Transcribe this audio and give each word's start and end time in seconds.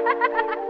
Ha 0.00 0.12
ha 0.20 0.28
ha 0.34 0.42
ha! 0.48 0.69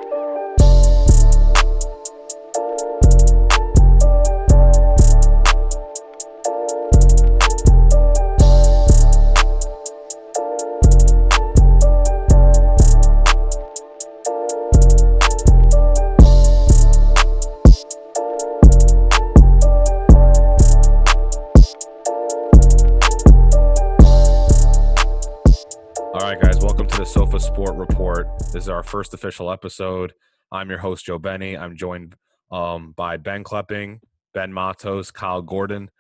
First 28.90 29.14
official 29.14 29.52
episode. 29.52 30.12
I'm 30.50 30.68
your 30.68 30.80
host, 30.80 31.04
Joe 31.06 31.18
Benny. 31.18 31.56
I'm 31.56 31.76
joined 31.76 32.16
um, 32.50 32.92
by 32.96 33.18
Ben 33.18 33.44
Klepping, 33.44 34.00
Ben 34.34 34.52
Matos, 34.52 35.12
Kyle 35.12 35.42
Gordon. 35.42 35.90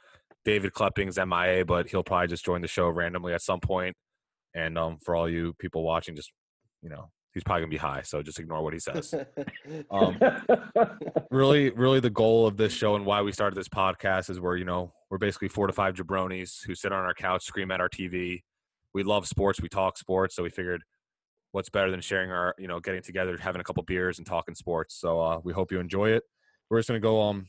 David 0.44 0.72
Klepping's 0.72 1.16
MIA, 1.16 1.64
but 1.64 1.88
he'll 1.88 2.02
probably 2.02 2.26
just 2.26 2.44
join 2.44 2.62
the 2.62 2.66
show 2.66 2.88
randomly 2.88 3.32
at 3.32 3.42
some 3.42 3.60
point. 3.60 3.94
And 4.54 4.76
um, 4.76 4.98
for 5.04 5.14
all 5.14 5.28
you 5.28 5.54
people 5.60 5.84
watching, 5.84 6.16
just, 6.16 6.32
you 6.82 6.88
know, 6.88 7.10
he's 7.32 7.44
probably 7.44 7.60
going 7.60 7.70
to 7.70 7.74
be 7.74 7.78
high, 7.78 8.02
so 8.02 8.22
just 8.22 8.40
ignore 8.40 8.62
what 8.62 8.72
he 8.72 8.80
says. 8.80 9.14
Um, 9.90 10.18
really, 11.30 11.70
really, 11.70 12.00
the 12.00 12.10
goal 12.10 12.46
of 12.46 12.56
this 12.56 12.72
show 12.72 12.96
and 12.96 13.06
why 13.06 13.22
we 13.22 13.30
started 13.30 13.56
this 13.56 13.68
podcast 13.68 14.30
is 14.30 14.40
we're, 14.40 14.56
you 14.56 14.64
know, 14.64 14.92
we're 15.10 15.18
basically 15.18 15.48
four 15.48 15.68
to 15.68 15.72
five 15.72 15.94
jabronis 15.94 16.64
who 16.66 16.74
sit 16.74 16.92
on 16.92 17.04
our 17.04 17.14
couch, 17.14 17.44
scream 17.44 17.70
at 17.70 17.80
our 17.80 17.88
TV. 17.88 18.42
We 18.94 19.04
love 19.04 19.28
sports, 19.28 19.60
we 19.60 19.68
talk 19.68 19.96
sports, 19.96 20.34
so 20.34 20.42
we 20.42 20.50
figured 20.50 20.82
what's 21.52 21.68
better 21.68 21.90
than 21.90 22.00
sharing 22.00 22.30
our, 22.30 22.54
you 22.58 22.68
know, 22.68 22.80
getting 22.80 23.02
together, 23.02 23.36
having 23.36 23.60
a 23.60 23.64
couple 23.64 23.82
beers 23.82 24.18
and 24.18 24.26
talking 24.26 24.54
sports. 24.54 24.94
So 24.96 25.20
uh, 25.20 25.40
we 25.42 25.52
hope 25.52 25.72
you 25.72 25.80
enjoy 25.80 26.10
it. 26.10 26.22
We're 26.68 26.78
just 26.78 26.88
going 26.88 27.00
to 27.00 27.02
go 27.02 27.20
um 27.20 27.46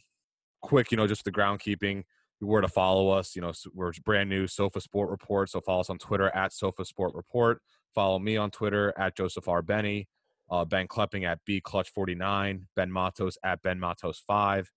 quick, 0.62 0.92
you 0.92 0.98
know, 0.98 1.08
just 1.08 1.24
the 1.24 1.32
groundkeeping, 1.32 2.04
where 2.40 2.62
to 2.62 2.68
follow 2.68 3.10
us. 3.10 3.36
You 3.36 3.42
know, 3.42 3.52
we're 3.74 3.92
brand 4.04 4.30
new 4.30 4.48
Sofa 4.48 4.82
Sport 4.82 5.10
Report, 5.10 5.50
so 5.50 5.62
follow 5.62 5.82
us 5.82 5.90
on 5.90 5.98
Twitter 5.98 6.30
at 6.36 6.54
Sofa 6.54 6.86
Sport 6.86 7.14
Report. 7.14 7.62
Follow 7.94 8.20
me 8.20 8.38
on 8.38 8.52
Twitter 8.52 8.94
at 8.98 9.16
Joseph 9.16 9.48
R. 9.48 9.62
Benny. 9.62 10.08
Uh, 10.50 10.66
ben 10.66 10.88
Klepping 10.88 11.26
at 11.26 11.40
B 11.46 11.62
Clutch 11.62 11.90
49. 11.90 12.68
Ben 12.76 12.92
Matos 12.92 13.38
at 13.44 13.62
Ben 13.62 13.80
Matos 13.80 14.22
5. 14.28 14.70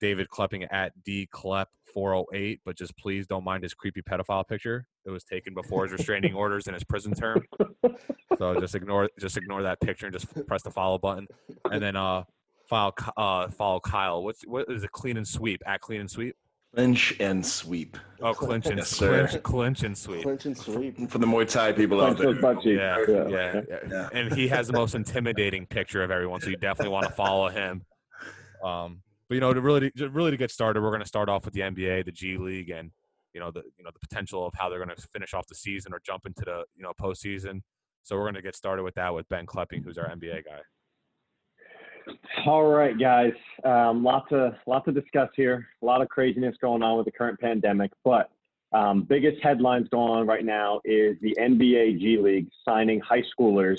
David 0.00 0.28
Klepping 0.28 0.66
at 0.70 0.92
D 1.04 1.28
Klepp 1.32 1.66
408. 1.92 2.60
But 2.64 2.76
just 2.76 2.96
please 2.96 3.26
don't 3.26 3.44
mind 3.44 3.62
his 3.62 3.74
creepy 3.74 4.02
pedophile 4.02 4.46
picture. 4.46 4.86
It 5.04 5.10
was 5.10 5.24
taken 5.24 5.54
before 5.54 5.84
his 5.84 5.92
restraining 5.92 6.34
orders 6.34 6.66
and 6.66 6.74
his 6.74 6.84
prison 6.84 7.12
term. 7.14 7.44
So 8.38 8.58
just 8.60 8.74
ignore 8.74 9.10
just 9.18 9.36
ignore 9.36 9.62
that 9.62 9.80
picture 9.80 10.06
and 10.06 10.12
just 10.12 10.46
press 10.46 10.62
the 10.62 10.70
follow 10.70 10.98
button. 10.98 11.26
And 11.70 11.82
then 11.82 11.96
uh 11.96 12.24
file 12.68 12.94
uh 13.16 13.48
follow 13.48 13.80
Kyle. 13.80 14.22
What's 14.22 14.42
what 14.46 14.66
is 14.70 14.84
it? 14.84 14.92
Clean 14.92 15.16
and 15.16 15.26
sweep 15.26 15.62
at 15.66 15.80
clean 15.80 16.00
and 16.00 16.10
sweep. 16.10 16.36
Clinch 16.74 17.16
and 17.18 17.44
sweep. 17.44 17.96
Oh, 18.22 18.32
clinch 18.32 18.66
and 18.66 18.78
Yes, 18.78 18.90
sir. 18.90 19.26
clinch, 19.26 19.42
clinch 19.42 19.82
and 19.82 19.98
sweep. 19.98 20.22
Clinch 20.22 20.46
and 20.46 20.56
sweep. 20.56 21.10
For 21.10 21.18
the 21.18 21.26
Muay 21.26 21.50
Thai 21.50 21.72
people 21.72 22.00
out 22.00 22.16
Clinch 22.16 22.40
those 22.40 22.62
there. 22.64 23.10
Yeah, 23.10 23.28
Yeah. 23.28 23.28
yeah, 23.28 23.60
yeah, 23.68 23.78
Yeah. 23.90 24.08
And 24.12 24.32
he 24.32 24.46
has 24.48 24.68
the 24.68 24.72
most 24.74 24.94
intimidating 24.94 25.66
picture 25.66 26.04
of 26.04 26.12
everyone, 26.12 26.40
so 26.40 26.48
you 26.48 26.56
definitely 26.56 26.92
want 26.92 27.06
to 27.06 27.12
follow 27.12 27.48
him. 27.48 27.82
Um, 28.62 29.02
but 29.30 29.36
you 29.36 29.40
know, 29.40 29.54
to 29.54 29.60
really, 29.60 29.92
to 29.92 30.10
really 30.10 30.32
to 30.32 30.36
get 30.36 30.50
started, 30.50 30.82
we're 30.82 30.90
going 30.90 31.02
to 31.02 31.06
start 31.06 31.28
off 31.28 31.44
with 31.44 31.54
the 31.54 31.60
NBA, 31.60 32.04
the 32.04 32.10
G 32.10 32.36
League, 32.36 32.68
and 32.68 32.90
you 33.32 33.38
know 33.38 33.52
the 33.52 33.62
you 33.78 33.84
know 33.84 33.90
the 33.92 34.00
potential 34.00 34.44
of 34.44 34.54
how 34.56 34.68
they're 34.68 34.84
going 34.84 34.94
to 34.94 35.00
finish 35.12 35.34
off 35.34 35.46
the 35.46 35.54
season 35.54 35.94
or 35.94 36.00
jump 36.04 36.26
into 36.26 36.42
the 36.44 36.64
you 36.74 36.82
know 36.82 36.92
postseason. 37.00 37.60
So 38.02 38.16
we're 38.16 38.24
going 38.24 38.34
to 38.34 38.42
get 38.42 38.56
started 38.56 38.82
with 38.82 38.96
that 38.96 39.14
with 39.14 39.28
Ben 39.28 39.46
Klepping, 39.46 39.84
who's 39.84 39.98
our 39.98 40.08
NBA 40.08 40.46
guy. 40.46 42.14
All 42.44 42.64
right, 42.64 42.98
guys. 42.98 43.32
Um, 43.62 44.02
lots 44.02 44.26
of 44.32 44.54
lots 44.66 44.86
to 44.86 44.92
discuss 44.92 45.28
here. 45.36 45.68
A 45.80 45.86
lot 45.86 46.02
of 46.02 46.08
craziness 46.08 46.56
going 46.60 46.82
on 46.82 46.96
with 46.96 47.04
the 47.04 47.12
current 47.12 47.38
pandemic, 47.38 47.92
but 48.04 48.30
um, 48.72 49.02
biggest 49.02 49.42
headlines 49.42 49.88
going 49.88 50.10
on 50.10 50.26
right 50.26 50.44
now 50.44 50.80
is 50.84 51.16
the 51.20 51.36
NBA 51.40 51.98
G 51.98 52.18
League 52.18 52.48
signing 52.64 53.00
high 53.00 53.22
schoolers 53.22 53.78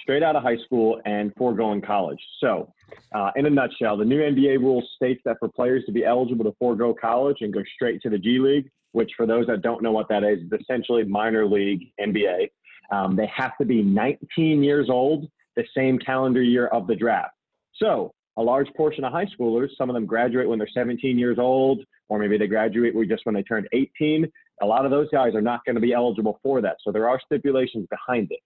straight 0.00 0.22
out 0.22 0.36
of 0.36 0.42
high 0.42 0.56
school 0.58 1.00
and 1.04 1.32
foregoing 1.36 1.80
college. 1.80 2.20
So, 2.40 2.72
uh, 3.14 3.30
in 3.36 3.46
a 3.46 3.50
nutshell, 3.50 3.96
the 3.96 4.04
new 4.04 4.20
NBA 4.20 4.58
rule 4.58 4.82
states 4.96 5.20
that 5.24 5.38
for 5.38 5.48
players 5.48 5.84
to 5.86 5.92
be 5.92 6.04
eligible 6.04 6.44
to 6.44 6.54
forego 6.58 6.94
college 6.94 7.38
and 7.40 7.52
go 7.52 7.62
straight 7.74 8.02
to 8.02 8.10
the 8.10 8.18
G 8.18 8.38
League, 8.38 8.70
which 8.92 9.12
for 9.16 9.26
those 9.26 9.46
that 9.46 9.62
don't 9.62 9.82
know 9.82 9.92
what 9.92 10.08
that 10.08 10.24
is, 10.24 10.40
is 10.40 10.60
essentially 10.60 11.04
minor 11.04 11.46
league 11.46 11.92
NBA. 12.00 12.50
Um, 12.90 13.16
they 13.16 13.30
have 13.34 13.56
to 13.58 13.64
be 13.64 13.82
19 13.82 14.62
years 14.62 14.90
old 14.90 15.28
the 15.56 15.64
same 15.76 15.98
calendar 15.98 16.42
year 16.42 16.66
of 16.66 16.86
the 16.86 16.94
draft. 16.94 17.34
So 17.74 18.12
a 18.36 18.42
large 18.42 18.68
portion 18.74 19.04
of 19.04 19.12
high 19.12 19.26
schoolers, 19.26 19.68
some 19.76 19.90
of 19.90 19.94
them 19.94 20.06
graduate 20.06 20.48
when 20.48 20.58
they're 20.58 20.68
17 20.72 21.18
years 21.18 21.38
old, 21.38 21.84
or 22.08 22.18
maybe 22.18 22.38
they 22.38 22.46
graduate 22.46 22.94
just 23.08 23.26
when 23.26 23.34
they 23.34 23.42
turned 23.42 23.68
18. 23.72 24.26
A 24.62 24.66
lot 24.66 24.84
of 24.84 24.90
those 24.90 25.08
guys 25.10 25.34
are 25.34 25.42
not 25.42 25.64
going 25.64 25.74
to 25.74 25.80
be 25.80 25.92
eligible 25.92 26.38
for 26.42 26.60
that. 26.62 26.76
So 26.82 26.92
there 26.92 27.08
are 27.08 27.20
stipulations 27.24 27.86
behind 27.90 28.28
it. 28.30 28.40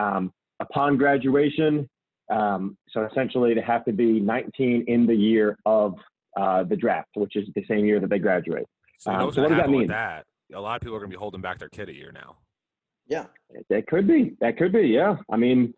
Um, 0.00 0.32
upon 0.60 0.96
graduation, 0.96 1.88
um, 2.30 2.76
so 2.90 3.06
essentially 3.10 3.54
they 3.54 3.60
have 3.60 3.84
to 3.86 3.92
be 3.92 4.20
19 4.20 4.84
in 4.86 5.06
the 5.06 5.14
year 5.14 5.58
of 5.66 5.94
uh, 6.38 6.62
the 6.64 6.76
draft, 6.76 7.10
which 7.14 7.36
is 7.36 7.48
the 7.54 7.64
same 7.66 7.84
year 7.84 8.00
that 8.00 8.10
they 8.10 8.18
graduate. 8.18 8.66
So, 8.98 9.10
Um, 9.10 9.32
so 9.32 9.42
what 9.42 9.48
does 9.48 9.58
that 9.58 9.70
mean? 9.70 9.88
that? 9.88 10.24
A 10.54 10.60
lot 10.60 10.76
of 10.76 10.82
people 10.82 10.96
are 10.96 11.00
going 11.00 11.10
to 11.10 11.16
be 11.16 11.18
holding 11.18 11.40
back 11.40 11.58
their 11.58 11.68
kid 11.68 11.88
a 11.88 11.94
year 11.94 12.12
now. 12.12 12.36
Yeah, 13.06 13.26
that 13.68 13.86
could 13.86 14.06
be. 14.06 14.36
That 14.40 14.56
could 14.56 14.72
be. 14.72 14.82
Yeah. 14.82 15.16
I 15.30 15.36
mean, 15.36 15.74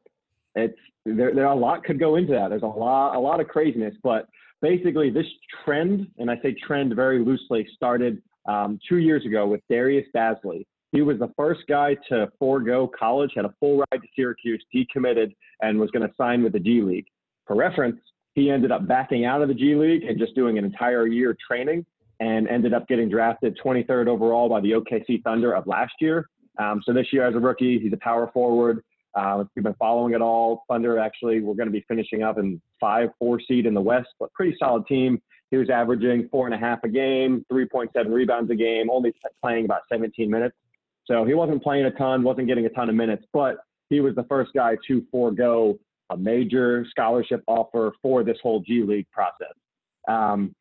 it's 0.54 0.78
there. 1.04 1.34
There 1.34 1.46
a 1.46 1.54
lot 1.54 1.84
could 1.84 1.98
go 1.98 2.16
into 2.16 2.32
that. 2.32 2.48
There's 2.48 2.62
a 2.62 2.66
lot, 2.66 3.16
a 3.16 3.20
lot 3.20 3.40
of 3.40 3.48
craziness. 3.48 3.94
But 4.02 4.28
basically, 4.62 5.10
this 5.10 5.26
trend, 5.64 6.06
and 6.18 6.30
I 6.30 6.38
say 6.42 6.54
trend 6.66 6.94
very 6.94 7.24
loosely, 7.24 7.66
started 7.74 8.22
um, 8.46 8.78
two 8.88 8.98
years 8.98 9.24
ago 9.24 9.46
with 9.46 9.60
Darius 9.70 10.06
Bazley. 10.14 10.64
He 10.92 11.02
was 11.02 11.18
the 11.18 11.32
first 11.36 11.62
guy 11.68 11.96
to 12.08 12.30
forego 12.38 12.86
college, 12.86 13.32
had 13.34 13.44
a 13.44 13.54
full 13.58 13.78
ride 13.78 14.00
to 14.00 14.08
Syracuse, 14.14 14.64
decommitted, 14.74 15.34
and 15.60 15.78
was 15.78 15.90
going 15.90 16.06
to 16.08 16.14
sign 16.14 16.44
with 16.44 16.52
the 16.52 16.60
G 16.60 16.82
League. 16.82 17.06
For 17.46 17.56
reference, 17.56 17.98
he 18.34 18.50
ended 18.50 18.70
up 18.70 18.86
backing 18.86 19.24
out 19.24 19.42
of 19.42 19.48
the 19.48 19.54
G 19.54 19.74
League 19.74 20.04
and 20.04 20.18
just 20.18 20.34
doing 20.36 20.56
an 20.56 20.64
entire 20.64 21.06
year 21.08 21.36
training, 21.46 21.84
and 22.20 22.46
ended 22.48 22.72
up 22.72 22.86
getting 22.86 23.08
drafted 23.08 23.58
23rd 23.64 24.06
overall 24.06 24.48
by 24.48 24.60
the 24.60 24.70
OKC 24.72 25.22
Thunder 25.24 25.52
of 25.52 25.66
last 25.66 25.94
year. 26.00 26.28
Um, 26.58 26.80
so 26.84 26.92
this 26.92 27.06
year 27.12 27.26
as 27.26 27.34
a 27.34 27.40
rookie, 27.40 27.80
he's 27.80 27.92
a 27.92 27.96
power 27.96 28.30
forward. 28.32 28.84
Uh, 29.14 29.40
if 29.40 29.48
you've 29.54 29.64
been 29.64 29.74
following 29.74 30.14
it 30.14 30.20
all, 30.20 30.64
Thunder 30.68 30.98
actually, 30.98 31.40
we're 31.40 31.54
going 31.54 31.68
to 31.68 31.72
be 31.72 31.84
finishing 31.86 32.22
up 32.22 32.38
in 32.38 32.60
five, 32.80 33.10
four 33.18 33.40
seed 33.40 33.66
in 33.66 33.74
the 33.74 33.80
West, 33.80 34.08
but 34.18 34.32
pretty 34.32 34.56
solid 34.58 34.86
team. 34.86 35.20
He 35.50 35.56
was 35.56 35.70
averaging 35.70 36.28
four 36.30 36.46
and 36.46 36.54
a 36.54 36.58
half 36.58 36.80
a 36.82 36.88
game, 36.88 37.44
3.7 37.52 38.12
rebounds 38.12 38.50
a 38.50 38.56
game, 38.56 38.90
only 38.90 39.12
playing 39.40 39.66
about 39.66 39.82
17 39.88 40.28
minutes. 40.28 40.56
So 41.06 41.24
he 41.24 41.34
wasn't 41.34 41.62
playing 41.62 41.84
a 41.84 41.90
ton, 41.92 42.22
wasn't 42.22 42.48
getting 42.48 42.66
a 42.66 42.70
ton 42.70 42.88
of 42.88 42.96
minutes, 42.96 43.24
but 43.32 43.58
he 43.88 44.00
was 44.00 44.14
the 44.16 44.24
first 44.24 44.52
guy 44.52 44.76
to 44.88 45.04
forego 45.10 45.78
a 46.10 46.16
major 46.16 46.84
scholarship 46.90 47.42
offer 47.46 47.92
for 48.02 48.24
this 48.24 48.38
whole 48.42 48.60
G 48.60 48.82
League 48.82 49.10
process. 49.12 49.54
Um, 50.08 50.54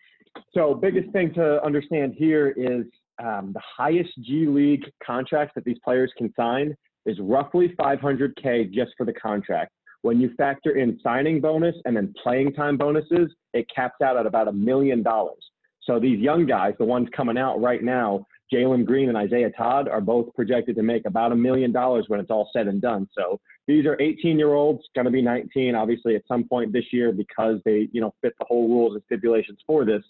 so 0.53 0.73
biggest 0.73 1.11
thing 1.11 1.33
to 1.35 1.63
understand 1.63 2.13
here 2.17 2.49
is 2.49 2.85
um, 3.23 3.51
the 3.53 3.61
highest 3.77 4.11
G 4.21 4.47
League 4.47 4.83
contracts 5.03 5.53
that 5.55 5.63
these 5.63 5.77
players 5.83 6.11
can 6.17 6.33
sign 6.35 6.75
is 7.05 7.17
roughly 7.19 7.69
500K 7.79 8.71
just 8.71 8.91
for 8.97 9.05
the 9.05 9.13
contract. 9.13 9.71
When 10.01 10.19
you 10.19 10.33
factor 10.35 10.77
in 10.77 10.99
signing 11.01 11.39
bonus 11.39 11.75
and 11.85 11.95
then 11.95 12.13
playing 12.21 12.53
time 12.53 12.77
bonuses, 12.77 13.33
it 13.53 13.67
caps 13.73 14.01
out 14.03 14.17
at 14.17 14.25
about 14.25 14.49
a 14.49 14.51
million 14.51 15.01
dollars. 15.01 15.43
So 15.81 15.99
these 15.99 16.19
young 16.19 16.45
guys, 16.45 16.73
the 16.77 16.85
ones 16.85 17.07
coming 17.15 17.37
out 17.37 17.61
right 17.61 17.83
now, 17.83 18.25
Jalen 18.53 18.85
Green 18.85 19.09
and 19.09 19.17
Isaiah 19.17 19.51
Todd, 19.51 19.87
are 19.87 20.01
both 20.01 20.33
projected 20.35 20.75
to 20.75 20.83
make 20.83 21.05
about 21.05 21.31
a 21.31 21.35
million 21.35 21.71
dollars 21.71 22.05
when 22.07 22.19
it's 22.19 22.29
all 22.29 22.49
said 22.53 22.67
and 22.67 22.81
done. 22.81 23.07
So 23.17 23.39
these 23.67 23.85
are 23.85 23.99
18 24.01 24.37
year 24.37 24.53
olds, 24.53 24.83
going 24.95 25.05
to 25.05 25.11
be 25.11 25.21
19, 25.21 25.75
obviously, 25.75 26.15
at 26.15 26.23
some 26.27 26.47
point 26.47 26.73
this 26.73 26.85
year 26.91 27.11
because 27.11 27.59
they, 27.65 27.87
you 27.91 28.01
know, 28.01 28.13
fit 28.21 28.33
the 28.39 28.45
whole 28.45 28.67
rules 28.67 28.93
and 28.93 29.03
stipulations 29.05 29.59
for 29.65 29.85
this. 29.85 30.03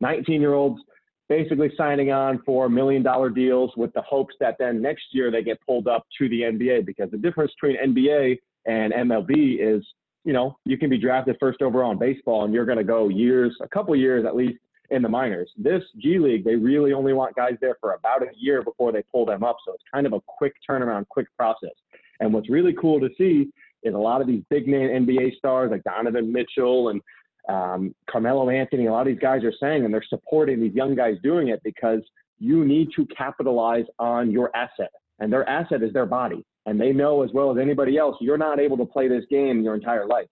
19 0.00 0.40
year 0.40 0.54
olds 0.54 0.80
basically 1.28 1.70
signing 1.76 2.12
on 2.12 2.40
for 2.44 2.68
million 2.68 3.02
dollar 3.02 3.30
deals 3.30 3.72
with 3.76 3.92
the 3.94 4.02
hopes 4.02 4.34
that 4.40 4.56
then 4.58 4.80
next 4.80 5.04
year 5.12 5.30
they 5.30 5.42
get 5.42 5.60
pulled 5.66 5.88
up 5.88 6.06
to 6.18 6.28
the 6.28 6.42
NBA 6.42 6.86
because 6.86 7.10
the 7.10 7.18
difference 7.18 7.52
between 7.60 7.94
NBA 7.94 8.38
and 8.66 8.92
MLB 8.92 9.58
is, 9.60 9.84
you 10.24 10.32
know, 10.32 10.58
you 10.64 10.76
can 10.78 10.90
be 10.90 10.98
drafted 10.98 11.36
first 11.40 11.62
overall 11.62 11.92
in 11.92 11.98
baseball 11.98 12.44
and 12.44 12.54
you're 12.54 12.66
going 12.66 12.78
to 12.78 12.84
go 12.84 13.08
years, 13.08 13.56
a 13.60 13.68
couple 13.68 13.94
years 13.96 14.24
at 14.24 14.36
least 14.36 14.58
in 14.90 15.02
the 15.02 15.08
minors. 15.08 15.50
This 15.56 15.82
G 15.98 16.18
League, 16.18 16.44
they 16.44 16.54
really 16.54 16.92
only 16.92 17.12
want 17.12 17.34
guys 17.34 17.54
there 17.60 17.76
for 17.80 17.94
about 17.94 18.22
a 18.22 18.30
year 18.36 18.62
before 18.62 18.92
they 18.92 19.02
pull 19.10 19.26
them 19.26 19.42
up. 19.42 19.56
So 19.64 19.72
it's 19.72 19.82
kind 19.92 20.06
of 20.06 20.12
a 20.12 20.20
quick 20.26 20.54
turnaround, 20.68 21.08
quick 21.08 21.26
process. 21.36 21.74
And 22.20 22.32
what's 22.32 22.48
really 22.48 22.74
cool 22.80 23.00
to 23.00 23.08
see 23.18 23.50
is 23.82 23.94
a 23.94 23.98
lot 23.98 24.20
of 24.20 24.26
these 24.26 24.42
big 24.50 24.66
name 24.66 25.06
NBA 25.06 25.36
stars 25.36 25.70
like 25.70 25.84
Donovan 25.84 26.32
Mitchell 26.32 26.88
and 26.88 27.00
um, 27.48 27.94
Carmelo 28.10 28.50
Anthony, 28.50 28.86
a 28.86 28.92
lot 28.92 29.02
of 29.02 29.06
these 29.06 29.18
guys 29.20 29.44
are 29.44 29.52
saying, 29.60 29.84
and 29.84 29.94
they're 29.94 30.04
supporting 30.08 30.60
these 30.60 30.74
young 30.74 30.94
guys 30.94 31.14
doing 31.22 31.48
it 31.48 31.60
because 31.62 32.00
you 32.38 32.64
need 32.64 32.88
to 32.96 33.06
capitalize 33.16 33.84
on 33.98 34.30
your 34.30 34.54
asset. 34.56 34.90
And 35.20 35.32
their 35.32 35.48
asset 35.48 35.82
is 35.82 35.92
their 35.92 36.06
body. 36.06 36.44
and 36.66 36.80
they 36.80 36.92
know 36.92 37.22
as 37.22 37.30
well 37.32 37.50
as 37.50 37.58
anybody 37.58 37.96
else 37.96 38.16
you're 38.20 38.36
not 38.36 38.58
able 38.58 38.76
to 38.76 38.84
play 38.84 39.08
this 39.08 39.24
game 39.30 39.62
your 39.62 39.74
entire 39.74 40.06
life. 40.06 40.26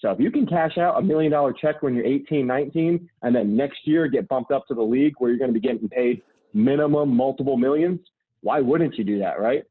So 0.00 0.10
if 0.10 0.20
you 0.20 0.30
can 0.30 0.46
cash 0.46 0.76
out 0.76 0.98
a 0.98 1.02
million 1.02 1.32
dollar 1.32 1.54
check 1.54 1.82
when 1.82 1.94
you're 1.94 2.04
18, 2.04 2.46
19, 2.46 3.08
and 3.22 3.34
then 3.34 3.56
next 3.56 3.78
year 3.84 4.08
get 4.08 4.28
bumped 4.28 4.50
up 4.50 4.66
to 4.68 4.74
the 4.74 4.82
league 4.82 5.14
where 5.18 5.30
you're 5.30 5.38
going 5.38 5.52
to 5.54 5.58
be 5.58 5.66
getting 5.66 5.88
paid 5.88 6.20
minimum 6.52 7.16
multiple 7.16 7.56
millions, 7.56 8.00
why 8.42 8.60
wouldn't 8.60 8.96
you 8.98 9.04
do 9.04 9.18
that, 9.20 9.40
right? 9.40 9.62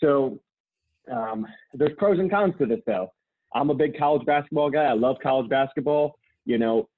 So 0.00 0.38
um, 1.12 1.46
there's 1.74 1.92
pros 1.98 2.18
and 2.18 2.30
cons 2.30 2.54
to 2.58 2.66
this, 2.66 2.80
though. 2.86 3.12
I'm 3.54 3.70
a 3.70 3.74
big 3.74 3.98
college 3.98 4.24
basketball 4.26 4.70
guy. 4.70 4.84
I 4.84 4.94
love 4.94 5.16
college 5.22 5.50
basketball. 5.50 6.16
You 6.44 6.58
know, 6.58 6.88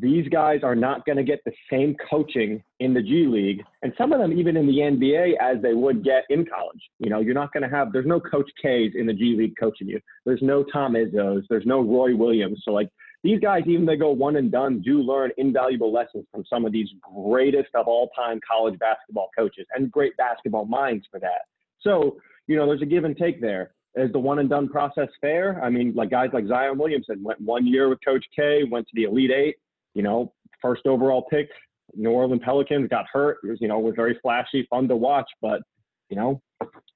these 0.00 0.28
guys 0.28 0.60
are 0.62 0.76
not 0.76 1.04
going 1.04 1.16
to 1.16 1.24
get 1.24 1.40
the 1.44 1.52
same 1.70 1.96
coaching 2.08 2.62
in 2.78 2.94
the 2.94 3.02
G 3.02 3.26
League, 3.26 3.62
and 3.82 3.92
some 3.98 4.12
of 4.12 4.20
them 4.20 4.32
even 4.32 4.56
in 4.56 4.66
the 4.66 4.78
NBA 4.78 5.32
as 5.40 5.60
they 5.60 5.74
would 5.74 6.04
get 6.04 6.24
in 6.30 6.46
college. 6.46 6.80
You 6.98 7.10
know, 7.10 7.20
you're 7.20 7.34
not 7.34 7.52
going 7.52 7.68
to 7.68 7.74
have. 7.76 7.92
There's 7.92 8.06
no 8.06 8.20
Coach 8.20 8.48
K's 8.60 8.92
in 8.94 9.06
the 9.06 9.12
G 9.12 9.34
League 9.36 9.54
coaching 9.58 9.88
you. 9.88 10.00
There's 10.24 10.42
no 10.42 10.62
Tom 10.62 10.94
Izzo's. 10.94 11.44
There's 11.48 11.66
no 11.66 11.80
Roy 11.80 12.14
Williams. 12.14 12.62
So 12.64 12.70
like 12.70 12.90
these 13.24 13.40
guys, 13.40 13.62
even 13.66 13.84
they 13.84 13.96
go 13.96 14.10
one 14.10 14.36
and 14.36 14.52
done, 14.52 14.82
do 14.82 15.00
learn 15.00 15.32
invaluable 15.36 15.92
lessons 15.92 16.26
from 16.30 16.44
some 16.48 16.64
of 16.64 16.72
these 16.72 16.88
greatest 17.00 17.74
of 17.74 17.88
all 17.88 18.10
time 18.16 18.40
college 18.48 18.78
basketball 18.78 19.30
coaches 19.36 19.66
and 19.74 19.90
great 19.90 20.16
basketball 20.16 20.64
minds 20.64 21.06
for 21.10 21.18
that. 21.18 21.42
So 21.80 22.18
you 22.46 22.56
know, 22.56 22.66
there's 22.66 22.82
a 22.82 22.86
give 22.86 23.04
and 23.04 23.16
take 23.16 23.40
there. 23.40 23.72
Is 23.94 24.10
the 24.12 24.18
one 24.18 24.38
and 24.38 24.48
done 24.48 24.68
process 24.68 25.08
fair? 25.20 25.62
I 25.62 25.68
mean, 25.68 25.92
like 25.94 26.10
guys 26.10 26.30
like 26.32 26.46
Zion 26.46 26.78
Williamson 26.78 27.22
went 27.22 27.40
one 27.40 27.66
year 27.66 27.88
with 27.88 27.98
Coach 28.04 28.24
K, 28.34 28.64
went 28.64 28.86
to 28.88 28.92
the 28.94 29.04
Elite 29.04 29.30
Eight, 29.30 29.56
you 29.94 30.02
know, 30.02 30.32
first 30.62 30.86
overall 30.86 31.26
pick. 31.30 31.50
New 31.94 32.10
Orleans 32.10 32.40
Pelicans 32.42 32.88
got 32.88 33.04
hurt. 33.12 33.38
Was, 33.42 33.58
you 33.60 33.68
know, 33.68 33.78
was 33.78 33.94
very 33.94 34.18
flashy, 34.22 34.66
fun 34.70 34.88
to 34.88 34.96
watch, 34.96 35.30
but 35.42 35.60
you 36.08 36.16
know, 36.16 36.40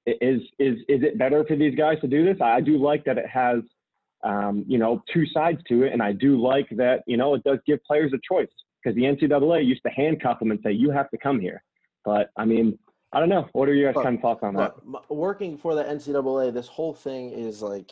is 0.05 0.41
is 0.59 0.77
is 0.87 1.03
it 1.03 1.17
better 1.17 1.43
for 1.45 1.55
these 1.55 1.75
guys 1.75 1.99
to 2.01 2.07
do 2.07 2.25
this? 2.25 2.37
I 2.41 2.61
do 2.61 2.77
like 2.77 3.03
that 3.05 3.17
it 3.17 3.27
has, 3.27 3.59
um, 4.23 4.65
you 4.67 4.79
know, 4.79 5.03
two 5.13 5.25
sides 5.27 5.59
to 5.69 5.83
it, 5.83 5.93
and 5.93 6.01
I 6.01 6.13
do 6.13 6.41
like 6.41 6.67
that 6.77 7.03
you 7.05 7.17
know 7.17 7.35
it 7.35 7.43
does 7.43 7.59
give 7.67 7.83
players 7.83 8.11
a 8.13 8.19
choice 8.27 8.49
because 8.81 8.95
the 8.95 9.03
NCAA 9.03 9.65
used 9.65 9.81
to 9.85 9.91
handcuff 9.91 10.39
them 10.39 10.51
and 10.51 10.59
say 10.63 10.71
you 10.71 10.89
have 10.91 11.09
to 11.11 11.17
come 11.17 11.39
here. 11.39 11.61
But 12.05 12.29
I 12.37 12.45
mean, 12.45 12.79
I 13.13 13.19
don't 13.19 13.29
know. 13.29 13.47
What 13.53 13.69
are 13.69 13.73
your 13.73 13.91
guys' 13.91 14.03
kind 14.03 14.15
of 14.15 14.21
thoughts 14.21 14.43
on 14.43 14.55
that? 14.55 14.73
Working 15.09 15.57
for 15.57 15.75
the 15.75 15.83
NCAA, 15.83 16.53
this 16.53 16.67
whole 16.67 16.93
thing 16.93 17.31
is 17.31 17.61
like 17.61 17.91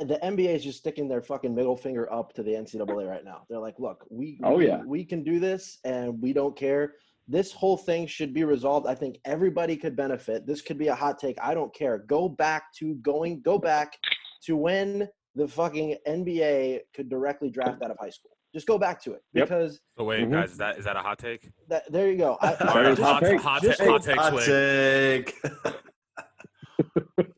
the 0.00 0.18
NBA 0.22 0.48
is 0.48 0.64
just 0.64 0.78
sticking 0.78 1.08
their 1.08 1.22
fucking 1.22 1.54
middle 1.54 1.76
finger 1.76 2.12
up 2.12 2.32
to 2.34 2.42
the 2.42 2.52
NCAA 2.52 3.08
right 3.08 3.24
now. 3.24 3.44
They're 3.48 3.60
like, 3.60 3.78
look, 3.78 4.04
we 4.10 4.38
oh 4.42 4.56
we, 4.56 4.66
yeah 4.66 4.82
we 4.84 5.04
can 5.04 5.22
do 5.22 5.38
this 5.38 5.78
and 5.84 6.20
we 6.20 6.32
don't 6.32 6.56
care. 6.56 6.94
This 7.26 7.52
whole 7.52 7.78
thing 7.78 8.06
should 8.06 8.34
be 8.34 8.44
resolved. 8.44 8.86
I 8.86 8.94
think 8.94 9.18
everybody 9.24 9.76
could 9.76 9.96
benefit. 9.96 10.46
This 10.46 10.60
could 10.60 10.76
be 10.76 10.88
a 10.88 10.94
hot 10.94 11.18
take. 11.18 11.38
I 11.40 11.54
don't 11.54 11.74
care. 11.74 11.98
Go 11.98 12.28
back 12.28 12.74
to 12.74 12.96
going. 12.96 13.40
Go 13.40 13.58
back 13.58 13.96
to 14.44 14.56
when 14.56 15.08
the 15.34 15.48
fucking 15.48 15.96
NBA 16.06 16.80
could 16.94 17.08
directly 17.08 17.48
draft 17.48 17.82
out 17.82 17.90
of 17.90 17.96
high 17.98 18.10
school. 18.10 18.33
Just 18.54 18.66
go 18.68 18.78
back 18.78 19.02
to 19.02 19.12
it 19.14 19.22
Yep. 19.32 19.48
because 19.48 19.80
So 19.98 20.04
wait, 20.04 20.20
Mhm. 20.28 20.30
guys, 20.30 20.52
is 20.52 20.58
that 20.58 20.78
is 20.78 20.84
that 20.84 20.94
a 20.96 21.00
hot 21.00 21.18
take? 21.18 21.50
that, 21.68 21.90
there 21.90 22.08
you 22.10 22.16
go. 22.16 22.38
I, 22.40 22.50
I- 22.60 22.84
just, 22.94 23.02
hot, 23.02 23.20
take. 23.20 23.40
hot, 23.40 23.62
Just 23.62 23.80
take, 23.80 23.88
hot 23.88 24.02
take, 24.02 24.16
Hot 24.16 24.42
take. 24.42 25.42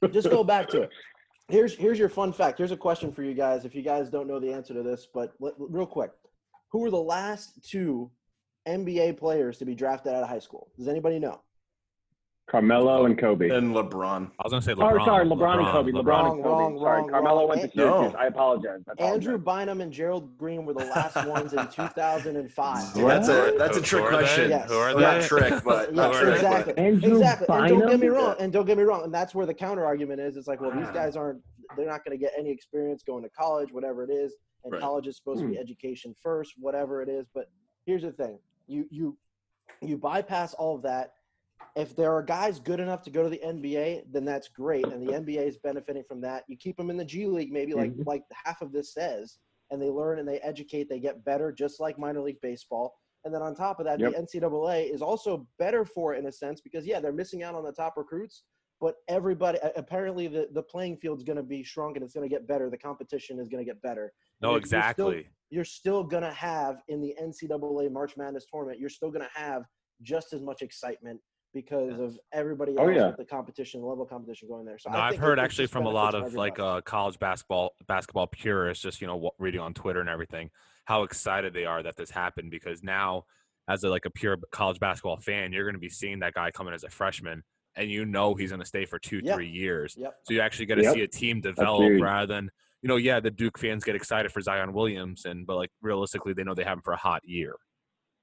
just 0.13 0.29
go 0.31 0.45
back 0.45 0.69
to 0.69 0.83
it. 0.83 0.91
Here's 1.49 1.75
here's 1.75 1.99
your 1.99 2.09
fun 2.11 2.33
fact. 2.33 2.59
Here's 2.59 2.71
a 2.73 2.77
question 2.77 3.13
for 3.13 3.23
you 3.23 3.33
guys. 3.33 3.65
If 3.65 3.75
you 3.75 3.83
guys 3.83 4.11
don't 4.11 4.27
know 4.29 4.39
the 4.39 4.53
answer 4.53 4.75
to 4.75 4.83
this, 4.83 5.07
but 5.13 5.33
let, 5.41 5.55
real 5.59 5.87
quick, 5.87 6.11
who 6.71 6.81
were 6.81 6.91
the 6.91 7.01
last 7.01 7.65
two 7.65 8.11
NBA 8.69 9.17
players 9.17 9.57
to 9.59 9.65
be 9.65 9.75
drafted 9.75 10.13
out 10.13 10.23
of 10.23 10.29
high 10.29 10.39
school? 10.41 10.71
Does 10.77 10.89
anybody 10.89 11.19
know? 11.19 11.41
Carmelo 12.49 13.07
and 13.07 13.19
Kobe. 13.19 13.49
and 13.51 13.75
LeBron. 13.75 14.31
I 14.39 14.43
was 14.45 14.53
gonna 14.53 14.63
say 14.63 14.75
LeBron. 14.75 15.01
Oh, 15.01 15.05
sorry, 15.05 15.27
LeBron, 15.27 15.59
and 15.59 15.67
Kobe. 15.67 15.91
LeBron, 15.91 16.05
LeBron. 16.05 16.33
and 16.33 16.43
Kobe. 16.45 16.49
Wrong, 16.49 16.79
sorry, 16.79 17.01
wrong, 17.01 17.11
Carmelo 17.11 17.41
wrong. 17.41 17.49
went 17.49 17.63
to 17.63 17.77
Syracuse. 17.77 18.13
No. 18.13 18.19
I 18.19 18.27
apologize. 18.27 18.81
I 18.89 18.93
apologize. 18.93 19.15
Andrew 19.15 19.39
Bynum 19.39 19.81
and 19.81 19.93
Gerald 19.93 20.39
Green 20.39 20.65
were 20.65 20.75
the 20.75 20.85
last 20.85 21.17
ones 21.27 21.55
in 21.55 21.67
2005. 21.67 22.95
That's 22.95 23.29
a 23.29 23.55
that's 23.59 23.77
a 23.77 23.83
trick 23.83 24.05
who 24.05 24.11
question. 24.11 24.51
Yes. 24.51 24.71
Who 24.71 24.77
are 24.77 24.95
Well, 24.95 25.13
not 25.19 25.23
trick, 25.23 25.65
but 25.65 25.89
Yeah, 25.89 25.97
not 25.97 26.15
Who 26.15 26.19
are 26.19 26.21
trick, 26.21 26.41
they? 26.41 26.47
exactly. 26.47 26.79
Andrew 26.79 27.17
exactly. 27.17 27.47
And 27.51 27.69
don't 27.69 27.89
get 27.89 28.01
me 28.01 28.07
wrong. 28.09 28.37
And 28.39 28.53
don't 28.53 28.67
get 28.67 28.79
me 28.79 28.85
wrong. 28.85 29.03
And 29.03 29.13
that's 29.13 29.35
where 29.35 29.47
the 29.47 29.55
counter 29.55 29.85
argument 29.85 30.21
is. 30.21 30.37
It's 30.37 30.47
like, 30.47 30.61
well, 30.61 30.71
these 30.71 30.87
ah. 30.89 30.93
guys 30.93 31.17
aren't. 31.17 31.41
They're 31.77 31.87
not 31.87 32.05
going 32.05 32.17
to 32.17 32.25
get 32.25 32.33
any 32.39 32.51
experience 32.51 33.03
going 33.03 33.25
to 33.25 33.29
college, 33.31 33.73
whatever 33.73 34.05
it 34.05 34.11
is. 34.11 34.37
And 34.63 34.73
Right. 34.73 34.81
college 34.81 35.09
is 35.09 35.17
supposed 35.17 35.41
to 35.41 35.49
be 35.49 35.55
hmm. 35.55 35.61
education 35.61 36.15
first, 36.23 36.55
whatever 36.59 37.03
it 37.03 37.09
is. 37.09 37.27
But 37.35 37.51
here's 37.87 38.03
the 38.03 38.13
thing: 38.13 38.39
you 38.69 38.87
you 38.91 39.17
you 39.81 39.97
bypass 39.97 40.55
all 40.55 40.77
of 40.77 40.83
that. 40.83 41.15
If 41.77 41.95
there 41.95 42.11
are 42.13 42.23
guys 42.23 42.59
good 42.59 42.81
enough 42.81 43.03
to 43.03 43.11
go 43.11 43.23
to 43.23 43.29
the 43.29 43.41
NBA, 43.45 44.05
then 44.11 44.25
that's 44.25 44.49
great, 44.49 44.87
and 44.87 45.07
the 45.07 45.13
NBA 45.13 45.47
is 45.47 45.59
benefiting 45.59 46.05
from 46.09 46.23
that. 46.23 46.45
You 46.49 46.57
keep 46.57 46.77
them 46.79 46.89
in 46.89 46.97
the 46.97 47.05
G 47.05 47.27
League, 47.27 47.53
maybe 47.53 47.75
like 47.75 47.93
Mhm. 47.93 48.07
like 48.07 48.23
half 48.33 48.63
of 48.63 48.73
this 48.73 48.95
says, 48.95 49.39
and 49.71 49.81
they 49.81 49.91
learn 49.91 50.19
and 50.19 50.27
they 50.27 50.41
educate, 50.41 50.89
they 50.89 50.99
get 51.01 51.23
better, 51.25 51.53
just 51.53 51.79
like 51.79 51.99
minor 51.99 52.23
league 52.23 52.41
baseball. 52.41 52.95
And 53.25 53.35
then 53.35 53.43
on 53.43 53.55
top 53.55 53.79
of 53.79 53.85
that, 53.85 54.01
Yep. 54.01 54.13
the 54.13 54.19
NCAA 54.19 54.85
is 54.91 55.03
also 55.03 55.47
better 55.59 55.85
for 55.85 56.15
it 56.15 56.19
in 56.19 56.27
a 56.27 56.33
sense 56.33 56.61
because 56.63 56.87
yeah, 56.87 56.99
they're 56.99 57.13
missing 57.13 57.43
out 57.43 57.55
on 57.55 57.65
the 57.65 57.73
top 57.73 57.97
recruits, 57.99 58.45
but 58.81 58.97
everybody 59.09 59.59
apparently 59.77 60.29
the 60.29 60.49
the 60.53 60.63
playing 60.63 60.97
field's 60.97 61.25
going 61.25 61.37
to 61.37 61.43
be 61.43 61.63
shrunk 61.63 61.97
and 61.97 62.05
it's 62.05 62.15
going 62.15 62.27
to 62.29 62.35
get 62.35 62.47
better. 62.47 62.71
The 62.71 62.79
competition 62.79 63.39
is 63.39 63.49
going 63.51 63.63
to 63.63 63.71
get 63.71 63.83
better. 63.83 64.15
No, 64.41 64.51
You're- 64.53 64.61
you're 64.61 64.67
still- 64.67 64.79
exactly. 65.11 65.29
You're 65.51 65.65
still 65.65 66.03
going 66.05 66.23
to 66.23 66.33
have 66.33 66.83
in 66.89 67.01
the 67.03 67.15
NCAA 67.21 67.91
March 67.91 68.17
Madness 68.17 68.47
tournament, 68.47 68.81
you're 68.81 68.89
still 68.89 69.11
going 69.11 69.27
to 69.27 69.39
have 69.39 69.67
just 70.03 70.33
as 70.33 70.41
much 70.41 70.63
excitement 70.63 71.21
because 71.57 71.99
of 71.99 72.19
everybody 72.35 72.75
Oh, 72.79 72.87
else 72.87 72.95
yeah. 72.97 73.07
with 73.09 73.17
the 73.17 73.25
competition, 73.25 73.81
the 73.81 73.87
level 73.87 74.05
of 74.05 74.11
competition 74.11 74.47
going 74.47 74.67
there. 74.67 74.79
So 74.79 74.91
No, 74.91 74.99
I 74.99 75.09
I've 75.09 75.17
heard 75.17 75.39
it- 75.39 75.43
it 75.43 75.45
actually 75.45 75.67
from 75.69 75.87
a 75.87 75.91
lot 75.91 76.13
benefits 76.13 76.35
of 76.35 76.39
like 76.39 76.59
uh, 76.61 76.83
college 76.83 77.19
basketball 77.19 77.75
basketball 77.89 78.27
purists, 78.27 78.83
just 78.83 79.01
you 79.01 79.07
know, 79.07 79.31
reading 79.39 79.61
on 79.61 79.73
Twitter 79.73 80.01
and 80.01 80.09
everything, 80.09 80.51
how 80.85 81.03
excited 81.03 81.55
they 81.55 81.65
are 81.65 81.83
that 81.83 81.97
this 81.97 82.11
happened 82.11 82.51
because 82.51 82.83
now, 82.83 83.25
as 83.69 83.83
a, 83.85 83.89
like 83.89 84.05
a 84.05 84.11
pure 84.11 84.37
college 84.53 84.79
basketball 84.79 85.17
fan, 85.17 85.51
you're 85.53 85.65
going 85.65 85.75
to 85.75 85.81
be 85.81 85.89
seeing 85.89 86.19
that 86.21 86.35
guy 86.35 86.51
coming 86.51 86.75
as 86.75 86.85
a 86.85 86.91
freshman, 86.91 87.43
and 87.75 87.91
you 87.91 88.05
know 88.05 88.35
he's 88.35 88.51
going 88.51 88.61
to 88.61 88.67
stay 88.67 88.85
for 88.85 88.99
two, 88.99 89.21
Yep. 89.25 89.35
three 89.35 89.49
years. 89.49 89.95
Yep. 89.97 90.15
So 90.25 90.35
you 90.35 90.41
actually 90.43 90.67
get 90.67 90.75
to 90.77 90.83
Yep. 90.83 90.95
see 90.95 91.01
a 91.03 91.09
team 91.09 91.41
develop 91.41 91.85
huge. 91.85 92.03
rather 92.03 92.27
than 92.27 92.51
you 92.83 92.89
know, 92.89 92.97
yeah, 92.97 93.19
the 93.19 93.31
Duke 93.31 93.59
fans 93.59 93.83
get 93.83 93.97
excited 93.97 94.31
for 94.31 94.41
Zion 94.43 94.73
Williamson, 94.75 95.45
but 95.47 95.57
like 95.57 95.71
realistically, 95.81 96.35
they 96.35 96.45
know 96.45 96.55
they 96.55 96.63
have 96.63 96.75
him 96.79 96.83
for 96.83 96.93
a 96.93 96.97
hot 96.99 97.23
year. 97.25 97.57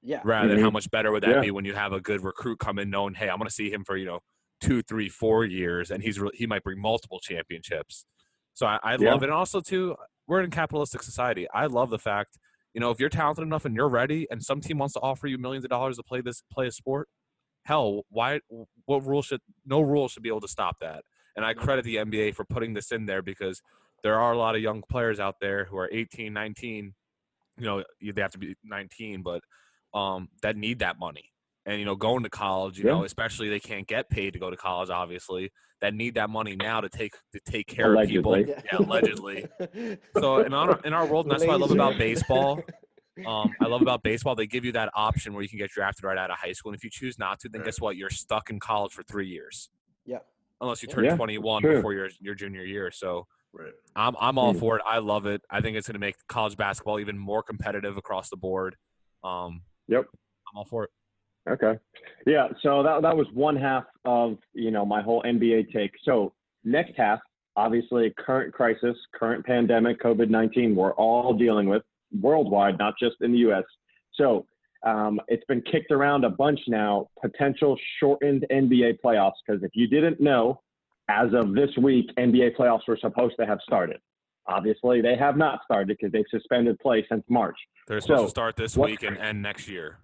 Yeah. 0.04 0.20
Rather 0.24 0.48
than 0.48 0.58
Mhm. 0.58 0.62
how 0.62 0.70
much 0.70 0.90
better 0.90 1.10
would 1.10 1.22
that 1.22 1.36
Yeah. 1.36 1.40
be 1.40 1.50
when 1.50 1.64
you 1.64 1.74
have 1.74 1.92
a 1.92 2.00
good 2.00 2.22
recruit 2.22 2.58
come 2.58 2.78
in, 2.78 2.90
knowing, 2.90 3.14
hey, 3.14 3.28
I'm 3.30 3.38
going 3.38 3.48
to 3.48 3.54
see 3.54 3.70
him 3.72 3.84
for 3.84 3.96
you 3.96 4.04
know 4.04 4.20
two, 4.60 4.82
three, 4.82 5.08
four 5.08 5.44
years, 5.44 5.90
and 5.90 6.02
he's 6.02 6.20
re- 6.20 6.30
he 6.34 6.46
might 6.46 6.62
bring 6.62 6.80
multiple 6.80 7.18
championships. 7.20 8.06
So 8.52 8.66
I, 8.66 8.78
I 8.82 8.96
Yeah. 8.96 9.12
love 9.12 9.22
it. 9.22 9.26
And 9.26 9.32
also 9.34 9.60
too, 9.60 9.96
we're 10.26 10.40
in 10.40 10.46
a 10.46 10.50
capitalistic 10.50 11.02
society. 11.02 11.48
I 11.50 11.66
love 11.66 11.90
the 11.90 11.98
fact, 11.98 12.38
you 12.74 12.80
know, 12.80 12.90
if 12.90 13.00
you're 13.00 13.08
talented 13.08 13.42
enough 13.44 13.64
and 13.64 13.74
you're 13.74 13.88
ready, 13.88 14.26
and 14.30 14.42
some 14.42 14.60
team 14.60 14.78
wants 14.78 14.94
to 14.94 15.00
offer 15.00 15.26
you 15.26 15.38
millions 15.38 15.64
of 15.64 15.70
dollars 15.70 15.96
to 15.96 16.02
play 16.02 16.20
this 16.20 16.42
play 16.52 16.66
a 16.66 16.70
sport, 16.72 17.08
hell, 17.64 18.02
why? 18.10 18.40
What 18.84 19.04
rule 19.06 19.22
should? 19.22 19.40
No 19.64 19.80
rule 19.80 20.08
should 20.08 20.22
be 20.22 20.28
able 20.28 20.42
to 20.42 20.48
stop 20.48 20.78
that. 20.80 21.04
And 21.36 21.44
I 21.44 21.54
credit 21.54 21.84
the 21.84 21.96
NBA 21.96 22.32
for 22.32 22.44
putting 22.44 22.74
this 22.74 22.92
in 22.92 23.06
there 23.06 23.22
because 23.22 23.60
there 24.02 24.20
are 24.20 24.32
a 24.32 24.38
lot 24.38 24.54
of 24.54 24.60
young 24.60 24.82
players 24.88 25.18
out 25.18 25.36
there 25.40 25.64
who 25.64 25.76
are 25.78 25.88
18, 25.90 26.32
19. 26.32 26.94
You 27.56 27.64
know, 27.64 27.84
they 28.00 28.20
have 28.22 28.32
to 28.32 28.38
be 28.38 28.54
19, 28.62 29.22
but 29.22 29.42
um, 29.94 30.28
that 30.42 30.56
need 30.56 30.80
that 30.80 30.98
money. 30.98 31.30
And 31.66 31.78
you 31.78 31.86
know, 31.86 31.94
going 31.96 32.24
to 32.24 32.28
college, 32.30 32.78
you 32.78 32.84
Yeah. 32.84 32.92
know, 32.92 33.04
especially 33.04 33.48
they 33.48 33.60
can't 33.60 33.86
get 33.86 34.10
paid 34.10 34.32
to 34.34 34.38
go 34.38 34.50
to 34.50 34.56
college, 34.56 34.90
obviously. 34.90 35.50
That 35.80 35.94
need 35.94 36.14
that 36.14 36.30
money 36.30 36.56
now 36.56 36.80
to 36.80 36.88
take 36.88 37.12
to 37.32 37.40
take 37.44 37.66
care 37.66 37.94
of 37.94 38.08
people. 38.08 38.34
Allegedly. 38.34 38.54
Yeah, 38.72 38.78
allegedly. 38.78 39.46
So 40.20 40.38
in 40.38 40.52
our 40.54 40.80
in 40.84 40.92
our 40.92 41.06
world, 41.06 41.26
and 41.26 41.32
that's 41.32 41.44
what 41.46 41.54
I 41.54 41.56
love 41.56 41.70
about 41.70 41.96
baseball. 41.98 42.62
Um, 43.24 43.54
I 43.60 43.66
love 43.68 43.80
about 43.80 44.02
baseball. 44.02 44.34
They 44.34 44.48
give 44.48 44.64
you 44.64 44.72
that 44.72 44.90
option 44.92 45.34
where 45.34 45.42
you 45.42 45.48
can 45.48 45.56
get 45.58 45.70
drafted 45.70 46.02
right 46.04 46.18
out 46.18 46.30
of 46.32 46.36
high 46.36 46.52
school, 46.52 46.72
and 46.72 46.76
if 46.76 46.82
you 46.82 46.90
choose 46.90 47.16
not 47.16 47.38
to, 47.40 47.48
then 47.48 47.60
Right. 47.60 47.66
guess 47.66 47.80
what? 47.80 47.96
You're 47.96 48.10
stuck 48.10 48.50
in 48.50 48.58
college 48.58 48.92
for 48.92 49.04
three 49.04 49.28
years, 49.28 49.70
yeah. 50.04 50.18
unless 50.60 50.82
you 50.82 50.88
turn 50.88 51.04
Yeah, 51.04 51.14
21 51.14 51.62
true. 51.62 51.76
before 51.76 51.92
your 51.94 52.08
your 52.20 52.34
junior 52.34 52.64
year. 52.64 52.90
So 52.90 53.26
Right. 53.52 53.72
I'm 53.94 54.16
I'm 54.20 54.36
all 54.36 54.52
Hmm. 54.52 54.58
for 54.58 54.76
it. 54.78 54.82
I 54.84 54.98
love 54.98 55.26
it. 55.26 55.42
I 55.48 55.60
think 55.60 55.76
it's 55.76 55.86
going 55.86 55.94
to 55.94 56.00
make 56.00 56.16
college 56.28 56.56
basketball 56.56 56.98
even 56.98 57.16
more 57.16 57.42
competitive 57.42 57.96
across 57.96 58.28
the 58.30 58.36
board. 58.36 58.76
Um, 59.22 59.62
Yep. 59.88 60.04
I'm 60.12 60.58
all 60.58 60.66
for 60.68 60.84
it. 60.84 60.90
Okay. 61.48 61.78
Yeah. 62.26 62.48
So 62.62 62.82
that 62.82 63.02
that 63.02 63.16
was 63.16 63.26
one 63.34 63.56
half 63.56 63.84
of 64.04 64.38
you 64.54 64.70
know 64.70 64.84
my 64.86 65.02
whole 65.02 65.22
NBA 65.22 65.72
take. 65.72 65.92
So 66.04 66.32
next 66.64 66.92
half, 66.96 67.20
obviously, 67.56 68.12
current 68.18 68.54
crisis, 68.54 68.96
current 69.14 69.44
pandemic, 69.44 70.00
COVID 70.00 70.30
nineteen, 70.30 70.74
we're 70.74 70.94
all 70.94 71.34
dealing 71.34 71.68
with 71.68 71.82
worldwide, 72.20 72.78
not 72.78 72.94
just 72.98 73.16
in 73.20 73.32
the 73.32 73.38
U.S. 73.38 73.64
So 74.14 74.46
um, 74.84 75.20
it's 75.28 75.44
been 75.46 75.62
kicked 75.62 75.90
around 75.90 76.24
a 76.24 76.30
bunch 76.30 76.60
now. 76.66 77.08
Potential 77.20 77.76
shortened 77.98 78.46
NBA 78.50 78.98
playoffs 79.04 79.32
because 79.46 79.62
if 79.62 79.70
you 79.74 79.86
didn't 79.86 80.20
know, 80.20 80.60
as 81.08 81.28
of 81.34 81.54
this 81.54 81.70
week, 81.80 82.10
NBA 82.18 82.56
playoffs 82.56 82.86
were 82.88 82.98
supposed 83.00 83.34
to 83.38 83.46
have 83.46 83.58
started. 83.62 84.00
Obviously, 84.46 85.00
they 85.00 85.16
have 85.16 85.36
not 85.36 85.60
started 85.64 85.88
because 85.88 86.12
they've 86.12 86.24
suspended 86.30 86.78
play 86.78 87.04
since 87.08 87.24
March. 87.28 87.56
They're 87.88 88.00
supposed 88.00 88.18
So, 88.20 88.24
to 88.24 88.30
start 88.30 88.56
this 88.56 88.76
what- 88.76 88.90
week 88.90 89.02
and 89.02 89.16
end 89.16 89.42
next 89.42 89.68
year. 89.68 89.98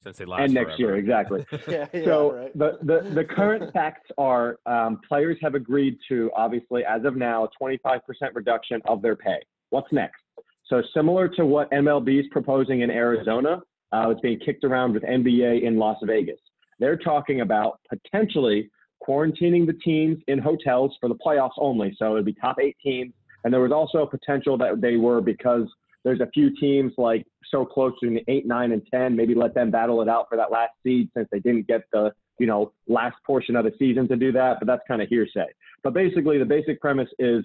since 0.00 0.16
they 0.18 0.24
last 0.24 0.42
and 0.42 0.54
next 0.54 0.78
year, 0.78 0.96
exactly. 0.96 1.44
yeah, 1.68 1.86
yeah, 1.92 2.04
so 2.04 2.32
right. 2.32 2.58
the, 2.58 2.78
the, 2.82 3.10
the 3.14 3.24
current 3.24 3.72
facts 3.72 4.08
are 4.16 4.58
um, 4.66 5.00
players 5.08 5.36
have 5.42 5.54
agreed 5.54 5.98
to 6.08 6.30
obviously 6.36 6.84
as 6.84 7.04
of 7.04 7.16
now 7.16 7.44
a 7.44 7.48
25% 7.62 8.00
reduction 8.34 8.80
of 8.86 9.02
their 9.02 9.16
pay. 9.16 9.38
What's 9.70 9.92
next? 9.92 10.22
So 10.66 10.82
similar 10.94 11.28
to 11.30 11.44
what 11.46 11.70
MLB 11.72 12.20
is 12.20 12.26
proposing 12.30 12.82
in 12.82 12.90
Arizona, 12.90 13.60
uh, 13.92 14.10
it's 14.10 14.20
being 14.20 14.38
kicked 14.38 14.64
around 14.64 14.92
with 14.94 15.02
NBA 15.02 15.62
in 15.62 15.78
Las 15.78 15.96
Vegas. 16.04 16.38
They're 16.78 16.96
talking 16.96 17.40
about 17.40 17.80
potentially 17.88 18.70
quarantining 19.06 19.66
the 19.66 19.72
teams 19.84 20.18
in 20.28 20.38
hotels 20.38 20.96
for 21.00 21.08
the 21.08 21.14
playoffs 21.16 21.52
only. 21.58 21.94
So 21.98 22.12
it'd 22.14 22.24
be 22.24 22.34
top 22.34 22.56
eight 22.60 22.76
teams. 22.82 23.12
And 23.44 23.52
there 23.52 23.60
was 23.60 23.72
also 23.72 23.98
a 23.98 24.06
potential 24.06 24.58
that 24.58 24.80
they 24.80 24.96
were 24.96 25.20
because 25.20 25.68
there's 26.04 26.20
a 26.20 26.30
few 26.32 26.54
teams 26.56 26.92
like 26.96 27.26
so 27.50 27.64
close 27.64 27.92
to 28.00 28.10
the 28.10 28.24
eight, 28.28 28.46
nine, 28.46 28.72
and 28.72 28.82
ten. 28.92 29.16
Maybe 29.16 29.34
let 29.34 29.54
them 29.54 29.70
battle 29.70 30.02
it 30.02 30.08
out 30.08 30.26
for 30.28 30.36
that 30.36 30.50
last 30.50 30.72
seed 30.82 31.10
since 31.16 31.28
they 31.30 31.40
didn't 31.40 31.66
get 31.66 31.82
the 31.92 32.12
you 32.38 32.46
know 32.46 32.72
last 32.86 33.16
portion 33.26 33.56
of 33.56 33.64
the 33.64 33.72
season 33.78 34.08
to 34.08 34.16
do 34.16 34.32
that. 34.32 34.56
But 34.60 34.66
that's 34.66 34.82
kind 34.88 35.02
of 35.02 35.08
hearsay. 35.08 35.46
But 35.82 35.94
basically, 35.94 36.38
the 36.38 36.44
basic 36.44 36.80
premise 36.80 37.08
is 37.18 37.44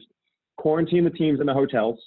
quarantine 0.57 1.03
the 1.03 1.09
teams 1.09 1.39
in 1.39 1.45
the 1.45 1.53
hotels. 1.53 1.99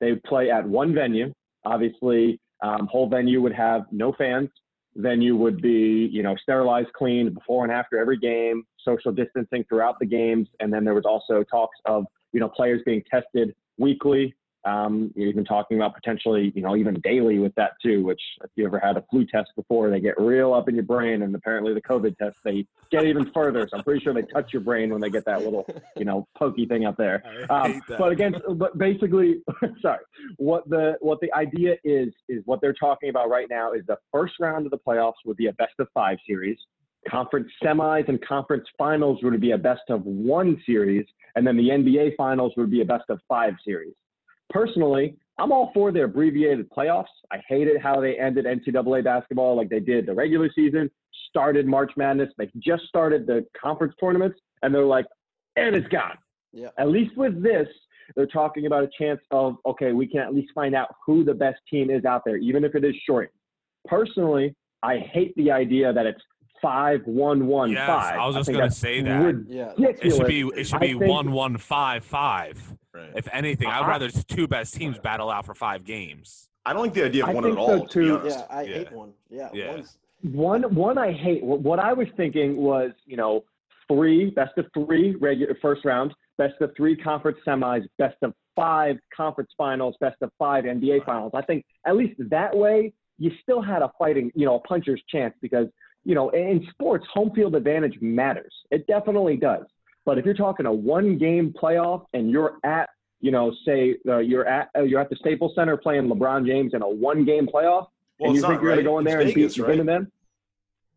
They 0.00 0.14
play 0.26 0.50
at 0.50 0.66
one 0.66 0.94
venue. 0.94 1.32
Obviously, 1.64 2.40
um, 2.62 2.86
whole 2.90 3.08
venue 3.08 3.40
would 3.40 3.54
have 3.54 3.82
no 3.90 4.12
fans. 4.12 4.50
Venue 4.96 5.36
would 5.36 5.60
be 5.60 6.08
you 6.12 6.22
know 6.22 6.36
sterilized, 6.42 6.92
cleaned 6.92 7.34
before 7.34 7.64
and 7.64 7.72
after 7.72 7.98
every 7.98 8.18
game. 8.18 8.64
Social 8.84 9.12
distancing 9.12 9.64
throughout 9.68 9.98
the 9.98 10.06
games, 10.06 10.48
and 10.60 10.72
then 10.72 10.84
there 10.84 10.94
was 10.94 11.04
also 11.06 11.42
talks 11.44 11.78
of 11.86 12.04
you 12.34 12.40
know 12.40 12.48
players 12.48 12.82
being 12.84 13.02
tested 13.10 13.54
weekly 13.78 14.34
um, 14.64 15.12
you're 15.14 15.28
even 15.28 15.44
talking 15.44 15.76
about 15.76 15.94
potentially, 15.94 16.50
you 16.54 16.62
know, 16.62 16.74
even 16.74 16.94
daily 17.02 17.38
with 17.38 17.54
that 17.56 17.72
too. 17.82 18.02
Which, 18.02 18.20
if 18.42 18.50
you 18.56 18.64
ever 18.64 18.78
had 18.78 18.96
a 18.96 19.04
flu 19.10 19.26
test 19.26 19.50
before, 19.56 19.90
they 19.90 20.00
get 20.00 20.18
real 20.18 20.54
up 20.54 20.68
in 20.68 20.74
your 20.74 20.84
brain, 20.84 21.22
and 21.22 21.34
apparently 21.34 21.74
the 21.74 21.82
COVID 21.82 22.16
test 22.16 22.38
they 22.44 22.66
get 22.90 23.04
even 23.04 23.30
further. 23.32 23.68
So 23.70 23.76
I'm 23.78 23.84
pretty 23.84 24.02
sure 24.02 24.14
they 24.14 24.22
touch 24.22 24.52
your 24.52 24.62
brain 24.62 24.90
when 24.90 25.00
they 25.00 25.10
get 25.10 25.26
that 25.26 25.42
little, 25.42 25.66
you 25.96 26.06
know, 26.06 26.26
pokey 26.36 26.66
thing 26.66 26.86
up 26.86 26.96
there. 26.96 27.22
Um, 27.50 27.82
but 27.88 28.10
again, 28.12 28.36
but 28.54 28.78
basically, 28.78 29.42
sorry, 29.82 30.00
what 30.36 30.68
the 30.68 30.96
what 31.00 31.20
the 31.20 31.32
idea 31.34 31.76
is 31.84 32.14
is 32.28 32.42
what 32.46 32.60
they're 32.62 32.72
talking 32.72 33.10
about 33.10 33.28
right 33.28 33.46
now 33.50 33.72
is 33.72 33.82
the 33.86 33.98
first 34.10 34.34
round 34.40 34.64
of 34.66 34.70
the 34.70 34.78
playoffs 34.78 35.14
would 35.26 35.36
be 35.36 35.48
a 35.48 35.52
best 35.52 35.74
of 35.78 35.88
five 35.92 36.18
series. 36.26 36.58
Conference 37.08 37.48
semis 37.62 38.08
and 38.08 38.24
conference 38.26 38.66
finals 38.78 39.20
would 39.22 39.40
be 39.40 39.52
a 39.52 39.58
best 39.58 39.82
of 39.90 40.04
one 40.04 40.60
series, 40.64 41.06
and 41.36 41.46
then 41.46 41.56
the 41.56 41.68
NBA 41.68 42.16
finals 42.16 42.52
would 42.56 42.70
be 42.70 42.80
a 42.80 42.84
best 42.84 43.04
of 43.08 43.20
five 43.28 43.54
series 43.64 43.94
personally, 44.54 45.16
I'm 45.38 45.52
all 45.52 45.70
for 45.74 45.90
the 45.90 46.04
abbreviated 46.04 46.70
playoffs. 46.70 47.06
I 47.30 47.38
hated 47.48 47.82
how 47.82 48.00
they 48.00 48.18
ended 48.18 48.46
NCAA 48.46 49.02
basketball 49.04 49.56
like 49.56 49.68
they 49.68 49.80
did 49.80 50.06
the 50.06 50.14
regular 50.14 50.48
season, 50.54 50.90
started 51.28 51.66
March 51.66 51.92
Madness. 51.96 52.30
They 52.38 52.50
just 52.58 52.84
started 52.84 53.26
the 53.26 53.44
conference 53.60 53.94
tournaments, 54.00 54.38
and 54.62 54.72
they're 54.72 54.84
like, 54.84 55.06
and 55.56 55.74
it's 55.74 55.88
gone. 55.88 56.16
yeah. 56.52 56.68
At 56.78 56.88
least 56.88 57.16
with 57.16 57.42
this, 57.42 57.66
they're 58.14 58.26
talking 58.26 58.66
about 58.66 58.84
a 58.84 58.90
chance 58.96 59.20
of, 59.30 59.56
okay, 59.66 59.92
we 59.92 60.06
can 60.06 60.20
at 60.20 60.32
least 60.32 60.52
find 60.54 60.74
out 60.74 60.94
who 61.04 61.24
the 61.24 61.34
best 61.34 61.58
team 61.68 61.90
is 61.90 62.04
out 62.04 62.22
there, 62.24 62.36
even 62.36 62.64
if 62.64 62.74
it 62.74 62.84
is 62.84 62.94
short. 63.06 63.32
Personally, 63.86 64.54
I 64.82 64.98
hate 64.98 65.34
the 65.36 65.50
idea 65.50 65.92
that 65.92 66.06
it's 66.06 66.20
five, 66.64 67.00
one, 67.06 67.46
one, 67.46 67.70
Yes, 67.70 67.86
five. 67.86 68.18
I 68.18 68.26
was 68.26 68.34
just 68.36 68.46
think 68.46 68.58
gonna 68.58 68.70
say 68.70 69.00
that. 69.02 69.44
Yeah. 69.48 69.72
It 69.78 70.12
should 70.14 70.26
be 70.26 70.44
ridiculous. 70.44 70.58
it 70.58 70.64
should 70.68 70.76
I 70.76 70.78
be 70.80 70.98
think- 70.98 71.04
one 71.12 71.32
one 71.32 71.58
five 71.58 72.04
five. 72.04 72.60
Right. 72.94 73.10
If 73.14 73.28
anything, 73.32 73.68
I'd 73.68 73.86
rather 73.88 74.08
just 74.08 74.28
two 74.28 74.46
best 74.48 74.74
teams 74.74 74.98
battle 74.98 75.28
out 75.30 75.44
for 75.46 75.54
five 75.54 75.84
games. 75.84 76.48
I 76.64 76.72
don't 76.72 76.82
like 76.82 76.94
the 76.94 77.04
idea 77.04 77.24
of 77.24 77.30
I 77.30 77.34
one 77.34 77.44
at 77.44 77.48
think 77.54 77.58
so, 77.58 77.62
all. 77.72 77.86
to 77.86 77.98
be 78.00 78.06
too. 78.06 78.18
honest. 78.18 78.38
Yeah, 78.38 78.56
I 78.56 78.62
Yeah. 78.62 78.74
hate 78.78 78.92
one. 78.92 79.12
Yeah. 79.30 79.48
Yeah. 79.52 79.82
One 80.22 80.62
one 80.74 80.96
I 80.96 81.12
hate. 81.12 81.42
What 81.44 81.60
what 81.60 81.78
I 81.78 81.92
was 81.92 82.08
thinking 82.16 82.56
was, 82.56 82.92
you 83.04 83.16
know, 83.16 83.44
three 83.88 84.30
best 84.30 84.56
of 84.58 84.66
three 84.72 85.14
regular 85.16 85.54
first 85.60 85.84
round, 85.84 86.14
best 86.38 86.54
of 86.62 86.70
three 86.76 86.96
conference 86.96 87.38
semis, 87.46 87.86
best 87.98 88.16
of 88.22 88.32
five 88.56 88.96
conference 89.14 89.50
finals, 89.58 89.96
best 90.00 90.16
of 90.22 90.30
five 90.38 90.64
NBA 90.64 91.04
finals. 91.04 91.32
I 91.34 91.42
think 91.42 91.64
at 91.86 91.96
least 91.96 92.14
that 92.30 92.56
way 92.56 92.92
you 93.18 93.30
still 93.42 93.60
had 93.60 93.82
a 93.82 93.90
fighting, 93.98 94.30
you 94.34 94.46
know, 94.46 94.54
a 94.56 94.60
puncher's 94.60 95.02
chance 95.08 95.34
because 95.42 95.66
you 96.04 96.14
know 96.14 96.28
in 96.30 96.66
sports 96.70 97.06
home 97.12 97.30
field 97.34 97.54
advantage 97.54 97.98
matters. 98.00 98.52
It 98.70 98.86
definitely 98.86 99.36
does. 99.36 99.64
But 100.04 100.18
if 100.18 100.24
you're 100.24 100.34
talking 100.34 100.66
a 100.66 100.72
one 100.72 101.16
game 101.18 101.54
playoff 101.60 102.04
and 102.12 102.30
you're 102.30 102.58
at 102.64 102.90
you 103.20 103.30
know, 103.30 103.54
say 103.64 103.96
uh, 104.06 104.18
you're 104.18 104.46
at 104.46 104.68
uh, 104.76 104.82
you're 104.82 105.00
at 105.00 105.08
the 105.08 105.16
Staples 105.16 105.52
Center 105.54 105.76
playing 105.78 106.08
LeBron 106.08 106.46
James 106.46 106.74
in 106.74 106.82
a 106.82 106.88
one 106.88 107.24
game 107.24 107.46
playoff, 107.46 107.86
Well, 108.18 108.28
and 108.30 108.34
you 108.36 108.42
think 108.42 108.42
not, 108.42 108.62
you're 108.62 108.70
right? 108.72 108.74
going 108.74 108.76
to 108.76 108.82
go 108.82 108.98
in 108.98 109.06
It's 109.06 109.12
there 109.14 109.20
and 109.22 109.34
Vegas, 109.34 109.54
beat 109.56 109.62
right? 109.62 109.76
win 109.78 109.86
them? 109.86 110.12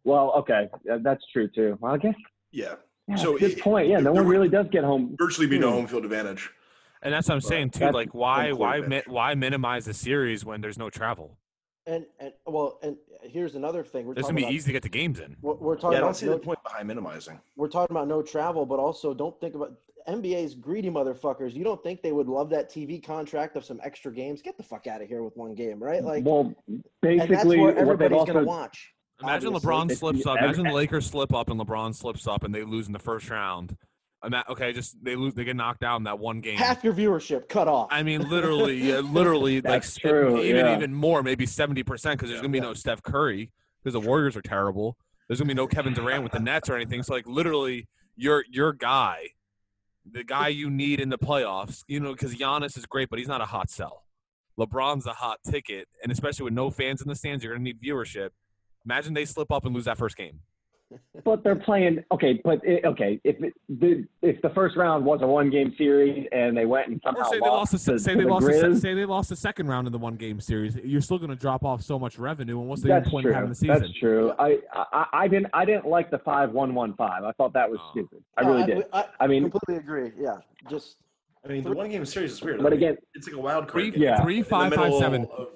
Well, 0.04 0.34
okay, 0.40 0.70
yeah, 0.86 0.98
that's 1.02 1.24
true 1.32 1.48
too. 1.48 1.78
Well, 1.80 1.94
I 1.94 1.98
guess. 1.98 2.16
Yeah. 2.52 2.76
Yeah, 3.08 3.16
So 3.16 3.24
so 3.34 3.38
good 3.38 3.52
it- 3.54 3.62
point. 3.62 3.88
Yeah, 3.88 4.00
no 4.00 4.12
one 4.12 4.28
really 4.28 4.50
does 4.50 4.66
get 4.72 4.84
home. 4.84 5.16
Virtually 5.18 5.48
be 5.48 5.58
no 5.58 5.70
Hmm. 5.70 5.76
home 5.76 5.88
field 5.88 6.04
advantage. 6.04 6.50
And 7.02 7.14
that's 7.14 7.30
what 7.30 7.36
I'm 7.36 7.40
But 7.42 7.48
saying 7.48 7.70
too. 7.72 7.92
Like, 7.92 8.14
why 8.14 8.52
why 8.52 8.82
mi- 8.82 9.04
why 9.08 9.34
minimize 9.36 9.86
the 9.86 9.94
series 9.94 10.44
when 10.44 10.60
there's 10.60 10.78
no 10.78 10.90
travel? 10.90 11.38
And 11.88 12.06
and 12.20 12.34
well, 12.46 12.80
and 12.84 12.98
here's 13.24 13.56
another 13.56 13.84
thing. 13.84 14.06
We're 14.06 14.12
It's 14.12 14.22
talking 14.24 14.36
gonna 14.36 14.42
be 14.42 14.44
about, 14.44 14.54
easy 14.54 14.66
to 14.68 14.74
get 14.74 14.84
the 14.84 14.90
games 14.90 15.20
in. 15.22 15.38
We're, 15.42 15.54
we're 15.56 15.76
Yeah, 15.76 15.82
talking 15.82 15.98
I 15.98 16.00
don't 16.02 16.10
about 16.10 16.18
see 16.18 16.26
no, 16.26 16.34
the 16.34 16.40
point 16.40 16.62
behind 16.64 16.88
minimizing. 16.88 17.40
we're 17.56 17.70
talking 17.70 17.96
about 17.96 18.10
no 18.10 18.22
travel, 18.22 18.66
but 18.66 18.78
also 18.78 19.14
don't 19.14 19.40
think 19.40 19.56
about 19.56 19.72
NBA's 20.08 20.54
greedy 20.54 20.90
motherfuckers. 20.90 21.54
You 21.54 21.64
don't 21.64 21.82
think 21.82 22.02
they 22.02 22.12
would 22.12 22.28
love 22.28 22.50
that 22.50 22.70
TV 22.70 23.02
contract 23.04 23.56
of 23.56 23.64
some 23.64 23.80
extra 23.84 24.12
games? 24.12 24.42
Get 24.42 24.58
the 24.58 24.64
fuck 24.64 24.86
out 24.88 25.02
of 25.02 25.08
here 25.08 25.24
with 25.24 25.36
one 25.38 25.56
game, 25.56 25.82
right? 25.82 26.04
Like, 26.04 26.26
well, 26.26 26.54
and 26.68 26.84
that's 27.02 27.28
basically, 27.30 27.58
where 27.60 27.68
what 27.74 27.78
everybody's 27.78 28.18
also 28.20 28.34
gonna 28.34 28.46
watch. 28.46 28.94
Imagine 29.24 29.56
obviously. 29.56 29.72
LeBron 29.72 29.98
slips 29.98 30.26
up. 30.26 30.38
Imagine 30.40 30.66
the 30.68 30.74
Lakers 30.74 31.08
slip 31.08 31.34
up 31.34 31.50
and 31.50 31.60
LeBron 31.60 31.96
slips 31.96 32.28
up 32.28 32.44
and 32.44 32.54
they 32.54 32.64
lose 32.64 32.88
in 32.88 32.94
the 32.94 33.00
first 33.00 33.30
round. 33.30 33.78
Ima- 34.28 34.44
okay, 34.50 34.74
just 34.74 35.02
they 35.02 35.16
lose. 35.16 35.34
They 35.34 35.46
get 35.46 35.56
knocked 35.56 35.84
out 35.84 35.96
in 35.96 36.04
that 36.04 36.20
one 36.20 36.42
game. 36.42 36.58
Half 36.58 36.84
your 36.84 36.94
viewership 36.94 37.48
cut 37.48 37.70
off. 37.70 37.88
I 37.90 38.04
mean, 38.04 38.30
literally, 38.30 38.76
yeah, 38.76 39.00
literally, 39.04 39.62
like 39.62 39.90
true, 39.90 40.42
even 40.42 40.66
yeah. 40.66 40.76
even 40.76 40.94
more, 40.94 41.24
maybe 41.24 41.46
seventy 41.46 41.82
percent, 41.82 42.20
because 42.20 42.30
there's 42.30 42.42
gonna 42.42 42.52
be 42.52 42.60
no 42.60 42.74
Steph 42.74 43.02
Curry 43.02 43.52
because 43.82 43.94
the 43.94 44.06
Warriors 44.06 44.36
are 44.36 44.42
terrible. 44.42 44.98
There's 45.28 45.40
gonna 45.40 45.48
be 45.48 45.54
no 45.54 45.66
Kevin 45.66 45.94
Durant 45.94 46.24
with 46.24 46.34
the 46.34 46.42
Nets 46.42 46.70
or 46.70 46.76
anything. 46.76 47.04
So 47.04 47.14
like, 47.14 47.26
literally, 47.26 47.88
your 48.18 48.44
your 48.50 48.74
guy, 48.74 49.30
the 50.10 50.26
guy 50.26 50.50
you 50.50 50.70
need 50.70 51.00
in 51.00 51.08
the 51.08 51.18
playoffs, 51.18 51.86
you 51.88 52.02
know, 52.02 52.12
because 52.12 52.36
Giannis 52.36 52.78
is 52.78 52.86
great, 52.86 53.10
but 53.10 53.20
he's 53.20 53.30
not 53.30 53.40
a 53.40 53.46
hot 53.46 53.70
sell. 53.70 54.04
LeBron's 54.60 55.06
a 55.06 55.14
hot 55.14 55.40
ticket, 55.50 55.88
and 56.04 56.12
especially 56.12 56.44
with 56.44 56.54
no 56.54 56.70
fans 56.70 57.02
in 57.02 57.08
the 57.08 57.16
stands, 57.16 57.46
you're 57.46 57.54
gonna 57.54 57.64
need 57.64 57.82
viewership. 57.82 58.32
Imagine 58.84 59.14
they 59.14 59.24
slip 59.24 59.54
up 59.54 59.66
and 59.66 59.74
lose 59.74 59.86
that 59.86 59.98
first 59.98 60.18
game. 60.18 60.42
But 61.26 61.44
they're 61.44 61.56
playing. 61.56 62.04
Okay, 62.12 62.40
but 62.44 62.60
it, 62.64 62.86
okay, 62.86 63.20
if 63.24 63.42
it, 63.44 63.54
the 63.68 64.06
if 64.22 64.42
the 64.42 64.50
first 64.52 64.78
round 64.78 65.04
was 65.06 65.20
a 65.22 65.28
one 65.28 65.50
game 65.50 65.74
series 65.78 66.28
and 66.32 66.56
they 66.56 66.66
went 66.66 66.88
and 66.88 66.98
Or 66.98 67.12
somehow 67.14 67.30
say 67.30 67.40
they 67.40 67.46
lost, 67.46 67.72
the, 67.74 67.78
to, 67.94 68.00
say 68.00 68.12
to 68.14 68.18
they 68.18 68.24
the 68.24 68.30
lost, 68.30 68.46
the, 68.48 68.54
se- 68.54 68.62
Grizz, 68.68 68.82
say 68.82 68.94
they 68.94 69.06
lost 69.06 69.30
the 69.30 69.36
second 69.36 69.68
round 69.68 69.88
in 69.88 69.92
the 69.92 69.98
one 70.00 70.16
game 70.16 70.40
series. 70.40 70.78
You're 70.84 71.02
still 71.02 71.18
going 71.18 71.30
to 71.30 71.36
drop 71.36 71.66
off 71.66 71.82
so 71.82 72.00
much 72.00 72.18
revenue, 72.18 72.60
and 72.60 72.70
what's 72.70 72.82
the 72.82 72.88
that's 72.90 73.10
point 73.10 73.24
true. 73.24 73.32
of 73.32 73.36
having 73.36 73.50
the 73.50 73.56
season? 73.56 73.80
That's 73.80 73.94
true. 74.00 74.34
I, 74.40 74.60
I 74.74 75.06
I 75.14 75.28
didn't 75.28 75.48
I 75.54 75.66
didn't 75.66 75.88
like 75.88 76.10
the 76.10 76.20
five 76.20 76.52
one 76.52 76.74
one 76.74 76.94
five. 76.96 77.24
I 77.24 77.32
thought 77.34 77.54
that 77.54 77.70
was 77.70 77.80
Oh. 77.82 77.90
stupid. 77.92 78.24
I 78.38 78.44
No, 78.44 78.54
really 78.54 78.66
did. 78.66 78.84
I, 78.94 79.06
I 79.20 79.28
mean, 79.28 79.50
completely 79.50 79.76
agree. 79.78 80.12
Yeah, 80.18 80.38
just 80.70 80.96
I 81.46 81.50
mean, 81.50 81.64
the 81.64 81.72
one 81.74 81.90
game 81.90 82.06
series 82.06 82.32
is 82.34 82.42
weird. 82.42 82.58
but 82.62 82.68
I 82.68 82.70
mean, 82.76 82.84
again, 82.84 82.98
it's 83.14 83.28
like 83.28 83.36
a 83.36 83.40
wild 83.42 83.70
Three, 83.72 83.84
card. 83.92 83.94
game. 83.96 84.04
Yeah. 84.04 84.22
three, 84.24 84.38
In 84.38 84.44
the 84.44 84.50
five, 84.50 84.74
five, 84.74 84.80
middle 84.86 85.00
seven. 85.00 85.24
of- 85.26 85.48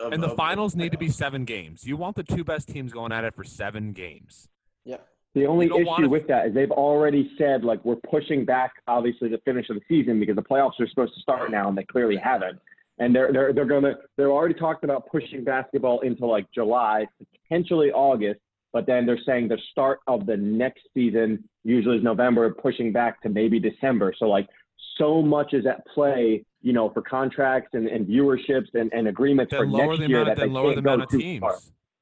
of- 0.00 0.12
And 0.12 0.22
the 0.22 0.28
of 0.30 0.36
finals 0.36 0.76
need 0.76 0.92
to 0.92 0.98
be 0.98 1.08
seven 1.08 1.44
games. 1.44 1.86
You 1.86 1.96
want 1.96 2.16
the 2.16 2.22
two 2.22 2.44
best 2.44 2.68
teams 2.68 2.92
going 2.92 3.12
at 3.12 3.24
it 3.24 3.34
for 3.34 3.44
seven 3.44 3.92
games. 3.92 4.48
Yeah. 4.86 4.96
The 5.34 5.44
only 5.46 5.66
issue 5.66 5.84
wanna- 5.84 6.08
with 6.08 6.26
that 6.28 6.46
is 6.46 6.54
they've 6.54 6.70
already 6.70 7.30
said 7.36 7.62
like 7.62 7.84
we're 7.84 7.96
pushing 7.96 8.46
back 8.46 8.72
obviously 8.88 9.28
the 9.28 9.36
finish 9.44 9.68
of 9.68 9.76
the 9.76 9.82
season 9.86 10.18
because 10.18 10.34
the 10.36 10.42
playoffs 10.42 10.80
are 10.80 10.88
supposed 10.88 11.12
to 11.14 11.20
start 11.20 11.50
now 11.50 11.68
and 11.68 11.76
they 11.76 11.84
clearly 11.84 12.16
haven't. 12.16 12.58
And 12.98 13.14
they're 13.14 13.30
they're 13.34 13.52
they're 13.52 13.66
gonna 13.66 13.96
they're 14.16 14.30
already 14.32 14.54
talked 14.54 14.82
about 14.82 15.06
pushing 15.10 15.44
basketball 15.44 16.00
into 16.00 16.24
like 16.24 16.46
July, 16.54 17.06
potentially 17.42 17.92
August, 17.92 18.40
but 18.72 18.86
then 18.86 19.04
they're 19.04 19.20
saying 19.26 19.48
the 19.48 19.58
start 19.72 19.98
of 20.06 20.24
the 20.24 20.38
next 20.38 20.80
season 20.94 21.44
usually 21.64 21.98
is 21.98 22.02
November, 22.02 22.48
pushing 22.54 22.90
back 22.92 23.20
to 23.22 23.28
maybe 23.28 23.60
December. 23.60 24.14
So 24.18 24.24
like 24.28 24.48
so 24.96 25.20
much 25.20 25.52
is 25.52 25.66
at 25.66 25.86
play, 25.88 26.42
you 26.62 26.72
know, 26.72 26.88
for 26.88 27.02
contracts 27.02 27.68
and, 27.74 27.86
and 27.88 28.06
viewerships 28.06 28.68
and, 28.72 28.90
and 28.94 29.08
agreements 29.08 29.52
for 29.52 29.66
Then 29.66 29.72
lower 29.72 29.88
next 29.98 30.08
year 30.08 30.22
amount. 30.22 30.38
that 30.38 30.42
they 30.42 30.48
lower 30.50 30.72
can't 30.72 30.84
go 30.84 30.92
amount 30.94 31.02
of 31.02 31.10
too 31.10 31.18
teams. 31.18 31.40
far. 31.40 31.56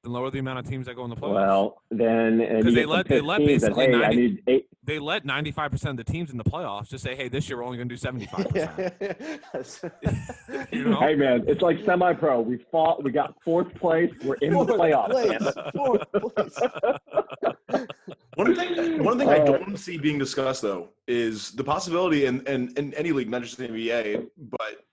Then 0.04 0.12
lower 0.12 0.30
the 0.30 0.38
amount 0.38 0.58
of 0.58 0.68
teams 0.68 0.84
that 0.86 0.94
go 0.96 1.04
in 1.04 1.10
the 1.10 1.16
playoffs. 1.16 1.34
Well, 1.34 1.82
then 1.90 2.40
and 2.42 2.62
'Cause 2.62 2.72
you 2.72 2.80
they 2.80 2.84
let- 2.86 3.08
they 3.08 3.20
let 3.22 3.38
pissed 3.40 3.62
that, 3.62 3.74
basically 3.74 3.86
hey, 3.86 3.92
90 3.98 4.16
need 4.16 4.42
eight 4.48 4.68
they 4.86 4.98
let 4.98 5.24
95 5.24 5.70
percent 5.70 5.98
of 5.98 6.04
the 6.04 6.12
teams 6.12 6.30
in 6.30 6.36
the 6.36 6.44
playoffs 6.44 6.90
just 6.90 7.02
say, 7.02 7.16
"Hey, 7.16 7.28
this 7.28 7.48
year 7.48 7.56
we're 7.56 7.64
only 7.64 7.78
going 7.78 7.88
to 7.88 7.94
do 7.94 7.96
75 7.96 8.48
percent." 8.50 9.90
Hey 11.00 11.14
man, 11.14 11.44
it's 11.48 11.62
like 11.62 11.82
semi-pro. 11.84 12.40
We 12.42 12.58
fought. 12.70 13.02
We 13.02 13.10
got 13.12 13.34
fourth 13.42 13.74
place. 13.76 14.12
We're 14.24 14.34
in 14.36 14.52
the 14.52 14.58
playoffs. 14.66 15.10
place. 15.10 15.52
One 18.36 18.54
thing, 18.56 19.02
one 19.04 19.16
thing 19.18 19.28
I 19.28 19.38
Uh, 19.38 19.44
don't 19.46 19.76
see 19.78 19.96
being 19.96 20.18
discussed 20.18 20.62
though 20.62 20.88
is 21.06 21.52
the 21.52 21.62
possibility, 21.64 22.26
in, 22.26 22.44
in, 22.46 22.72
in 22.76 22.92
any 22.94 23.12
league, 23.12 23.30
not 23.30 23.42
just 23.42 23.56
the 23.58 23.68
NBA, 23.68 24.26
but 24.50 24.84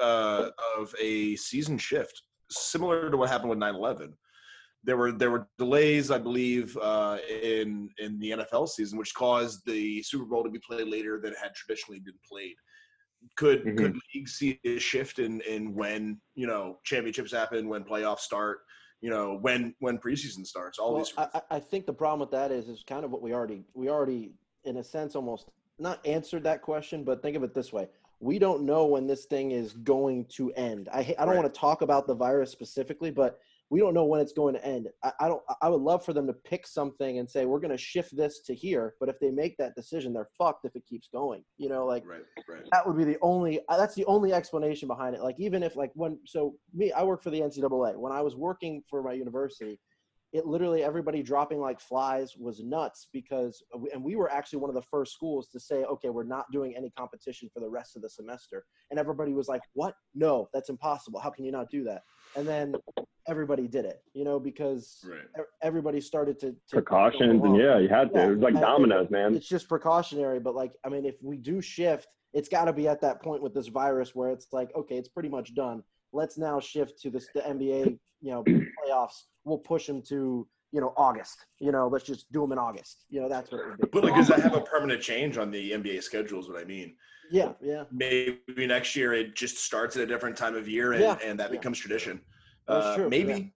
uh, 0.00 0.50
of 0.78 0.94
a 1.00 1.34
season 1.36 1.76
shift, 1.76 2.22
similar 2.50 3.10
to 3.10 3.16
what 3.16 3.28
happened 3.28 3.50
with 3.50 3.58
9/11. 3.58 4.12
There 4.88 4.96
were 4.96 5.12
there 5.12 5.30
were 5.30 5.46
delays, 5.58 6.10
I 6.10 6.16
believe, 6.16 6.74
uh, 6.78 7.18
in 7.42 7.90
in 7.98 8.18
the 8.18 8.30
NFL 8.30 8.66
season, 8.70 8.98
which 8.98 9.12
caused 9.14 9.66
the 9.66 10.02
Super 10.02 10.24
Bowl 10.24 10.42
to 10.42 10.48
be 10.50 10.58
played 10.60 10.88
later 10.88 11.20
than 11.20 11.32
it 11.32 11.38
had 11.38 11.54
traditionally 11.54 12.00
been 12.00 12.18
played. 12.26 12.56
Could 13.36 13.64
Mhm. 13.66 13.76
could 13.76 13.96
leagues 14.14 14.32
see 14.38 14.58
a 14.64 14.78
shift 14.78 15.18
in 15.18 15.42
in 15.42 15.74
when 15.74 16.18
you 16.34 16.46
know 16.46 16.78
championships 16.84 17.30
happen, 17.32 17.68
when 17.68 17.84
playoffs 17.84 18.20
start, 18.20 18.60
you 19.02 19.10
know 19.10 19.36
when 19.42 19.74
when 19.80 19.98
preseason 19.98 20.46
starts, 20.46 20.78
all 20.78 20.94
Well, 20.94 21.04
these. 21.04 21.12
I, 21.18 21.28
I- 21.34 21.56
I 21.56 21.60
think 21.60 21.84
the 21.84 21.92
problem 21.92 22.20
with 22.20 22.30
that 22.30 22.50
is 22.50 22.70
is 22.70 22.82
kind 22.82 23.04
of 23.04 23.10
what 23.10 23.20
we 23.20 23.34
already 23.34 23.64
we 23.74 23.90
already 23.90 24.32
in 24.64 24.78
a 24.78 24.84
sense 24.84 25.14
almost 25.14 25.48
not 25.78 26.04
answered 26.06 26.44
that 26.44 26.62
question, 26.62 27.04
but 27.04 27.20
think 27.20 27.36
of 27.36 27.42
it 27.42 27.52
this 27.52 27.74
way: 27.74 27.88
we 28.20 28.38
don't 28.38 28.62
know 28.62 28.86
when 28.86 29.06
this 29.06 29.26
thing 29.26 29.50
is 29.50 29.74
going 29.74 30.24
to 30.36 30.50
end. 30.54 30.88
I 30.90 31.00
I 31.00 31.04
don't 31.04 31.28
Right. 31.28 31.36
want 31.42 31.52
to 31.54 31.60
talk 31.60 31.82
about 31.82 32.06
the 32.06 32.14
virus 32.14 32.50
specifically, 32.50 33.10
but 33.10 33.38
we 33.70 33.80
don't 33.80 33.94
know 33.94 34.04
when 34.04 34.20
it's 34.20 34.32
going 34.32 34.54
to 34.54 34.64
end. 34.64 34.88
I, 35.04 35.12
I 35.20 35.28
don't. 35.28 35.42
I 35.62 35.68
would 35.68 35.80
love 35.80 36.04
for 36.04 36.12
them 36.12 36.26
to 36.26 36.32
pick 36.32 36.66
something 36.66 37.18
and 37.18 37.28
say 37.28 37.44
we're 37.44 37.60
going 37.60 37.70
to 37.70 37.78
shift 37.78 38.16
this 38.16 38.40
to 38.46 38.54
here, 38.54 38.94
but 38.98 39.08
if 39.08 39.18
they 39.20 39.30
make 39.30 39.56
that 39.58 39.74
decision, 39.74 40.12
they're 40.12 40.28
fucked 40.38 40.64
if 40.64 40.74
it 40.74 40.86
keeps 40.86 41.08
going. 41.12 41.44
You 41.58 41.68
know, 41.68 41.84
like 41.84 42.04
right, 42.06 42.22
right. 42.48 42.62
that 42.72 42.86
would 42.86 42.96
be 42.96 43.04
the 43.04 43.18
only 43.22 43.60
uh, 43.68 43.76
that's 43.76 43.94
the 43.94 44.04
only 44.06 44.32
explanation 44.32 44.88
behind 44.88 45.14
it 45.14 45.22
like 45.22 45.36
even 45.38 45.62
if 45.62 45.76
like 45.76 45.90
when 45.94 46.18
so 46.24 46.54
me 46.74 46.92
i 46.92 47.02
work 47.02 47.22
for 47.22 47.30
the 47.30 47.40
ncaa 47.40 47.96
when 47.96 48.12
i 48.12 48.20
was 48.20 48.36
working 48.36 48.82
for 48.88 49.02
my 49.02 49.12
university 49.12 49.78
it 50.32 50.46
literally 50.46 50.84
everybody 50.84 51.22
dropping 51.22 51.58
like 51.58 51.80
flies 51.80 52.34
was 52.36 52.62
nuts 52.62 53.08
because 53.12 53.62
and 53.92 54.02
we 54.02 54.14
were 54.14 54.30
actually 54.30 54.58
one 54.58 54.68
of 54.68 54.74
the 54.74 54.82
first 54.82 55.12
schools 55.12 55.48
to 55.48 55.58
say 55.58 55.84
okay 55.84 56.10
we're 56.10 56.22
not 56.24 56.44
doing 56.52 56.74
any 56.76 56.90
competition 56.90 57.48
for 57.52 57.60
the 57.60 57.68
rest 57.68 57.96
of 57.96 58.02
the 58.02 58.10
semester 58.10 58.64
and 58.90 58.98
everybody 58.98 59.32
was 59.32 59.48
like 59.48 59.62
what 59.72 59.94
no 60.14 60.48
that's 60.52 60.68
impossible 60.68 61.18
how 61.18 61.30
can 61.30 61.44
you 61.44 61.52
not 61.52 61.70
do 61.70 61.82
that 61.82 62.02
and 62.36 62.46
then 62.46 62.74
everybody 63.26 63.68
did 63.68 63.84
it 63.84 64.02
you 64.14 64.24
know 64.24 64.38
because 64.40 65.04
Right. 65.08 65.20
e- 65.38 65.42
everybody 65.62 66.00
started 66.00 66.38
to, 66.40 66.52
to 66.52 66.56
Precautions 66.72 67.42
and 67.44 67.56
yeah, 67.56 67.78
you 67.78 67.88
had 67.88 68.12
to. 68.14 68.18
Yeah, 68.18 68.26
It 68.26 68.30
was 68.30 68.38
like 68.40 68.54
and- 68.54 68.62
dominoes, 68.62 69.10
man. 69.10 69.34
It's 69.34 69.48
just 69.48 69.68
precautionary, 69.68 70.40
but 70.40 70.54
like 70.54 70.72
I 70.84 70.88
mean, 70.88 71.04
if 71.04 71.16
we 71.22 71.36
do 71.36 71.60
shift, 71.60 72.08
it's 72.32 72.48
got 72.48 72.64
to 72.66 72.72
be 72.72 72.88
at 72.88 73.00
that 73.02 73.22
point 73.22 73.42
with 73.42 73.54
this 73.54 73.68
virus 73.68 74.14
where 74.14 74.30
it's 74.30 74.48
like, 74.52 74.74
okay, 74.74 74.96
it's 74.96 75.08
pretty 75.08 75.28
much 75.28 75.54
done. 75.54 75.82
Let's 76.12 76.38
now 76.38 76.58
shift 76.60 77.00
to 77.02 77.10
this 77.10 77.28
the 77.34 77.40
NBA, 77.40 77.98
you 78.20 78.30
know, 78.30 78.42
playoffs. 78.78 79.24
We'll 79.44 79.58
push 79.58 79.86
them 79.86 80.00
to 80.08 80.46
you 80.72 80.80
know 80.80 80.92
August. 80.96 81.46
You 81.60 81.72
know, 81.72 81.88
let's 81.88 82.04
just 82.04 82.30
do 82.32 82.40
them 82.42 82.52
in 82.52 82.58
August. 82.58 83.04
You 83.08 83.20
know, 83.22 83.28
that's 83.28 83.50
what 83.50 83.60
it 83.60 83.66
would 83.68 83.80
be. 83.80 83.88
But 83.92 84.04
like, 84.04 84.14
does 84.14 84.28
that 84.28 84.40
have 84.40 84.54
a 84.54 84.60
permanent 84.60 85.00
change 85.02 85.38
on 85.38 85.50
the 85.50 85.72
NBA 85.72 86.02
schedule? 86.02 86.40
Is 86.40 86.48
what 86.48 86.58
I 86.60 86.64
mean. 86.64 86.94
yeah, 87.30 87.52
yeah. 87.62 87.84
Maybe 87.90 88.38
next 88.66 88.94
year 88.96 89.12
it 89.14 89.34
just 89.34 89.58
starts 89.58 89.96
at 89.96 90.02
a 90.02 90.06
different 90.06 90.36
time 90.36 90.54
of 90.56 90.68
year, 90.68 90.92
and, 90.92 91.02
Yeah, 91.02 91.18
and 91.24 91.38
that 91.40 91.50
yeah. 91.50 91.58
becomes 91.58 91.78
tradition. 91.78 92.20
That's 92.66 92.86
Uh, 92.86 92.96
true, 92.96 93.08
Maybe. 93.10 93.54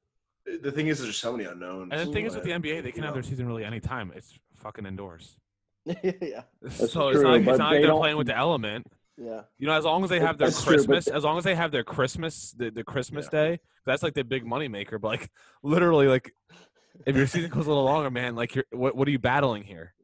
The 0.62 0.73
thing 0.73 0.88
is, 0.88 1.00
there's 1.00 1.16
so 1.16 1.31
many 1.33 1.45
unknowns. 1.45 1.90
And 1.92 2.09
the 2.09 2.12
thing 2.12 2.26
is 2.26 2.35
with 2.35 2.42
the 2.45 2.50
but, 2.52 2.62
NBA, 2.62 2.83
they 2.83 2.90
can 2.90 3.02
you 3.02 3.04
have 3.07 3.14
their 3.14 3.23
season 3.23 3.47
really 3.47 3.64
any 3.64 3.78
time. 3.78 4.12
It's 4.16 4.37
fucking 4.57 4.87
indoors. 4.87 5.37
yeah, 5.87 6.42
so 6.69 7.09
it's 7.09 7.21
true, 7.21 7.23
not, 7.23 7.31
like- 7.33 7.47
it's 7.47 7.59
not 7.59 7.71
they 7.71 7.76
like 7.78 7.83
they're 7.83 7.92
playing 7.95 8.16
with 8.16 8.26
the 8.26 8.37
element. 8.37 8.87
yeah. 9.16 9.42
You 9.59 9.66
know, 9.69 9.73
as 9.75 9.85
long 9.85 10.02
as 10.04 10.11
they 10.11 10.19
have 10.21 10.38
their 10.38 10.49
That's 10.49 10.62
true, 10.64 10.73
but 10.73 10.76
Christmas, 10.78 11.04
the- 11.07 11.14
as 11.14 11.23
long 11.25 11.38
as 11.38 11.45
they 11.45 11.54
have 11.54 11.71
their 11.71 11.85
Christmas, 11.85 12.52
the, 12.59 12.71
the 12.71 12.83
Christmas 12.83 13.28
day, 13.28 13.61
that's 13.87 14.02
like 14.02 14.14
the 14.14 14.25
big 14.25 14.45
money 14.45 14.66
maker. 14.69 14.99
But 14.99 15.09
like, 15.09 15.31
literally, 15.62 16.09
like, 16.09 16.33
if 17.06 17.16
your 17.16 17.26
season 17.26 17.50
goes 17.50 17.66
a 17.66 17.68
little 17.68 17.85
longer, 17.85 18.11
man, 18.11 18.35
like, 18.35 18.54
you're 18.54 18.64
what, 18.71 18.97
what 18.97 19.09
are 19.09 19.11
you 19.11 19.18
battling 19.18 19.64
here? 19.64 19.94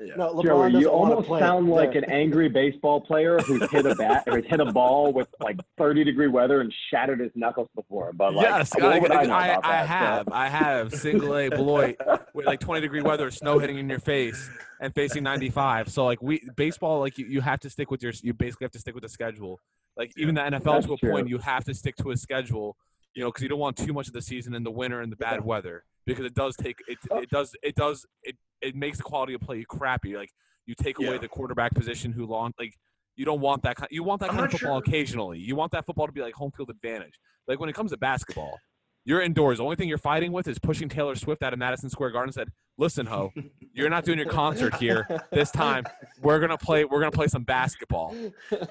Yeah. 0.00 0.14
No, 0.16 0.34
LeBron 0.34 0.44
Joey, 0.44 0.72
doesn't 0.72 0.80
you 0.80 0.90
want 0.90 1.10
to 1.10 1.14
almost 1.14 1.28
play. 1.28 1.40
sound 1.40 1.68
like 1.68 1.94
an 1.94 2.04
angry 2.04 2.48
baseball 2.48 3.00
player 3.00 3.38
who's 3.38 3.68
hit 3.70 3.86
a 3.86 3.94
bat 3.94 4.24
or 4.26 4.40
hit 4.40 4.60
a 4.60 4.72
ball 4.72 5.12
with 5.12 5.28
like 5.40 5.58
30 5.78 6.04
degree 6.04 6.28
weather 6.28 6.60
and 6.60 6.72
shattered 6.90 7.20
his 7.20 7.30
knuckles 7.34 7.68
before. 7.74 8.12
But 8.12 8.34
like, 8.34 8.46
yes, 8.46 8.72
what 8.74 8.84
I, 8.84 8.98
would 8.98 9.10
I, 9.10 9.24
know 9.24 9.34
I, 9.34 9.42
I 9.42 9.60
that? 9.60 9.86
have, 9.86 10.28
I 10.30 10.48
have 10.48 10.94
single 10.94 11.36
A 11.36 11.48
Beloit 11.48 11.96
with 12.34 12.46
like 12.46 12.60
20 12.60 12.80
degree 12.80 13.02
weather, 13.02 13.30
snow 13.30 13.58
hitting 13.58 13.78
in 13.78 13.88
your 13.88 13.98
face, 13.98 14.50
and 14.80 14.94
facing 14.94 15.22
95. 15.22 15.88
So 15.90 16.04
like 16.04 16.22
we 16.22 16.48
baseball, 16.56 17.00
like 17.00 17.18
you, 17.18 17.26
you 17.26 17.40
have 17.40 17.60
to 17.60 17.70
stick 17.70 17.90
with 17.90 18.02
your, 18.02 18.12
you 18.22 18.34
basically 18.34 18.66
have 18.66 18.72
to 18.72 18.78
stick 18.78 18.94
with 18.94 19.02
the 19.02 19.08
schedule. 19.08 19.60
Like 19.96 20.12
even 20.16 20.34
the 20.34 20.42
NFL 20.42 20.64
That's 20.64 20.86
to 20.86 20.94
a 20.94 20.96
true. 20.96 21.10
point, 21.10 21.28
you 21.28 21.38
have 21.38 21.64
to 21.64 21.74
stick 21.74 21.96
to 21.96 22.10
a 22.10 22.16
schedule. 22.16 22.76
You 23.14 23.22
know, 23.22 23.28
because 23.28 23.42
you 23.42 23.50
don't 23.50 23.58
want 23.58 23.76
too 23.76 23.92
much 23.92 24.06
of 24.06 24.14
the 24.14 24.22
season 24.22 24.54
in 24.54 24.62
the 24.62 24.70
winter 24.70 25.02
and 25.02 25.12
the 25.12 25.16
bad 25.16 25.44
weather 25.44 25.84
because 26.06 26.24
it 26.24 26.34
does 26.34 26.56
take 26.56 26.76
it. 26.88 26.98
Oh. 27.10 27.18
It 27.18 27.30
does. 27.30 27.54
It 27.62 27.74
does. 27.74 28.06
It 28.22 28.36
it 28.60 28.74
makes 28.74 28.98
the 28.98 29.04
quality 29.04 29.34
of 29.34 29.40
play 29.40 29.64
crappy. 29.68 30.16
Like 30.16 30.30
you 30.66 30.74
take 30.74 30.98
away 30.98 31.12
Yeah. 31.12 31.18
the 31.18 31.28
quarterback 31.28 31.74
position 31.74 32.12
who 32.12 32.26
long 32.26 32.52
like. 32.58 32.74
You 33.14 33.26
don't 33.26 33.40
want 33.40 33.62
that 33.64 33.76
kind. 33.76 33.88
You 33.90 34.02
want 34.04 34.20
that 34.20 34.30
kind 34.30 34.46
of 34.46 34.50
football 34.50 34.80
sure. 34.80 34.84
occasionally. 34.88 35.38
You 35.38 35.54
want 35.54 35.72
that 35.72 35.84
football 35.84 36.06
to 36.06 36.12
be 36.14 36.22
like 36.22 36.32
home 36.32 36.50
field 36.56 36.70
advantage. 36.70 37.12
Like 37.46 37.60
when 37.60 37.68
it 37.68 37.74
comes 37.74 37.90
to 37.90 37.98
basketball, 37.98 38.58
you're 39.04 39.20
indoors. 39.20 39.58
The 39.58 39.64
only 39.64 39.76
thing 39.76 39.88
you're 39.88 39.98
fighting 39.98 40.32
with 40.32 40.46
is 40.48 40.58
pushing 40.58 40.88
Taylor 40.88 41.14
Swift 41.14 41.42
out 41.42 41.52
of 41.52 41.58
Madison 41.58 41.90
Square 41.90 42.10
Garden. 42.10 42.28
and 42.28 42.34
Said, 42.34 42.52
"Listen, 42.78 43.06
ho, 43.06 43.32
you're 43.74 43.90
not 43.90 44.04
doing 44.04 44.18
your 44.18 44.28
concert 44.28 44.74
here 44.76 45.06
this 45.32 45.50
time. 45.50 45.84
We're 46.22 46.38
gonna 46.40 46.58
play. 46.58 46.84
We're 46.84 47.00
gonna 47.00 47.10
play 47.10 47.26
some 47.28 47.42
basketball." 47.44 48.14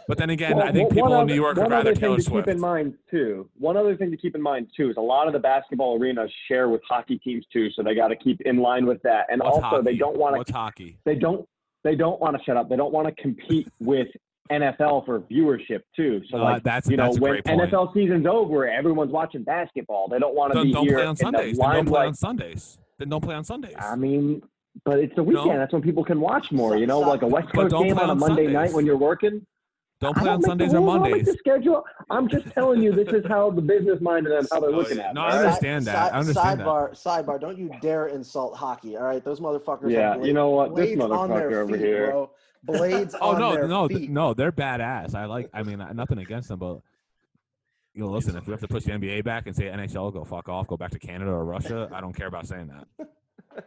But 0.08 0.17
then 0.17 0.30
again, 0.30 0.58
Well, 0.58 0.67
I 0.67 0.72
think 0.72 0.91
people 0.91 1.20
in 1.20 1.28
New 1.28 1.36
York 1.36 1.58
would 1.58 1.70
rather 1.70 1.94
Taylor 1.94 2.17
to 2.17 2.22
Swift. 2.22 2.48
keep 2.48 2.56
in 2.56 2.60
mind 2.62 2.96
too. 3.10 3.50
One 3.58 3.78
other 3.78 3.96
thing 3.96 4.12
to 4.12 4.17
keep 4.17 4.36
in 4.36 4.41
mind 4.41 4.67
too 4.76 4.89
is 4.89 4.98
a 4.98 5.02
lot 5.02 5.28
of 5.28 5.34
the 5.34 5.39
basketball 5.39 6.00
arenas 6.02 6.32
share 6.48 6.70
with 6.70 6.82
hockey 6.88 7.17
teams 7.20 7.46
too, 7.52 7.70
so 7.72 7.84
they 7.84 7.96
got 7.96 8.08
to 8.10 8.15
keep 8.15 8.41
in 8.41 8.58
line 8.58 8.86
with 8.86 9.02
that. 9.04 9.26
And 9.30 9.41
What's 9.41 9.63
also, 9.63 9.82
they 9.82 9.96
don't 9.98 10.17
want 10.17 10.36
to. 10.36 10.38
What's 10.39 10.52
hockey? 10.52 10.98
They 11.06 11.15
don't. 11.15 11.48
They 11.84 11.96
don't 11.96 12.22
want 12.22 12.38
to 12.38 12.44
shut 12.44 12.58
up. 12.58 12.70
They 12.70 12.76
don't 12.76 12.94
want 12.94 13.08
to 13.08 13.22
compete 13.22 13.67
with 13.80 14.08
NFL 14.52 15.06
for 15.06 15.20
viewership 15.22 15.82
too. 15.96 16.22
So 16.30 16.38
No, 16.38 16.44
like, 16.44 16.64
that's 16.64 16.90
you 16.90 16.98
know, 16.98 17.04
that's 17.06 17.18
a 17.18 17.22
when 17.22 17.32
great 17.34 17.46
point. 17.46 17.62
NFL 17.72 17.94
season's 17.94 18.26
over, 18.26 18.68
everyone's 18.68 19.12
watching 19.12 19.44
basketball. 19.44 20.08
They 20.10 20.20
don't 20.20 20.36
want 20.36 20.54
to 20.54 20.64
be 20.64 20.72
don't 20.74 20.86
here 20.86 20.98
play 20.98 21.06
on 21.06 21.16
Sundays. 21.16 21.58
the 21.58 21.64
Then 21.64 21.74
don't 21.76 21.88
play 21.88 22.06
on 22.08 22.14
Sundays. 22.16 22.80
Then 22.98 23.10
don't 23.10 23.22
play 23.24 23.36
on 23.36 23.44
Sundays. 23.44 23.76
I 23.80 23.96
mean, 23.96 24.42
but 24.86 25.00
it's 25.00 25.14
the 25.16 25.24
You 25.24 25.32
know? 25.34 25.44
weekend. 25.44 25.60
That's 25.62 25.74
when 25.74 25.82
people 25.82 26.04
can 26.04 26.20
watch 26.20 26.52
more. 26.52 26.78
You 26.78 26.88
know, 26.88 27.00
like 27.00 27.22
a 27.22 27.28
West 27.28 27.48
Coast 27.54 27.72
game 27.74 27.96
play 27.96 28.04
on 28.04 28.10
a 28.10 28.16
Monday 28.16 28.36
Sundays. 28.46 28.54
night 28.54 28.74
when 28.74 28.86
you're 28.86 28.98
working. 28.98 29.46
don't 30.00 30.18
I 30.18 30.22
play 30.22 30.30
on 30.30 30.36
make 30.38 30.42
the 30.42 30.48
Sundays 30.48 30.74
or 30.74 30.78
rules, 30.80 30.90
I 30.90 30.94
don't 30.94 31.02
make 31.04 31.12
Mondays. 31.12 31.26
the 31.28 31.38
schedule. 31.40 31.84
I'm 32.10 32.28
just 32.28 32.48
telling 32.52 32.82
you, 32.82 32.92
this 32.92 33.08
is 33.14 33.24
how 33.28 33.52
the 33.52 33.62
business 33.62 34.02
mind 34.02 34.28
and 34.28 34.48
how 34.52 34.60
they're 34.60 34.70
Oh, 34.72 34.74
looking 34.78 34.98
yeah. 34.98 35.04
at 35.06 35.12
it. 35.12 35.14
No, 35.14 35.22
all 35.22 35.28
I 35.28 35.30
right? 35.38 35.46
understand 35.46 35.86
that. 35.86 36.14
I 36.14 36.18
understand 36.20 36.60
that. 36.60 36.66
sidebar, 36.68 36.92
sidebar. 36.92 37.40
Don't 37.40 37.58
you 37.58 37.70
dare 37.82 38.08
insult 38.08 38.56
hockey. 38.56 38.98
All 38.98 39.04
right, 39.04 39.24
those 39.24 39.40
motherfuckers. 39.40 39.92
Yeah, 39.92 40.14
have 40.16 40.26
you 40.26 40.34
know 40.34 40.50
what? 40.50 40.76
This 40.76 40.96
blades 40.96 41.02
on 41.12 41.30
their 41.30 41.50
motherfucker 41.52 41.64
over 41.64 41.74
feet, 41.78 41.86
here. 41.86 42.08
bro. 42.12 42.32
Blades 42.63 43.15
Oh 43.19 43.32
on 43.32 43.39
no, 43.39 43.54
their 43.54 43.67
no, 43.67 43.88
th- 43.88 44.10
no, 44.10 44.34
they're 44.34 44.52
badass. 44.52 45.15
I 45.15 45.26
like. 45.26 45.50
I 45.54 45.63
mean, 45.63 45.84
nothing 45.93 46.19
against 46.19 46.50
them, 46.50 46.60
but 46.60 46.80
you 47.93 48.04
know, 48.04 48.10
listen. 48.10 48.36
If 48.38 48.45
we 48.47 48.52
have 48.52 48.62
to 48.62 48.67
push 48.67 48.84
the 48.84 48.91
NBA 48.91 49.24
back 49.24 49.47
and 49.47 49.56
say 49.56 49.65
NHL, 49.65 50.13
go 50.13 50.24
fuck 50.24 50.47
off, 50.47 50.67
go 50.67 50.78
back 50.78 50.91
to 50.91 51.00
Canada 51.00 51.32
or 51.32 51.43
Russia, 51.43 51.89
I 51.91 52.02
don't 52.02 52.13
care 52.13 52.28
about 52.28 52.47
saying 52.47 52.67
that. 52.67 53.08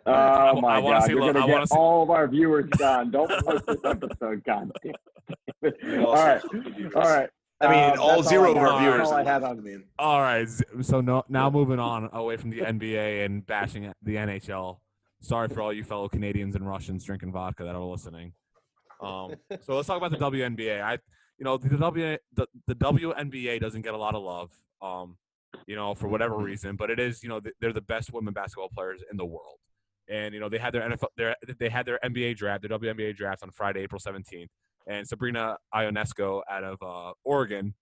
Oh 0.06 0.12
I- 0.12 0.60
my 0.60 0.76
I 0.76 0.78
wanna 0.78 1.00
god, 1.00 1.04
see 1.04 1.12
you're 1.12 1.20
lo- 1.20 1.26
gonna 1.34 1.44
I 1.44 1.48
wanna 1.48 1.60
get 1.64 1.68
see- 1.68 1.76
all 1.76 2.02
of 2.04 2.08
our 2.10 2.26
viewers 2.26 2.64
gone. 2.70 3.10
Don't 3.10 3.28
post 3.44 3.66
this 3.66 3.84
episode, 3.84 4.42
god 4.44 4.70
damn 4.82 4.94
it. 5.62 5.76
You 5.82 6.00
All 6.06 6.12
lost 6.14 6.24
right, 6.26 6.40
some 6.50 6.74
viewers. 6.74 6.92
all 6.94 7.02
right. 7.02 7.28
I 7.60 7.68
mean, 7.70 7.92
Um, 7.92 7.98
all 8.00 8.22
zero 8.22 8.48
I 8.48 8.50
of 8.52 8.56
our 8.56 8.68
That's 8.70 8.80
viewers. 8.80 9.08
All 9.08 9.14
I 9.14 9.24
have 9.24 9.44
on 9.44 9.62
mean, 9.62 9.84
All 9.98 10.20
right, 10.22 10.48
so 10.80 11.02
no, 11.02 11.22
now 11.28 11.50
moving 11.50 11.78
on 11.78 12.08
away 12.14 12.38
from 12.38 12.48
the 12.48 12.60
NBA 12.60 13.26
and 13.26 13.44
bashing 13.44 13.92
the 14.02 14.14
NHL. 14.16 14.78
Sorry 15.20 15.48
for 15.48 15.60
all 15.60 15.72
you 15.72 15.84
fellow 15.84 16.08
Canadians 16.08 16.56
and 16.56 16.66
Russians 16.66 17.04
drinking 17.04 17.32
vodka 17.32 17.64
that 17.64 17.74
are 17.74 17.84
listening. 17.84 18.32
Um, 19.04 19.34
so 19.62 19.76
let's 19.76 19.86
talk 19.86 19.96
about 19.96 20.10
the 20.10 20.18
WNBA. 20.18 20.80
I, 20.80 20.92
you 21.38 21.44
know, 21.44 21.56
the 21.56 21.76
W 21.76 22.16
the, 22.34 22.46
the 22.66 22.74
WNBA 22.74 23.60
doesn't 23.60 23.82
get 23.82 23.94
a 23.94 23.98
lot 23.98 24.14
of 24.14 24.22
love. 24.22 24.50
Um, 24.82 25.16
you 25.66 25.76
know, 25.76 25.94
for 25.94 26.08
whatever 26.08 26.36
reason, 26.36 26.76
but 26.76 26.90
it 26.90 26.98
is, 26.98 27.22
you 27.22 27.28
know, 27.28 27.40
they're 27.60 27.72
the 27.72 27.80
best 27.80 28.12
women 28.12 28.34
basketball 28.34 28.68
players 28.74 29.02
in 29.10 29.16
the 29.16 29.24
world. 29.24 29.58
And 30.08 30.34
you 30.34 30.40
know, 30.40 30.48
they 30.48 30.58
had 30.58 30.74
their 30.74 30.82
NFL, 30.82 31.08
their 31.16 31.36
they 31.58 31.68
had 31.68 31.86
their 31.86 31.98
NBA 32.04 32.36
draft, 32.36 32.66
their 32.66 32.78
WNBA 32.78 33.16
draft 33.16 33.42
on 33.42 33.50
Friday, 33.50 33.80
April 33.80 33.98
seventeenth. 33.98 34.50
And 34.86 35.08
Sabrina 35.08 35.56
Ionescu 35.74 36.42
out 36.50 36.64
of 36.64 36.82
uh, 36.82 37.12
Oregon, 37.24 37.74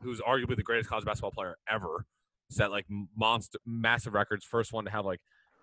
who's 0.00 0.20
arguably 0.20 0.56
the 0.56 0.62
greatest 0.62 0.88
college 0.88 1.04
basketball 1.04 1.32
player 1.32 1.56
ever, 1.68 2.06
set 2.50 2.70
like 2.70 2.86
monster, 3.16 3.58
massive 3.66 4.14
records. 4.14 4.44
First 4.44 4.72
one 4.72 4.84
to 4.84 4.90
have 4.92 5.04
like 5.04 5.20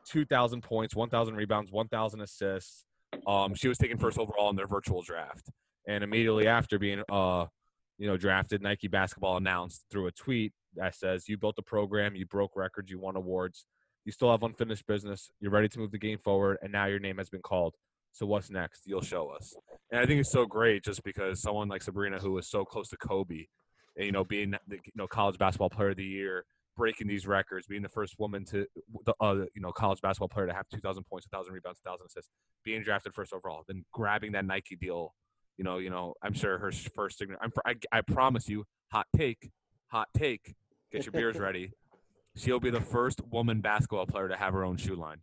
2,000 0.10 0.62
points, 0.62 0.96
1,000 0.96 1.36
rebounds, 1.36 1.72
1,000 1.72 2.22
assists. 2.22 2.86
Um, 3.28 3.56
she 3.56 3.68
was 3.68 3.78
taken 3.78 3.98
first 3.98 4.18
overall 4.18 4.50
in 4.50 4.56
their 4.56 4.68
virtual 4.68 5.02
draft, 5.02 5.50
and 5.88 6.04
immediately 6.04 6.48
after 6.48 6.80
being, 6.80 7.04
uh, 7.10 7.46
you 7.98 8.08
know, 8.08 8.18
drafted, 8.18 8.62
Nike 8.62 8.88
Basketball 8.88 9.38
announced 9.38 9.86
through 9.92 10.08
a 10.08 10.12
tweet 10.12 10.54
that 10.76 10.96
says, 10.96 11.30
"You 11.30 11.38
built 11.38 11.56
a 11.58 11.62
program, 11.62 12.16
you 12.16 12.26
broke 12.26 12.56
records, 12.56 12.90
you 12.92 13.00
won 13.00 13.16
awards, 13.16 13.66
you 14.06 14.12
still 14.12 14.32
have 14.32 14.44
unfinished 14.44 14.86
business, 14.88 15.32
you're 15.40 15.52
ready 15.52 15.70
to 15.70 15.80
move 15.80 15.92
the 15.92 16.00
game 16.00 16.18
forward, 16.18 16.58
and 16.62 16.72
now 16.72 16.86
your 16.86 17.00
name 17.00 17.18
has 17.18 17.30
been 17.30 17.42
called. 17.42 17.76
So 18.12 18.26
what's 18.26 18.50
next? 18.50 18.84
You'll 18.86 19.02
show 19.02 19.30
us." 19.30 19.56
And 19.92 20.02
I 20.02 20.06
think 20.06 20.20
it's 20.20 20.32
so 20.32 20.46
great 20.46 20.84
just 20.84 21.04
because 21.04 21.42
someone 21.42 21.68
like 21.68 21.84
Sabrina, 21.84 22.20
who 22.20 22.32
was 22.32 22.48
so 22.50 22.66
close 22.66 22.90
to 22.90 22.98
Kobe, 22.98 23.46
and, 23.96 24.06
you 24.06 24.12
know, 24.12 24.24
being 24.24 24.56
you 24.70 24.80
know 24.96 25.08
college 25.08 25.38
basketball 25.38 25.70
player 25.70 25.90
of 25.90 25.98
the 25.98 26.04
year, 26.04 26.46
breaking 26.76 27.08
these 27.08 27.28
records, 27.28 27.68
being 27.68 27.82
the 27.82 27.90
first 27.90 28.18
woman 28.20 28.46
to 28.46 28.66
the 29.06 29.14
uh, 29.20 29.46
you 29.54 29.62
know 29.62 29.72
college 29.72 30.02
basketball 30.02 30.28
player 30.28 30.48
to 30.48 30.54
have 30.54 30.68
2,000 30.70 31.04
points, 31.04 31.28
1,000 31.30 31.54
rebounds, 31.54 31.80
1,000 31.84 32.06
assists, 32.08 32.32
being 32.64 32.82
drafted 32.84 33.14
first 33.14 33.34
overall, 33.34 33.64
then 33.68 33.84
grabbing 33.92 34.32
that 34.34 34.46
Nike 34.46 34.76
deal. 34.76 35.14
You 35.58 35.64
know, 35.64 35.78
you 35.78 35.92
know, 35.92 36.16
I'm 36.24 36.34
sure 36.34 36.58
her 36.58 36.72
first 36.72 37.20
signature. 37.20 37.40
I'm, 37.42 37.52
I, 37.66 37.76
I 37.92 38.02
promise 38.02 38.50
you, 38.50 38.66
hot 38.92 39.06
take, 39.16 39.52
hot 39.88 40.08
take. 40.18 40.56
Get 40.92 41.06
your 41.06 41.14
beers 41.14 41.38
ready. 41.40 41.72
She'll 42.36 42.60
be 42.60 42.72
the 42.72 42.82
first 42.82 43.22
woman 43.30 43.62
basketball 43.62 44.08
player 44.08 44.28
to 44.28 44.36
have 44.36 44.54
her 44.54 44.64
own 44.64 44.78
shoe 44.78 44.96
line. 44.96 45.20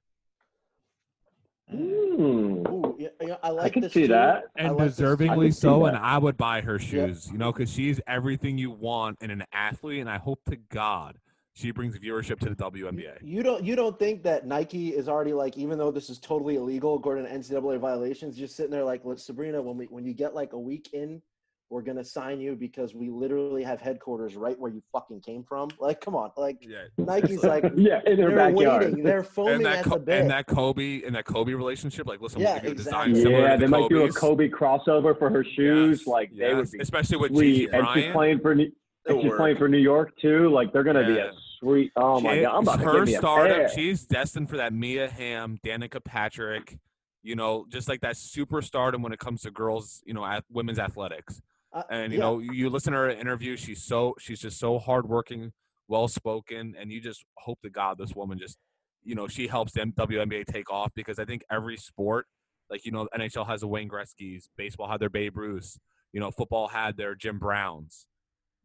Hmm. 1.69 2.21
Ooh, 2.21 2.97
yeah, 2.99 3.09
yeah, 3.21 3.37
I 3.43 3.51
like 3.51 3.73
can 3.73 3.83
this 3.83 3.93
see 3.93 4.03
too. 4.03 4.09
that. 4.09 4.45
And 4.57 4.77
like 4.77 4.91
deservingly 4.91 5.47
I 5.47 5.51
so. 5.51 5.87
And 5.87 5.97
I 5.97 6.19
would 6.19 6.37
buy 6.37 6.61
her 6.61 6.79
shoes, 6.79 7.29
you 7.31 7.39
know, 7.39 7.53
because 7.53 7.73
she's 7.73 8.01
everything 8.07 8.59
you 8.59 8.71
want 8.71 9.19
in 9.21 9.31
an 9.31 9.45
athlete. 9.53 10.01
And 10.01 10.11
I 10.11 10.19
hope 10.19 10.41
to 10.51 10.57
God 10.57 11.17
she 11.55 11.71
brings 11.71 11.99
viewership 11.99 12.39
to 12.41 12.49
the 12.51 12.55
WNBA. 12.57 13.19
You 13.23 13.43
don't 13.43 13.65
you 13.65 13.77
don't 13.77 13.99
think 13.99 14.23
that 14.23 14.47
Nike 14.47 14.91
is 14.91 15.09
already 15.09 15.33
like 15.33 15.57
even 15.59 15.79
though 15.79 15.91
this 15.91 16.09
is 16.11 16.19
totally 16.19 16.57
illegal 16.57 16.95
according 16.97 17.25
to 17.27 17.31
NCAA 17.31 17.79
violations, 17.81 18.37
just 18.37 18.57
sitting 18.57 18.71
there 18.71 18.85
like, 18.85 19.05
look, 19.05 19.19
Sabrina, 19.19 19.61
when 19.61 19.77
we 19.77 19.87
when 19.87 20.05
you 20.05 20.15
get 20.15 20.35
like 20.35 20.53
a 20.53 20.59
week 20.59 20.91
in, 20.93 21.21
we're 21.69 21.83
gonna 21.83 22.05
sign 22.05 22.41
you 22.41 22.55
because 22.57 22.95
we 22.95 23.11
literally 23.11 23.63
have 23.65 23.81
headquarters 23.81 24.37
right 24.37 24.59
where 24.59 24.71
you 24.71 24.81
fucking 24.93 25.21
came 25.21 25.43
from. 25.43 25.69
Like, 25.81 26.01
come 26.01 26.15
on, 26.15 26.31
like 26.37 26.59
Yeah. 26.61 26.85
Nike's 26.99 27.43
like 27.45 27.65
yeah, 27.77 28.01
in 28.07 28.17
their 28.17 28.29
they're 28.29 28.37
backyard. 28.53 28.85
waiting, 28.85 29.03
they're 29.05 29.19
And 29.19 29.27
foaming 29.27 29.63
that, 29.65 29.79
at 29.79 29.85
Co- 29.85 29.95
the 29.95 30.01
bit. 30.01 30.21
and 30.21 30.31
that 30.31 30.47
Kobe 30.47 31.03
and 31.03 31.15
that 31.17 31.25
Kobe 31.25 31.53
relationship, 31.53 32.07
like 32.07 32.21
listen, 32.21 32.41
Yeah, 32.41 32.55
we'll 32.55 32.55
give 32.61 32.65
you 32.65 32.69
a 32.71 32.73
exactly. 32.73 33.13
design 33.15 33.33
yeah, 33.33 33.57
to 33.57 33.61
they 33.61 33.67
might 33.67 33.89
do 33.89 34.05
a 34.05 34.13
Kobe 34.13 34.49
crossover 34.49 35.19
for 35.19 35.31
her 35.31 35.43
shoes. 35.45 36.01
Yes, 36.01 36.07
like 36.07 36.31
they 36.37 36.55
would 36.55 36.71
be 36.71 36.79
especially 36.79 37.17
with. 37.19 37.35
Gigi 37.35 37.69
And 37.73 37.87
she's 37.95 38.13
playing 38.13 38.39
for 38.41 38.55
New, 38.55 38.71
and 39.07 39.21
she's 39.21 39.31
work. 39.31 39.39
playing 39.39 39.57
for 39.57 39.69
New 39.69 39.79
York 39.79 40.13
too. 40.21 40.51
Like 40.51 40.73
they're 40.73 40.85
gonna 40.85 41.07
be 41.07 41.19
a 41.19 41.33
sweet. 41.59 41.93
Oh 41.97 42.21
my 42.21 42.41
god, 42.43 42.55
I'm 42.57 42.63
about 42.63 42.79
to 42.79 42.85
her 42.85 42.93
give 43.01 43.07
me 43.09 43.15
a 43.15 43.19
stardom. 43.19 43.67
She's 43.75 44.05
destined 44.05 44.49
for 44.51 44.57
that 44.59 44.73
Mia 44.73 45.09
Hamm, 45.09 45.59
Danica 45.65 46.05
Patrick. 46.05 46.79
You 47.23 47.37
know, 47.37 47.67
just 47.69 47.89
like 47.89 48.01
that 48.01 48.15
superstardom 48.15 49.03
when 49.03 49.13
it 49.13 49.19
comes 49.19 49.43
to 49.43 49.51
girls. 49.51 50.03
You 50.07 50.15
know, 50.15 50.25
at 50.25 50.45
women's 50.51 50.79
athletics. 50.79 51.41
Uh, 51.73 51.83
And 51.91 52.13
you 52.13 52.19
yeah. 52.19 52.25
know, 52.25 52.39
you 52.41 52.69
listen 52.71 52.93
to 52.93 52.99
her 52.99 53.11
interview. 53.11 53.57
She's 53.57 53.83
so 53.83 54.15
she's 54.19 54.41
just 54.41 54.59
so 54.59 54.79
hardworking, 54.79 55.53
well 55.89 56.09
spoken, 56.09 56.75
and 56.79 56.91
you 56.91 57.01
just 57.01 57.25
hope 57.39 57.61
to 57.63 57.71
God 57.71 57.99
this 57.99 58.15
woman 58.15 58.39
just, 58.39 58.59
you 59.05 59.15
know, 59.15 59.29
she 59.29 59.47
helps 59.47 59.73
the 59.73 59.81
WNBA 59.81 60.47
take 60.47 60.71
off 60.71 60.91
because 60.95 61.19
I 61.19 61.25
think 61.25 61.43
every 61.51 61.77
sport, 61.77 62.27
like 62.71 62.85
you 62.85 62.91
know, 62.93 63.09
NHL 63.17 63.47
has 63.47 63.61
the 63.61 63.69
Wayne 63.69 63.89
Gretzky's, 63.89 64.49
baseball 64.57 64.89
had 64.89 65.01
their 65.01 65.11
Babe 65.11 65.37
Ruth, 65.37 65.79
you 66.13 66.21
know, 66.21 66.31
football 66.31 66.69
had 66.69 66.97
their 66.97 67.15
Jim 67.15 67.39
Browns. 67.39 68.07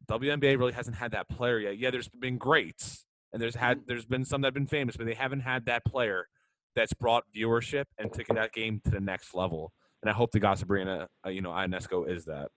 WNBA 0.08 0.58
really 0.58 0.74
hasn't 0.74 0.96
had 0.98 1.12
that 1.12 1.30
player 1.30 1.60
yet. 1.60 1.78
Yeah, 1.78 1.92
there's 1.92 2.10
been 2.10 2.38
greats, 2.38 3.06
and 3.34 3.42
there's 3.42 3.56
had 3.56 3.82
there's 3.88 4.06
been 4.06 4.26
some 4.26 4.42
that 4.42 4.48
have 4.48 4.54
been 4.54 4.68
famous, 4.68 4.98
but 4.98 5.06
they 5.06 5.14
haven't 5.14 5.42
had 5.42 5.66
that 5.66 5.86
player 5.86 6.28
that's 6.76 6.94
brought 6.94 7.24
viewership 7.36 7.86
and 7.98 8.12
taken 8.12 8.36
that 8.36 8.52
game 8.54 8.82
to 8.86 8.92
the 8.92 9.00
next 9.00 9.34
level. 9.34 9.72
And 10.02 10.10
I 10.10 10.14
hope 10.14 10.32
the 10.32 10.40
God 10.40 10.58
Sabrina, 10.60 11.08
uh, 11.26 11.30
you 11.30 11.42
know, 11.42 11.50
Ionescu 11.52 12.10
is 12.10 12.26
that. 12.26 12.50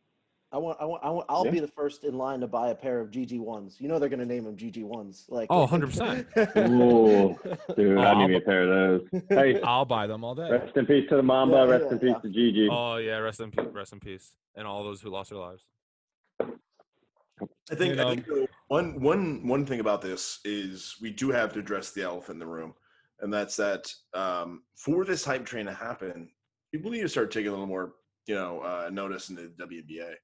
I 0.50 0.56
want, 0.56 0.78
I 0.80 0.87
want, 0.87 1.04
I 1.04 1.11
want, 1.11 1.26
I'll 1.28 1.44
Yeah. 1.44 1.50
be 1.52 1.61
the 1.61 1.68
first 1.68 2.04
in 2.04 2.16
line 2.16 2.40
to 2.40 2.46
buy 2.46 2.70
a 2.70 2.74
pair 2.74 3.00
of 3.00 3.11
Gigi 3.11 3.38
ones. 3.38 3.76
You 3.78 3.87
know 3.88 3.98
they're 3.98 4.08
gonna 4.08 4.24
name 4.24 4.44
them 4.44 4.56
Gigi 4.56 4.82
ones. 4.82 5.26
Like 5.28 5.46
Oh, 5.50 5.66
100%. 5.70 6.70
Ooh, 6.70 7.37
dude, 7.76 7.98
Oh, 7.98 8.00
I 8.00 8.06
I'll 8.06 8.18
need 8.18 8.28
me 8.28 8.37
a 8.37 8.40
pair 8.40 8.62
of 8.62 9.02
those. 9.12 9.22
Hey, 9.28 9.61
I'll 9.62 9.84
buy 9.84 10.06
them 10.06 10.24
all 10.24 10.34
day. 10.34 10.50
rest 10.50 10.74
in 10.76 10.87
peace 10.87 11.06
to 11.11 11.16
the 11.16 11.22
Mamba. 11.22 11.56
Yeah, 11.58 11.64
rest 11.64 11.84
yeah, 11.87 11.92
in 11.92 11.98
peace 11.98 12.08
yeah. 12.11 12.18
to 12.20 12.28
Gigi. 12.30 12.68
Oh 12.70 12.96
yeah, 12.96 13.18
rest 13.18 13.40
in 13.40 13.50
peace, 13.50 13.66
rest 13.72 13.92
in 13.92 14.00
peace, 14.00 14.32
and 14.56 14.66
all 14.66 14.82
those 14.84 15.02
who 15.02 15.11
lost 15.11 15.30
their 15.30 15.38
lives. 15.38 15.68
I 17.70 17.74
think, 17.74 17.90
You 17.90 17.96
know- 17.96 18.09
I 18.09 18.14
think 18.14 18.27
though, 18.27 18.46
one 18.68 19.01
one 19.01 19.46
one 19.46 19.64
thing 19.66 19.81
about 19.81 20.03
this 20.03 20.40
is 20.44 20.96
we 21.01 21.11
do 21.11 21.31
have 21.31 21.53
to 21.55 21.59
address 21.59 21.90
the 21.92 22.03
elephant 22.03 22.37
in 22.37 22.40
the 22.40 22.46
room, 22.46 22.74
and 23.20 23.33
that's 23.33 23.57
that 23.57 23.92
um, 24.14 24.62
for 24.77 25.05
this 25.05 25.24
hype 25.24 25.44
train 25.46 25.66
to 25.66 25.74
happen, 25.74 26.31
people 26.72 26.90
need 26.90 27.01
to 27.03 27.09
start 27.09 27.31
taking 27.31 27.48
a 27.48 27.53
little 27.53 27.66
more, 27.66 27.94
you 28.27 28.35
know, 28.35 28.61
uh, 28.61 28.90
notice 28.92 29.31
in 29.31 29.37
the 29.37 29.53
WBA. 29.59 30.14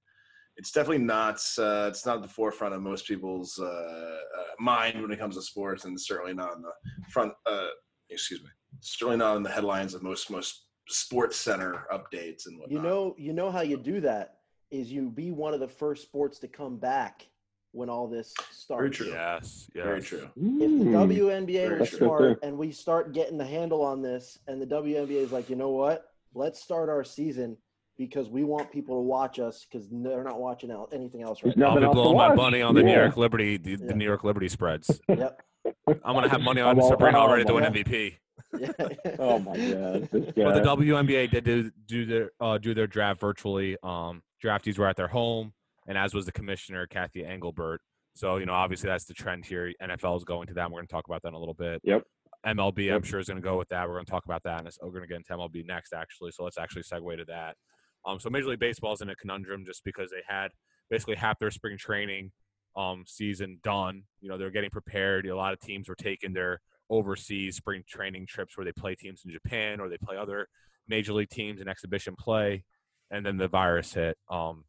It's 0.57 0.70
definitely 0.70 1.05
not 1.05 1.37
uh, 1.59 1.87
it's 1.90 2.07
not 2.07 2.16
at 2.16 2.22
the 2.22 2.29
forefront 2.29 2.74
of 2.74 2.83
most 2.83 3.07
people's 3.07 3.59
uh, 3.59 3.64
uh, 3.64 4.18
mind 4.61 5.00
when 5.03 5.11
it 5.11 5.18
comes 5.18 5.37
to 5.37 5.42
sports, 5.42 5.85
and 5.85 6.00
certainly 6.00 6.35
not 6.35 6.55
in 6.57 6.62
the 6.62 6.72
front. 7.11 7.33
Uh, 7.46 7.68
excuse 8.11 8.42
me, 8.42 8.50
certainly 8.81 9.16
not 9.16 9.37
in 9.37 9.42
the 9.42 9.50
headlines 9.50 9.94
of 9.94 10.03
most 10.03 10.31
most 10.31 10.66
sports 10.88 11.37
center 11.37 11.87
updates 11.92 12.46
and 12.46 12.59
whatnot. 12.61 12.70
You 12.70 12.83
know, 12.87 13.14
you 13.18 13.33
know 13.33 13.50
how 13.50 13.62
you 13.62 13.79
do 13.79 14.00
that 14.03 14.34
is 14.74 14.90
you 14.90 15.08
be 15.08 15.30
one 15.30 15.54
of 15.54 15.60
the 15.60 15.68
first 15.68 16.02
sports 16.02 16.38
to 16.40 16.48
come 16.48 16.76
back 16.76 17.26
when 17.72 17.88
all 17.88 18.08
this 18.08 18.32
starts. 18.50 18.96
true. 18.98 19.08
Yes, 19.08 19.68
yes. 19.74 19.84
very 19.84 20.00
true. 20.02 20.28
If 20.37 20.78
the 20.78 20.84
Mm. 20.84 21.08
WNBA 21.08 21.68
Very 21.68 21.80
was 21.80 21.90
true. 21.90 21.98
smart 21.98 22.38
and 22.42 22.56
we 22.58 22.70
start 22.72 23.12
getting 23.12 23.38
the 23.38 23.44
handle 23.46 23.82
on 23.82 24.02
this, 24.02 24.38
and 24.48 24.60
the 24.60 24.66
WNBA 24.66 25.16
is 25.22 25.32
like, 25.32 25.48
you 25.50 25.56
know 25.56 25.70
what? 25.70 26.04
Let's 26.34 26.60
start 26.60 26.88
our 26.88 27.04
season 27.04 27.56
because 27.96 28.28
we 28.28 28.42
want 28.44 28.72
people 28.72 28.96
to 28.96 29.02
watch 29.02 29.38
us 29.38 29.64
because 29.70 29.88
they're 29.90 30.24
not 30.24 30.40
watching 30.40 30.70
out 30.72 30.88
anything 30.92 31.22
else 31.22 31.42
right 31.44 31.56
now. 31.56 31.70
I'll 31.70 31.80
be 31.80 31.87
blowing 31.87 32.16
my 32.16 32.34
money 32.34 32.60
on 32.62 32.74
the 32.74 32.82
New 32.82 32.92
York 32.92 33.16
Liberty, 33.16 33.56
the, 33.56 33.76
the 33.76 33.94
New 33.94 34.04
York 34.04 34.24
Liberty 34.24 34.48
spreads. 34.48 35.00
Yep. 35.08 35.40
I'm 35.87 36.14
gonna 36.14 36.28
have 36.28 36.42
money 36.42 36.60
on 36.60 36.78
all- 36.78 36.88
Sabrina 36.90 37.16
already 37.18 37.44
doing 37.44 37.64
MVP. 37.64 38.16
Yeah. 38.58 38.70
Oh 39.18 39.38
my 39.38 39.56
god, 39.56 40.08
But 40.12 40.26
the 40.54 40.60
guy. 40.60 40.74
WNBA 40.76 41.30
did 41.30 41.44
do, 41.44 41.70
do 41.87 42.04
their 42.06 42.30
uh, 42.38 42.58
do 42.58 42.74
their 42.74 42.87
draft 42.87 43.20
virtually. 43.20 43.76
Um, 43.82 44.22
draftees 44.44 44.78
were 44.78 44.87
at 44.87 44.96
their 44.96 45.09
home, 45.09 45.52
and 45.87 45.96
as 45.96 46.14
was 46.14 46.26
the 46.26 46.33
commissioner 46.33 46.87
Cathy 46.87 47.24
Engelbert. 47.24 47.80
So 48.14 48.37
you 48.37 48.46
know, 48.46 48.52
obviously 48.54 48.88
that's 48.88 49.04
the 49.04 49.14
trend 49.14 49.44
here. 49.44 49.72
NFL 49.83 50.16
is 50.18 50.24
going 50.24 50.46
to 50.48 50.54
that. 50.54 50.70
We're 50.70 50.78
going 50.78 50.87
to 50.87 50.92
talk 50.92 51.07
about 51.07 51.22
that 51.22 51.28
in 51.28 51.35
a 51.35 51.38
little 51.38 51.54
bit. 51.54 51.80
Yep. 51.85 52.02
MLB, 52.46 52.94
I'm 52.94 53.02
sure 53.02 53.18
is 53.20 53.26
going 53.26 53.40
to 53.40 53.42
go 53.42 53.57
with 53.57 53.68
that. 53.70 53.88
We're 53.88 53.94
going 53.94 54.04
to 54.04 54.11
talk 54.11 54.26
about 54.26 54.42
that, 54.44 54.59
and 54.59 54.66
it's- 54.66 54.78
we're 54.83 54.90
going 54.90 55.02
to 55.02 55.09
get 55.09 55.16
into 55.16 55.33
MLB 55.33 55.66
next, 55.66 55.94
actually. 55.94 56.30
So 56.33 56.44
let's 56.44 56.59
actually 56.59 56.83
segue 56.83 57.16
to 57.16 57.24
that. 57.26 57.57
Um, 58.04 58.20
so 58.20 58.28
Major 58.28 58.48
League 58.48 58.59
Baseball 58.61 58.92
is 58.92 59.00
in 59.00 59.09
a 59.09 59.16
conundrum 59.16 59.64
just 59.64 59.83
because 59.83 60.11
they 60.11 60.22
had 60.28 60.48
basically 60.90 61.14
half 61.14 61.38
their 61.38 61.50
spring 61.50 61.78
training 61.78 62.33
um, 62.76 63.04
season 63.07 63.61
done. 63.62 64.02
You 64.20 64.28
know, 64.28 64.37
they're 64.37 64.50
getting 64.50 64.70
prepared. 64.70 65.26
A 65.26 65.35
lot 65.35 65.54
of 65.54 65.61
teams 65.61 65.88
were 65.88 65.94
taking 65.94 66.35
their 66.35 66.61
overseas 66.90 67.57
spring 67.57 67.83
training 67.88 68.26
trips 68.26 68.57
where 68.57 68.64
they 68.64 68.72
play 68.72 68.94
teams 68.94 69.22
in 69.24 69.30
Japan 69.30 69.80
or 69.80 69.88
they 69.88 69.96
play 69.96 70.18
other 70.18 70.48
major 70.87 71.14
league 71.14 71.30
teams 71.30 71.61
in 71.62 71.68
exhibition 71.68 72.14
play, 72.18 72.64
and 73.11 73.25
then 73.25 73.37
the 73.37 73.49
virus 73.49 73.95
hit. 73.95 74.17
Um, 74.29 74.64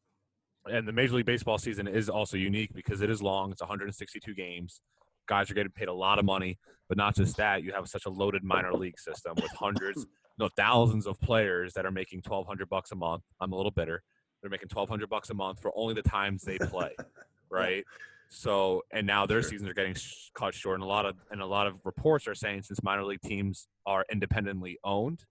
and 0.65 0.88
the 0.88 0.91
Major 0.93 1.15
League 1.15 1.26
Baseball 1.26 1.58
season 1.58 1.88
is 1.88 2.10
also 2.10 2.38
unique 2.38 2.74
because 2.74 3.02
it 3.02 3.10
is 3.10 3.21
long. 3.21 3.52
It's 3.52 3.62
162 3.62 4.34
games. 4.34 4.82
Guys 5.28 5.50
are 5.50 5.54
getting 5.54 5.71
paid 5.71 5.88
a 5.88 5.93
lot 5.93 6.19
of 6.19 6.26
money, 6.26 6.58
but 6.88 6.98
not 6.98 7.15
just 7.15 7.38
that. 7.38 7.63
You 7.63 7.71
have 7.74 7.88
such 7.88 8.06
a 8.06 8.10
loaded 8.10 8.43
minor 8.43 8.74
league 8.74 9.00
system 9.00 9.34
with 9.36 9.52
hundreds, 9.52 10.06
no 10.38 10.50
thousands 10.56 11.08
of 11.08 11.19
players 11.21 11.74
that 11.74 11.86
are 11.86 11.91
making 11.91 12.21
1,200 12.26 12.69
bucks 12.69 12.91
a 12.91 12.95
month. 12.95 13.24
I'm 13.39 13.52
a 13.52 13.56
little 13.56 13.71
bitter. 13.71 14.04
They're 14.41 14.50
making 14.52 14.69
1,200 14.71 15.10
bucks 15.10 15.30
a 15.30 15.34
month 15.34 15.62
for 15.62 15.71
only 15.76 15.93
the 15.95 16.04
times 16.04 16.43
they 16.43 16.58
play, 16.58 16.91
right? 17.50 17.84
So, 18.30 18.84
and 18.91 19.06
now 19.08 19.26
their 19.26 19.41
Sure. 19.41 19.52
seasons 19.52 19.69
are 19.69 19.74
getting 19.74 19.93
sh- 19.95 20.30
cut 20.36 20.54
short, 20.54 20.76
and 20.76 20.84
a 20.84 20.88
lot 20.88 21.06
of 21.06 21.15
and 21.32 21.41
a 21.41 21.45
lot 21.45 21.67
of 21.67 21.76
reports 21.86 22.28
are 22.28 22.36
saying 22.36 22.63
since 22.63 22.82
minor 22.84 23.04
league 23.04 23.21
teams 23.21 23.67
are 23.86 24.04
independently 24.12 24.78
owned, 24.84 25.26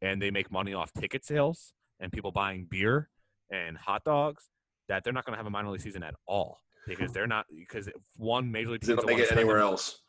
and 0.00 0.20
they 0.20 0.30
make 0.30 0.50
money 0.50 0.72
off 0.74 0.92
ticket 0.94 1.24
sales 1.24 1.72
and 2.02 2.12
people 2.12 2.30
buying 2.32 2.66
beer 2.68 3.08
and 3.50 3.78
hot 3.78 4.04
dogs, 4.04 4.50
that 4.88 5.04
they're 5.04 5.12
not 5.14 5.24
going 5.24 5.32
to 5.34 5.38
have 5.38 5.46
a 5.46 5.50
minor 5.50 5.70
league 5.70 5.80
season 5.80 6.02
at 6.02 6.14
all 6.26 6.58
because 6.86 7.12
they're 7.12 7.26
not 7.28 7.46
because 7.56 7.86
if 7.86 7.94
one 8.16 8.50
major 8.50 8.70
league 8.70 8.80
They 8.82 8.88
team 8.88 8.96
don't 8.96 9.06
make 9.06 9.18
it 9.20 9.30
anywhere 9.32 9.58
else. 9.60 10.00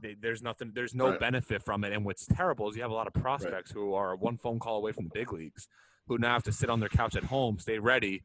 they, 0.00 0.14
there's 0.20 0.42
nothing 0.42 0.70
there's 0.74 0.94
no 0.94 1.08
Right. 1.10 1.18
benefit 1.18 1.62
from 1.64 1.82
it 1.84 1.92
and 1.94 2.04
what's 2.04 2.26
terrible 2.26 2.68
is 2.68 2.76
you 2.76 2.82
have 2.82 2.90
a 2.90 2.94
lot 2.94 3.06
of 3.06 3.14
prospects 3.14 3.70
who 3.72 3.94
are 3.94 4.14
one 4.14 4.36
phone 4.36 4.58
call 4.58 4.76
away 4.76 4.92
from 4.92 5.04
the 5.04 5.10
big 5.14 5.32
leagues 5.32 5.66
who 6.06 6.18
now 6.18 6.34
have 6.34 6.42
to 6.42 6.52
sit 6.52 6.68
on 6.68 6.78
their 6.80 6.90
couch 6.90 7.16
at 7.16 7.24
home 7.24 7.58
stay 7.58 7.78
ready 7.78 8.22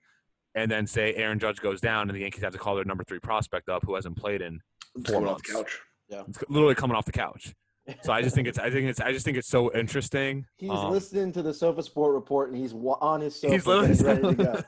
and 0.54 0.70
then 0.70 0.86
say 0.86 1.14
aaron 1.16 1.40
judge 1.40 1.62
goes 1.62 1.80
down 1.80 2.10
and 2.10 2.16
the 2.18 2.22
yankees 2.22 2.44
have 2.44 2.52
to 2.52 2.60
call 2.60 2.76
their 2.76 2.84
number 2.84 3.06
three 3.06 3.20
prospect 3.20 3.70
up 3.70 3.86
who 3.86 3.96
hasn't 3.96 4.18
played 4.18 4.42
in 4.42 4.60
four 5.06 5.16
coming 5.22 5.30
off 5.30 5.42
the 5.44 5.54
months. 5.54 5.72
couch. 6.10 6.26
it's 6.28 6.44
literally 6.50 6.76
coming 6.76 6.98
off 6.98 7.06
the 7.06 7.12
couch 7.14 7.54
so 8.02 8.12
i 8.12 8.22
just 8.22 8.36
think 8.36 8.48
it's 8.48 8.60
i 8.60 8.70
think 8.70 8.88
it's 8.90 9.00
i 9.00 9.12
just 9.12 9.26
think 9.26 9.38
it's 9.38 9.48
so 9.48 9.74
interesting. 9.74 10.46
He's 10.58 10.70
Um, 10.70 10.92
listening 10.92 11.32
to 11.34 11.42
the 11.42 11.54
Sofa 11.54 11.82
Sport 11.84 12.14
report 12.14 12.50
and 12.50 12.58
he's 12.58 12.74
on 12.74 13.22
his 13.22 13.40
sofa. 13.40 13.54
He's 13.54 13.66
literally 13.68 14.04
ready 14.04 14.22
to 14.22 14.44
go. 14.44 14.62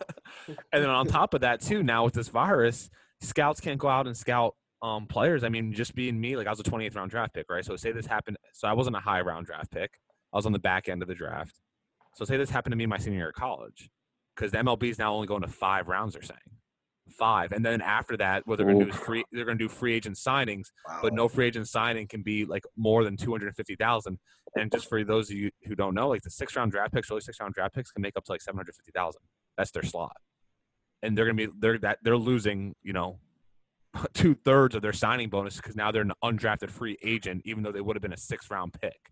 and 0.71 0.83
then 0.83 0.89
on 0.89 1.07
top 1.07 1.33
of 1.33 1.41
that 1.41 1.61
too 1.61 1.83
now 1.83 2.05
with 2.05 2.13
this 2.13 2.29
virus 2.29 2.89
scouts 3.21 3.59
can't 3.59 3.77
go 3.77 3.87
out 3.87 4.07
and 4.07 4.15
scout 4.15 4.55
um, 4.81 5.05
players. 5.07 5.43
I 5.43 5.49
mean 5.49 5.73
just 5.73 5.93
being 5.95 6.19
me 6.19 6.37
like 6.37 6.47
i 6.47 6.49
was 6.49 6.59
a 6.59 6.63
28th 6.63 6.95
round 6.95 7.11
draft 7.11 7.33
pick 7.33 7.49
right? 7.49 7.65
So 7.65 7.75
say 7.75 7.91
this 7.91 8.05
happened 8.05 8.37
so 8.53 8.67
i 8.67 8.73
wasn't 8.73 8.95
a 8.95 8.99
high 8.99 9.21
round 9.21 9.45
draft 9.45 9.71
pick. 9.71 9.91
I 10.33 10.37
was 10.37 10.45
on 10.45 10.51
the 10.53 10.59
back 10.59 10.87
end 10.87 11.01
of 11.01 11.07
the 11.07 11.15
draft. 11.15 11.59
So 12.15 12.25
say 12.25 12.37
this 12.37 12.49
happened 12.49 12.71
to 12.73 12.77
me 12.77 12.83
in 12.85 12.89
my 12.89 12.97
senior 12.97 13.19
year 13.19 13.29
of 13.29 13.35
college 13.35 13.89
because 14.35 14.51
the 14.51 14.57
mlb 14.59 14.83
is 14.83 14.97
now 14.99 15.13
only 15.13 15.27
going 15.27 15.41
to 15.41 15.47
five 15.47 15.87
rounds 15.87 16.13
they're 16.13 16.21
saying 16.23 16.39
five 17.11 17.51
and 17.51 17.65
then 17.65 17.81
after 17.81 18.15
that 18.17 18.45
what 18.47 18.57
they're 18.57 18.65
going 18.65 18.79
to 18.79 18.85
do 18.85 18.91
is 18.91 18.97
free 18.97 19.23
they're 19.31 19.45
going 19.45 19.57
to 19.57 19.63
do 19.63 19.69
free 19.69 19.93
agent 19.93 20.15
signings 20.15 20.67
Wow. 20.87 20.99
but 21.01 21.13
no 21.13 21.27
free 21.27 21.45
agent 21.47 21.67
signing 21.67 22.07
can 22.07 22.21
be 22.21 22.45
like 22.45 22.63
more 22.77 23.03
than 23.03 23.17
250,000 23.17 24.19
and 24.55 24.71
just 24.71 24.87
for 24.89 25.03
those 25.03 25.29
of 25.29 25.35
you 25.37 25.51
who 25.65 25.75
don't 25.75 25.93
know 25.95 26.07
like 26.09 26.21
the 26.21 26.29
six 26.29 26.55
round 26.55 26.71
draft 26.71 26.93
picks 26.93 27.11
early 27.11 27.21
six 27.21 27.39
round 27.39 27.53
draft 27.53 27.75
picks 27.75 27.91
can 27.91 28.01
make 28.01 28.15
up 28.17 28.23
to 28.25 28.31
like 28.31 28.41
750,000 28.41 29.21
that's 29.57 29.71
their 29.71 29.83
slot. 29.83 30.15
And 31.03 31.17
they're 31.17 31.25
going 31.25 31.37
to 31.37 31.47
be 31.47 31.53
they're 31.59 31.77
that 31.79 31.99
they're 32.01 32.17
losing 32.17 32.75
you 32.81 32.93
know 32.93 33.19
two 34.13 34.35
thirds 34.35 34.75
of 34.75 34.81
their 34.81 34.93
signing 34.93 35.29
bonus 35.29 35.57
because 35.57 35.75
now 35.75 35.91
they're 35.91 36.01
an 36.01 36.13
undrafted 36.23 36.69
free 36.71 36.97
agent 37.03 37.41
even 37.45 37.63
though 37.63 37.71
they 37.71 37.81
would 37.81 37.95
have 37.95 38.01
been 38.01 38.13
a 38.13 38.17
six 38.17 38.49
round 38.51 38.73
pick. 38.81 39.11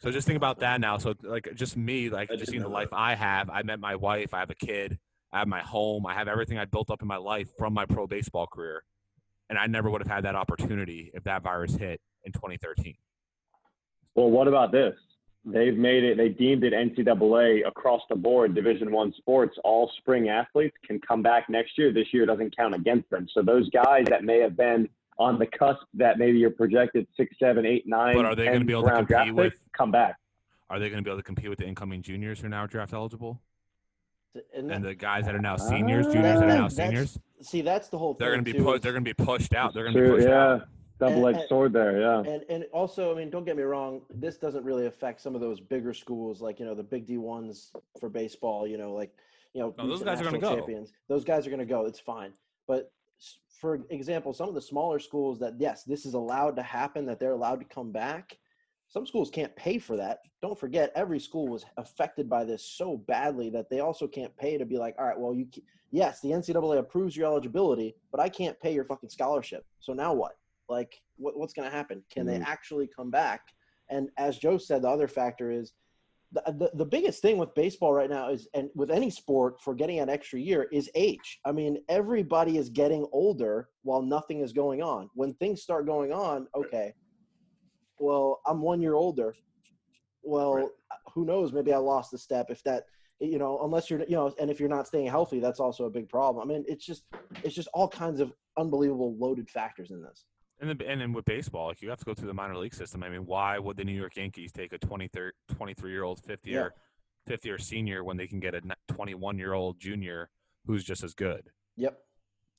So 0.00 0.10
just 0.12 0.26
think 0.28 0.36
about 0.36 0.60
that 0.60 0.80
now. 0.80 0.98
So 0.98 1.14
like 1.22 1.48
just 1.54 1.76
me 1.76 2.08
like 2.08 2.28
just 2.30 2.50
seeing 2.50 2.62
the 2.62 2.68
life 2.68 2.88
i 2.92 3.14
have 3.14 3.50
i 3.50 3.62
met 3.62 3.80
my 3.80 3.96
wife 3.96 4.32
i 4.32 4.38
have 4.40 4.50
a 4.50 4.54
kid 4.54 4.98
i 5.32 5.38
have 5.38 5.48
my 5.48 5.60
home 5.60 6.06
i 6.06 6.14
have 6.14 6.28
everything 6.28 6.58
i 6.58 6.64
built 6.64 6.90
up 6.90 7.02
in 7.02 7.08
my 7.08 7.16
life 7.16 7.48
from 7.58 7.72
my 7.72 7.86
pro 7.86 8.06
baseball 8.06 8.46
career 8.46 8.82
and 9.50 9.58
I 9.58 9.66
never 9.66 9.90
would 9.90 10.00
have 10.00 10.10
had 10.10 10.24
that 10.24 10.34
opportunity 10.34 11.10
if 11.14 11.24
that 11.24 11.42
virus 11.42 11.74
hit 11.74 12.00
in 12.24 12.32
2013. 12.32 12.94
Well, 14.14 14.30
what 14.30 14.48
about 14.48 14.72
this? 14.72 14.94
They've 15.44 15.76
made 15.76 16.04
it. 16.04 16.16
They 16.16 16.28
deemed 16.28 16.64
it 16.64 16.72
NCAA 16.72 17.66
across 17.66 18.02
the 18.10 18.16
board. 18.16 18.54
Division 18.54 18.90
One 18.90 19.14
sports. 19.16 19.56
All 19.64 19.90
spring 19.98 20.28
athletes 20.28 20.76
can 20.84 21.00
come 21.00 21.22
back 21.22 21.48
next 21.48 21.78
year. 21.78 21.92
This 21.92 22.08
year 22.12 22.26
doesn't 22.26 22.54
count 22.56 22.74
against 22.74 23.08
them. 23.08 23.26
So 23.32 23.42
those 23.42 23.70
guys 23.70 24.04
that 24.10 24.24
may 24.24 24.40
have 24.40 24.56
been 24.56 24.88
on 25.18 25.38
the 25.38 25.46
cusp, 25.46 25.80
that 25.94 26.18
maybe 26.18 26.38
you're 26.38 26.50
projected 26.50 27.06
six, 27.16 27.34
seven, 27.38 27.64
eight, 27.64 27.86
nine. 27.86 28.14
But 28.14 28.26
are 28.26 28.34
they 28.34 28.46
going 28.46 28.60
to 28.60 28.64
be 28.64 28.72
able 28.72 28.84
to 28.84 29.04
compete 29.04 29.34
with? 29.34 29.54
Come 29.76 29.90
back. 29.90 30.16
Are 30.70 30.78
they 30.78 30.90
going 30.90 31.02
to 31.02 31.04
be 31.04 31.10
able 31.10 31.20
to 31.20 31.24
compete 31.24 31.48
with 31.48 31.58
the 31.58 31.66
incoming 31.66 32.02
juniors 32.02 32.40
who 32.40 32.46
are 32.46 32.50
now 32.50 32.66
draft 32.66 32.92
eligible 32.92 33.40
And 34.54 34.70
and 34.70 34.84
the 34.84 34.94
guys 34.94 35.24
that 35.24 35.34
are 35.34 35.40
now 35.40 35.56
seniors, 35.56 36.06
Ah. 36.06 36.12
juniors 36.12 36.40
that 36.40 36.48
are 36.48 36.58
now 36.58 36.68
seniors? 36.68 37.18
see, 37.40 37.60
that's 37.62 37.88
the 37.88 37.98
whole 37.98 38.14
thing. 38.14 38.18
They're 38.20 38.30
going 38.34 38.44
to 38.44 38.52
be 38.52 38.58
too, 38.58 38.64
pushed. 38.64 38.76
is- 38.76 38.82
They're 38.82 38.92
going 38.92 39.04
to 39.04 39.14
be 39.14 39.24
pushed 39.24 39.54
out. 39.54 39.74
They're 39.74 39.84
going 39.84 39.94
to 39.96 40.02
be 40.02 40.08
pushed 40.08 40.28
yeah. 40.28 40.52
out. 40.54 40.68
Double-edged 41.00 41.38
and- 41.38 41.48
sword 41.48 41.72
there. 41.72 42.00
Yeah. 42.00 42.18
And 42.20 42.44
and 42.48 42.64
also, 42.72 43.12
I 43.14 43.16
mean, 43.16 43.30
don't 43.30 43.44
get 43.44 43.56
me 43.56 43.62
wrong. 43.62 44.02
This 44.10 44.36
doesn't 44.36 44.64
really 44.64 44.86
affect 44.86 45.20
some 45.20 45.34
of 45.34 45.40
those 45.40 45.60
bigger 45.60 45.94
schools, 45.94 46.40
like 46.42 46.58
you 46.60 46.66
know 46.66 46.74
the 46.74 46.82
Big 46.82 47.06
D 47.06 47.18
ones 47.18 47.72
for 48.00 48.08
baseball. 48.08 48.66
You 48.66 48.78
know, 48.78 48.92
like 48.92 49.12
you 49.54 49.60
know 49.62 49.74
No, 49.78 49.86
those 49.88 50.02
guys 50.02 50.20
are 50.20 50.24
gonna 50.24 50.38
go. 50.38 50.56
Champions. 50.56 50.92
Those 51.08 51.24
guys 51.24 51.46
are 51.46 51.50
going 51.50 51.60
to 51.60 51.66
go. 51.66 51.86
It's 51.86 52.00
fine. 52.00 52.32
But 52.66 52.92
for 53.60 53.80
example, 53.90 54.32
some 54.32 54.48
of 54.48 54.54
the 54.54 54.60
smaller 54.60 54.98
schools 54.98 55.38
that 55.40 55.54
yes, 55.58 55.84
this 55.84 56.04
is 56.04 56.14
allowed 56.14 56.54
to 56.56 56.62
happen, 56.62 57.06
that 57.06 57.18
they're 57.18 57.32
allowed 57.32 57.60
to 57.60 57.66
come 57.66 57.90
back. 57.92 58.36
Some 58.88 59.06
schools 59.06 59.30
can't 59.30 59.54
pay 59.54 59.78
for 59.78 59.96
that. 59.96 60.20
Don't 60.40 60.58
forget, 60.58 60.92
every 60.94 61.20
school 61.20 61.46
was 61.48 61.64
affected 61.76 62.28
by 62.28 62.44
this 62.44 62.64
so 62.64 62.96
badly 62.96 63.50
that 63.50 63.68
they 63.68 63.80
also 63.80 64.06
can't 64.06 64.34
pay 64.36 64.56
to 64.56 64.64
be 64.64 64.78
like, 64.78 64.94
all 64.98 65.06
right, 65.06 65.18
well, 65.18 65.34
you 65.34 65.46
yes, 65.90 66.20
the 66.20 66.30
NCAA 66.30 66.78
approves 66.78 67.16
your 67.16 67.26
eligibility, 67.26 67.94
but 68.10 68.20
I 68.20 68.28
can't 68.28 68.58
pay 68.60 68.72
your 68.74 68.84
fucking 68.84 69.08
scholarship. 69.10 69.64
So 69.80 69.92
now 69.92 70.12
what? 70.14 70.36
Like, 70.68 71.00
what, 71.16 71.38
what's 71.38 71.52
going 71.54 71.68
to 71.70 71.74
happen? 71.74 72.02
Can 72.10 72.26
they 72.26 72.38
Mhm. 72.38 72.44
actually 72.46 72.86
come 72.86 73.10
back? 73.10 73.40
And 73.90 74.10
as 74.18 74.38
Joe 74.38 74.58
said, 74.58 74.82
the 74.82 74.88
other 74.88 75.08
factor 75.08 75.50
is 75.50 75.72
the, 76.32 76.42
the, 76.46 76.70
the 76.74 76.84
biggest 76.84 77.22
thing 77.22 77.38
with 77.38 77.54
baseball 77.54 77.94
right 77.94 78.10
now 78.10 78.28
is, 78.28 78.48
and 78.52 78.68
with 78.74 78.90
any 78.90 79.08
sport 79.08 79.62
for 79.62 79.74
getting 79.74 79.98
an 79.98 80.10
extra 80.10 80.38
year, 80.38 80.68
is 80.70 80.90
age. 80.94 81.40
I 81.46 81.52
mean, 81.52 81.78
everybody 81.88 82.58
is 82.58 82.68
getting 82.68 83.06
older 83.12 83.70
while 83.82 84.02
nothing 84.02 84.40
is 84.40 84.52
going 84.52 84.82
on. 84.82 85.08
When 85.14 85.32
things 85.34 85.62
start 85.62 85.86
going 85.86 86.12
on, 86.12 86.46
okay, 86.54 86.92
well, 87.98 88.40
I'm 88.46 88.60
one 88.60 88.80
year 88.80 88.94
older. 88.94 89.34
Well, 90.22 90.54
Right. 90.54 90.68
who 91.14 91.24
knows? 91.24 91.52
Maybe 91.52 91.72
I 91.72 91.78
lost 91.78 92.12
a 92.12 92.18
step. 92.18 92.50
If 92.50 92.62
that, 92.64 92.84
you 93.20 93.38
know, 93.38 93.60
unless 93.62 93.90
you're, 93.90 94.00
you 94.00 94.16
know, 94.16 94.32
and 94.38 94.50
if 94.50 94.60
you're 94.60 94.68
not 94.68 94.86
staying 94.86 95.06
healthy, 95.06 95.40
that's 95.40 95.60
also 95.60 95.86
a 95.86 95.90
big 95.90 96.08
problem. 96.08 96.48
I 96.48 96.52
mean, 96.52 96.64
it's 96.68 96.84
just, 96.84 97.04
it's 97.42 97.54
just 97.54 97.68
all 97.74 97.88
kinds 97.88 98.20
of 98.20 98.32
unbelievable 98.56 99.16
loaded 99.16 99.48
factors 99.50 99.90
in 99.90 100.02
this. 100.02 100.24
And 100.60 100.68
then, 100.68 100.80
and 100.88 101.00
then 101.00 101.12
with 101.12 101.24
baseball, 101.24 101.68
like 101.68 101.82
you 101.82 101.88
have 101.90 101.98
to 102.00 102.04
go 102.04 102.14
through 102.14 102.26
the 102.28 102.34
minor 102.34 102.56
league 102.56 102.74
system. 102.74 103.02
I 103.02 103.08
mean, 103.08 103.26
why 103.26 103.58
would 103.58 103.76
the 103.76 103.84
New 103.84 103.92
York 103.92 104.16
Yankees 104.16 104.50
take 104.52 104.72
a 104.72 104.78
23, 104.78 105.30
23 105.54 105.90
year 105.90 106.02
old, 106.02 106.20
50 106.24 106.50
year, 106.50 106.74
50 107.26 107.48
year 107.48 107.58
senior 107.58 108.02
when 108.02 108.16
they 108.16 108.26
can 108.26 108.40
get 108.40 108.54
a 108.54 108.62
21 108.88 109.38
year 109.38 109.52
old 109.54 109.78
junior 109.78 110.30
who's 110.66 110.84
just 110.84 111.04
as 111.04 111.14
good? 111.14 111.50
Yep. 111.76 111.96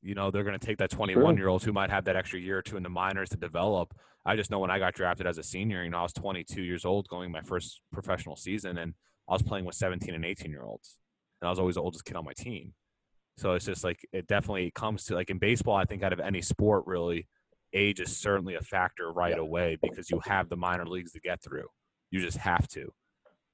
You 0.01 0.15
know, 0.15 0.31
they're 0.31 0.43
going 0.43 0.57
to 0.57 0.65
take 0.65 0.77
that 0.77 0.89
21 0.89 1.37
year 1.37 1.47
old 1.47 1.63
who 1.63 1.73
might 1.73 1.89
have 1.89 2.05
that 2.05 2.15
extra 2.15 2.39
year 2.39 2.59
or 2.59 2.61
two 2.61 2.77
in 2.77 2.83
the 2.83 2.89
minors 2.89 3.29
to 3.29 3.37
develop. 3.37 3.93
I 4.25 4.35
just 4.35 4.51
know 4.51 4.59
when 4.59 4.71
I 4.71 4.79
got 4.79 4.93
drafted 4.93 5.27
as 5.27 5.37
a 5.37 5.43
senior, 5.43 5.83
you 5.83 5.89
know, 5.89 5.99
I 5.99 6.03
was 6.03 6.13
22 6.13 6.61
years 6.61 6.85
old 6.85 7.07
going 7.07 7.31
my 7.31 7.41
first 7.41 7.81
professional 7.91 8.35
season, 8.35 8.77
and 8.77 8.93
I 9.29 9.33
was 9.33 9.41
playing 9.41 9.65
with 9.65 9.75
17 9.75 10.13
and 10.13 10.25
18 10.25 10.51
year 10.51 10.63
olds, 10.63 10.97
and 11.41 11.47
I 11.47 11.49
was 11.49 11.59
always 11.59 11.75
the 11.75 11.81
oldest 11.81 12.05
kid 12.05 12.15
on 12.15 12.25
my 12.25 12.33
team. 12.33 12.73
So 13.37 13.53
it's 13.53 13.65
just 13.65 13.83
like 13.83 14.05
it 14.11 14.27
definitely 14.27 14.71
comes 14.71 15.05
to 15.05 15.15
like 15.15 15.29
in 15.29 15.37
baseball. 15.37 15.75
I 15.75 15.85
think 15.85 16.03
out 16.03 16.13
of 16.13 16.19
any 16.19 16.41
sport, 16.41 16.83
really, 16.85 17.27
age 17.73 17.99
is 17.99 18.15
certainly 18.15 18.55
a 18.55 18.61
factor 18.61 19.11
right 19.11 19.37
away 19.37 19.77
because 19.81 20.09
you 20.09 20.19
have 20.25 20.49
the 20.49 20.57
minor 20.57 20.85
leagues 20.85 21.13
to 21.13 21.19
get 21.19 21.41
through. 21.41 21.67
You 22.11 22.21
just 22.21 22.37
have 22.37 22.67
to. 22.69 22.91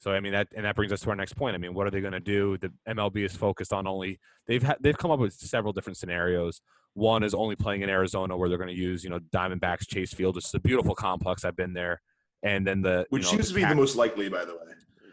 So 0.05 0.11
I 0.11 0.19
mean 0.19 0.33
that, 0.33 0.49
and 0.55 0.63
that 0.65 0.75
brings 0.75 0.93
us 0.93 0.99
to 1.01 1.09
our 1.09 1.15
next 1.15 1.33
point. 1.35 1.55
I 1.55 1.57
mean, 1.57 1.73
what 1.73 1.87
are 1.87 1.89
they 1.89 1.99
going 1.99 2.13
to 2.13 2.19
do? 2.19 2.57
The 2.59 2.71
MLB 2.87 3.25
is 3.25 3.35
focused 3.35 3.73
on 3.73 3.87
only 3.87 4.19
they've 4.45 4.61
had 4.61 4.77
they've 4.79 4.95
come 4.95 5.09
up 5.09 5.17
with 5.19 5.33
several 5.33 5.73
different 5.73 5.97
scenarios. 5.97 6.61
One 6.93 7.23
is 7.23 7.33
only 7.33 7.55
playing 7.55 7.81
in 7.81 7.89
Arizona, 7.89 8.37
where 8.37 8.47
they're 8.47 8.59
going 8.59 8.69
to 8.69 8.79
use 8.79 9.03
you 9.03 9.09
know 9.09 9.17
Diamondbacks 9.33 9.87
Chase 9.87 10.13
Field, 10.13 10.35
which 10.35 10.45
is 10.45 10.53
a 10.53 10.59
beautiful 10.59 10.93
complex. 10.93 11.43
I've 11.43 11.55
been 11.55 11.73
there, 11.73 12.03
and 12.43 12.67
then 12.67 12.83
the 12.83 13.07
Which 13.09 13.23
you 13.23 13.29
know, 13.29 13.31
seems 13.31 13.47
to 13.47 13.55
be 13.55 13.65
the 13.65 13.73
most 13.73 13.95
likely, 13.95 14.29
by 14.29 14.45
the 14.45 14.53
way. 14.53 14.59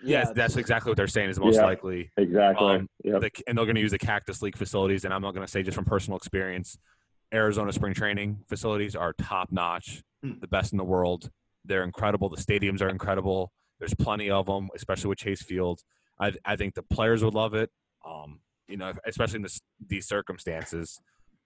yes, 0.05 0.27
Yeah, 0.27 0.33
that's 0.35 0.57
exactly 0.57 0.91
what 0.91 0.99
they're 0.99 1.07
saying 1.07 1.31
is 1.31 1.41
most 1.41 1.57
Yeah. 1.57 1.65
likely 1.65 2.11
Exactly. 2.19 2.67
Um, 2.75 2.87
yep. 3.03 3.23
the, 3.23 3.31
and 3.47 3.57
they're 3.57 3.65
going 3.65 3.77
to 3.77 3.81
use 3.81 3.93
the 3.93 3.99
Cactus 3.99 4.43
League 4.43 4.59
facilities. 4.59 5.07
And 5.07 5.15
I'm 5.15 5.23
not 5.23 5.33
going 5.33 5.47
to 5.47 5.51
say 5.51 5.63
just 5.63 5.75
from 5.75 5.87
personal 5.87 6.19
experience, 6.19 6.77
Arizona 7.33 7.73
spring 7.73 7.95
training 7.95 8.45
facilities 8.47 8.95
are 8.95 9.15
top 9.15 9.51
notch, 9.51 10.03
Hmm. 10.23 10.33
the 10.43 10.49
best 10.49 10.73
in 10.73 10.77
the 10.77 10.85
world. 10.85 11.31
They're 11.65 11.83
incredible. 11.83 12.29
The 12.29 12.37
stadiums 12.37 12.83
are 12.83 12.91
incredible. 12.91 13.53
There's 13.83 13.95
plenty 13.95 14.31
of 14.31 14.47
them, 14.47 14.69
especially 14.77 15.09
with 15.09 15.19
Chase 15.19 15.43
Field. 15.43 15.81
I, 16.21 16.33
I 16.45 16.55
think 16.55 16.75
the 16.75 16.85
players 16.85 17.25
would 17.25 17.35
love 17.35 17.53
it. 17.53 17.69
Um, 18.07 18.39
you 18.69 18.77
know, 18.77 18.93
especially 19.05 19.39
in 19.39 19.43
this, 19.43 19.61
these 19.85 20.07
circumstances. 20.07 21.01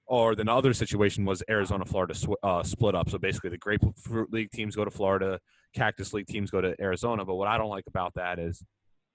Or 0.04 0.34
the 0.34 0.44
other 0.52 0.74
situation 0.74 1.24
was 1.24 1.42
Arizona, 1.48 1.86
Florida 1.86 2.14
sw- 2.14 2.36
uh, 2.42 2.62
split 2.62 2.94
up. 2.94 3.08
So 3.08 3.16
basically, 3.16 3.48
the 3.48 3.56
Grapefruit 3.56 4.30
League 4.34 4.50
teams 4.50 4.76
go 4.76 4.84
to 4.84 4.90
Florida, 4.90 5.40
Cactus 5.74 6.12
League 6.12 6.26
teams 6.26 6.50
go 6.50 6.60
to 6.60 6.74
Arizona. 6.78 7.24
But 7.24 7.36
what 7.36 7.48
I 7.48 7.56
don't 7.56 7.70
like 7.70 7.84
about 7.86 8.12
that 8.16 8.38
is 8.38 8.62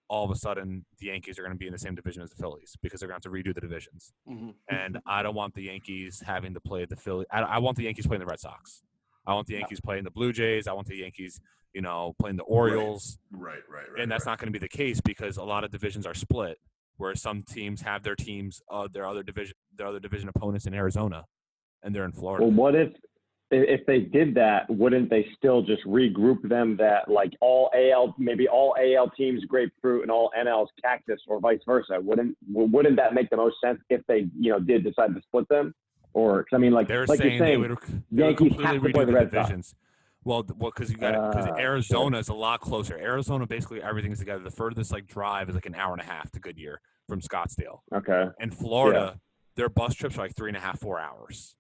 all 0.08 0.26
of 0.26 0.32
a 0.32 0.36
sudden 0.36 0.84
the 0.98 1.06
Yankees 1.06 1.38
are 1.38 1.44
going 1.44 1.54
to 1.54 1.60
be 1.60 1.68
in 1.68 1.74
the 1.74 1.80
same 1.80 1.94
division 1.94 2.24
as 2.24 2.32
the 2.32 2.38
Phillies 2.38 2.76
because 2.82 3.00
they're 3.00 3.08
going 3.08 3.22
to 3.22 3.30
have 3.30 3.34
to 3.34 3.40
redo 3.44 3.54
the 3.54 3.62
divisions. 3.62 4.12
Mhm. 4.28 4.56
And 4.68 4.98
I 5.06 5.22
don't 5.22 5.36
want 5.36 5.54
the 5.54 5.62
Yankees 5.66 6.24
having 6.26 6.56
to 6.56 6.60
play 6.60 6.86
the 6.86 6.96
Philly. 6.96 7.28
I, 7.32 7.42
I 7.44 7.58
want 7.60 7.78
the 7.78 7.84
Yankees 7.84 8.08
playing 8.08 8.22
the 8.22 8.26
Red 8.26 8.40
Sox. 8.40 8.82
I 9.26 9.34
want 9.34 9.48
the 9.48 9.56
Yankees 9.56 9.80
playing 9.80 10.04
the 10.04 10.12
Blue 10.12 10.34
Jays. 10.34 10.68
I 10.68 10.74
want 10.74 10.88
the 10.88 10.98
Yankees, 10.98 11.40
you 11.74 11.82
know, 11.82 12.16
playing 12.20 12.38
the 12.38 12.44
Orioles. 12.44 13.20
Right, 13.32 13.60
right, 13.70 13.86
right. 13.92 14.02
And 14.02 14.12
that's 14.12 14.26
right. 14.26 14.32
not 14.34 14.40
going 14.40 14.52
to 14.52 14.60
be 14.60 14.64
the 14.64 14.70
case 14.70 15.02
because 15.02 15.38
a 15.38 15.44
lot 15.44 15.64
of 15.64 15.72
divisions 15.72 16.06
are 16.06 16.14
split, 16.14 16.58
where 16.98 17.16
some 17.16 17.44
teams 17.44 17.82
have 17.82 18.04
their 18.04 18.16
teams, 18.16 18.62
uh, 18.70 18.88
their 18.92 19.06
other 19.06 19.24
division, 19.24 19.56
their 19.76 19.88
other 19.88 20.00
division 20.00 20.30
opponents 20.30 20.66
in 20.66 20.74
Arizona, 20.74 21.26
and 21.84 21.96
they're 21.96 22.06
in 22.06 22.12
Florida. 22.12 22.46
Well, 22.46 22.54
what 22.54 22.76
if 22.76 22.92
if 23.52 23.86
they 23.86 24.00
did 24.00 24.34
that? 24.36 24.70
Wouldn't 24.70 25.10
they 25.10 25.28
still 25.38 25.62
just 25.62 25.84
regroup 25.86 26.48
them 26.48 26.78
that 26.78 27.10
like 27.10 27.34
all 27.42 27.70
AL, 27.76 28.16
maybe 28.18 28.48
all 28.48 28.76
AL 28.80 29.12
teams 29.12 29.44
grapefruit 29.46 30.04
and 30.04 30.12
all 30.12 30.32
NL's 30.40 30.70
cactus, 30.82 31.20
or 31.28 31.40
vice 31.40 31.60
versa? 31.66 32.00
Wouldn't 32.02 32.36
wouldn't 32.50 32.96
that 32.96 33.14
make 33.14 33.30
the 33.30 33.38
most 33.38 33.58
sense 33.64 33.80
if 33.90 34.02
they 34.08 34.28
you 34.40 34.52
know 34.52 34.60
did 34.60 34.84
decide 34.84 35.14
to 35.14 35.22
split 35.22 35.48
them? 35.50 35.74
Or 36.14 36.46
I 36.54 36.58
mean, 36.58 36.74
like 36.74 36.88
they're 36.88 37.06
like 37.06 37.20
saying, 37.20 37.38
you're 37.38 37.40
saying, 37.48 37.62
they 37.62 37.68
would, 37.70 37.78
they 38.12 38.24
Yankees 38.24 38.38
completely 38.38 38.66
have 38.66 38.76
to 38.76 38.82
play 38.82 38.92
redo 38.92 39.00
the 39.00 39.06
the 39.06 39.14
Red 39.14 39.32
Sox. 39.32 39.48
divisions. 39.50 39.76
Well, 40.24 40.46
well, 40.58 40.72
because 40.76 40.92
you 40.92 40.98
got 40.98 41.32
because 41.32 41.50
Ah, 41.52 41.58
Arizona 41.58 42.18
is 42.20 42.30
a 42.30 42.34
lot 42.34 42.60
closer. 42.62 42.96
Arizona, 42.98 43.48
basically, 43.48 43.82
everything's 43.82 44.20
together. 44.20 44.44
The 44.44 44.52
furthest 44.52 44.92
like 44.92 45.08
drive 45.08 45.50
is 45.50 45.56
like 45.56 45.66
an 45.66 45.74
hour 45.76 45.94
and 45.94 46.02
a 46.02 46.06
half 46.06 46.30
to 46.34 46.40
Goodyear 46.40 46.80
from 47.10 47.22
Scottsdale. 47.22 47.80
okay, 47.94 48.28
And 48.40 48.54
Florida, 48.56 49.20
their 49.56 49.68
bus 49.70 49.96
trips 49.96 50.18
are 50.18 50.22
like 50.22 50.36
three 50.36 50.50
and 50.50 50.58
a 50.58 50.60
half, 50.60 50.80
four 50.80 51.00
hours. 51.00 51.56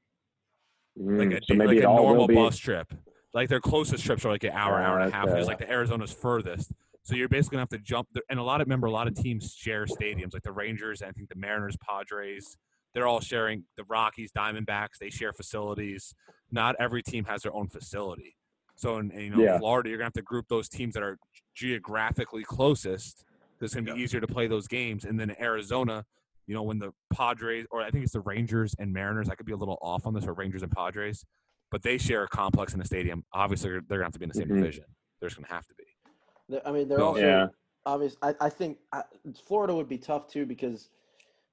Mm, 0.99 1.17
Like 1.17 1.41
a, 1.41 1.45
so 1.45 1.53
like 1.55 1.77
a 1.77 1.81
normal 1.81 2.27
bus 2.27 2.57
trip. 2.57 2.93
Like 3.33 3.49
their 3.49 3.61
closest 3.61 4.03
trips 4.05 4.25
are 4.25 4.29
like 4.29 4.43
an 4.43 4.51
hour, 4.51 4.79
hour 4.81 4.99
and 4.99 5.11
a 5.11 5.15
half. 5.15 5.29
It's 5.29 5.47
like 5.47 5.57
the 5.57 5.69
Arizona's 5.69 6.11
furthest. 6.13 6.71
So 7.03 7.15
you're 7.15 7.29
basically 7.29 7.55
gonna 7.55 7.61
have 7.63 7.69
to 7.69 7.77
jump. 7.79 8.09
There. 8.13 8.21
And 8.29 8.39
a 8.39 8.43
lot 8.43 8.61
of 8.61 8.67
remember 8.67 8.87
a 8.87 8.91
lot 8.91 9.07
of 9.07 9.15
teams 9.15 9.55
share 9.57 9.85
stadiums, 9.85 10.33
like 10.33 10.43
the 10.43 10.51
Rangers. 10.51 11.01
I 11.01 11.11
think 11.11 11.29
the 11.29 11.35
Mariners, 11.35 11.75
Padres. 11.87 12.57
They're 12.93 13.07
all 13.07 13.21
sharing 13.21 13.63
the 13.77 13.83
Rockies, 13.85 14.31
Diamondbacks. 14.31 14.97
They 14.99 15.09
share 15.09 15.33
facilities. 15.33 16.13
Not 16.51 16.75
every 16.79 17.01
team 17.01 17.25
has 17.25 17.43
their 17.43 17.53
own 17.53 17.67
facility. 17.67 18.35
So 18.75 18.97
in, 18.97 19.11
in, 19.11 19.21
you 19.21 19.29
know 19.31 19.43
Yeah. 19.43 19.57
Florida, 19.59 19.89
you're 19.89 19.97
gonna 19.97 20.07
have 20.07 20.13
to 20.13 20.21
group 20.21 20.47
those 20.49 20.67
teams 20.67 20.93
that 20.95 21.03
are 21.03 21.17
geographically 21.55 22.43
closest. 22.43 23.23
'cause 23.59 23.67
It's 23.67 23.75
gonna 23.75 23.93
be 23.93 23.99
Yeah. 23.99 24.03
easier 24.03 24.19
to 24.19 24.27
play 24.27 24.47
those 24.47 24.67
games. 24.67 25.05
And 25.05 25.19
then 25.19 25.35
Arizona, 25.39 26.03
you 26.47 26.55
know, 26.55 26.63
when 26.63 26.79
the 26.79 26.91
Padres 27.13 27.67
or 27.69 27.81
I 27.81 27.91
think 27.91 28.03
it's 28.03 28.13
the 28.13 28.19
Rangers 28.21 28.75
and 28.79 28.91
Mariners, 28.91 29.29
I 29.29 29.35
could 29.35 29.45
be 29.45 29.51
a 29.53 29.55
little 29.57 29.77
off 29.81 30.05
on 30.07 30.13
this, 30.15 30.25
or 30.25 30.33
Rangers 30.33 30.63
and 30.63 30.71
Padres, 30.71 31.23
but 31.69 31.83
they 31.83 31.97
share 31.99 32.23
a 32.23 32.27
complex 32.27 32.73
in 32.73 32.81
a 32.81 32.85
stadium. 32.85 33.23
Obviously, 33.33 33.69
they're 33.69 33.81
they're 33.81 33.97
gonna 33.99 34.05
have 34.07 34.13
to 34.13 34.19
be 34.19 34.23
in 34.23 34.29
the 34.29 34.33
same 34.35 34.47
Mhm. 34.49 34.55
division. 34.55 34.85
They're 35.19 35.29
just 35.29 35.39
gonna 35.39 35.53
have 35.53 35.67
to 35.67 35.75
be. 35.75 35.85
I 36.65 36.71
mean, 36.71 36.87
they're 36.89 36.97
So- 36.97 37.05
also 37.05 37.21
Yeah, 37.21 37.47
obvious. 37.85 38.17
I, 38.23 38.35
I 38.41 38.49
think 38.49 38.79
I, 38.91 39.03
Florida 39.45 39.75
would 39.75 39.87
be 39.87 39.99
tough 39.99 40.27
too 40.27 40.45
because, 40.47 40.89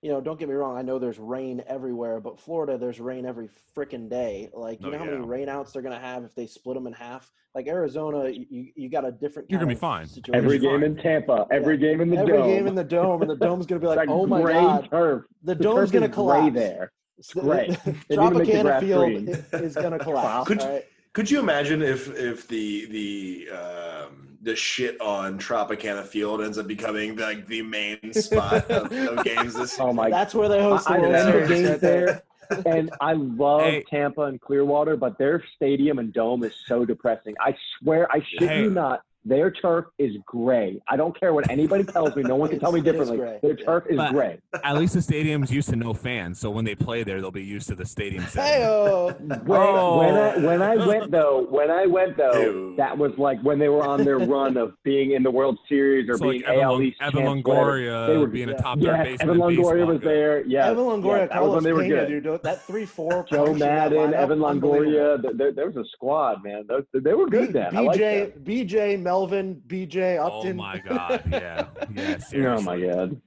you 0.03 0.11
know, 0.11 0.21
don't 0.21 0.39
get 0.39 0.49
me 0.49 0.55
wrong. 0.55 0.77
I 0.77 0.83
know 0.83 0.99
there's 0.99 1.19
rain 1.19 1.63
everywhere, 1.67 2.21
but 2.21 2.39
Florida, 2.39 2.79
there's 2.79 3.01
rain 3.01 3.27
every 3.27 3.49
freaking 3.77 4.09
day. 4.09 4.49
Like, 4.55 4.81
you 4.81 4.89
Oh, 4.89 4.91
know 4.91 4.99
how 4.99 5.05
many 5.05 5.17
rainouts 5.19 5.73
they're 5.73 5.83
gonna 5.83 5.99
have 5.99 6.25
if 6.25 6.35
they 6.35 6.47
split 6.47 6.75
them 6.77 6.87
in 6.87 6.93
half? 6.93 7.31
Like 7.55 7.67
Arizona, 7.67 8.29
you, 8.29 8.47
you- 8.49 8.73
you 8.77 8.89
got 8.89 9.05
a 9.05 9.11
different. 9.11 9.51
You're 9.51 9.59
gonna 9.59 9.73
be 9.73 9.79
fine. 9.79 10.07
Situation. 10.07 10.45
every 10.45 10.59
Fine. 10.61 10.69
game 10.69 10.83
in 10.85 10.97
Tampa, 10.97 11.47
every 11.51 11.77
game 11.79 12.01
in 12.01 12.11
the 12.11 12.17
dome. 12.17 12.25
Every 12.29 12.39
dome. 12.39 12.47
game 12.49 12.67
in 12.69 12.75
the 12.77 12.85
dome, 12.85 13.23
and 13.23 13.31
the 13.31 13.37
dome's 13.37 13.67
gonna 13.67 13.81
be 13.81 13.87
like, 13.89 13.99
That 13.99 14.09
oh 14.09 14.27
my 14.27 14.41
gray 14.41 14.53
god, 14.55 14.89
turf. 14.91 15.25
the 15.43 15.55
The 15.55 15.63
dome's 15.65 15.91
turf 15.91 15.93
gonna 15.93 16.07
is 16.07 16.11
gray 16.11 16.15
collapse. 16.15 16.55
there. 16.55 16.93
It's 17.19 17.35
gray. 17.35 17.67
didn't 18.09 18.35
the 18.35 18.79
Field 18.81 19.05
green. 19.07 19.29
is 19.65 19.75
gonna 19.75 19.99
collapse. 20.09 20.47
Could- 20.47 20.61
all 20.63 20.69
right? 20.75 20.85
Could 21.15 21.31
you 21.31 21.41
imagine 21.41 21.83
if 21.83 22.15
if 22.17 22.47
the 22.47 22.87
the 22.87 23.49
um, 23.57 24.28
the 24.49 24.57
shit 24.57 24.99
on 25.03 25.39
Tropicana 25.39 26.03
Field 26.07 26.41
ends 26.41 26.57
up 26.57 26.67
becoming 26.67 27.17
like 27.17 27.47
the 27.49 27.61
main 27.61 27.99
spot 28.15 28.71
of, 28.71 28.91
of 28.91 29.23
games 29.23 29.53
this 29.55 29.79
Oh 29.79 29.93
my! 29.93 30.09
That's 30.09 30.35
where 30.35 30.49
they 30.49 30.59
I, 30.59 30.63
host 30.63 30.89
the 30.89 30.95
World 30.99 31.23
Series. 31.23 31.49
games 31.49 31.81
there. 31.83 32.23
and 32.65 32.91
I 32.99 33.13
love 33.13 33.61
Hey. 33.61 33.85
Tampa 33.91 34.23
and 34.23 34.41
Clearwater, 34.41 34.97
but 34.97 35.19
their 35.19 35.45
stadium 35.55 35.99
and 35.99 36.15
dome 36.15 36.45
is 36.45 36.55
so 36.67 36.87
depressing. 36.87 37.35
I 37.39 37.55
swear, 37.79 38.11
I 38.11 38.21
shit 38.21 38.49
Hey. 38.49 38.63
you 38.63 38.71
not. 38.71 39.03
Their 39.25 39.51
turf 39.51 39.87
is 39.99 40.13
gray. 40.27 40.81
I 40.89 40.97
don't 40.97 41.19
care 41.19 41.35
what 41.35 41.51
anybody 41.51 41.85
tells 41.85 42.17
me. 42.17 42.23
No 42.23 42.37
one 42.37 42.49
can 42.49 42.59
tell 42.61 42.73
me 42.73 42.81
It's- 42.81 42.95
it 42.97 43.01
is 43.03 43.09
differently. 43.11 43.39
Their 43.43 43.57
turf 43.57 43.85
is 43.91 43.97
But- 43.97 44.13
gray. 44.13 44.39
At 44.65 44.77
least 44.77 44.95
the 44.95 45.03
stadium's 45.03 45.51
used 45.53 45.69
to 45.71 45.77
no 45.77 45.93
fans, 45.93 46.39
so 46.39 46.51
when 46.51 46.65
they 46.65 46.75
play 46.75 47.03
there, 47.03 47.21
they'll 47.21 47.31
be 47.31 47.43
used 47.45 47.69
to 47.69 47.75
the 47.75 47.85
stadium 47.85 48.23
Hey, 48.25 48.29
setting. 48.31 48.67
oh. 48.67 49.13
When, 49.19 49.61
Oh. 49.61 49.99
when 49.99 50.15
I 50.15 50.37
when 50.39 50.63
I 50.63 50.77
went 50.87 51.11
though, 51.19 51.47
when 51.51 51.71
I 51.71 51.87
went 51.87 52.17
though, 52.17 52.41
Ew. 52.41 52.75
that 52.77 52.97
was 52.97 53.13
like 53.19 53.41
when 53.43 53.59
they 53.59 53.69
were 53.69 53.85
on 53.87 54.05
their 54.05 54.19
run 54.19 54.57
of 54.57 54.73
being 54.85 55.13
in 55.13 55.23
the 55.23 55.31
World 55.31 55.59
Series 55.69 56.09
or 56.09 56.17
So 56.17 56.31
being 56.31 56.43
like 56.43 56.51
Evan, 56.51 56.61
AL 56.65 56.73
Long- 56.73 56.83
East 56.85 56.97
Evan 57.03 57.23
champs. 57.25 57.49
Longoria 57.49 58.07
They 58.07 58.17
were- 58.17 58.27
being 58.29 58.49
a 58.49 58.53
yeah. 58.53 58.59
top 58.59 58.79
third 58.79 58.85
Yes, 58.85 59.05
baseman. 59.07 59.29
Evan 59.31 59.41
Longoria 59.57 59.87
was 59.87 60.01
there. 60.01 60.45
Yeah, 60.47 60.67
Evan 60.71 60.85
Longoria, 60.85 61.03
yeah, 61.05 61.19
that 61.19 61.21
was 61.21 61.31
Carlos 61.33 61.55
when 61.57 61.65
they 61.65 61.73
were 61.73 61.87
good. 61.87 62.23
dude. 62.23 62.43
That 62.43 62.63
three 62.67 62.87
four. 62.87 63.27
Joe 63.31 63.53
Maddon, 63.53 64.15
Evan 64.15 64.39
Longoria. 64.39 65.21
There, 65.37 65.53
there 65.53 65.67
was 65.67 65.77
a 65.77 65.85
squad, 65.93 66.43
man. 66.45 66.65
Those, 66.69 66.85
they 66.95 67.15
were 67.15 67.27
good 67.27 67.53
then. 67.53 67.77
I 67.77 67.87
BJ, 67.87 67.99
that. 67.99 68.45
BJ, 68.45 69.01
Melvin, 69.09 69.63
BJ 69.67 70.19
Upton. 70.23 70.53
Oh 70.61 70.63
my 70.63 70.79
god, 70.79 71.23
yeah, 71.33 71.67
yeah. 71.95 72.19
Oh 72.59 72.61
my 72.61 72.79
god. 72.79 73.21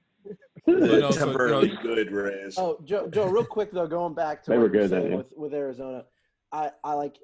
No, 0.64 1.10
so, 1.10 1.18
temporarily 1.26 1.72
know- 1.72 1.82
good 1.82 2.12
Rays. 2.12 2.54
Oh, 2.56 2.78
Joe, 2.84 3.08
Joe, 3.08 3.26
real 3.26 3.44
quick 3.44 3.72
though, 3.72 3.88
going 3.88 4.14
back 4.14 4.44
to 4.44 4.50
They 4.52 4.58
what 4.58 4.70
were 4.70 4.76
you're 4.76 4.88
good 4.88 4.90
then, 5.10 5.16
with, 5.16 5.32
with 5.36 5.54
Arizona, 5.54 6.04
I, 6.52 6.70
I 6.84 6.94
like 6.94 7.18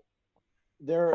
there. 0.81 1.15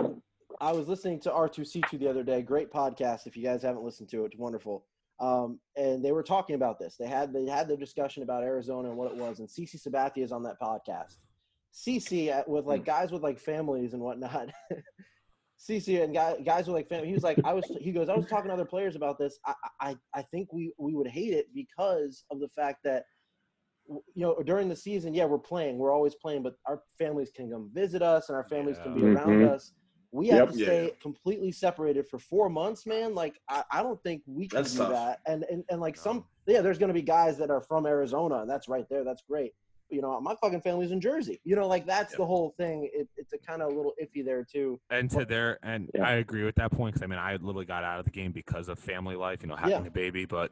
I 0.61 0.71
was 0.71 0.87
listening 0.87 1.19
to 1.21 1.31
R2C2 1.31 1.99
the 1.99 2.07
other 2.07 2.23
day. 2.23 2.41
Great 2.41 2.71
podcast. 2.71 3.27
If 3.27 3.35
you 3.35 3.43
guys 3.43 3.61
haven't 3.61 3.83
listened 3.83 4.07
to 4.11 4.23
it, 4.23 4.27
it's 4.27 4.37
wonderful. 4.37 4.85
Um, 5.19 5.59
and 5.75 6.03
they 6.05 6.13
were 6.13 6.23
talking 6.23 6.55
about 6.55 6.79
this. 6.79 6.95
They 6.97 7.07
had 7.07 7.33
they 7.33 7.45
had 7.45 7.67
the 7.67 7.75
discussion 7.75 8.23
about 8.23 8.43
Arizona 8.43 8.87
and 8.87 8.97
what 8.97 9.11
it 9.11 9.17
was. 9.17 9.39
And 9.39 9.49
CC 9.49 9.75
Sabathia 9.85 10.23
is 10.23 10.31
on 10.31 10.43
that 10.43 10.61
podcast. 10.61 11.17
CC 11.73 12.47
with 12.47 12.65
like 12.65 12.85
guys 12.85 13.11
with 13.11 13.21
like 13.21 13.37
families 13.39 13.93
and 13.93 14.01
whatnot. 14.01 14.47
CC 15.67 16.03
and 16.03 16.13
guy, 16.13 16.35
guys 16.43 16.67
were 16.67 16.73
like 16.73 16.89
fam, 16.89 17.05
He 17.05 17.13
was 17.13 17.23
like, 17.23 17.39
I 17.45 17.53
was. 17.53 17.65
He 17.79 17.91
goes, 17.91 18.09
I 18.09 18.15
was 18.15 18.25
talking 18.25 18.49
to 18.49 18.53
other 18.53 18.65
players 18.65 18.95
about 18.95 19.17
this. 19.17 19.39
I, 19.45 19.53
I, 19.79 19.95
I 20.13 20.21
think 20.23 20.51
we 20.51 20.73
we 20.77 20.93
would 20.93 21.07
hate 21.07 21.33
it 21.33 21.47
because 21.53 22.25
of 22.31 22.39
the 22.39 22.49
fact 22.49 22.79
that 22.83 23.05
you 23.87 24.03
know 24.23 24.41
during 24.45 24.67
the 24.69 24.75
season, 24.75 25.13
yeah, 25.13 25.25
we're 25.25 25.37
playing. 25.37 25.77
We're 25.77 25.93
always 25.93 26.15
playing, 26.15 26.43
but 26.43 26.55
our 26.67 26.81
families 26.97 27.31
can 27.35 27.49
come 27.49 27.69
visit 27.73 28.01
us 28.01 28.29
and 28.29 28.35
our 28.35 28.43
families 28.43 28.77
can 28.83 28.93
be 28.93 29.01
Yeah. 29.01 29.07
around 29.07 29.27
mm-hmm. 29.29 29.53
us. 29.53 29.71
We 30.11 30.27
have 30.27 30.47
Yep. 30.49 30.51
to 30.51 30.57
Yeah, 30.59 30.65
stay 30.65 30.83
yeah. 30.85 30.93
completely 31.01 31.51
separated 31.51 32.07
for 32.07 32.19
four 32.19 32.49
months, 32.49 32.85
man. 32.85 33.15
Like 33.15 33.39
I, 33.49 33.63
I 33.71 33.83
don't 33.83 34.01
think 34.03 34.21
we 34.27 34.47
can 34.47 34.57
That's 34.57 34.73
do 34.73 34.79
tough. 34.79 34.91
that. 34.91 35.19
And 35.25 35.43
and, 35.49 35.63
and 35.69 35.79
like 35.81 35.95
No. 35.97 36.01
some 36.01 36.25
yeah, 36.45 36.61
there's 36.61 36.77
gonna 36.77 36.93
be 36.93 37.01
guys 37.01 37.37
that 37.37 37.49
are 37.49 37.61
from 37.61 37.85
Arizona, 37.85 38.39
and 38.41 38.49
that's 38.49 38.67
right 38.67 38.85
there. 38.89 39.03
That's 39.03 39.23
great. 39.29 39.53
But, 39.89 39.95
you 39.95 40.01
know, 40.01 40.19
my 40.21 40.35
fucking 40.41 40.61
family's 40.61 40.91
in 40.91 41.01
Jersey. 41.01 41.39
You 41.43 41.55
know, 41.55 41.67
like 41.67 41.85
that's 41.85 42.13
Yeah. 42.13 42.17
the 42.17 42.25
whole 42.25 42.53
thing. 42.57 42.89
It, 42.93 43.07
it's 43.17 43.33
a 43.33 43.37
kind 43.37 43.61
of 43.61 43.71
a 43.71 43.75
little 43.75 43.93
iffy 44.01 44.23
there 44.23 44.43
too. 44.43 44.79
And 44.89 45.09
to 45.11 45.25
their 45.25 45.59
and 45.63 45.89
Yeah. 45.93 46.07
I 46.07 46.13
agree 46.13 46.43
with 46.43 46.55
that 46.55 46.71
point 46.71 46.93
because 46.93 47.03
I 47.03 47.07
mean 47.07 47.19
I 47.19 47.33
literally 47.33 47.65
got 47.65 47.83
out 47.83 47.99
of 47.99 48.05
the 48.05 48.11
game 48.11 48.31
because 48.31 48.69
of 48.69 48.79
family 48.79 49.15
life, 49.15 49.41
you 49.41 49.47
know, 49.49 49.55
having 49.55 49.71
Yeah. 49.81 49.87
a 49.87 49.91
baby. 49.91 50.25
But 50.25 50.51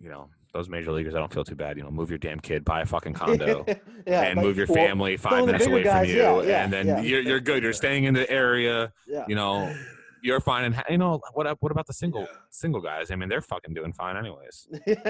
you 0.00 0.08
know, 0.08 0.30
those 0.54 0.68
major 0.68 0.92
leaguers, 0.92 1.14
I 1.14 1.18
don't 1.18 1.32
feel 1.32 1.44
too 1.44 1.54
bad. 1.54 1.76
You 1.76 1.82
know, 1.84 1.90
move 1.90 2.08
your 2.10 2.18
damn 2.18 2.40
kid, 2.40 2.64
buy 2.64 2.80
a 2.80 2.86
fucking 2.86 3.12
condo, 3.14 3.64
yeah, 4.06 4.22
and 4.22 4.36
but- 4.36 4.44
move 4.44 4.56
your 4.56 4.66
family 4.66 5.16
some 5.18 5.30
five 5.30 5.46
minutes 5.46 5.66
away 5.66 5.82
guys, 5.82 6.06
from 6.08 6.16
you, 6.16 6.22
yeah, 6.22 6.42
yeah, 6.42 6.64
and 6.64 6.72
then 6.72 6.86
yeah. 6.86 7.00
you're 7.02 7.20
you're 7.20 7.40
good. 7.40 7.62
You're 7.62 7.72
staying 7.74 8.04
in 8.04 8.14
the 8.14 8.28
area. 8.30 8.92
Yeah. 9.06 9.24
You 9.28 9.34
know, 9.34 9.74
you're 10.22 10.40
fine. 10.40 10.64
And 10.64 10.82
you 10.88 10.98
know 10.98 11.20
what? 11.34 11.56
What 11.60 11.72
about 11.72 11.86
the 11.86 11.92
single 11.92 12.22
Yeah. 12.22 12.26
single 12.50 12.80
guys? 12.80 13.10
I 13.10 13.16
mean, 13.16 13.28
they're 13.28 13.40
fucking 13.40 13.74
doing 13.74 13.92
fine 13.92 14.16
anyways. 14.16 14.68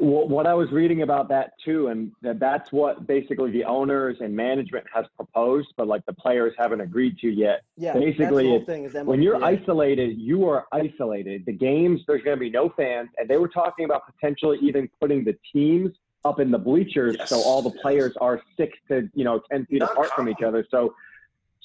Well, 0.00 0.28
what 0.28 0.46
I 0.46 0.54
was 0.54 0.70
reading 0.70 1.02
about 1.02 1.28
that 1.30 1.52
too, 1.64 1.88
and 1.88 2.12
that 2.22 2.38
that's 2.38 2.70
what 2.70 3.06
basically 3.08 3.50
the 3.50 3.64
owners 3.64 4.18
and 4.20 4.34
management 4.34 4.86
has 4.94 5.06
proposed, 5.16 5.68
but 5.76 5.88
like 5.88 6.06
the 6.06 6.12
players 6.12 6.54
haven't 6.56 6.80
agreed 6.80 7.18
to 7.18 7.28
yet. 7.28 7.62
yeah, 7.76 7.94
that's 7.94 8.04
Basically, 8.04 8.44
the 8.44 8.48
whole 8.50 8.60
it- 8.60 8.66
thing 8.66 8.84
is 8.84 8.94
When 8.94 9.20
you're 9.20 9.34
MLB. 9.40 9.60
isolated, 9.62 10.16
you 10.18 10.48
are 10.48 10.66
isolated. 10.72 11.44
The 11.46 11.52
games, 11.52 12.02
there's 12.06 12.22
going 12.22 12.36
to 12.36 12.40
be 12.40 12.48
no 12.50 12.68
fans, 12.76 13.08
and 13.18 13.28
they 13.28 13.38
were 13.38 13.48
talking 13.48 13.86
about 13.86 14.02
potentially 14.06 14.58
even 14.62 14.88
putting 15.00 15.24
the 15.24 15.36
teams 15.52 15.90
up 16.24 16.38
in 16.38 16.50
the 16.52 16.58
bleachers, 16.58 17.16
so 17.26 17.40
all 17.42 17.60
the 17.62 17.70
yes. 17.70 17.82
players 17.82 18.16
are 18.20 18.40
six 18.56 18.78
to 18.88 19.08
you 19.14 19.24
know 19.24 19.40
ten 19.50 19.66
feet 19.66 19.80
Not 19.80 19.92
apart 19.92 20.10
from 20.10 20.28
each 20.28 20.42
other. 20.46 20.64
So, 20.70 20.94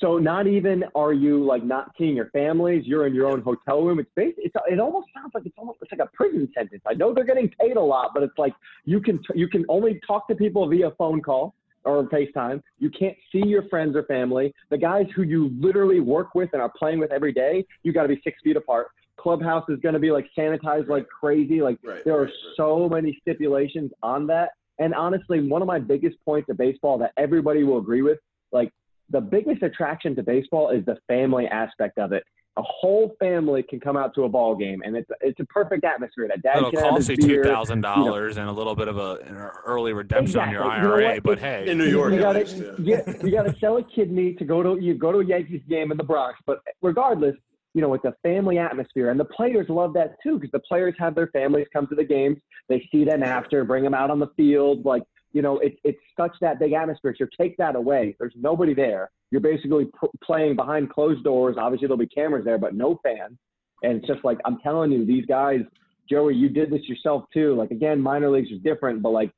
so 0.04 0.18
not 0.18 0.48
even 0.48 0.84
are 0.96 1.14
you 1.14 1.46
like 1.46 1.64
not 1.64 1.92
seeing 1.98 2.14
your 2.16 2.30
families. 2.32 2.84
You're 2.86 3.08
in 3.08 3.16
your 3.16 3.28
own 3.28 3.42
hotel 3.42 3.82
room. 3.84 4.00
It's 4.00 4.10
based, 4.16 4.38
it's 4.38 4.54
it 4.70 4.80
almost 4.80 5.08
sounds 5.16 5.32
like 5.34 5.46
it's 5.46 5.56
almost 5.58 5.80
it's 5.82 5.92
like 5.94 6.02
a 6.02 6.10
prison 6.14 6.50
sentence. 6.54 6.82
I 6.86 6.94
know 6.94 7.14
they're 7.14 7.24
getting 7.24 7.50
paid 7.60 7.78
a 7.78 7.82
lot, 7.82 8.12
but 8.14 8.22
it's 8.22 8.38
like 8.38 8.54
you 8.84 9.00
can 9.00 9.22
you 9.34 9.48
can 9.48 9.66
only 9.70 10.02
talk 10.06 10.28
to 10.28 10.36
people 10.36 10.68
via 10.68 10.92
phone 10.98 11.22
call 11.22 11.56
or 11.86 12.04
FaceTime. 12.10 12.62
You 12.80 12.90
can't 12.90 13.16
see 13.32 13.46
your 13.46 13.64
friends 13.70 13.96
or 13.96 14.04
family. 14.04 14.54
The 14.70 14.78
guys 14.78 15.06
who 15.16 15.24
you 15.24 15.52
literally 15.58 16.02
work 16.02 16.36
with 16.36 16.50
and 16.54 16.62
are 16.62 16.72
playing 16.78 17.00
with 17.00 17.12
every 17.14 17.32
day, 17.32 17.66
you 17.84 17.94
got 17.94 18.04
to 18.04 18.10
be 18.10 18.20
six 18.26 18.38
feet 18.44 18.58
apart. 18.58 18.88
Clubhouse 19.18 19.64
is 19.70 19.80
going 19.80 19.94
to 19.94 20.00
be 20.00 20.12
like 20.12 20.26
sanitized 20.38 20.90
like 20.90 21.08
crazy. 21.08 21.62
Like 21.62 21.78
Right. 21.84 22.04
there 22.04 22.16
are 22.16 22.24
right, 22.24 22.28
right. 22.28 22.56
so 22.58 22.90
many 22.90 23.18
stipulations 23.22 23.92
on 24.02 24.28
that. 24.28 24.50
And 24.80 24.94
honestly, 24.94 25.48
one 25.48 25.62
of 25.62 25.68
my 25.68 25.80
biggest 25.80 26.18
points 26.26 26.50
of 26.50 26.58
baseball 26.58 26.98
that 26.98 27.12
everybody 27.16 27.64
will 27.64 27.78
agree 27.78 28.02
with, 28.02 28.18
like 28.52 28.72
the 29.10 29.22
biggest 29.22 29.64
attraction 29.64 30.16
to 30.16 30.24
baseball 30.24 30.70
is 30.70 30.86
the 30.86 30.98
family 31.08 31.48
aspect 31.48 31.98
of 31.98 32.12
it. 32.14 32.24
A 32.56 32.62
whole 32.62 33.16
family 33.20 33.64
can 33.64 33.80
come 33.80 33.98
out 33.98 34.14
to 34.14 34.26
a 34.26 34.30
ball 34.30 34.56
game, 34.56 34.84
and 34.86 34.96
it's 34.96 35.10
it's 35.22 35.40
a 35.40 35.46
perfect 35.46 35.84
atmosphere. 35.84 36.28
That 36.28 36.44
dad 36.44 36.58
It'll 36.58 36.70
can 36.70 36.80
have 36.82 36.90
cost 36.92 37.08
his 37.08 37.10
you 37.10 37.18
two 37.18 37.28
beer. 37.28 37.44
thousand 37.44 37.82
dollars 37.82 38.38
and 38.38 38.48
a 38.48 38.52
little 38.52 38.76
bit 38.76 38.88
of 38.88 38.98
a 38.98 39.16
an 39.26 39.36
early 39.66 39.92
redemption 39.94 40.40
on 40.40 40.52
your 40.52 40.62
Exactly. 40.62 40.84
You 40.84 40.88
know 40.88 41.08
IRA. 41.08 41.22
but 41.22 41.40
hey, 41.40 41.68
In 41.70 41.80
New 41.80 41.86
York, 41.90 42.14
you 42.14 42.20
gotta, 42.20 42.46
yeah. 42.80 43.02
yeah, 43.08 43.14
you 43.24 43.32
gotta 43.32 43.56
sell 43.60 43.78
a 43.78 43.84
kidney 43.84 44.34
to 44.36 44.46
go 44.46 44.62
to 44.62 44.80
you 44.80 44.94
go 44.94 45.12
to 45.12 45.18
a 45.20 45.26
Yankees 45.26 45.62
game 45.68 45.92
in 45.92 45.98
the 45.98 46.04
Bronx. 46.04 46.38
But 46.46 46.60
regardless, 46.84 47.36
you 47.74 47.82
know, 47.82 47.96
it's 47.96 48.06
a 48.06 48.14
family 48.22 48.60
atmosphere, 48.60 49.10
and 49.10 49.20
the 49.20 49.26
players 49.26 49.66
love 49.68 49.94
that 49.96 50.16
too 50.22 50.36
because 50.38 50.52
the 50.52 50.60
players 50.60 50.94
have 51.00 51.16
their 51.16 51.28
families 51.28 51.66
come 51.74 51.88
to 51.88 51.96
the 51.96 52.04
games. 52.06 52.38
They 52.70 52.88
see 52.92 53.04
them 53.04 53.24
after, 53.24 53.64
bring 53.66 53.84
them 53.84 53.96
out 53.96 54.12
on 54.12 54.20
the 54.20 54.30
field. 54.38 54.86
Like, 54.86 55.02
you 55.34 55.42
know, 55.42 55.60
it's 55.60 55.78
it's 55.84 56.00
such 56.16 56.32
that 56.42 56.60
big 56.60 56.74
atmosphere. 56.74 57.16
So 57.18 57.26
take 57.38 57.58
that 57.58 57.76
away. 57.76 58.16
There's 58.20 58.34
nobody 58.36 58.74
there. 58.74 59.10
You're 59.32 59.42
basically 59.42 59.86
p- 59.86 60.08
playing 60.24 60.56
behind 60.56 60.92
closed 60.92 61.24
doors. 61.24 61.56
Obviously, 61.60 61.88
there'll 61.88 61.98
be 61.98 62.08
cameras 62.08 62.46
there, 62.46 62.60
but 62.60 62.76
no 62.76 63.00
fans. 63.04 63.38
And 63.82 63.98
it's 63.98 64.08
just 64.08 64.24
like 64.24 64.38
I'm 64.46 64.60
telling 64.60 64.92
you, 64.92 65.06
these 65.06 65.26
guys, 65.26 65.62
Joey, 66.10 66.36
you 66.36 66.50
did 66.50 66.72
this 66.72 66.88
yourself 66.88 67.26
too. 67.34 67.56
Like 67.56 67.72
again, 67.72 68.00
minor 68.00 68.30
leagues 68.30 68.52
is 68.52 68.62
different, 68.62 69.02
but 69.02 69.10
like 69.10 69.32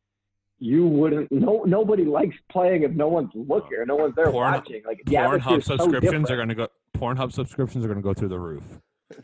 you 0.59 0.85
wouldn't. 0.85 1.31
No, 1.31 1.63
nobody 1.65 2.03
likes 2.03 2.35
playing 2.51 2.83
if 2.83 2.91
no 2.91 3.07
one's 3.07 3.31
looking 3.33 3.77
or 3.77 3.85
no 3.85 3.95
one's 3.95 4.15
there 4.15 4.31
Porn- 4.31 4.53
watching. 4.53 4.81
Like 4.85 5.01
atmosphere 5.17 5.39
Pornhub 5.39 5.57
is 5.59 5.65
so 5.65 5.77
subscriptions 5.77 6.29
are 6.29 6.35
going 6.35 6.49
to 6.49 6.55
go. 6.55 6.67
Pornhub 6.97 7.31
subscriptions 7.31 7.85
are 7.85 7.87
going 7.87 8.01
to 8.01 8.03
go 8.03 8.13
through 8.13 8.29
the 8.29 8.39
roof. 8.39 8.79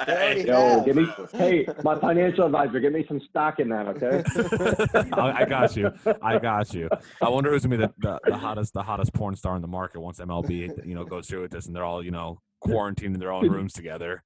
They 0.05 0.13
already 0.13 0.41
Yo, 0.43 0.53
have. 0.53 0.85
give 0.85 0.95
me, 0.95 1.07
hey, 1.33 1.67
my 1.83 1.97
financial 1.99 2.45
advisor, 2.45 2.79
give 2.79 2.93
me 2.93 3.03
some 3.07 3.19
stock 3.29 3.59
in 3.59 3.69
that, 3.69 3.87
okay? 3.87 4.23
I, 5.13 5.41
I 5.41 5.45
got 5.45 5.75
you. 5.75 5.91
I 6.21 6.37
got 6.37 6.73
you. 6.73 6.87
I 7.21 7.29
wonder 7.29 7.49
who's 7.51 7.63
gonna 7.63 7.77
be 7.77 7.83
the, 7.85 7.93
the, 7.97 8.19
the 8.29 8.37
hottest 8.37 8.73
the 8.73 8.83
hottest 8.83 9.13
porn 9.13 9.35
star 9.35 9.55
in 9.55 9.61
the 9.61 9.67
market 9.67 9.99
once 9.99 10.19
MLB 10.19 10.85
you 10.85 10.93
know 10.93 11.03
goes 11.03 11.27
through 11.27 11.41
with 11.41 11.51
this 11.51 11.65
and 11.65 11.75
they're 11.75 11.83
all 11.83 12.03
you 12.03 12.11
know 12.11 12.39
quarantined 12.59 13.15
in 13.15 13.19
their 13.19 13.31
own 13.31 13.49
rooms 13.49 13.73
together. 13.73 14.23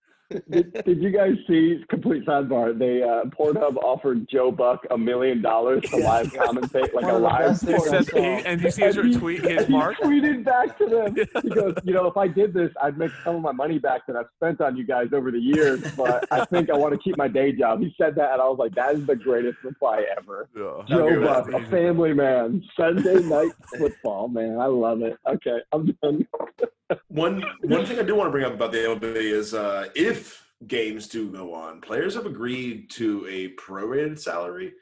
Did, 0.50 0.74
did 0.86 1.02
you 1.04 1.10
guys 1.12 1.34
see? 1.48 1.84
Complete 1.90 2.26
sidebar. 2.26 2.78
They 2.78 3.04
uh, 3.04 3.26
Pornhub 3.26 3.78
offered 3.78 4.28
Joe 4.30 4.52
Buck 4.52 4.86
a 4.90 4.98
million 4.98 5.42
dollars 5.42 5.84
to 5.92 5.98
live 5.98 6.28
commentate, 6.34 6.94
like 6.94 7.06
a 7.06 7.14
live 7.14 7.62
Except 7.64 8.12
he, 8.12 8.20
and 8.20 8.62
you 8.62 8.72
see 8.72 8.84
his 8.84 8.98
And 8.98 9.14
he- 9.14 9.20
retweet 9.20 9.42
his 9.48 9.58
and 9.58 9.66
he 9.68 9.72
mark. 9.74 9.98
tweeted 9.98 10.44
back 10.44 10.78
to 10.80 10.86
them. 10.88 11.16
He 11.44 11.50
goes, 11.50 11.76
you 11.84 11.94
know, 11.94 12.08
if 12.08 12.18
I 12.18 12.28
did 12.28 12.54
this, 12.54 12.72
I'd 12.82 12.98
make 12.98 13.12
some 13.24 13.36
of 13.36 13.42
my 13.42 13.52
money 13.52 13.78
back 13.78 14.08
that 14.08 14.16
I've 14.16 14.26
spent 14.38 14.62
on 14.62 14.76
you 14.76 14.84
guys 14.86 15.08
over 15.14 15.30
the 15.32 15.40
years. 15.40 15.82
But 15.96 16.26
I 16.32 16.44
think 16.46 16.70
I 16.70 16.78
want 16.78 16.94
to 16.94 17.00
keep 17.00 17.18
my 17.18 17.28
day 17.28 17.52
job. 17.52 17.82
He 17.82 17.94
said 18.00 18.16
that, 18.16 18.34
and 18.34 18.42
I 18.42 18.46
was 18.46 18.58
like, 18.58 18.74
that 18.76 18.96
is 18.96 19.06
the 19.06 19.16
greatest 19.16 19.58
reply 19.64 20.06
ever. 20.18 20.48
Yeah. 20.56 20.84
Joe 20.88 21.22
Buck, 21.22 21.52
a 21.54 21.64
family 21.70 22.14
man, 22.14 22.64
Sunday 22.80 23.22
night 23.22 23.52
football, 23.78 24.28
man. 24.28 24.60
I 24.60 24.66
love 24.66 25.02
it. 25.02 25.18
Okay, 25.28 25.58
I'm 25.72 25.96
done. 26.02 26.28
One 27.08 27.44
one 27.64 27.86
thing 27.86 27.98
I 28.00 28.04
do 28.04 28.16
want 28.16 28.28
to 28.28 28.32
bring 28.32 28.46
up 28.46 28.54
about 28.54 28.72
the 28.72 28.78
MLB 28.80 29.16
is 29.16 29.54
uh, 29.54 29.88
if 29.96 30.48
games 30.68 31.08
do 31.08 31.32
go 31.32 31.54
on, 31.54 31.82
players 31.82 32.14
have 32.14 32.26
agreed 32.28 32.90
to 32.92 33.26
a 33.28 33.50
prorated 33.56 34.20
salary, 34.20 34.74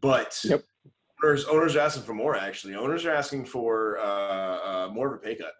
but 0.00 0.38
Yep. 0.44 0.62
owners 1.22 1.44
owners 1.44 1.76
are 1.76 1.80
asking 1.80 2.04
for 2.04 2.14
more. 2.14 2.36
Actually, 2.36 2.74
owners 2.74 3.04
are 3.04 3.12
asking 3.12 3.44
for 3.44 3.98
uh, 3.98 4.02
uh, 4.04 4.90
more 4.94 5.08
of 5.14 5.20
a 5.20 5.22
pay 5.22 5.34
cut 5.34 5.52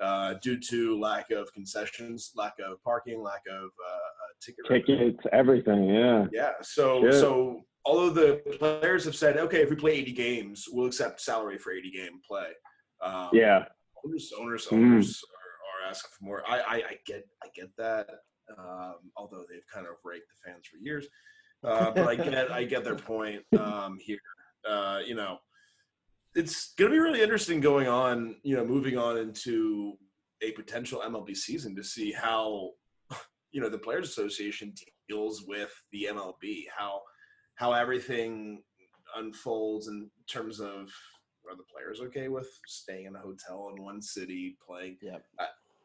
uh, 0.00 0.34
due 0.42 0.60
to 0.60 0.98
lack 1.00 1.30
of 1.30 1.50
concessions, 1.54 2.32
lack 2.36 2.54
of 2.62 2.82
parking, 2.84 3.22
lack 3.22 3.42
of 3.50 3.64
uh, 3.64 3.94
uh, 3.94 4.32
ticket. 4.42 4.66
Tickets, 4.86 5.24
everything. 5.32 5.84
Yeah. 5.88 6.26
Yeah. 6.30 6.50
So 6.60 7.04
Shit. 7.04 7.14
so 7.14 7.64
although 7.86 8.10
the 8.10 8.36
players 8.58 9.02
have 9.06 9.16
said, 9.16 9.38
okay, 9.38 9.62
if 9.62 9.70
we 9.70 9.76
play 9.76 9.92
80 9.92 10.12
games, 10.12 10.66
we'll 10.70 10.86
accept 10.86 11.22
salary 11.22 11.56
for 11.56 11.72
80 11.72 11.90
game 11.90 12.20
play. 12.28 12.48
Um, 13.00 13.30
Yeah. 13.32 13.64
owners 14.04 14.30
owners 14.38 14.66
Mm. 14.68 14.72
owners 14.76 15.24
are 15.90 16.08
for 16.08 16.24
more. 16.24 16.42
I, 16.48 16.58
I 16.58 16.74
I 16.74 16.96
get 17.06 17.24
I 17.42 17.48
get 17.54 17.68
that. 17.76 18.08
Um, 18.56 18.94
although 19.16 19.44
they've 19.48 19.66
kind 19.72 19.86
of 19.86 19.92
raked 20.04 20.26
the 20.28 20.50
fans 20.50 20.66
for 20.66 20.78
years, 20.78 21.06
uh, 21.64 21.90
but 21.90 22.08
I 22.08 22.14
get 22.14 22.50
I 22.50 22.64
get 22.64 22.84
their 22.84 22.96
point 22.96 23.42
um, 23.58 23.98
here. 24.00 24.18
Uh, 24.68 25.00
you 25.06 25.14
know, 25.14 25.38
it's 26.34 26.74
going 26.74 26.90
to 26.90 26.96
be 26.96 27.00
really 27.00 27.22
interesting 27.22 27.60
going 27.60 27.88
on. 27.88 28.36
You 28.42 28.56
know, 28.56 28.64
moving 28.64 28.96
on 28.96 29.18
into 29.18 29.94
a 30.42 30.52
potential 30.52 31.02
MLB 31.04 31.36
season 31.36 31.74
to 31.76 31.84
see 31.84 32.12
how 32.12 32.70
you 33.52 33.60
know 33.60 33.68
the 33.68 33.78
Players 33.78 34.08
Association 34.08 34.72
deals 35.08 35.44
with 35.46 35.72
the 35.92 36.08
MLB, 36.10 36.64
how 36.76 37.00
how 37.56 37.72
everything 37.72 38.62
unfolds 39.16 39.88
in 39.88 40.10
terms 40.28 40.60
of 40.60 40.90
are 41.48 41.56
the 41.56 41.64
players 41.72 42.00
okay 42.00 42.28
with 42.28 42.48
staying 42.66 43.06
in 43.06 43.16
a 43.16 43.18
hotel 43.18 43.72
in 43.74 43.82
one 43.82 44.02
city 44.02 44.56
playing? 44.64 44.98
Yep. 45.02 45.24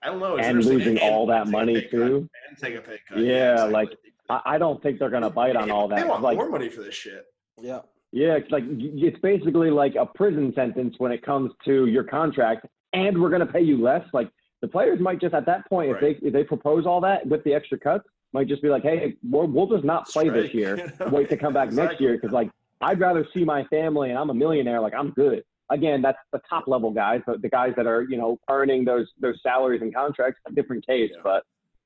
I, 0.03 0.07
I 0.07 0.11
don't 0.11 0.19
know. 0.19 0.35
It's 0.37 0.47
And 0.47 0.57
interesting. 0.57 0.77
losing 0.93 0.99
all 0.99 1.25
that 1.27 1.47
money, 1.47 1.75
pay 1.75 1.81
cut, 1.83 1.91
too. 1.91 2.29
and 2.49 2.57
take 2.57 2.75
a 2.75 2.81
pay 2.81 2.99
cut. 3.07 3.19
Yeah, 3.19 3.53
exactly. 3.53 3.73
like, 3.73 3.89
I, 4.29 4.41
I 4.55 4.57
don't 4.57 4.81
think 4.81 4.99
they're 4.99 5.09
gonna 5.09 5.29
bite 5.29 5.55
on 5.55 5.71
all 5.71 5.87
that. 5.87 5.95
They 5.95 6.01
that. 6.01 6.09
want 6.09 6.23
Like, 6.23 6.37
more 6.37 6.49
money 6.49 6.69
for 6.69 6.81
this 6.81 6.95
shit. 6.95 7.25
Yeah. 7.61 7.79
yeah, 8.11 8.33
it's 8.35 8.49
like 8.51 8.63
it's 8.67 9.19
basically 9.19 9.69
like 9.69 9.95
a 9.95 10.05
prison 10.05 10.51
sentence 10.55 10.95
when 10.97 11.11
it 11.11 11.23
comes 11.23 11.51
to 11.65 11.85
your 11.87 12.03
contract, 12.03 12.65
and 12.93 13.21
we're 13.21 13.29
gonna 13.29 13.45
pay 13.45 13.61
you 13.61 13.81
less. 13.81 14.05
Like 14.13 14.29
the 14.61 14.67
players 14.67 14.99
might 14.99 15.19
just 15.21 15.33
at 15.33 15.45
that 15.45 15.67
point, 15.69 15.91
if 15.91 15.99
they 15.99 16.11
if 16.27 16.33
they 16.33 16.43
propose 16.43 16.85
all 16.85 17.01
that 17.01 17.25
with 17.27 17.43
the 17.43 17.53
extra 17.53 17.77
cuts, 17.77 18.05
might 18.33 18.47
just 18.47 18.61
be 18.61 18.69
like, 18.69 18.83
hey, 18.83 19.15
we'll, 19.29 19.47
we'll 19.47 19.67
just 19.67 19.83
not 19.83 20.07
play 20.07 20.29
this 20.29 20.53
year. 20.53 20.91
Wait 21.11 21.29
to 21.29 21.37
come 21.37 21.53
back 21.53 21.71
next 21.71 22.01
year 22.01 22.13
because 22.13 22.31
like 22.31 22.49
I'd 22.81 22.99
rather 22.99 23.25
see 23.33 23.43
my 23.45 23.63
family 23.65 24.09
and 24.09 24.17
I'm 24.17 24.29
a 24.29 24.33
millionaire. 24.33 24.79
Like 24.81 24.93
I'm 24.95 25.11
good. 25.11 25.43
Again, 25.69 26.01
that's 26.01 26.17
the 26.31 26.41
top 26.49 26.67
level 26.67 26.91
guys, 26.91 27.21
but 27.25 27.41
the 27.41 27.49
guys 27.49 27.73
that 27.77 27.87
are 27.87 28.03
you 28.03 28.17
know 28.17 28.39
earning 28.49 28.85
those 28.85 29.07
those 29.19 29.39
salaries 29.41 29.81
and 29.81 29.93
contracts, 29.93 30.39
a 30.47 30.51
different 30.51 30.85
case. 30.85 31.11
Yeah. 31.13 31.21
But 31.23 31.43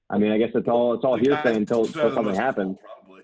I 0.09 0.17
mean, 0.17 0.31
I 0.31 0.37
guess 0.37 0.51
it's 0.55 0.67
all 0.67 0.93
it's 0.93 1.03
all 1.05 1.17
hearsay 1.17 1.55
until, 1.55 1.85
until 1.85 2.13
something 2.13 2.35
happens. 2.35 2.77
Probably. 2.83 3.21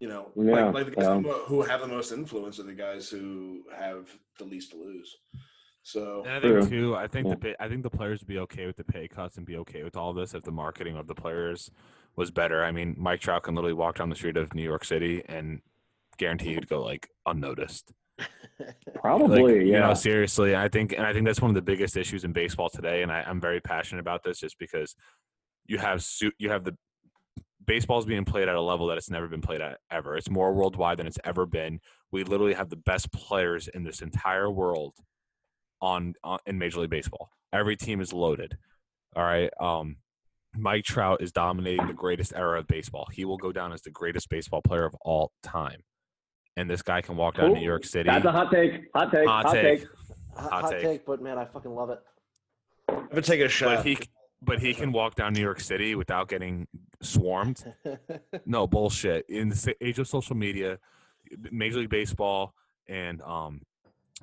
You 0.00 0.08
know, 0.08 0.28
Yeah, 0.34 0.66
like, 0.66 0.74
like 0.74 0.84
the 0.86 0.90
guys 0.92 1.04
so- 1.04 1.20
who, 1.20 1.32
who 1.32 1.62
have 1.62 1.80
the 1.82 1.86
most 1.86 2.10
influence 2.10 2.58
are 2.58 2.62
the 2.64 2.72
guys 2.72 3.08
who 3.10 3.62
have 3.76 4.08
the 4.38 4.44
least 4.44 4.70
to 4.72 4.78
lose. 4.78 5.14
So 5.82 6.22
And 6.24 6.32
I 6.34 6.40
think 6.40 6.68
True. 6.68 6.68
too, 6.68 6.96
I 6.96 7.06
think 7.06 7.28
Yeah. 7.28 7.34
the 7.40 7.62
I 7.62 7.68
think 7.68 7.82
the 7.82 7.90
players 7.90 8.20
would 8.20 8.28
be 8.28 8.38
okay 8.40 8.66
with 8.66 8.76
the 8.76 8.84
pay 8.84 9.08
cuts 9.08 9.36
and 9.36 9.46
be 9.46 9.56
okay 9.58 9.82
with 9.82 9.96
all 9.96 10.12
this 10.12 10.34
if 10.34 10.42
the 10.42 10.52
marketing 10.52 10.96
of 10.96 11.06
the 11.06 11.14
players 11.14 11.70
was 12.16 12.30
better. 12.30 12.64
I 12.64 12.72
mean, 12.72 12.96
Mike 12.98 13.20
Trout 13.20 13.44
can 13.44 13.54
literally 13.54 13.74
walk 13.74 13.96
down 13.98 14.08
the 14.10 14.16
street 14.16 14.36
of 14.36 14.54
New 14.54 14.62
York 14.62 14.84
City 14.84 15.22
and 15.26 15.60
guarantee 16.18 16.54
he'd 16.54 16.68
go 16.68 16.82
like 16.82 17.08
unnoticed. 17.26 17.92
Probably, 18.94 19.42
like, 19.42 19.54
yeah. 19.54 19.60
You 19.62 19.80
know, 19.80 19.94
seriously, 19.94 20.54
I 20.54 20.68
think, 20.68 20.92
and 20.92 21.06
I 21.06 21.12
think 21.12 21.26
that's 21.26 21.40
one 21.40 21.50
of 21.50 21.54
the 21.54 21.62
biggest 21.62 21.96
issues 21.96 22.24
in 22.24 22.32
baseball 22.32 22.68
today. 22.68 23.02
And 23.02 23.10
I, 23.10 23.22
I'm 23.22 23.40
very 23.40 23.60
passionate 23.60 24.00
about 24.00 24.22
this, 24.22 24.40
just 24.40 24.58
because 24.58 24.94
you 25.66 25.78
have 25.78 26.04
you 26.38 26.50
have 26.50 26.64
the 26.64 26.76
baseball's 27.64 28.06
being 28.06 28.24
played 28.24 28.48
at 28.48 28.54
a 28.54 28.60
level 28.60 28.88
that 28.88 28.98
it's 28.98 29.10
never 29.10 29.28
been 29.28 29.40
played 29.40 29.60
at 29.60 29.78
ever. 29.90 30.16
It's 30.16 30.30
more 30.30 30.52
worldwide 30.52 30.98
than 30.98 31.06
it's 31.06 31.18
ever 31.24 31.46
been. 31.46 31.80
We 32.10 32.24
literally 32.24 32.54
have 32.54 32.68
the 32.68 32.76
best 32.76 33.12
players 33.12 33.68
in 33.68 33.84
this 33.84 34.02
entire 34.02 34.50
world 34.50 34.94
on, 35.80 36.14
on 36.24 36.38
in 36.46 36.58
Major 36.58 36.80
League 36.80 36.90
Baseball. 36.90 37.30
Every 37.52 37.76
team 37.76 38.00
is 38.00 38.12
loaded. 38.12 38.56
All 39.14 39.24
right. 39.24 39.50
Um, 39.60 39.96
Mike 40.56 40.84
Trout 40.84 41.22
is 41.22 41.32
dominating 41.32 41.86
the 41.86 41.92
greatest 41.92 42.32
era 42.34 42.58
of 42.58 42.66
baseball. 42.66 43.06
He 43.12 43.24
will 43.24 43.36
go 43.36 43.52
down 43.52 43.72
as 43.72 43.82
the 43.82 43.90
greatest 43.90 44.28
baseball 44.28 44.62
player 44.62 44.84
of 44.84 44.96
all 45.02 45.32
time. 45.42 45.82
And 46.56 46.68
this 46.68 46.82
guy 46.82 47.00
can 47.00 47.16
walk 47.16 47.36
down 47.36 47.50
Ooh, 47.52 47.54
New 47.54 47.64
York 47.64 47.84
City. 47.84 48.08
That's 48.08 48.24
a 48.24 48.32
hot 48.32 48.50
take. 48.50 48.84
Hot 48.94 49.10
take. 49.12 49.26
hot, 49.26 49.46
Hot, 49.46 49.54
take. 49.54 49.80
take. 49.80 49.88
Hot, 50.36 50.50
Hot 50.50 50.62
hot 50.62 50.70
take. 50.72 50.82
take. 50.82 51.06
but 51.06 51.22
man, 51.22 51.38
I 51.38 51.44
fucking 51.44 51.70
love 51.74 51.90
it. 51.90 51.98
I'm 52.88 53.08
gonna 53.08 53.22
take 53.22 53.40
a 53.40 53.48
shot. 53.48 53.76
But 53.76 53.86
he, 53.86 53.98
but 54.42 54.60
he 54.60 54.74
can 54.74 54.92
walk 54.92 55.14
down 55.14 55.32
New 55.32 55.40
York 55.40 55.60
City 55.60 55.94
without 55.94 56.28
getting 56.28 56.66
swarmed. 57.02 57.64
No 58.46 58.66
bullshit. 58.66 59.26
In 59.28 59.50
the 59.50 59.76
age 59.80 59.98
of 59.98 60.08
social 60.08 60.34
media, 60.34 60.78
Major 61.52 61.78
League 61.80 61.90
Baseball 61.90 62.54
and 62.88 63.20
um, 63.22 63.62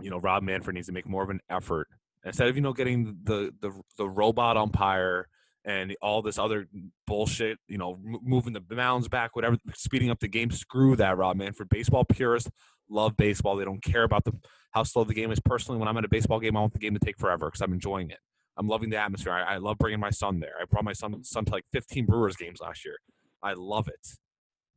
you 0.02 0.10
know, 0.10 0.18
Rob 0.18 0.44
Manfred 0.44 0.76
needs 0.76 0.88
to 0.88 0.94
make 0.94 1.08
more 1.08 1.24
of 1.24 1.30
an 1.30 1.40
effort 1.50 1.88
instead 2.26 2.48
of 2.48 2.56
you 2.56 2.62
know 2.62 2.74
getting 2.74 3.18
the 3.24 3.54
the 3.62 3.72
the 3.98 4.08
robot 4.08 4.58
umpire 4.58 5.28
and 5.68 5.96
all 6.02 6.24
this 6.24 6.40
other 6.40 6.66
bullshit. 7.06 7.60
You 7.68 7.78
know, 7.78 7.94
m- 8.04 8.18
moving 8.24 8.54
the 8.54 8.64
mounds 8.76 9.08
back, 9.08 9.36
whatever, 9.36 9.58
speeding 9.76 10.10
up 10.10 10.20
the 10.20 10.28
game. 10.28 10.50
Screw 10.50 10.96
that, 10.96 11.16
Rob 11.18 11.38
man. 11.38 11.54
For 11.54 11.66
Baseball 11.66 12.06
purists 12.06 12.50
love 12.90 13.16
baseball. 13.18 13.56
They 13.58 13.66
don't 13.66 13.84
care 13.84 14.04
about 14.04 14.24
the 14.24 14.32
how 14.72 14.84
slow 14.84 15.04
the 15.04 15.14
game 15.14 15.30
is. 15.32 15.40
Personally, 15.42 15.78
when 15.78 15.88
I'm 15.88 15.98
at 15.98 16.06
a 16.06 16.10
baseball 16.10 16.40
game, 16.40 16.58
I 16.58 16.62
want 16.62 16.74
the 16.74 16.80
game 16.80 16.94
to 16.94 17.00
take 17.00 17.20
forever 17.20 17.48
because 17.48 17.62
I'm 17.62 17.74
enjoying 17.74 18.10
it. 18.10 18.20
I'm 18.56 18.68
loving 18.68 18.90
the 18.90 18.98
atmosphere. 18.98 19.34
I, 19.34 19.56
I 19.56 19.58
love 19.58 19.78
bringing 19.78 20.00
my 20.00 20.10
son 20.10 20.40
there. 20.40 20.54
I 20.60 20.66
brought 20.66 20.84
my 20.86 20.94
son 20.94 21.24
son 21.24 21.46
to 21.46 21.52
like 21.52 21.66
15 21.74 22.06
Brewers 22.06 22.36
games 22.38 22.60
last 22.62 22.84
year. 22.86 22.96
I 23.44 23.54
love 23.54 23.88
it. 23.88 24.08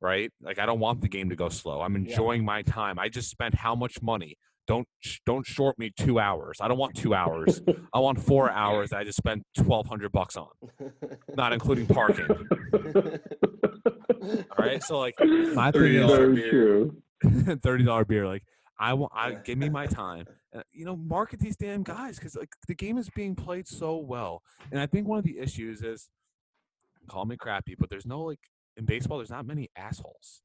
Right? 0.02 0.30
Like 0.42 0.58
I 0.58 0.66
don't 0.66 0.80
want 0.80 1.00
the 1.02 1.08
game 1.08 1.30
to 1.30 1.36
go 1.36 1.48
slow. 1.48 1.80
I'm 1.82 1.94
Yeah. 1.94 2.10
enjoying 2.10 2.44
my 2.44 2.62
time. 2.62 2.98
I 2.98 3.08
just 3.08 3.30
spent 3.30 3.54
how 3.54 3.74
much 3.74 4.02
money? 4.02 4.36
Don't 4.66 4.86
don't 5.26 5.46
short 5.46 5.78
me 5.78 5.90
two 5.96 6.18
hours. 6.20 6.58
I 6.60 6.68
don't 6.68 6.78
want 6.78 6.94
two 6.94 7.14
hours. 7.14 7.60
I 7.94 7.98
want 7.98 8.20
four 8.20 8.50
hours. 8.50 8.90
That 8.90 8.98
I 8.98 9.04
just 9.04 9.18
spent 9.18 9.42
1,200 9.56 10.12
bucks 10.12 10.36
on, 10.36 10.48
not 11.36 11.52
including 11.52 11.86
parking. 11.86 12.28
All 14.22 14.64
right. 14.64 14.82
So 14.82 14.98
like 14.98 15.14
my 15.18 15.72
thing 15.72 15.82
$30 15.82 16.34
beer. 16.34 16.90
thirty 17.62 17.84
dollar 17.84 18.04
beer. 18.04 18.26
Like 18.26 18.44
I 18.78 18.94
want, 18.94 19.12
I 19.14 19.32
give 19.32 19.58
me 19.58 19.68
my 19.68 19.86
time. 19.86 20.26
Uh, 20.54 20.62
you 20.72 20.84
know, 20.84 20.96
market 20.96 21.38
these 21.40 21.56
damn 21.56 21.82
guys 21.82 22.18
because 22.18 22.34
like 22.34 22.52
the 22.66 22.74
game 22.74 22.98
is 22.98 23.10
being 23.10 23.34
played 23.34 23.68
so 23.68 23.96
well. 23.96 24.42
And 24.72 24.80
I 24.80 24.86
think 24.86 25.06
one 25.06 25.18
of 25.18 25.24
the 25.24 25.38
issues 25.38 25.82
is, 25.82 26.08
call 27.08 27.24
me 27.24 27.36
crappy, 27.36 27.76
but 27.78 27.90
there's 27.90 28.06
no 28.06 28.22
like 28.22 28.40
in 28.76 28.84
baseball. 28.84 29.18
There's 29.18 29.30
not 29.30 29.46
many 29.46 29.68
assholes, 29.76 30.42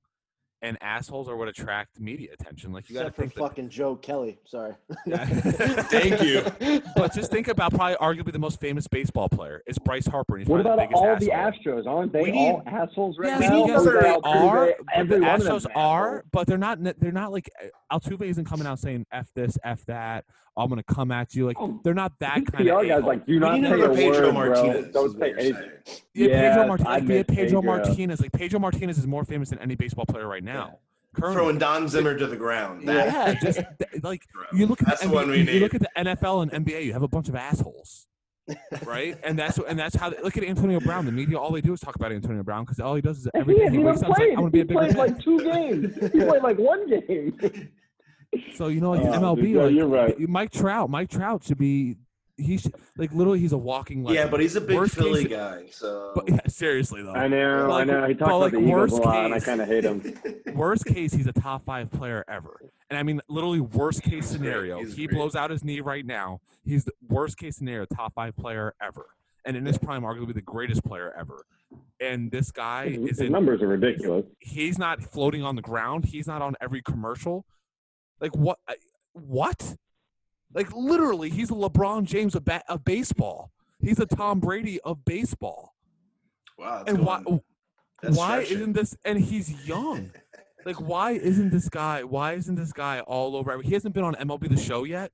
and 0.66 0.78
assholes 0.82 1.30
are 1.30 1.36
what 1.38 1.48
attract 1.48 2.00
media 2.00 2.30
attention. 2.34 2.74
Like 2.74 2.90
you 2.90 2.96
got 2.96 3.02
to 3.04 3.08
Except 3.10 3.34
for. 3.34 3.40
That, 3.40 3.50
fucking 3.50 3.70
Joe 3.70 3.96
Kelly. 3.96 4.40
Sorry. 4.46 4.74
Thank 5.08 6.22
you. 6.24 6.44
but 6.96 7.14
just 7.14 7.32
think 7.32 7.48
about 7.48 7.74
probably 7.74 7.96
arguably 7.98 8.32
the 8.32 8.40
most 8.40 8.60
famous 8.60 8.88
baseball 8.88 9.30
player 9.30 9.62
is 9.68 9.78
Bryce 9.78 10.08
Harper. 10.08 10.36
And 10.36 10.42
he's 10.44 10.50
What 10.50 10.62
about 10.62 10.78
the 10.78 10.84
biggest 10.84 10.96
all 10.98 11.08
asshole. 11.08 11.20
the 11.20 11.32
Astros? 11.84 11.88
Aren't 11.88 12.14
they 12.14 12.32
need- 12.32 12.50
all 12.52 12.64
assholes 12.66 13.18
right 13.20 13.40
Yes, 13.40 13.50
now? 13.50 13.66
yes, 13.68 13.84
they 13.84 13.90
Altuve, 13.92 14.20
are. 14.24 14.66
But 14.66 14.86
the 14.88 14.98
every 14.98 15.22
one 15.22 15.30
of 15.30 15.42
Astros 15.42 15.48
them's 15.64 15.68
are, 15.76 16.26
but 16.32 16.48
they're 16.48 16.58
not. 16.58 16.80
They're 17.00 17.12
not 17.12 17.32
like 17.32 17.50
uh, 17.92 17.98
Altuve 18.00 18.24
isn't 18.24 18.46
coming 18.46 18.66
out 18.68 18.80
saying 18.80 19.06
"f 19.12 19.28
this, 19.36 19.58
f 19.64 19.86
that." 19.86 20.26
I'm 20.58 20.70
gonna 20.70 20.84
come 20.84 21.12
at 21.12 21.36
you. 21.36 21.46
Like 21.46 21.58
Oh, 21.60 21.82
they're 21.84 21.94
not 21.94 22.14
that 22.20 22.36
These 22.38 22.48
kind 22.50 22.66
PR 22.70 22.80
of. 22.84 22.88
guys 22.88 23.04
like 23.04 23.26
do 23.26 23.40
not 23.42 23.60
need 23.60 23.68
say 23.68 23.74
another 23.74 23.92
a 23.92 23.96
Pedro 23.96 24.26
word, 24.28 24.34
Martinez. 24.34 24.84
bro. 24.86 24.92
Don't 24.94 25.06
is 25.08 25.14
what 25.16 25.20
say 25.22 25.28
you're 25.32 25.40
anything. 25.40 25.72
saying. 25.86 26.00
yeah, 26.14 26.50
Pedro 26.50 26.68
Martinez. 26.68 26.88
I 26.88 26.94
Like, 27.00 27.10
yeah, 27.10 27.24
Pedro 27.24 27.36
Pedro. 27.46 27.62
Martinez. 27.62 28.22
Like 28.22 28.32
Pedro 28.32 28.60
Martinez 28.60 28.98
is 28.98 29.06
more 29.06 29.26
famous 29.26 29.50
than 29.50 29.60
any 29.60 29.76
baseball 29.76 30.06
player 30.06 30.26
right 30.30 30.44
now. 30.46 30.55
Currently. 31.16 31.34
Throwing 31.36 31.58
Don 31.58 31.88
Zimmer 31.88 32.18
to 32.18 32.28
the 32.28 32.36
ground. 32.36 32.88
That- 32.88 33.08
yeah, 33.08 33.34
just 33.42 33.60
th- 33.80 34.04
like 34.04 34.22
you 34.54 34.66
look 34.68 34.82
at 34.82 34.88
That's 34.88 35.02
the, 35.02 35.08
the 35.08 35.14
one 35.14 35.28
NBA, 35.28 35.30
we 35.32 35.38
you, 35.38 35.44
need. 35.46 35.54
you 35.56 35.60
look 35.62 35.74
at 35.76 35.82
the 35.82 35.90
NFL 35.98 36.52
and 36.52 36.66
NBA. 36.66 36.84
You 36.86 36.94
have 36.94 37.04
a 37.04 37.08
bunch 37.08 37.30
of 37.30 37.36
assholes. 37.36 38.08
right, 38.86 39.18
and 39.24 39.40
that's 39.40 39.58
and 39.58 39.80
that's 39.80 39.96
how. 39.96 40.10
They, 40.10 40.22
look 40.22 40.36
at 40.38 40.44
Antonio 40.44 40.80
Brown. 40.82 41.06
The 41.06 41.12
media, 41.14 41.40
all 41.40 41.52
they 41.52 41.62
do 41.62 41.72
is 41.74 41.80
talk 41.80 41.96
about 41.96 42.12
Antonio 42.12 42.44
Brown 42.44 42.64
because 42.66 42.80
all 42.82 42.96
he 42.96 43.02
does 43.02 43.20
is 43.20 43.28
And 43.34 43.42
every 43.42 43.54
he 43.56 43.60
day 43.60 43.66
hasn't 43.66 43.80
he 43.80 43.86
wakes 43.86 44.04
up. 44.04 44.10
Like, 44.10 44.22
I 44.38 44.42
want 44.42 44.46
to 44.48 44.52
be 44.52 44.60
a 44.60 44.64
he 44.64 44.68
bigger 44.68 44.80
played 44.80 44.96
man. 44.98 45.08
like 45.16 45.24
two 45.24 45.40
games. 45.40 45.96
he 46.12 46.20
played 46.20 46.44
like 46.44 46.58
one 46.58 46.90
game. 46.90 47.70
So 48.56 48.68
you 48.68 48.82
know, 48.82 48.92
like 48.92 49.02
Oh, 49.02 49.12
MLB, 49.36 49.42
dude, 49.44 49.50
yeah, 49.56 49.62
like 49.64 49.74
you're 49.76 49.88
right. 49.88 50.20
Mike 50.20 50.52
Trout. 50.52 50.90
Mike 50.90 51.10
Trout 51.10 51.46
should 51.46 51.58
be. 51.58 51.96
He 52.38 52.58
should 52.58 52.74
like 52.98 53.14
literally. 53.14 53.40
He's 53.40 53.54
a 53.54 53.58
walking. 53.58 54.04
Like, 54.04 54.14
yeah, 54.16 54.28
but 54.28 54.42
he's 54.42 54.56
a 54.58 54.62
big 54.62 54.76
worst 54.76 54.96
Philly 54.96 55.24
case- 55.24 55.32
guy. 55.32 55.66
So 55.72 56.12
But 56.16 56.28
yeah, 56.30 56.40
seriously 56.48 57.02
though, 57.02 57.14
I 57.14 57.28
know, 57.30 57.68
Like, 57.70 57.82
I 57.82 57.84
know. 57.86 58.08
He 58.08 58.14
but, 58.14 58.20
talks 58.26 58.30
about 58.30 58.40
like, 58.42 58.52
the 58.52 58.58
Eagles 58.60 58.72
a 58.72 58.76
worst 58.76 58.94
lot, 59.06 59.26
and 59.26 59.34
I 59.34 59.40
kind 59.40 59.62
of 59.62 59.68
hate 59.68 59.84
him. 59.86 60.14
worst 60.54 60.86
case, 60.86 61.14
he's 61.14 61.28
a 61.28 61.34
top 61.34 61.64
five 61.66 61.90
player 61.92 62.26
ever. 62.28 62.60
And 62.90 63.00
I 63.00 63.04
mean, 63.04 63.22
literally, 63.30 63.62
worst 63.62 64.04
case 64.04 64.26
scenario, 64.28 64.80
He's 64.80 64.96
he 64.96 65.08
great. 65.08 65.16
blows 65.18 65.36
out 65.36 65.50
his 65.50 65.64
knee 65.64 65.80
right 65.80 66.06
now. 66.06 66.42
He's 66.66 66.84
the 66.84 66.92
worst 67.08 67.38
case 67.38 67.56
scenario, 67.58 67.86
top 67.86 68.14
five 68.14 68.36
player 68.36 68.74
ever. 68.82 69.06
And 69.46 69.56
in 69.56 69.66
his 69.66 69.78
prime, 69.78 70.02
arguably 70.04 70.34
the 70.34 70.42
greatest 70.42 70.84
player 70.84 71.14
ever. 71.18 71.46
And 72.02 72.32
this 72.32 72.52
guy 72.52 72.90
His, 72.90 72.98
is 72.98 73.10
his 73.12 73.20
in, 73.22 73.32
numbers 73.32 73.62
are 73.62 73.68
ridiculous. 73.68 74.26
he's 74.40 74.78
not 74.78 75.02
floating 75.02 75.42
on 75.44 75.56
the 75.56 75.62
ground. 75.62 76.06
He's 76.06 76.28
not 76.28 76.42
on 76.42 76.56
every 76.60 76.82
commercial. 76.82 77.46
Like 78.20 78.36
what? 78.36 78.60
What? 79.14 79.76
Like 80.56 80.74
literally, 80.74 81.30
he's 81.30 81.52
a 81.52 81.54
LeBron 81.54 82.06
James 82.06 82.34
of, 82.34 82.44
ba- 82.46 82.64
of 82.68 82.84
baseball. 82.84 83.52
He's 83.80 84.00
a 84.00 84.06
Tom 84.08 84.40
Brady 84.40 84.80
of 84.82 85.06
baseball. 85.06 85.76
wow. 86.58 86.78
that's 86.86 86.90
And 86.98 87.06
why? 87.06 87.22
going- 87.24 87.42
that's 88.02 88.18
why 88.18 88.44
stretching. 88.44 88.58
isn't 88.58 88.74
this? 88.74 88.98
And 89.06 89.20
he's 89.20 89.68
young. 89.68 90.12
Like, 90.66 90.80
why 90.82 91.12
isn't 91.12 91.52
this 91.52 91.70
guy? 91.70 92.04
Why 92.04 92.34
isn't 92.34 92.56
this 92.56 92.74
guy 92.74 93.00
all 93.02 93.36
over? 93.36 93.62
He 93.62 93.74
hasn't 93.74 93.94
been 93.94 94.04
on 94.04 94.16
MLB 94.16 94.50
The 94.50 94.58
Show 94.58 94.84
yet. 94.84 95.12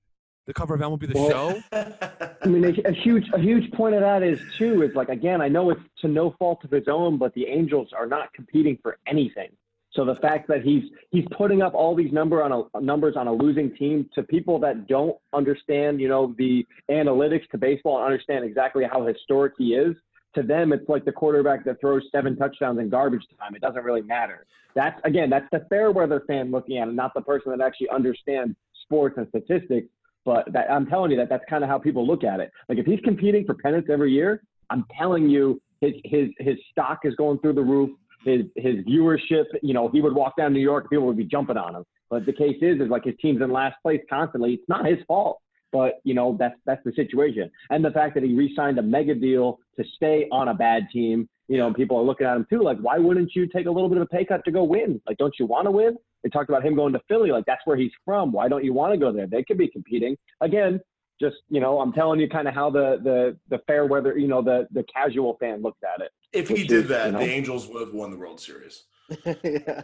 The 0.48 0.54
cover 0.54 0.74
of 0.76 0.82
MLB 0.82 1.12
The 1.12 1.20
Well, 1.20 1.30
Show. 1.30 2.34
I 2.44 2.48
mean, 2.48 2.64
a, 2.66 2.90
a 2.90 2.92
huge, 2.94 3.28
a 3.34 3.40
huge 3.40 3.72
point 3.74 3.94
of 3.96 4.02
that 4.02 4.24
is 4.24 4.40
too 4.58 4.82
is 4.82 4.96
like 4.96 5.10
again, 5.10 5.42
I 5.42 5.48
know 5.48 5.70
it's 5.70 5.82
to 6.02 6.08
no 6.08 6.32
fault 6.40 6.64
of 6.64 6.72
his 6.72 6.88
own, 6.88 7.18
but 7.18 7.34
the 7.34 7.46
Angels 7.48 7.90
are 7.96 8.08
not 8.08 8.34
competing 8.34 8.78
for 8.82 8.98
anything. 9.08 9.50
So 9.94 10.06
the 10.06 10.16
fact 10.16 10.48
that 10.48 10.62
he's 10.64 10.84
he's 11.10 11.26
putting 11.38 11.62
up 11.62 11.74
all 11.74 11.96
these 11.96 12.14
number 12.14 12.42
on 12.42 12.70
a 12.74 12.82
numbers 12.82 13.16
on 13.18 13.28
a 13.28 13.34
losing 13.34 13.76
team 13.76 14.10
to 14.16 14.24
people 14.24 14.58
that 14.60 14.88
don't 14.88 15.18
understand, 15.34 16.00
you 16.00 16.08
know, 16.08 16.34
the 16.38 16.66
analytics 16.90 17.48
to 17.52 17.58
baseball 17.58 17.98
and 17.98 18.06
understand 18.06 18.46
exactly 18.46 18.86
how 18.90 19.06
historic 19.06 19.54
he 19.58 19.74
is. 19.74 19.96
To 20.36 20.44
them, 20.44 20.72
it's 20.72 20.88
like 20.88 21.04
the 21.04 21.12
quarterback 21.12 21.66
that 21.66 21.82
throws 21.82 22.04
seven 22.10 22.38
touchdowns 22.38 22.80
in 22.80 22.90
garbage 22.90 23.24
time. 23.38 23.54
It 23.54 23.62
doesn't 23.62 23.84
really 23.84 24.02
matter. 24.02 24.46
That's 24.76 24.98
again, 25.04 25.30
that's 25.30 25.48
the 25.52 25.66
fair 25.70 25.92
weather 25.92 26.24
fan 26.26 26.52
looking 26.52 26.78
at 26.78 26.88
it, 26.88 26.94
not 26.94 27.14
the 27.14 27.22
person 27.22 27.52
that 27.52 27.60
actually 27.60 27.90
understands 27.90 28.56
sports 28.84 29.16
and 29.18 29.28
statistics, 29.28 29.88
but 30.24 30.52
that, 30.54 30.72
I'm 30.72 30.86
telling 30.86 31.12
you 31.12 31.18
that 31.18 31.30
that's 31.30 31.44
kind 31.50 31.64
of 31.64 31.70
how 31.70 31.80
people 31.80 32.08
look 32.08 32.24
at 32.24 32.40
it. 32.40 32.52
Like 32.70 32.78
if 32.78 32.86
he's 32.86 33.00
competing 33.02 33.46
for 33.46 33.56
pennants 33.56 33.90
every 33.92 34.12
year, 34.12 34.42
I'm 34.70 34.86
telling 34.98 35.30
you 35.30 35.62
his 35.82 35.94
his 36.06 36.30
his 36.40 36.56
stock 36.72 37.00
is 37.04 37.16
going 37.16 37.40
through 37.40 37.54
the 37.54 37.64
roof. 37.64 37.90
His 38.26 38.42
his 38.56 38.76
viewership, 38.86 39.46
you 39.62 39.74
know, 39.74 39.88
he 39.90 40.02
would 40.02 40.14
walk 40.14 40.38
down 40.38 40.54
New 40.54 40.60
York, 40.60 40.90
people 40.90 41.08
would 41.08 41.18
be 41.18 41.26
jumping 41.26 41.58
on 41.58 41.76
him. 41.76 41.84
But 42.10 42.26
the 42.26 42.34
case 42.34 42.58
is, 42.62 42.80
is 42.82 42.90
like 42.90 43.06
his 43.06 43.16
team's 43.22 43.42
in 43.42 43.52
last 43.52 43.76
place 43.82 44.02
constantly. 44.10 44.54
It's 44.54 44.70
not 44.70 44.86
his 44.86 45.00
fault, 45.08 45.40
but 45.72 46.02
you 46.04 46.14
know 46.14 46.36
that's 46.40 46.56
that's 46.66 46.84
the 46.84 46.92
situation. 46.94 47.50
And 47.70 47.84
the 47.84 47.92
fact 47.92 48.14
that 48.16 48.24
he 48.24 48.36
re-signed 48.36 48.78
a 48.78 48.84
mega 48.84 49.16
deal 49.16 49.60
to 49.78 49.86
stay 49.96 50.28
on 50.32 50.50
a 50.50 50.54
bad 50.54 50.88
team, 50.92 51.28
you 51.48 51.58
know, 51.58 51.74
people 51.74 51.98
are 51.98 52.04
looking 52.04 52.28
at 52.28 52.36
him 52.36 52.46
too. 52.50 52.62
Like, 52.62 52.78
why 52.80 52.98
wouldn't 52.98 53.32
you 53.36 53.48
take 53.48 53.66
a 53.66 53.72
little 53.72 53.90
bit 53.90 53.98
of 53.98 54.04
a 54.04 54.08
pay 54.08 54.26
cut 54.26 54.44
to 54.46 54.52
go 54.52 54.64
win? 54.64 55.02
Like, 55.08 55.18
don't 55.18 55.34
you 55.40 55.46
want 55.46 55.66
to 55.66 55.72
win? 55.72 55.98
They 56.24 56.30
talked 56.30 56.50
about 56.50 56.64
him 56.64 56.76
going 56.76 56.94
to 56.94 57.02
Philly. 57.08 57.32
Like, 57.32 57.46
that's 57.46 57.62
where 57.66 57.78
he's 57.78 57.92
from. 58.06 58.32
Why 58.32 58.48
don't 58.48 58.64
you 58.64 58.74
want 58.74 58.94
to 58.94 59.00
go 59.00 59.12
there? 59.12 59.28
They 59.28 59.44
could 59.44 59.58
be 59.58 59.68
competing 59.68 60.16
again. 60.42 60.80
Just 61.22 61.38
you 61.50 61.62
know, 61.62 61.80
I'm 61.80 61.94
telling 61.94 62.20
you 62.20 62.28
kind 62.28 62.48
of 62.48 62.54
how 62.54 62.70
the 62.72 63.00
the 63.04 63.38
the 63.50 63.60
fair 63.68 63.86
weather, 63.86 64.18
you 64.18 64.28
know, 64.28 64.42
the 64.42 64.68
the 64.72 64.84
casual 64.94 65.38
fan 65.40 65.62
looks 65.62 65.80
at 65.84 66.02
it. 66.02 66.12
If 66.34 66.50
he 66.50 66.64
did 66.68 66.72
is, 66.86 66.88
that, 66.90 67.06
you 67.08 67.12
know- 67.14 67.20
the 67.20 67.26
Angels 67.26 67.68
would 67.68 67.82
have 67.82 67.94
won 67.94 68.10
the 68.12 68.18
World 68.18 68.40
Series. 68.42 68.84
yeah. 69.26 69.84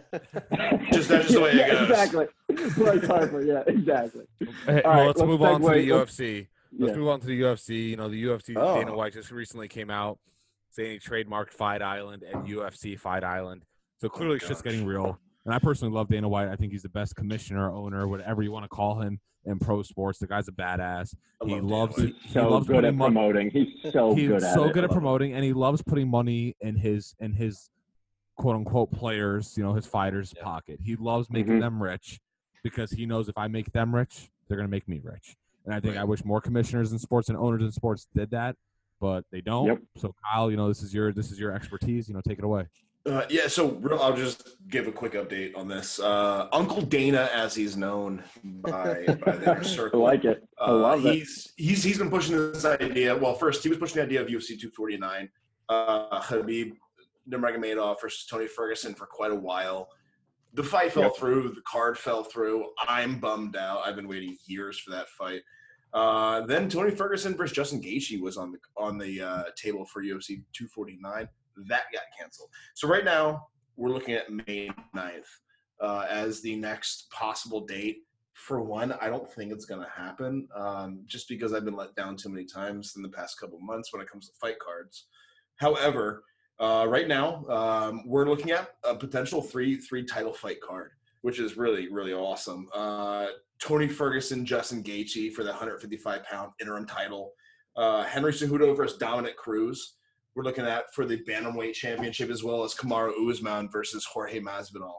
Just- 0.92 1.10
that's 1.10 1.28
just 1.28 1.34
the 1.34 1.42
way 1.42 1.52
it 1.52 1.70
goes. 1.72 1.90
Exactly. 1.90 2.26
Bryce 2.76 3.06
Harper. 3.08 3.44
Yeah, 3.44 3.64
exactly. 3.68 4.26
Hey, 4.40 4.48
well, 4.66 4.94
right, 4.96 5.06
let's, 5.08 5.20
let's 5.20 5.28
move 5.28 5.42
on 5.44 5.62
to 5.62 5.68
the 5.70 5.92
let's- 5.94 6.18
UFC. 6.18 6.48
Let's 6.78 6.92
Yeah. 6.92 6.98
move 6.98 7.08
on 7.10 7.20
to 7.22 7.28
the 7.28 7.42
UFC. 7.42 7.90
You 7.90 7.96
know, 7.98 8.10
the 8.10 8.24
UFC 8.24 8.54
Oh. 8.58 8.76
Dana 8.80 8.96
White 8.96 9.14
just 9.14 9.32
recently 9.32 9.68
came 9.68 9.90
out 9.90 10.20
saying 10.72 10.92
he 10.92 11.00
trademarked 11.00 11.52
Fight 11.54 11.82
Island 11.82 12.24
and 12.24 12.46
UFC 12.48 13.00
Fight 13.00 13.24
Island. 13.24 13.64
So 14.00 14.08
oh, 14.08 14.10
clearly, 14.10 14.40
shit's 14.40 14.62
gosh. 14.62 14.72
getting 14.74 14.86
real. 14.86 15.20
And 15.48 15.54
I 15.56 15.60
personally 15.60 15.94
love 15.94 16.10
Dana 16.10 16.28
White. 16.28 16.50
I 16.50 16.58
think 16.58 16.74
he's 16.74 16.82
the 16.84 16.90
best 16.90 17.16
commissioner, 17.16 17.72
owner, 17.72 18.06
whatever 18.06 18.44
you 18.44 18.52
want 18.52 18.66
to 18.66 18.68
call 18.70 19.00
him 19.00 19.22
in 19.46 19.60
pro 19.60 19.82
sports. 19.82 20.20
The 20.20 20.28
guy's 20.28 20.50
a 20.50 20.52
badass. 20.52 21.16
I 21.42 21.48
He 21.48 21.62
loves 21.62 21.98
White. 21.98 22.08
he, 22.08 22.16
he 22.28 22.30
So 22.34 22.50
loves 22.50 22.68
good 22.68 22.84
at 22.84 22.94
money. 22.94 23.14
promoting. 23.14 23.50
He's 23.52 23.94
so 23.94 24.14
he's 24.14 24.28
good 24.28 24.44
at 24.44 24.54
so 24.54 24.66
it. 24.66 24.74
good 24.74 24.84
at 24.84 24.92
promoting, 24.92 25.32
and 25.32 25.46
he 25.46 25.54
loves 25.54 25.82
putting 25.82 26.10
money 26.10 26.58
in 26.60 26.76
his 26.76 27.16
in 27.22 27.32
his 27.32 27.70
quote 28.36 28.58
unquote 28.58 28.92
players, 28.92 29.56
you 29.58 29.64
know, 29.64 29.74
his 29.74 29.86
fighters' 29.88 30.34
Yeah. 30.36 30.44
pocket. 30.44 30.82
He 30.84 30.98
loves 30.98 31.30
making 31.30 31.54
Mhm. 31.54 31.62
them 31.62 31.82
rich 31.82 32.20
because 32.62 32.92
he 32.92 33.06
knows 33.06 33.30
if 33.30 33.38
I 33.38 33.48
make 33.48 33.72
them 33.72 33.96
rich, 33.96 34.30
they're 34.50 34.58
gonna 34.58 34.68
make 34.68 34.86
me 34.90 35.00
rich. 35.02 35.38
And 35.64 35.74
I 35.74 35.80
think 35.80 35.96
Right. 35.96 36.02
I 36.02 36.04
wish 36.04 36.26
more 36.26 36.42
commissioners 36.42 36.92
in 36.92 37.00
sports 37.00 37.30
and 37.30 37.38
owners 37.38 37.62
in 37.64 37.72
sports 37.72 38.06
did 38.14 38.32
that, 38.32 38.58
but 39.00 39.24
they 39.32 39.40
don't. 39.40 39.68
Yep. 39.68 39.82
So 39.96 40.14
Kyle, 40.30 40.52
you 40.52 40.58
know, 40.58 40.68
this 40.68 40.84
is 40.84 40.94
your 40.94 41.14
this 41.14 41.32
is 41.32 41.40
your 41.40 41.54
expertise. 41.54 42.10
You 42.10 42.16
know, 42.16 42.22
take 42.22 42.38
it 42.38 42.44
away. 42.44 42.66
Uh, 43.08 43.26
yeah, 43.30 43.48
so 43.48 43.70
real, 43.74 44.00
I'll 44.02 44.16
just 44.16 44.58
give 44.68 44.88
a 44.88 44.92
quick 44.92 45.14
update 45.14 45.56
on 45.58 45.68
this. 45.68 45.98
Uh, 46.00 46.50
Uncle 46.52 46.82
Dana, 46.82 47.30
as 47.34 47.56
he's 47.56 47.78
known 47.78 48.22
by, 48.44 49.06
by 49.26 49.32
the 49.38 49.44
inner 49.44 49.60
I 49.60 49.64
circle, 49.64 50.02
like 50.02 50.26
it. 50.26 50.44
I 50.60 50.66
Uh, 50.72 50.74
love 50.76 51.06
it. 51.06 51.14
he's 51.16 51.54
he's 51.56 51.84
he's 51.84 51.98
been 51.98 52.10
pushing 52.10 52.36
this 52.36 52.66
idea. 52.66 53.16
Well, 53.16 53.34
first 53.36 53.64
he 53.64 53.70
was 53.70 53.78
pushing 53.78 53.96
the 53.98 54.04
idea 54.04 54.22
of 54.22 54.28
UFC 54.28 54.60
249, 54.60 55.30
uh, 55.70 56.20
Khabib 56.22 56.74
Nurmagomedov 57.30 58.02
versus 58.02 58.26
Tony 58.30 58.48
Ferguson 58.48 58.94
for 58.94 59.06
quite 59.06 59.32
a 59.32 59.36
while. 59.36 59.88
The 60.54 60.64
fight 60.64 60.92
fell 60.92 61.04
Yep. 61.04 61.16
through. 61.18 61.50
The 61.50 61.62
card 61.66 61.98
fell 61.98 62.24
through. 62.24 62.72
I'm 62.88 63.20
bummed 63.20 63.56
out. 63.56 63.84
I've 63.86 63.96
been 63.96 64.08
waiting 64.08 64.38
years 64.48 64.80
for 64.80 64.92
that 64.92 65.08
fight. 65.10 65.42
Uh, 65.94 66.42
then 66.46 66.68
Tony 66.68 66.92
Ferguson 66.92 67.36
versus 67.38 67.56
Justin 67.56 67.82
Gaethje 67.82 68.20
was 68.20 68.36
on 68.36 68.52
the 68.52 68.58
on 68.76 68.98
the 68.98 69.22
uh, 69.22 69.44
table 69.56 69.86
for 69.86 70.04
UFC 70.04 70.42
249. 70.52 71.30
That 71.68 71.84
got 71.94 72.04
canceled. 72.18 72.50
So 72.76 72.88
right 72.88 73.06
now 73.06 73.48
we're 73.76 73.90
looking 73.90 74.16
at 74.16 74.32
May 74.32 74.70
9th 74.96 75.28
uh, 75.80 76.06
as 76.10 76.42
the 76.42 76.56
next 76.56 77.10
possible 77.12 77.66
date 77.66 78.04
for 78.38 78.62
one, 78.62 78.94
I 79.02 79.10
don't 79.10 79.30
think 79.30 79.52
it's 79.52 79.66
going 79.66 79.82
to 79.82 79.90
happen 79.90 80.48
um, 80.56 81.02
just 81.08 81.28
because 81.28 81.54
I've 81.54 81.66
been 81.66 81.76
let 81.76 81.96
down 81.96 82.16
too 82.16 82.30
many 82.30 82.46
times 82.46 82.94
in 82.96 83.02
the 83.02 83.10
past 83.10 83.40
couple 83.40 83.60
months 83.60 83.92
when 83.92 84.02
it 84.02 84.10
comes 84.10 84.28
to 84.28 84.34
fight 84.40 84.60
cards. 84.60 85.08
However, 85.56 86.24
uh, 86.60 86.86
right 86.88 87.08
now 87.08 87.46
um, 87.50 88.04
we're 88.06 88.30
looking 88.30 88.52
at 88.52 88.70
a 88.84 88.96
potential 88.96 89.42
three 89.42 89.78
three 89.78 90.06
title 90.06 90.34
fight 90.34 90.62
card, 90.62 90.92
which 91.22 91.40
is 91.40 91.58
really 91.58 91.92
really 91.92 92.14
awesome. 92.14 92.70
Uh, 92.76 93.28
Tony 93.60 93.88
Ferguson, 93.88 94.46
Justin 94.46 94.84
Gaethje 94.84 95.34
for 95.34 95.44
the 95.44 95.50
155 95.50 96.24
pound 96.24 96.52
interim 96.62 96.86
title. 96.86 97.32
Uh, 97.76 98.04
Henry 98.04 98.32
Cejudo 98.32 98.76
versus 98.78 98.98
Dominick 99.00 99.36
Cruz. 99.36 99.97
We're 100.38 100.44
looking 100.44 100.68
at 100.68 100.94
for 100.94 101.04
the 101.04 101.18
bantamweight 101.28 101.74
championship 101.74 102.30
as 102.30 102.44
well 102.44 102.64
as 102.64 102.76
Kamaru 102.76 103.28
Usman 103.28 103.72
versus 103.72 104.06
Jorge 104.06 104.40
Masvidal 104.40 104.94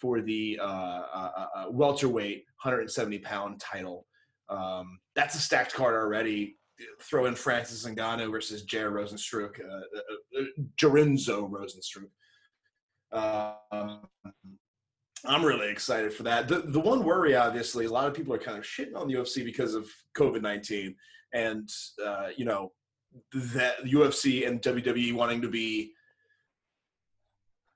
for 0.00 0.20
the 0.20 0.56
uh, 0.62 1.02
uh, 1.12 1.46
uh, 1.56 1.64
welterweight 1.68 2.44
170 2.62 3.18
pound 3.18 3.58
title. 3.58 4.06
Um, 4.48 5.00
that's 5.16 5.34
a 5.34 5.40
stacked 5.40 5.74
card 5.74 5.96
already. 5.96 6.58
Throw 7.02 7.26
in 7.26 7.34
Francis 7.34 7.84
Ngannou 7.84 8.30
versus 8.30 8.64
Jair 8.64 8.92
Rozenstruik, 8.92 9.58
uh, 9.60 9.78
uh, 9.78 10.40
uh, 10.40 10.44
Jarenzo 10.80 11.50
Rozenstruik. 11.50 12.12
Um, 13.72 14.06
I'm 15.24 15.44
really 15.44 15.72
excited 15.72 16.14
for 16.14 16.22
that. 16.22 16.46
The 16.46 16.60
the 16.60 16.80
one 16.80 17.02
worry, 17.02 17.34
obviously, 17.34 17.86
a 17.86 17.90
lot 17.90 18.06
of 18.06 18.14
people 18.14 18.32
are 18.32 18.38
kind 18.38 18.58
of 18.58 18.64
shitting 18.64 18.94
on 18.94 19.08
the 19.08 19.14
UFC 19.14 19.44
because 19.44 19.74
of 19.74 19.88
COVID 20.16 20.40
19, 20.40 20.94
and 21.34 21.68
uh, 22.04 22.28
you 22.36 22.44
know 22.44 22.70
that 23.32 23.84
UFC 23.84 24.46
and 24.46 24.60
WWE 24.62 25.12
wanting 25.14 25.42
to 25.42 25.48
be 25.48 25.92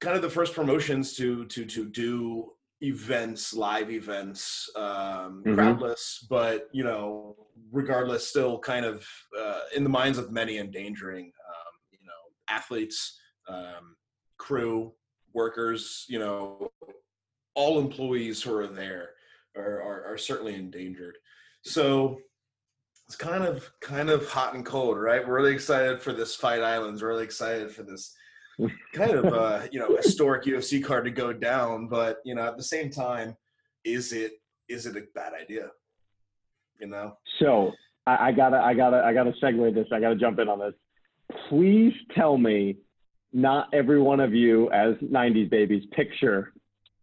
kind 0.00 0.16
of 0.16 0.22
the 0.22 0.30
first 0.30 0.54
promotions 0.54 1.14
to 1.16 1.44
to 1.46 1.64
to 1.64 1.88
do 1.88 2.52
events, 2.82 3.54
live 3.54 3.90
events, 3.90 4.68
um, 4.76 5.42
Mhm. 5.44 5.54
crowdless, 5.54 6.26
but 6.28 6.68
you 6.72 6.84
know, 6.84 7.34
regardless, 7.72 8.28
still 8.28 8.58
kind 8.58 8.84
of 8.84 9.06
uh, 9.38 9.60
in 9.74 9.82
the 9.82 9.88
minds 9.90 10.18
of 10.18 10.30
many 10.30 10.58
endangering, 10.58 11.32
um, 11.48 11.72
you 11.90 12.06
know, 12.06 12.12
athletes, 12.48 13.18
um, 13.48 13.96
crew, 14.36 14.94
workers, 15.32 16.04
you 16.08 16.18
know, 16.18 16.70
all 17.54 17.78
employees 17.78 18.42
who 18.42 18.54
are 18.54 18.66
there 18.66 19.14
are, 19.56 19.80
are, 19.82 20.04
are 20.12 20.18
certainly 20.18 20.54
endangered. 20.54 21.16
So 21.62 22.20
it's 23.06 23.16
kind 23.16 23.44
of 23.44 23.70
kind 23.80 24.10
of 24.10 24.28
hot 24.28 24.54
and 24.54 24.64
cold, 24.66 24.98
right? 24.98 25.26
We're 25.26 25.36
really 25.36 25.54
excited 25.54 26.02
for 26.02 26.12
this 26.12 26.34
Fight 26.34 26.62
Islands. 26.62 27.02
We're 27.02 27.08
really 27.10 27.24
excited 27.24 27.70
for 27.70 27.82
this 27.84 28.14
kind 28.92 29.12
of 29.12 29.26
uh, 29.32 29.60
you 29.72 29.78
know 29.78 29.96
historic 29.96 30.44
UFC 30.44 30.82
card 30.84 31.04
to 31.04 31.10
go 31.10 31.32
down, 31.32 31.86
but 31.88 32.18
you 32.24 32.34
know 32.34 32.42
at 32.46 32.56
the 32.56 32.62
same 32.64 32.90
time, 32.90 33.36
is 33.84 34.12
it 34.12 34.32
is 34.68 34.86
it 34.86 34.96
a 34.96 35.02
bad 35.14 35.32
idea? 35.40 35.70
You 36.80 36.88
know, 36.88 37.16
So 37.38 37.72
I, 38.06 38.28
I 38.28 38.32
gotta, 38.32 38.58
I 38.58 38.74
gotta, 38.74 39.02
I 39.02 39.14
gotta 39.14 39.32
segue 39.42 39.72
this. 39.74 39.86
I 39.92 39.98
gotta 40.00 40.16
jump 40.16 40.38
in 40.40 40.48
on 40.48 40.58
this. 40.58 40.74
Please 41.48 41.94
tell 42.14 42.36
me, 42.36 42.76
not 43.32 43.68
every 43.72 43.98
one 44.00 44.20
of 44.20 44.34
you 44.34 44.70
as 44.72 44.94
'90s 44.96 45.48
babies 45.48 45.84
picture 45.92 46.52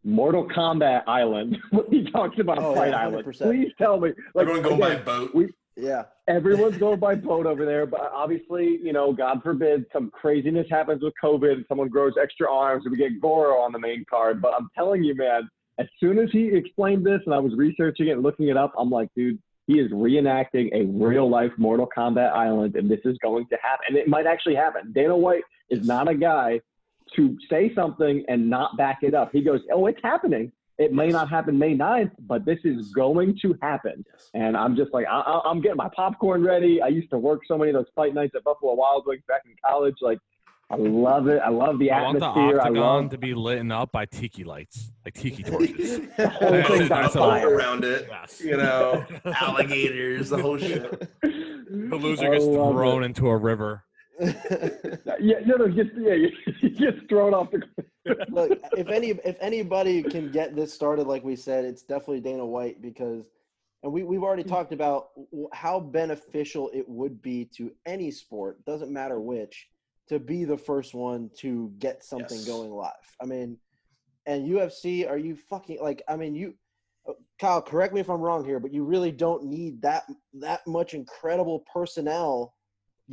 Mortal 0.03 0.47
Kombat 0.47 1.03
Island 1.07 1.57
when 1.71 1.85
he 1.89 2.03
talks 2.11 2.37
about 2.39 2.59
Oh, 2.59 2.75
Fight 2.75 2.89
yeah, 2.91 2.97
Island. 3.03 3.35
Please 3.35 3.71
tell 3.79 3.99
me. 3.99 4.09
Like, 4.35 4.47
everyone 4.47 4.61
going 4.63 4.79
by 4.79 4.95
boat. 4.97 5.33
we- 5.33 5.49
Yeah. 5.75 6.03
everyone's 6.27 6.77
going 6.77 6.99
by 6.99 7.15
boat 7.15 7.45
over 7.45 7.65
there, 7.65 7.85
but 7.85 8.11
obviously, 8.13 8.79
you 8.81 8.93
know, 8.93 9.11
God 9.11 9.41
forbid 9.41 9.85
some 9.91 10.11
craziness 10.11 10.67
happens 10.69 11.01
with 11.01 11.13
COVID 11.23 11.53
and 11.53 11.65
someone 11.67 11.89
grows 11.89 12.13
extra 12.21 12.51
arms 12.51 12.85
and 12.85 12.91
we 12.91 12.97
get 12.97 13.19
Goro 13.19 13.57
on 13.57 13.71
the 13.71 13.79
main 13.79 14.05
card. 14.09 14.41
But 14.41 14.53
I'm 14.57 14.69
telling 14.75 15.03
you, 15.03 15.15
man, 15.15 15.49
as 15.79 15.87
soon 15.99 16.19
as 16.19 16.29
he 16.31 16.47
explained 16.55 17.05
this 17.05 17.21
and 17.25 17.33
I 17.33 17.39
was 17.39 17.53
researching 17.55 18.07
it 18.07 18.11
and 18.11 18.23
looking 18.23 18.49
it 18.49 18.57
up, 18.57 18.73
I'm 18.77 18.89
like, 18.89 19.09
dude, 19.15 19.39
he 19.65 19.79
is 19.79 19.91
reenacting 19.91 20.69
a 20.73 20.85
real 20.85 21.29
life 21.29 21.51
Mortal 21.57 21.89
Kombat 21.95 22.31
Island 22.33 22.75
and 22.75 22.89
this 22.89 22.99
is 23.05 23.17
going 23.19 23.47
to 23.47 23.57
happen. 23.61 23.85
And 23.89 23.97
it 23.97 24.07
might 24.07 24.27
actually 24.27 24.55
happen. 24.55 24.91
Dana 24.93 25.15
White 25.17 25.43
is 25.69 25.87
not 25.87 26.07
a 26.07 26.15
guy 26.15 26.59
to 27.15 27.37
say 27.49 27.73
something 27.73 28.23
and 28.27 28.49
not 28.49 28.77
back 28.77 28.99
it 29.01 29.13
up. 29.13 29.31
He 29.31 29.41
goes, 29.41 29.61
oh, 29.71 29.87
it's 29.87 29.99
happening. 30.03 30.51
It 30.79 30.91
may 30.91 31.05
Yes. 31.05 31.13
not 31.13 31.29
happen 31.29 31.57
May 31.59 31.75
9th, 31.75 32.11
but 32.21 32.45
this 32.45 32.59
is 32.63 32.91
going 32.93 33.37
to 33.43 33.55
happen. 33.61 34.03
Yes. 34.11 34.29
And 34.33 34.57
I'm 34.57 34.75
just 34.75 34.91
like, 34.93 35.05
I, 35.07 35.19
I- 35.19 35.49
I'm 35.49 35.61
getting 35.61 35.77
my 35.77 35.89
popcorn 35.95 36.43
ready. 36.43 36.81
I 36.81 36.87
used 36.87 37.09
to 37.11 37.17
work 37.19 37.41
so 37.47 37.57
many 37.57 37.69
of 37.71 37.75
those 37.75 37.91
fight 37.95 38.13
nights 38.15 38.33
at 38.35 38.43
Buffalo 38.43 38.73
Wild 38.73 39.03
Wings 39.05 39.21
back 39.27 39.41
in 39.45 39.53
college. 39.65 39.95
Like, 40.01 40.17
I 40.71 40.75
love 40.77 41.27
it. 41.27 41.39
I 41.45 41.49
love 41.49 41.77
the 41.77 41.91
I 41.91 42.01
want 42.01 42.19
the 42.19 42.25
atmosphere. 42.25 42.57
I 42.59 42.63
octagon 42.63 42.81
love 43.03 43.09
to 43.11 43.17
be 43.19 43.35
lit 43.35 43.69
up 43.71 43.91
by 43.91 44.05
tiki 44.05 44.43
lights, 44.43 44.91
like 45.05 45.13
tiki 45.13 45.43
torches. 45.43 45.97
whole 46.17 46.51
Yeah, 46.51 46.63
thing's 46.63 46.81
on 46.89 47.01
that's 47.03 47.15
a 47.15 47.19
all. 47.21 47.29
boat 47.29 47.41
fire. 47.41 47.55
around 47.55 47.83
it. 47.83 48.07
yes. 48.09 48.41
You 48.43 48.57
know, 48.57 49.05
alligators, 49.25 50.29
the 50.29 50.37
whole 50.41 50.57
shit. 50.57 50.89
The 51.21 51.95
loser 51.95 52.31
gets 52.31 52.45
love 52.45 52.73
thrown 52.73 53.03
into 53.03 53.27
a 53.27 53.37
river. 53.37 53.83
Yeah, 55.19 55.39
no, 55.45 55.55
no, 55.55 55.67
just 55.67 55.91
yeah, 55.97 56.15
he 56.59 56.69
gets 56.69 56.97
thrown 57.09 57.33
off 57.33 57.51
the. 57.51 57.61
Look, 58.29 58.59
if 58.77 58.89
any 58.89 59.11
if 59.23 59.37
anybody 59.39 60.03
can 60.03 60.31
get 60.31 60.55
this 60.55 60.73
started, 60.73 61.07
like 61.07 61.23
we 61.23 61.35
said, 61.35 61.65
it's 61.65 61.83
definitely 61.83 62.21
Dana 62.21 62.45
White 62.45 62.81
because, 62.81 63.29
and 63.83 63.91
we 63.91 64.03
we've 64.03 64.23
already 64.23 64.43
talked 64.43 64.73
about 64.73 65.09
how 65.53 65.79
beneficial 65.79 66.69
it 66.73 66.87
would 66.87 67.21
be 67.21 67.45
to 67.57 67.71
any 67.85 68.11
sport, 68.11 68.63
doesn't 68.65 68.91
matter 68.91 69.19
which, 69.19 69.69
to 70.09 70.19
be 70.19 70.43
the 70.45 70.57
first 70.57 70.93
one 70.93 71.29
to 71.37 71.71
get 71.79 72.03
something 72.03 72.37
Yes. 72.37 72.47
going 72.47 72.71
live. 72.71 72.91
I 73.21 73.25
mean, 73.25 73.57
and 74.25 74.49
UFC, 74.49 75.09
are 75.09 75.17
you 75.17 75.35
fucking 75.35 75.79
like? 75.81 76.01
I 76.07 76.15
mean, 76.17 76.35
you 76.35 76.55
Kyle, 77.39 77.61
correct 77.61 77.93
me 77.93 77.99
if 77.99 78.09
I'm 78.09 78.21
wrong 78.21 78.45
here, 78.45 78.59
but 78.59 78.73
you 78.73 78.83
really 78.83 79.11
don't 79.11 79.45
need 79.45 79.81
that 79.81 80.03
that 80.33 80.65
much 80.67 80.93
incredible 80.93 81.65
personnel 81.71 82.55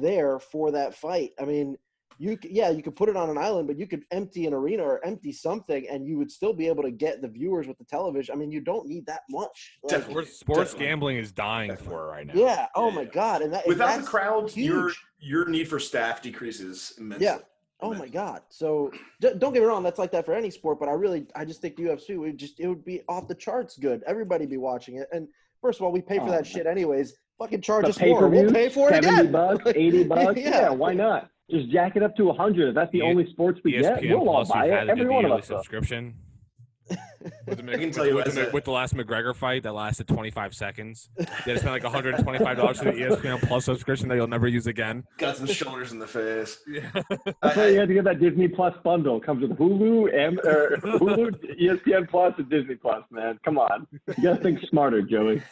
there 0.01 0.39
for 0.39 0.71
that 0.73 0.95
fight. 0.95 1.31
I 1.41 1.45
mean, 1.45 1.77
you 2.19 2.37
c- 2.43 2.51
yeah, 2.53 2.69
you 2.69 2.83
could 2.83 2.97
put 2.97 3.09
it 3.09 3.17
on 3.17 3.31
an 3.31 3.39
island, 3.39 3.67
but 3.67 3.79
you 3.79 3.87
could 3.87 4.05
empty 4.11 4.47
an 4.47 4.53
arena 4.53 4.83
or 4.83 5.05
empty 5.07 5.33
something, 5.33 5.89
and 5.89 6.07
you 6.07 6.19
would 6.19 6.31
still 6.31 6.53
be 6.53 6.67
able 6.69 6.83
to 6.83 6.91
get 6.91 7.23
the 7.23 7.29
viewers 7.29 7.67
with 7.67 7.79
the 7.79 7.85
television. 7.85 8.35
I 8.35 8.39
mean, 8.39 8.51
you 8.51 8.61
don't 8.61 8.87
need 8.87 9.07
that 9.07 9.23
much. 9.31 9.79
Like, 9.83 9.91
Definitely. 9.93 10.13
Sports, 10.27 10.39
sports 10.39 10.61
Definitely. 10.73 10.87
gambling 10.87 11.17
is 11.17 11.33
dying 11.33 11.77
for 11.77 12.05
it 12.09 12.11
right 12.11 12.27
now. 12.27 12.35
yeah. 12.35 12.67
Oh 12.75 12.89
Yeah, 12.91 12.95
my 12.95 13.05
god. 13.07 13.43
And 13.43 13.53
that 13.55 13.67
Without 13.67 13.91
the 13.93 13.97
that's 13.99 14.09
crowd, 14.09 14.55
your 14.57 14.93
your 15.19 15.49
need 15.49 15.67
for 15.69 15.79
staff 15.79 16.21
decreases 16.21 16.93
immensely. 16.99 17.25
Yeah. 17.27 17.39
Oh 17.83 17.95
my 17.95 18.09
God! 18.09 18.43
So 18.51 18.93
don't 19.21 19.41
get 19.41 19.55
me 19.55 19.61
wrong, 19.61 19.83
that's 19.83 19.99
like 19.99 20.13
that 20.13 20.27
for 20.27 20.35
any 20.35 20.51
sport. 20.51 20.79
But 20.79 20.91
I 20.91 20.93
really, 20.93 21.25
I 21.35 21.47
just 21.47 21.63
think 21.63 21.77
UFC 21.77 22.19
would 22.19 22.37
just 22.37 22.61
it 22.61 22.67
would 22.69 22.85
be 22.85 23.01
off 23.09 23.27
the 23.29 23.35
charts 23.35 23.79
good. 23.79 24.03
Everybody 24.07 24.45
be 24.45 24.59
watching 24.59 24.97
it. 24.97 25.09
And 25.13 25.27
first 25.63 25.81
of 25.81 25.87
all, 25.87 25.91
we 25.93 26.03
pay 26.03 26.19
for 26.19 26.25
Oh, 26.25 26.27
that 26.27 26.33
man. 26.33 26.45
shit 26.45 26.67
anyways. 26.67 27.15
Fucking 27.41 27.63
charge 27.63 27.85
The 27.85 27.89
us 27.91 28.01
more. 28.01 28.31
pay-per-view, 28.31 28.43
We'll 28.45 28.53
pay 28.53 28.69
for 28.69 28.91
it 28.93 29.03
70 29.03 29.21
again. 29.21 29.33
bucks, 29.33 29.65
80 29.75 30.05
bucks. 30.05 30.41
Yeah. 30.41 30.51
yeah. 30.51 30.69
why 30.71 30.93
not? 30.95 31.31
Just 31.51 31.71
jack 31.71 31.97
it 31.97 32.03
up 32.03 32.15
to 32.17 32.27
100. 32.27 32.69
If 32.69 32.75
that's 32.75 32.93
the 32.93 32.99
E- 32.99 33.03
only 33.03 33.29
sports 33.31 33.59
we 33.65 33.73
get, 33.73 34.01
ESPN 34.03 34.11
we'll 34.21 34.29
all 34.29 34.45
buy 34.45 34.67
it. 34.67 34.89
Every 34.91 35.09
one 35.09 35.25
of 35.25 35.33
us. 35.33 35.47
subscription. 35.47 36.15
With 37.47 37.57
the, 37.59 37.63
I 37.73 37.77
can 37.77 37.81
Mc- 37.81 37.93
tell 37.93 38.03
with, 38.05 38.11
you 38.11 38.15
with, 38.17 38.27
as 38.29 38.35
the, 38.35 38.49
a- 38.51 38.53
with 38.53 38.65
the 38.65 38.71
last 38.73 38.95
McGregor 38.95 39.35
fight 39.35 39.63
that 39.63 39.73
lasted 39.73 40.07
25 40.07 40.55
seconds. 40.55 41.09
You 41.19 41.25
had 41.25 41.45
to 41.45 41.59
spend 41.59 41.73
like 41.73 41.83
125 41.83 42.57
dollars 42.59 42.79
for 42.79 42.85
the 42.85 42.93
ESPN 42.93 43.41
Plus 43.49 43.65
subscription 43.65 44.09
that 44.09 44.17
you'll 44.17 44.27
never 44.29 44.47
use 44.47 44.67
again. 44.67 45.03
Got 45.17 45.37
some 45.39 45.47
shoulders 45.47 45.93
in 45.93 45.99
the 45.99 46.07
face. 46.07 46.59
Yeah. 46.69 46.91
That's 47.43 47.57
why 47.57 47.69
you 47.69 47.79
had 47.81 47.89
to 47.89 47.95
get 47.95 48.05
that 48.05 48.21
Disney 48.21 48.49
Plus 48.49 48.75
bundle. 48.85 49.17
It 49.17 49.25
comes 49.25 49.41
with 49.43 49.57
Hulu, 49.59 50.15
and 50.15 50.39
or 50.41 50.77
Hulu, 50.83 51.59
ESPN 51.61 52.09
Plus, 52.09 52.35
and 52.39 52.51
Disney 52.51 52.75
Plus. 52.77 53.03
Man, 53.11 53.39
come 53.45 53.57
on, 53.59 53.87
you 54.19 54.23
gotta 54.25 54.43
think 54.43 54.61
smarter, 54.69 55.01
Joey. 55.03 55.43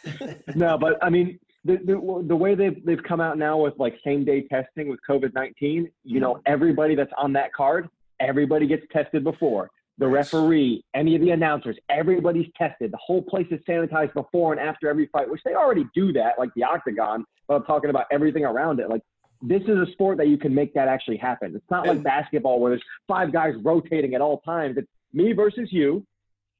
No, 0.55 0.77
but 0.77 1.03
I 1.03 1.09
mean, 1.09 1.39
the, 1.65 1.77
the 1.77 2.25
the 2.27 2.35
way 2.35 2.55
they've 2.55 2.83
they've 2.85 3.03
come 3.03 3.19
out 3.19 3.37
now 3.37 3.57
with 3.57 3.73
like 3.77 3.99
same 4.03 4.23
day 4.23 4.47
testing 4.47 4.89
with 4.89 4.99
COVID 5.07 5.33
nineteen. 5.33 5.89
You 6.03 6.19
know, 6.19 6.35
mm-hmm. 6.35 6.53
everybody 6.53 6.95
that's 6.95 7.11
on 7.17 7.33
that 7.33 7.53
card, 7.53 7.89
everybody 8.19 8.67
gets 8.67 8.85
tested 8.91 9.23
before. 9.23 9.69
The 9.97 10.07
referee, 10.07 10.85
any 10.93 11.15
of 11.15 11.21
the 11.21 11.31
announcers, 11.31 11.77
everybody's 11.89 12.47
tested. 12.57 12.93
The 12.93 12.97
whole 12.97 13.21
place 13.21 13.47
is 13.51 13.59
sanitized 13.67 14.13
before 14.13 14.53
and 14.53 14.61
after 14.61 14.89
every 14.89 15.07
fight, 15.07 15.29
which 15.29 15.41
they 15.43 15.55
already 15.55 15.85
do 15.93 16.13
that, 16.13 16.39
like 16.39 16.51
the 16.55 16.63
octagon. 16.63 17.25
But 17.49 17.55
I'm 17.55 17.63
talking 17.65 17.89
about 17.89 18.05
everything 18.09 18.45
around 18.45 18.79
it, 18.79 18.89
like 18.89 19.01
this 19.41 19.61
is 19.63 19.77
a 19.77 19.91
sport 19.91 20.17
that 20.17 20.27
you 20.27 20.37
can 20.37 20.53
make 20.53 20.73
that 20.73 20.87
actually 20.87 21.17
happen. 21.17 21.53
It's 21.55 21.69
not 21.69 21.87
like 21.87 22.03
basketball 22.03 22.59
where 22.59 22.71
there's 22.71 22.83
five 23.07 23.31
guys 23.31 23.53
rotating 23.63 24.13
at 24.13 24.21
all 24.21 24.39
times. 24.39 24.77
It's 24.77 24.87
me 25.13 25.33
versus 25.33 25.69
you, 25.71 26.05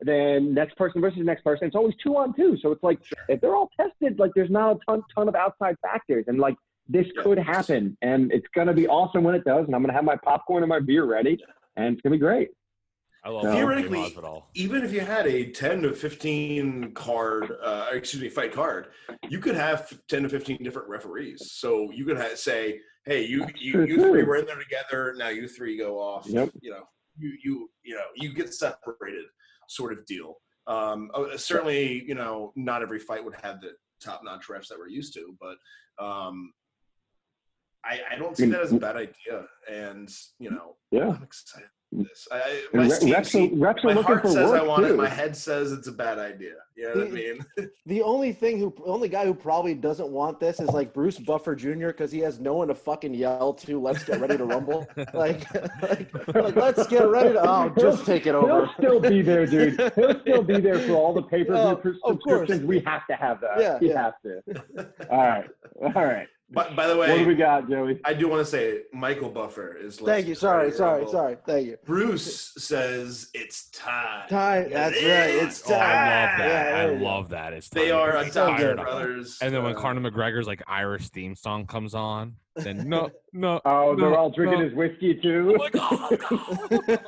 then 0.02 0.54
next 0.54 0.76
person 0.78 1.02
versus 1.02 1.20
next 1.24 1.44
person. 1.44 1.68
It's 1.68 1.76
always 1.76 1.96
two 2.02 2.16
on 2.16 2.34
two. 2.36 2.58
So 2.62 2.72
it's 2.72 2.84
like 2.84 3.00
if 3.28 3.42
they're 3.42 3.56
all 3.56 3.70
tested, 3.80 4.20
like 4.20 4.32
there's 4.36 4.50
not 4.50 4.76
a 4.76 4.80
ton 4.88 5.04
ton 5.14 5.28
of 5.28 5.36
outside 5.36 5.76
factors, 5.82 6.26
and 6.28 6.40
like 6.40 6.56
this 6.88 7.06
Yeah. 7.16 7.24
could 7.24 7.38
happen, 7.38 7.98
and 8.02 8.32
it's 8.32 8.48
gonna 8.56 8.74
be 8.74 8.88
awesome 8.88 9.24
when 9.24 9.36
it 9.36 9.44
does. 9.44 9.66
And 9.66 9.76
I'm 9.76 9.82
gonna 9.82 9.94
have 9.94 10.06
my 10.06 10.16
popcorn 10.18 10.64
and 10.64 10.70
my 10.70 10.80
beer 10.80 11.06
ready, 11.06 11.44
and 11.76 11.94
it's 11.94 12.02
gonna 12.02 12.16
be 12.16 12.20
great. 12.20 12.50
I 13.22 13.30
love 13.30 13.44
Theoretically- 13.54 14.10
Theoretically. 14.12 14.44
Even 14.56 14.84
if 14.86 14.94
you 14.94 15.02
had 15.02 15.28
a 15.28 15.52
10 15.52 15.82
to 15.82 15.92
15 15.94 16.94
card, 16.94 17.52
uh, 17.62 17.90
excuse 17.92 18.24
me, 18.24 18.30
fight 18.30 18.54
card, 18.54 18.88
you 19.28 19.40
could 19.40 19.56
have 19.56 19.92
10 20.08 20.24
to 20.24 20.30
15 20.30 20.64
different 20.64 20.88
referees. 20.88 21.52
So 21.52 21.92
you 21.92 22.06
could 22.06 22.16
have, 22.16 22.38
say, 22.40 22.80
hey, 23.06 23.24
you 23.26 23.46
you, 23.58 23.84
you 23.84 23.98
three 24.10 24.24
were 24.24 24.38
in 24.38 24.46
there 24.46 24.58
together. 24.58 25.14
Now 25.18 25.28
you 25.28 25.50
three 25.50 25.78
go 25.78 26.00
off. 26.00 26.28
Yep. 26.28 26.52
You 26.62 26.72
know, 26.72 26.84
you 27.18 27.34
you 27.44 27.70
you 27.84 27.96
know, 27.96 28.06
you 28.16 28.34
get 28.34 28.54
separated, 28.54 29.26
sort 29.70 29.94
of 29.94 30.06
deal. 30.06 30.36
Um, 30.68 31.10
uh, 31.14 31.38
certainly, 31.38 32.04
you 32.06 32.16
know, 32.16 32.52
not 32.56 32.82
every 32.82 33.00
fight 33.00 33.24
would 33.24 33.36
have 33.42 33.62
the 33.62 33.72
top-notch 34.04 34.48
refs 34.48 34.68
that 34.68 34.78
we're 34.78 34.88
used 34.88 35.14
to, 35.14 35.36
but 35.40 35.58
um, 36.04 36.52
I, 37.84 38.00
I 38.12 38.16
don't 38.18 38.36
see 38.36 38.48
that 38.48 38.62
as 38.62 38.72
a 38.74 38.78
bad 38.78 38.96
idea. 38.98 39.46
And 39.72 40.10
you 40.40 40.52
know, 40.52 40.76
Yeah. 40.92 41.10
I'm 41.10 41.24
excited. 41.24 41.70
For 41.92 42.04
this. 42.04 42.28
I, 42.32 42.36
I, 42.38 42.62
my 42.74 42.84
re- 42.84 42.90
Steam 42.90 43.14
reps, 43.14 43.32
seat- 43.32 43.54
are, 43.54 43.56
reps 43.56 43.84
are 43.84 43.88
my 43.88 43.94
looking 43.94 44.08
heart 44.08 44.22
for 44.22 44.28
says 44.30 44.50
work 44.52 44.62
I 44.62 44.64
want 44.64 44.86
too. 44.86 44.94
it. 44.94 44.98
My 44.98 45.10
head 45.10 45.36
says 45.36 45.72
it's 45.72 45.88
a 45.88 45.92
bad 45.92 46.20
idea. 46.20 46.54
You 46.78 46.84
know 46.94 47.02
what 47.02 47.08
I 47.08 47.12
mean? 47.12 47.46
The 47.86 48.04
only 48.04 48.32
thing 48.34 48.60
who, 48.60 48.72
the 48.78 48.84
only 48.84 49.10
guy 49.10 49.26
who 49.26 49.34
probably 49.34 49.74
doesn't 49.74 50.08
want 50.10 50.40
this 50.40 50.60
is 50.60 50.70
like 50.70 50.94
Bruce 50.94 51.18
Buffer 51.18 51.56
Jr. 51.56 51.88
because 51.88 52.12
he 52.12 52.20
has 52.20 52.40
no 52.40 52.54
one 52.54 52.68
to 52.68 52.76
fucking 52.76 53.16
yell 53.16 53.54
to. 53.56 53.80
Let's 53.82 54.04
get 54.04 54.22
ready 54.22 54.38
to 54.38 54.46
rumble. 54.46 54.88
like, 55.16 55.52
like, 55.82 56.14
like, 56.36 56.56
let's 56.56 56.86
get 56.86 57.08
ready 57.08 57.34
to. 57.34 57.42
Oh, 57.42 57.74
just 57.80 58.06
take 58.06 58.28
it 58.28 58.36
over. 58.36 58.48
He'll 58.66 58.74
still 58.78 59.00
be 59.00 59.24
there, 59.24 59.48
dude. 59.48 59.80
He'll 59.96 60.20
still 60.22 60.44
be 60.44 60.60
there 60.60 60.78
for 60.80 60.94
all 60.94 61.14
the 61.14 61.24
pay 61.24 61.44
per 61.44 61.56
Oh, 61.56 61.76
view 61.76 61.92
of 62.06 62.20
course. 62.22 62.48
subscriptions. 62.48 62.64
We 62.64 62.80
have 62.82 63.08
to 63.08 63.16
have 63.16 63.42
that. 63.42 63.60
Yeah, 63.60 63.78
we 63.82 63.90
yeah. 63.90 64.02
have 64.04 64.22
to. 64.22 65.10
All 65.10 65.18
right, 65.28 65.50
all 65.96 66.06
right. 66.06 66.28
But 66.52 66.76
by 66.76 66.88
the 66.88 66.98
way, 66.98 67.10
What 67.10 67.18
do 67.20 67.26
we 67.28 67.34
way, 67.34 67.40
got, 67.40 67.70
Joey? 67.70 68.00
I 68.04 68.14
do 68.16 68.28
want 68.28 68.44
to 68.44 68.46
say 68.50 68.82
Michael 68.92 69.30
Buffer 69.30 69.76
is. 69.78 69.98
Thank 70.00 70.26
you. 70.28 70.34
Sorry, 70.34 70.72
sorry, 70.72 71.08
sorry. 71.08 71.38
Thank 71.46 71.68
you. 71.68 71.78
Bruce 71.86 72.54
says 72.58 73.30
it's 73.36 73.70
time. 73.70 74.28
Time. 74.30 74.70
That's 74.72 74.96
right. 74.96 75.04
It's 75.04 75.70
Oh, 75.70 75.74
I 75.76 75.78
love 75.78 76.38
that. 76.40 76.40
Yeah, 76.40 76.78
I 76.78 76.86
there 76.86 76.94
you 76.94 77.00
go. 77.00 77.06
love 77.06 77.30
that. 77.30 77.54
It's 77.54 77.70
They 77.70 77.92
are 77.92 78.18
I'm 78.18 78.32
so 78.32 78.46
adopted 78.46 78.58
good. 78.58 78.78
fired 78.78 78.80
up. 78.80 78.86
brothers. 78.86 79.38
And 79.44 79.54
then 79.54 79.62
when 79.64 79.76
uh, 79.76 79.80
Conor 79.80 80.10
McGregor's 80.10 80.48
like 80.48 80.64
Irish 80.68 81.10
theme 81.10 81.36
song 81.36 81.68
comes 81.68 81.94
on, 81.94 82.36
then 82.56 82.90
no, 82.90 83.12
no. 83.32 83.62
Oh, 83.66 83.96
they're 83.96 84.18
all 84.18 84.32
drinking 84.32 84.60
no. 84.60 84.66
his 84.66 84.74
whiskey 84.74 85.16
too. 85.22 85.56
Oh 85.56 85.58
my 85.60 85.70
god! 86.80 87.00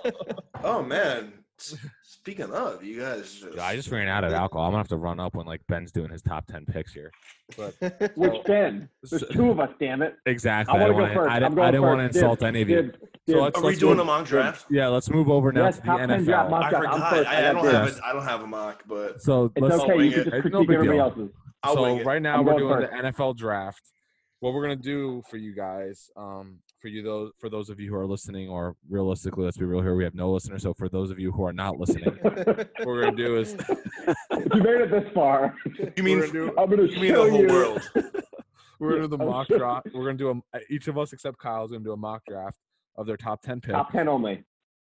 Oh 0.63 0.83
man! 0.83 1.33
S- 2.21 2.33
Speaking 2.33 2.51
of, 2.51 2.83
you 2.83 2.99
guys. 2.99 3.33
Just, 3.39 3.57
I 3.59 3.75
just 3.75 3.89
ran 3.89 4.07
out 4.07 4.23
of 4.23 4.31
alcohol. 4.31 4.65
I'm 4.65 4.71
gonna 4.71 4.79
have 4.79 4.87
to 4.89 4.97
run 4.97 5.19
up 5.19 5.35
when 5.35 5.45
like 5.47 5.61
Ben's 5.67 5.91
doing 5.91 6.11
his 6.11 6.21
top 6.21 6.45
ten 6.45 6.65
picks 6.65 6.93
here. 6.93 7.11
But, 7.57 7.73
Which 8.15 8.43
Ben? 8.45 8.87
There's 9.09 9.23
two 9.31 9.49
of 9.49 9.59
us, 9.59 9.69
damn 9.79 10.01
it. 10.01 10.15
Exactly. 10.25 10.73
I 10.77 10.83
I, 10.83 10.89
wanna 10.89 10.93
didn't 10.93 11.13
go 11.15 11.19
want. 11.21 11.31
I 11.31 11.39
didn't, 11.39 11.55
didn't 11.55 11.81
want 11.81 11.99
to 11.99 12.03
insult 12.05 12.39
Dibs, 12.39 12.47
any 12.47 12.61
of 12.61 12.69
you. 12.69 12.81
dibs, 12.83 12.97
So 12.99 13.07
dibs. 13.27 13.41
let's 13.41 13.57
Are 13.57 13.61
we 13.61 13.67
let's 13.69 13.79
doing 13.79 13.91
move, 13.97 13.99
a 14.01 14.05
mock 14.05 14.25
draft? 14.27 14.65
Yeah, 14.69 14.87
let's 14.89 15.09
move 15.09 15.29
over 15.29 15.51
now 15.51 15.65
Yes, 15.65 15.75
to 15.77 15.81
the 15.81 15.87
top 15.87 15.99
10 15.99 16.23
draft 16.23 16.47
NFL. 16.47 16.49
mock 16.51 16.63
I 16.65 16.69
draft. 16.69 16.85
I'm 16.85 16.93
forgot. 16.93 17.09
first. 17.09 17.29
I, 17.29 17.33
I 17.33 17.37
I 17.49 17.53
don't 17.53 17.65
have 17.65 17.97
a, 17.97 18.05
I 18.05 18.13
don't 18.13 18.23
have 18.23 18.41
a 18.41 18.47
mock, 18.47 18.83
but 18.87 19.21
So 19.21 19.51
It's 19.55 19.61
let's 19.63 19.83
okay. 19.83 19.95
wing 19.97 20.05
You 20.05 20.11
can 20.11 20.23
just 20.23 20.35
It's 20.35 20.41
critique 20.41 20.69
no 20.69 20.73
everybody 20.75 20.99
else's. 20.99 21.29
So 21.73 22.03
right 22.03 22.21
now 22.21 22.41
we're 22.43 22.57
doing 22.57 22.79
the 22.81 22.87
NFL 22.87 23.35
draft. 23.35 23.81
What 24.39 24.53
we're 24.53 24.61
gonna 24.63 24.75
do 24.75 25.21
for 25.29 25.37
you 25.37 25.53
guys, 25.55 26.09
um, 26.15 26.59
for 26.81 26.87
you 26.87 27.03
those 27.03 27.31
for 27.37 27.49
those 27.49 27.69
of 27.69 27.79
you 27.79 27.89
who 27.89 27.95
are 27.95 28.07
listening, 28.07 28.49
or 28.49 28.75
realistically, 28.89 29.45
let's 29.45 29.57
be 29.57 29.65
real 29.65 29.81
here, 29.81 29.95
we 29.95 30.03
have 30.03 30.15
no 30.15 30.31
listeners. 30.31 30.63
So 30.63 30.73
for 30.73 30.89
those 30.89 31.11
of 31.11 31.19
you 31.19 31.31
who 31.31 31.45
are 31.45 31.53
not 31.53 31.79
listening, 31.79 32.05
what 32.23 32.85
we're 32.85 33.03
gonna 33.03 33.15
do 33.15 33.37
is 33.37 33.55
If 33.55 34.17
you 34.55 34.63
made 34.63 34.81
it 34.81 34.91
this 34.91 35.05
far, 35.13 35.55
You 35.95 36.03
mean 36.03 36.19
we're 36.19 36.27
gonna 36.27 36.33
do, 36.47 36.53
I'm 36.57 36.69
gonna 36.69 36.83
you 36.83 36.99
mean 36.99 37.13
the 37.13 37.19
whole 37.19 37.41
you. 37.41 37.47
world? 37.47 37.81
we're 38.79 38.89
gonna 38.91 39.01
do 39.03 39.07
the 39.07 39.17
mock 39.17 39.47
draft. 39.47 39.87
We're 39.93 40.05
gonna 40.05 40.17
do 40.17 40.29
a 40.29 40.57
uh, 40.57 40.61
each 40.69 40.87
of 40.87 40.97
us 40.97 41.13
except 41.13 41.37
Kyle's 41.37 41.71
gonna 41.71 41.83
do 41.83 41.93
a 41.93 41.97
mock 41.97 42.23
draft 42.27 42.57
of 42.97 43.05
their 43.05 43.17
top 43.17 43.41
ten 43.41 43.61
picks. 43.61 43.73
Top 43.73 43.91
ten 43.91 44.07
only. 44.07 44.43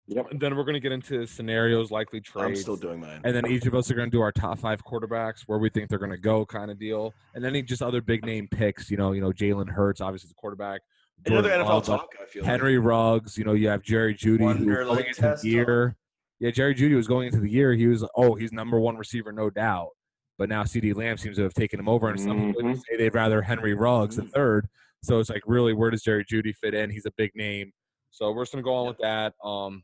Yep. 0.08 0.32
And 0.32 0.42
then 0.42 0.58
we're 0.58 0.66
gonna 0.66 0.82
get 0.82 0.92
into 0.92 1.26
scenarios, 1.26 1.90
likely 1.90 2.20
trades. 2.20 2.46
I'm 2.46 2.56
still 2.56 2.76
doing 2.76 3.00
mine. 3.00 3.22
and 3.24 3.34
then 3.34 3.46
each 3.48 3.66
of 3.66 3.74
us 3.74 3.90
are 3.90 3.94
going 3.94 4.10
to 4.10 4.18
do 4.18 4.22
our 4.22 4.34
top 4.34 4.60
five 4.60 4.84
quarterbacks, 4.84 5.44
where 5.46 5.60
we 5.60 5.70
think 5.70 5.88
they're 5.90 5.98
going 5.98 6.12
to 6.12 6.18
go, 6.18 6.46
kind 6.46 6.70
of 6.70 6.78
deal, 6.78 7.14
and 7.36 7.42
then 7.44 7.66
just 7.66 7.82
other 7.82 8.02
big 8.02 8.26
name 8.26 8.50
picks. 8.52 8.92
You 8.92 8.98
know, 8.98 9.14
you 9.14 9.22
know 9.22 9.32
Jalen 9.32 9.70
Hurts, 9.70 10.02
obviously 10.02 10.28
the 10.28 10.34
quarterback. 10.34 10.82
Another 11.26 11.50
Jordan 11.50 11.66
NFL 11.66 11.70
Love, 11.70 11.86
talk. 11.86 12.16
I 12.22 12.26
feel. 12.26 12.42
like. 12.44 12.50
Henry 12.52 12.78
Ruggs. 12.78 13.38
You 13.38 13.44
know, 13.46 13.54
you 13.54 13.68
have 13.70 13.82
Jerry 13.84 14.14
Jeudy. 14.16 14.42
Wonder, 14.42 14.84
going 14.84 15.06
into 15.06 15.22
the 15.22 15.40
year. 15.50 15.96
Yeah, 16.40 16.52
Jerry 16.52 16.76
Jeudy 16.76 16.96
was 16.96 17.08
going 17.08 17.28
into 17.28 17.40
the 17.40 17.50
year. 17.50 17.74
He 17.74 17.88
was 17.88 18.06
oh, 18.16 18.36
he's 18.36 18.52
number 18.52 18.80
one 18.80 18.98
receiver, 18.98 19.32
no 19.32 19.50
doubt. 19.50 19.90
But 20.38 20.50
now 20.50 20.64
CeeDee 20.64 20.96
Lamb 20.96 21.18
seems 21.18 21.38
to 21.38 21.44
have 21.44 21.54
taken 21.54 21.80
him 21.80 21.88
over, 21.88 22.10
and 22.10 22.20
some 22.20 22.48
people 22.54 22.64
Mhm. 22.70 22.78
say 22.90 22.98
they'd 22.98 23.14
rather 23.14 23.42
Henry 23.42 23.74
Ruggs 23.74 24.18
Mm-hmm. 24.18 24.26
the 24.26 24.32
third. 24.32 24.68
So 25.04 25.20
it's 25.20 25.30
like, 25.30 25.44
really, 25.46 25.74
where 25.74 25.90
does 25.92 26.02
Jerry 26.02 26.26
Jeudy 26.26 26.54
fit 26.56 26.74
in? 26.74 26.90
He's 26.90 27.06
a 27.06 27.12
big 27.18 27.32
name. 27.36 27.72
So 28.12 28.32
we're 28.32 28.44
just 28.44 28.52
gonna 28.54 28.64
go 28.64 28.74
on 28.74 28.88
with 28.88 28.98
that. 29.00 29.34
Um, 29.44 29.84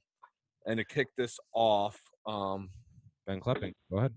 and 0.66 0.78
to 0.78 0.86
kick 0.86 1.08
this 1.18 1.38
off, 1.54 2.00
um, 2.26 2.70
Ben 3.28 3.40
Klepping, 3.40 3.74
go 3.92 3.98
ahead. 4.00 4.14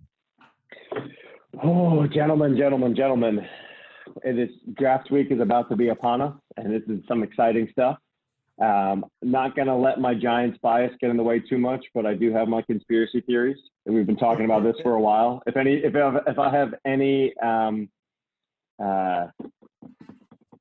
Oh, 1.62 2.07
gentlemen, 2.07 2.57
gentlemen, 2.57 2.95
gentlemen. 2.97 3.47
It 4.25 4.39
is 4.39 4.51
draft 4.75 5.11
week 5.11 5.29
is 5.31 5.41
about 5.41 5.69
to 5.71 5.77
be 5.77 5.89
upon 5.89 6.21
us, 6.21 6.35
and 6.57 6.73
this 6.73 6.83
is 6.89 7.03
some 7.09 7.23
exciting 7.23 7.69
stuff. 7.73 7.99
Um, 8.61 9.05
not 9.23 9.57
going 9.57 9.69
to 9.69 9.75
let 9.75 9.99
my 9.99 10.15
Giants 10.15 10.59
bias 10.63 10.93
get 11.01 11.11
in 11.11 11.17
the 11.17 11.23
way 11.23 11.41
too 11.41 11.59
much, 11.59 11.85
but 11.95 12.07
I 12.07 12.15
do 12.15 12.33
have 12.33 12.49
my 12.49 12.63
conspiracy 12.63 13.21
theories, 13.23 13.57
and 13.87 13.95
we've 13.95 14.07
been 14.07 14.17
talking 14.17 14.45
about 14.45 14.63
this 14.63 14.77
for 14.83 14.95
a 14.95 15.01
while. 15.01 15.43
If 15.47 15.57
any, 15.57 15.75
if 15.77 15.95
I 15.97 15.99
have, 15.99 16.17
if 16.27 16.39
I 16.39 16.55
have 16.55 16.75
any, 16.87 17.33
um, 17.43 17.89
uh, 18.83 19.29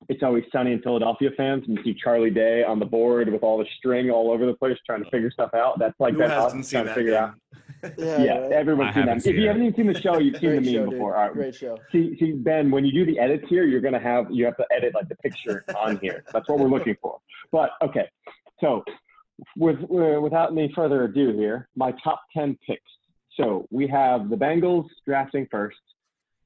it's 0.09 0.23
always 0.23 0.43
sunny 0.51 0.71
in 0.73 0.81
Philadelphia 0.81 1.29
fans, 1.37 1.63
and 1.67 1.77
you 1.77 1.83
see 1.83 1.93
Charlie 1.93 2.31
Day 2.31 2.63
on 2.63 2.79
the 2.79 2.85
board 2.85 3.29
with 3.31 3.43
all 3.43 3.57
the 3.57 3.65
string 3.77 4.09
all 4.09 4.31
over 4.31 4.45
the 4.45 4.53
place 4.55 4.77
trying 4.85 5.03
to 5.03 5.09
figure 5.09 5.31
stuff 5.31 5.53
out. 5.53 5.79
That's 5.79 5.97
like 5.99 6.13
Who 6.13 6.19
that 6.19 6.31
us 6.31 6.43
hasn't 6.45 6.65
seen 6.65 6.83
trying 6.83 6.85
to 6.85 6.89
that? 6.89 6.95
figure 6.95 7.15
out. 7.17 7.33
Yeah, 7.97 8.23
Yeah, 8.23 8.37
right. 8.39 8.51
everyone's 8.51 8.93
seen 8.93 9.05
that. 9.05 9.09
haven't 9.09 9.17
If 9.17 9.23
seen 9.23 9.35
you 9.37 9.43
it. 9.43 9.47
haven't 9.47 9.63
even 9.63 9.75
seen 9.75 9.87
the 9.87 9.99
show, 10.01 10.19
you've 10.19 10.35
seen 10.39 10.49
the 10.51 10.61
meme 10.61 10.85
show, 10.85 10.89
before. 10.91 11.15
All 11.15 11.23
right. 11.23 11.33
Great 11.33 11.55
show. 11.55 11.77
See, 11.91 12.15
see, 12.19 12.33
Ben, 12.33 12.69
when 12.69 12.85
you 12.85 12.91
do 12.91 13.05
the 13.05 13.17
edits 13.17 13.45
here, 13.49 13.63
you're 13.65 13.81
gonna 13.81 13.99
have 13.99 14.27
you 14.29 14.45
have 14.45 14.57
to 14.57 14.65
edit 14.75 14.93
like 14.93 15.07
the 15.09 15.15
picture 15.15 15.63
on 15.75 15.97
here. 15.99 16.23
That's 16.31 16.47
what 16.47 16.59
we're 16.59 16.67
looking 16.69 16.95
for. 17.01 17.17
But 17.51 17.71
okay, 17.81 18.07
so 18.59 18.83
with 19.57 19.77
uh, 19.83 20.21
without 20.21 20.51
any 20.51 20.71
further 20.75 21.05
ado, 21.05 21.31
here, 21.33 21.69
my 21.75 21.91
top 22.03 22.21
ten 22.35 22.55
picks. 22.67 22.83
So 23.37 23.65
we 23.71 23.87
have 23.87 24.29
the 24.29 24.35
Bengals 24.35 24.87
drafting 25.07 25.47
first. 25.49 25.77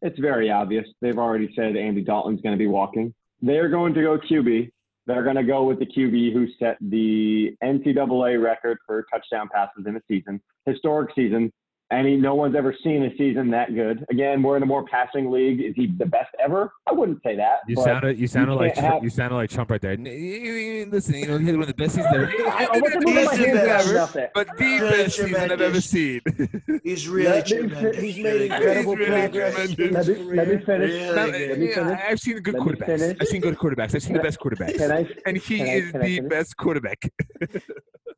It's 0.02 0.20
very 0.20 0.50
obvious. 0.52 0.86
They've 1.02 1.18
already 1.18 1.52
said 1.56 1.76
Andy 1.76 2.02
Dalton's 2.02 2.40
going 2.42 2.54
to 2.54 2.60
be 2.60 2.68
walking. 2.68 3.14
They're 3.42 3.70
going 3.70 3.94
to 3.94 4.02
go 4.02 4.18
QB. 4.18 4.72
They're 5.08 5.24
going 5.24 5.36
to 5.36 5.44
go 5.44 5.64
with 5.64 5.80
the 5.80 5.86
QB 5.86 6.34
who 6.34 6.48
set 6.60 6.78
the 6.82 7.56
NCAA 7.64 8.42
record 8.42 8.78
for 8.86 9.06
touchdown 9.12 9.50
passes 9.54 9.86
in 9.86 9.96
a 9.96 10.02
season, 10.08 10.42
historic 10.66 11.12
season, 11.16 11.52
any 11.92 12.16
no 12.18 12.34
one's 12.34 12.56
ever 12.56 12.76
seen 12.84 13.04
a 13.04 13.16
season 13.16 13.52
that 13.52 13.74
good. 13.76 14.04
Again, 14.10 14.42
we're 14.42 14.58
in 14.58 14.64
a 14.64 14.66
more 14.66 14.84
passing 14.86 15.30
league. 15.30 15.62
Is 15.62 15.74
he 15.76 15.88
the 15.88 16.06
best 16.08 16.30
ever? 16.44 16.74
I 16.88 16.92
wouldn't 16.94 17.22
say 17.24 17.36
that. 17.36 17.60
You 17.68 17.76
sounded 17.76 18.18
you 18.18 18.28
sounded 18.28 18.56
like 18.56 18.76
have- 18.78 19.04
you 19.04 19.10
sounded 19.12 19.36
like 19.36 19.50
Trump 19.52 19.70
right 19.70 19.80
there. 19.82 19.96
Listen, 19.96 21.16
you 21.16 21.28
know, 21.28 21.38
he's 21.38 21.52
one 21.52 21.62
of 21.62 21.68
the 21.68 21.74
best 21.76 21.96
seasons 21.96 22.14
ever. 22.16 22.26
I, 22.50 22.68
I 22.74 22.80
wasn't 22.80 23.06
moving 23.06 23.26
my 23.26 23.36
hands 23.36 23.54
best. 23.54 23.86
around 23.88 23.96
enough 23.96 24.14
there. 24.14 24.32
But 24.34 24.48
the 24.58 24.64
Really 24.64 24.90
best 25.04 25.16
season 25.18 25.52
I've 25.52 25.62
ever 25.62 25.82
seen. 25.82 26.22
He's 26.84 27.08
really 27.08 27.30
Let 27.30 27.48
tremendous. 27.48 27.98
he's 27.98 28.18
made 28.18 28.42
incredible 28.52 28.96
good. 28.96 29.10
really 29.10 29.22
progress. 29.30 29.74
tremendous. 29.76 30.08
Let 30.08 30.18
me, 30.20 30.24
let 30.36 30.48
me 30.48 30.58
finish. 30.66 30.92
Really 30.92 31.16
Now. 31.16 31.26
Let 31.26 31.60
me 31.60 31.68
yeah, 31.70 31.74
finish. 31.76 32.00
I've 32.10 32.20
seen 32.20 32.38
good 32.40 32.54
Let 32.56 32.64
quarterbacks. 32.64 32.86
finish. 32.86 33.18
I've 33.22 33.28
seen 33.28 33.42
good 33.42 33.58
quarterbacks. 33.58 33.96
I've 33.96 34.04
seen 34.04 34.14
the 34.14 34.20
Can 34.20 34.20
I- 34.20 34.24
best 34.24 34.40
quarterbacks. 34.40 34.78
Can 34.78 34.92
I? 34.92 35.08
and 35.26 35.38
he 35.38 35.58
can 35.58 35.68
is 35.68 35.92
can 35.92 36.02
the 36.02 36.20
best 36.22 36.58
quarterback. 36.58 37.02
That 37.40 37.50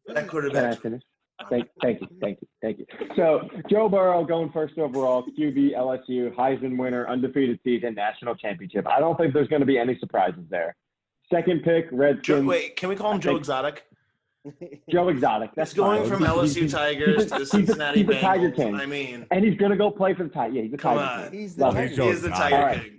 Can 0.07 0.17
I 0.17 0.23
quarterback. 0.23 0.81
finish? 0.81 1.01
Thank, 1.49 1.67
thank 1.81 2.01
you, 2.01 2.07
thank 2.19 2.39
you, 2.41 2.47
thank 2.61 2.79
you. 2.79 2.85
So 3.15 3.47
Joe 3.69 3.87
Burrow 3.87 4.23
going 4.25 4.51
first 4.51 4.77
overall, 4.77 5.23
QB, 5.37 5.75
LSU, 5.77 6.33
Heisman 6.35 6.77
winner, 6.77 7.07
undefeated 7.07 7.59
season, 7.63 7.93
national 7.93 8.35
championship. 8.35 8.87
I 8.87 8.99
don't 8.99 9.17
think 9.17 9.33
there's 9.33 9.47
going 9.47 9.59
to 9.61 9.65
be 9.65 9.77
any 9.77 9.97
surprises 9.99 10.43
there. 10.49 10.75
Second 11.31 11.63
pick, 11.63 11.91
Joe, 11.91 11.97
Redskins. 11.97 12.45
wait, 12.47 12.75
can 12.75 12.89
we 12.89 12.95
call 12.95 13.11
him 13.11 13.17
I 13.17 13.19
Joe 13.21 13.29
think- 13.31 13.39
Exotic? 13.41 13.83
Joe 14.89 15.09
Exotic. 15.09 15.51
That's 15.55 15.71
He's 15.71 15.77
going 15.77 15.99
fine. 16.01 16.09
from 16.09 16.19
He's- 16.19 16.31
LSU 16.31 16.59
he's- 16.61 16.71
Tigers 16.71 17.23
he's 17.23 17.31
to 17.33 17.39
the 17.39 17.45
Cincinnati 17.45 17.99
he's 18.03 18.09
a 18.15 18.19
Tiger 18.21 18.49
Bengals. 18.51 18.55
King. 18.55 18.75
I 18.75 18.85
mean, 18.85 19.25
and 19.29 19.43
he's 19.45 19.57
going 19.57 19.71
to 19.71 19.77
go 19.77 19.91
play 19.91 20.13
for 20.13 20.23
the 20.23 20.29
Tiger. 20.29 20.53
Yeah, 20.55 20.61
he's 20.63 20.73
a 20.73 20.77
Tiger. 20.77 20.99
on. 21.01 21.29
King. 21.31 21.39
He's 21.39 21.55
the 21.55 21.63
Love 21.65 21.75
it. 21.77 21.89
Tiger. 21.89 22.03
he 22.03 22.09
is 22.09 22.21
the 22.21 22.29
Tiger 22.29 22.55
All 22.55 22.61
right. 22.63 22.81
King. 22.81 22.96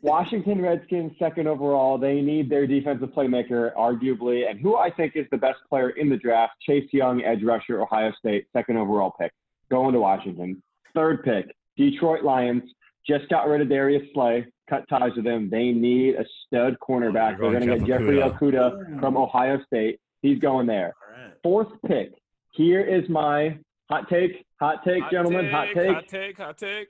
Washington 0.00 0.60
Redskins, 0.60 1.12
second 1.18 1.46
overall. 1.48 1.98
They 1.98 2.20
need 2.20 2.48
their 2.50 2.66
defensive 2.66 3.10
playmaker, 3.10 3.74
arguably, 3.74 4.48
and 4.48 4.60
who 4.60 4.76
I 4.76 4.90
think 4.90 5.16
is 5.16 5.26
the 5.30 5.38
best 5.38 5.58
player 5.68 5.90
in 5.90 6.08
the 6.08 6.16
draft, 6.16 6.54
Chase 6.60 6.88
Young, 6.92 7.22
edge 7.22 7.42
rusher, 7.42 7.82
Ohio 7.82 8.12
State, 8.18 8.46
second 8.52 8.78
overall 8.78 9.14
pick, 9.20 9.32
going 9.70 9.92
to 9.92 10.00
Washington. 10.00 10.62
Third 10.94 11.22
pick, 11.24 11.54
Detroit 11.76 12.22
Lions, 12.22 12.62
just 13.06 13.28
got 13.28 13.48
rid 13.48 13.60
of 13.60 13.68
Darius 13.68 14.02
Slay, 14.14 14.46
cut 14.68 14.88
ties 14.88 15.12
with 15.16 15.26
him. 15.26 15.50
They 15.50 15.72
need 15.72 16.14
a 16.14 16.24
stud 16.46 16.76
cornerback. 16.86 17.38
They're 17.38 17.50
They're 17.50 17.60
going 17.60 17.66
to 17.66 17.78
get 17.78 17.86
Jeffrey 17.86 18.18
Okudah 18.18 19.00
from 19.00 19.16
Ohio 19.16 19.58
State. 19.66 20.00
He's 20.22 20.38
going 20.38 20.66
there. 20.66 20.94
Right. 21.10 21.32
Fourth 21.42 21.68
pick. 21.86 22.12
Here 22.52 22.80
is 22.80 23.08
my 23.08 23.58
hot 23.90 24.08
take. 24.08 24.44
Hot 24.60 24.84
take, 24.84 25.02
gentlemen. 25.10 25.50
Hot 25.50 25.68
take. 25.74 25.94
Hot 25.94 26.08
take. 26.08 26.38
Hot 26.38 26.56
take. 26.56 26.88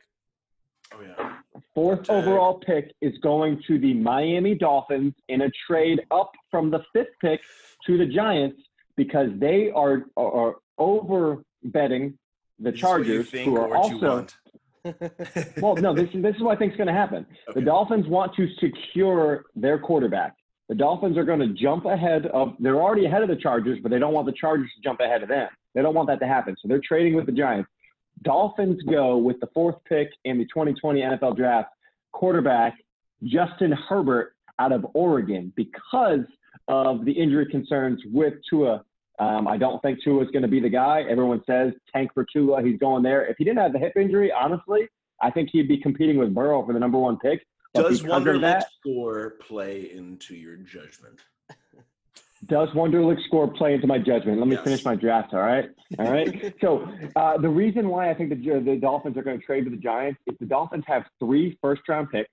Oh 0.95 1.01
yeah. 1.03 1.37
Fourth 1.75 2.05
Take. 2.05 2.11
overall 2.11 2.55
pick 2.59 2.93
is 3.01 3.17
going 3.19 3.63
to 3.67 3.79
the 3.79 3.95
Miami 3.95 4.55
Dolphins 4.55 5.15
in 5.29 5.43
a 5.43 5.51
trade 5.67 6.01
up 6.11 6.33
from 6.51 6.71
the 6.71 6.85
fifth 6.93 7.15
pick 7.21 7.41
to 7.87 7.99
the 7.99 8.07
Giants 8.07 8.61
because 8.97 9.29
they 9.39 9.71
are 9.71 10.05
are 10.17 10.57
over 10.79 11.43
betting 11.65 12.19
the 12.59 12.71
this 12.71 12.81
Chargers, 12.81 13.31
who 13.31 13.57
are 13.57 13.75
also 13.75 14.27
well. 15.61 15.77
No, 15.77 15.95
this 15.95 16.09
is 16.13 16.23
this 16.23 16.37
is 16.37 16.43
what 16.43 16.57
I 16.57 16.59
think 16.59 16.73
is 16.73 16.77
going 16.77 16.89
to 16.89 16.93
happen. 16.93 17.27
Okay. 17.49 17.61
The 17.61 17.67
Dolphins 17.67 18.07
want 18.07 18.35
to 18.37 18.49
secure 18.61 19.45
their 19.55 19.79
quarterback. 19.79 20.35
The 20.69 20.75
Dolphins 20.75 21.17
are 21.17 21.25
going 21.25 21.41
to 21.41 21.49
jump 21.49 21.85
ahead 21.85 22.27
of. 22.27 22.55
They're 22.59 22.81
already 22.81 23.07
ahead 23.07 23.23
of 23.23 23.29
the 23.29 23.37
Chargers, 23.37 23.79
but 23.83 23.91
they 23.91 23.99
don't 23.99 24.15
want 24.15 24.27
the 24.27 24.33
Chargers 24.33 24.71
to 24.77 24.83
jump 24.83 25.01
ahead 25.01 25.23
of 25.23 25.29
them. 25.29 25.49
They 25.75 25.83
don't 25.83 25.95
want 25.95 26.09
that 26.09 26.21
to 26.21 26.27
happen, 26.27 26.57
so 26.61 26.69
they're 26.69 26.81
trading 26.87 27.15
with 27.15 27.27
the 27.27 27.33
Giants. 27.33 27.69
Dolphins 28.23 28.81
go 28.89 29.17
with 29.17 29.41
the 29.41 29.49
fourth 29.55 29.77
pick 29.89 30.09
in 30.25 30.39
the 30.39 30.45
2020 30.45 31.01
NFL 31.01 31.37
Draft, 31.37 31.71
quarterback 32.13 32.75
Justin 33.25 33.73
Herbert 33.73 34.35
out 34.59 34.73
of 34.73 34.87
Oregon 34.95 35.53
because 35.57 36.25
of 36.69 37.05
the 37.05 37.13
injury 37.13 37.47
concerns 37.47 38.01
with 38.07 38.35
Tua. 38.49 38.85
Um, 39.19 39.47
I 39.47 39.57
don't 39.57 39.81
think 39.83 40.03
Tua 40.03 40.25
is 40.25 40.31
going 40.31 40.43
to 40.43 40.49
be 40.49 40.61
the 40.61 40.69
guy. 40.69 41.03
Everyone 41.09 41.43
says 41.47 41.73
tank 41.93 42.11
for 42.15 42.27
Tua. 42.33 42.63
He's 42.63 42.79
going 42.79 43.03
there. 43.03 43.27
If 43.27 43.37
he 43.39 43.45
didn't 43.45 43.59
have 43.59 43.73
the 43.73 43.79
hip 43.79 43.93
injury, 43.97 44.33
honestly, 44.33 44.89
I 45.23 45.31
think 45.31 45.51
he'd 45.53 45.69
be 45.69 45.79
competing 45.79 46.19
with 46.19 46.35
Burrow 46.35 46.65
for 46.67 46.73
the 46.73 46.81
number 46.81 46.99
one 46.99 47.19
pick. 47.19 47.47
Does 47.75 48.03
Wonderlic 48.03 48.43
that, 48.43 48.67
score 48.81 49.35
play 49.41 49.91
into 49.95 50.35
your 50.35 50.57
judgment? 50.57 51.21
Does 52.47 52.69
Wonderlic 52.71 53.25
score 53.27 53.47
play 53.49 53.75
into 53.75 53.87
my 53.87 53.99
judgment? 53.99 54.39
Let 54.39 54.49
me 54.49 54.57
Yes. 54.57 54.65
finish 54.65 54.85
my 54.85 54.97
draft. 54.97 55.33
All 55.33 55.41
right, 55.41 55.67
all 55.99 56.11
right. 56.11 56.29
so 56.61 56.89
uh, 57.15 57.39
the 57.39 57.49
reason 57.49 57.89
why 57.89 58.11
I 58.11 58.15
think 58.15 58.31
the 58.31 58.61
the 58.61 58.77
Dolphins 58.81 59.17
are 59.17 59.23
going 59.23 59.39
to 59.39 59.45
trade 59.47 59.65
with 59.65 59.75
the 59.75 59.81
Giants 59.81 60.21
is 60.27 60.37
the 60.41 60.47
Dolphins 60.47 60.85
have 60.87 61.05
three 61.21 61.57
first 61.63 61.83
round 61.89 62.11
picks. 62.11 62.31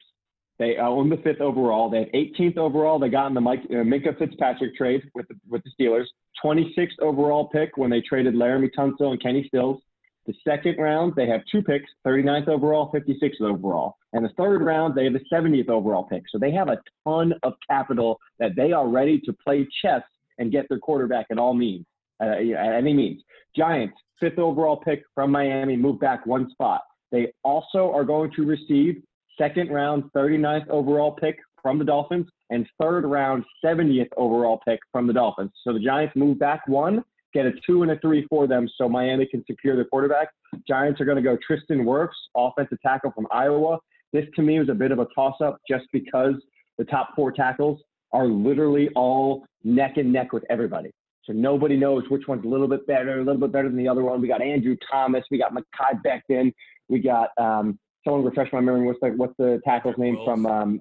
They 0.58 0.76
own 0.76 1.10
the 1.10 1.16
fifth 1.18 1.40
overall. 1.40 1.90
They 1.90 2.00
have 2.00 2.08
18th 2.10 2.58
overall. 2.58 3.00
They 3.00 3.08
got 3.08 3.28
in 3.28 3.34
the 3.34 3.40
Mike, 3.40 3.62
uh, 3.70 3.76
Minkah 3.76 4.18
Fitzpatrick 4.18 4.76
trade 4.76 5.04
with 5.16 5.26
the, 5.30 5.36
with 5.48 5.64
the 5.64 5.72
Steelers. 5.80 6.04
26th 6.44 7.00
overall 7.02 7.48
pick 7.48 7.78
when 7.78 7.90
they 7.90 8.02
traded 8.02 8.34
Laremy 8.34 8.70
Tunsil 8.78 9.12
and 9.12 9.22
Kenny 9.22 9.46
Stills. 9.48 9.82
The 10.30 10.36
second 10.48 10.78
round, 10.78 11.14
they 11.16 11.26
have 11.26 11.42
two 11.52 11.64
picks, 11.64 11.90
39th 12.06 12.50
overall, 12.50 12.92
56th 12.94 13.42
overall. 13.42 13.98
And 14.14 14.24
the 14.24 14.30
third 14.38 14.62
round, 14.62 14.94
they 14.94 15.06
have 15.06 15.14
the 15.14 15.26
70th 15.34 15.70
overall 15.70 16.04
pick. 16.04 16.22
So 16.30 16.38
they 16.38 16.52
have 16.52 16.70
a 16.70 16.78
ton 17.04 17.34
of 17.42 17.54
capital 17.68 18.20
that 18.38 18.56
they 18.56 18.72
are 18.72 18.88
ready 18.88 19.20
to 19.22 19.34
play 19.34 19.68
chess 19.82 20.04
and 20.38 20.52
get 20.52 20.70
their 20.70 20.78
quarterback 20.78 21.26
at 21.32 21.40
all 21.40 21.56
means, 21.56 21.84
uh, 22.22 22.28
at 22.28 22.76
any 22.76 22.94
means. 22.94 23.24
Giants, 23.56 23.96
fifth 24.20 24.38
overall 24.38 24.78
pick 24.78 25.02
from 25.16 25.32
Miami, 25.32 25.76
move 25.76 26.00
back 26.00 26.28
one 26.28 26.52
spot. 26.52 26.82
They 27.12 27.34
also 27.44 27.92
are 27.92 28.04
going 28.04 28.32
to 28.36 28.46
receive 28.46 29.02
second 29.36 29.72
round, 29.72 30.12
39th 30.16 30.70
overall 30.70 31.14
pick 31.14 31.40
from 31.60 31.80
the 31.80 31.86
Dolphins, 31.86 32.28
and 32.52 32.68
third 32.80 33.04
round, 33.04 33.46
70th 33.66 34.10
overall 34.16 34.60
pick 34.64 34.80
from 34.92 35.08
the 35.08 35.14
Dolphins. 35.14 35.50
So 35.64 35.74
the 35.74 35.80
Giants 35.80 36.16
move 36.16 36.38
back 36.38 36.68
one, 36.68 37.04
get 37.34 37.46
a 37.46 37.52
two 37.66 37.84
and 37.84 37.92
a 37.92 38.00
three 38.00 38.26
for 38.30 38.48
them 38.48 38.68
so 38.78 38.90
Miami 38.90 39.26
can 39.26 39.44
secure 39.46 39.76
their 39.76 39.86
quarterback. 39.86 40.30
Giants 40.68 41.00
are 41.00 41.06
going 41.06 41.18
to 41.18 41.24
go 41.24 41.38
Tristan 41.46 41.86
Wirfs, 41.86 42.10
offensive 42.36 42.80
tackle 42.82 43.12
from 43.12 43.28
Iowa. 43.32 43.78
This 44.14 44.26
to 44.36 44.42
me 44.42 44.60
was 44.60 44.70
a 44.70 44.74
bit 44.74 44.92
of 44.92 45.00
a 45.00 45.08
toss 45.14 45.36
up 45.44 45.58
just 45.70 45.86
because 45.94 46.34
the 46.78 46.86
top 46.86 47.10
four 47.16 47.32
tackles 47.32 47.80
are 48.12 48.28
literally 48.28 48.90
all 48.96 49.46
neck 49.64 49.98
and 49.98 50.12
neck 50.12 50.34
with 50.34 50.44
everybody. 50.50 50.92
So 51.24 51.34
nobody 51.34 51.78
knows 51.78 52.04
which 52.10 52.28
one's 52.28 52.44
a 52.44 52.48
little 52.48 52.68
bit 52.68 52.88
better, 52.88 53.20
a 53.20 53.24
little 53.24 53.40
bit 53.40 53.52
better 53.52 53.70
than 53.70 53.78
the 53.78 53.88
other 53.88 54.04
one. 54.04 54.20
We 54.20 54.28
got 54.28 54.42
Andrew 54.42 54.76
Thomas, 54.92 55.24
we 55.30 55.38
got 55.38 55.54
Mekhi 55.54 56.02
Becton, 56.04 56.52
we 56.88 57.00
got 57.00 57.30
um, 57.38 57.78
someone 58.04 58.24
refresh 58.24 58.52
my 58.52 58.62
memory. 58.62 58.88
What's 58.88 59.00
the 59.02 59.10
what's 59.10 59.34
the 59.38 59.62
tackle's 59.64 59.96
name 59.98 60.18
from? 60.26 60.46
Um, 60.46 60.80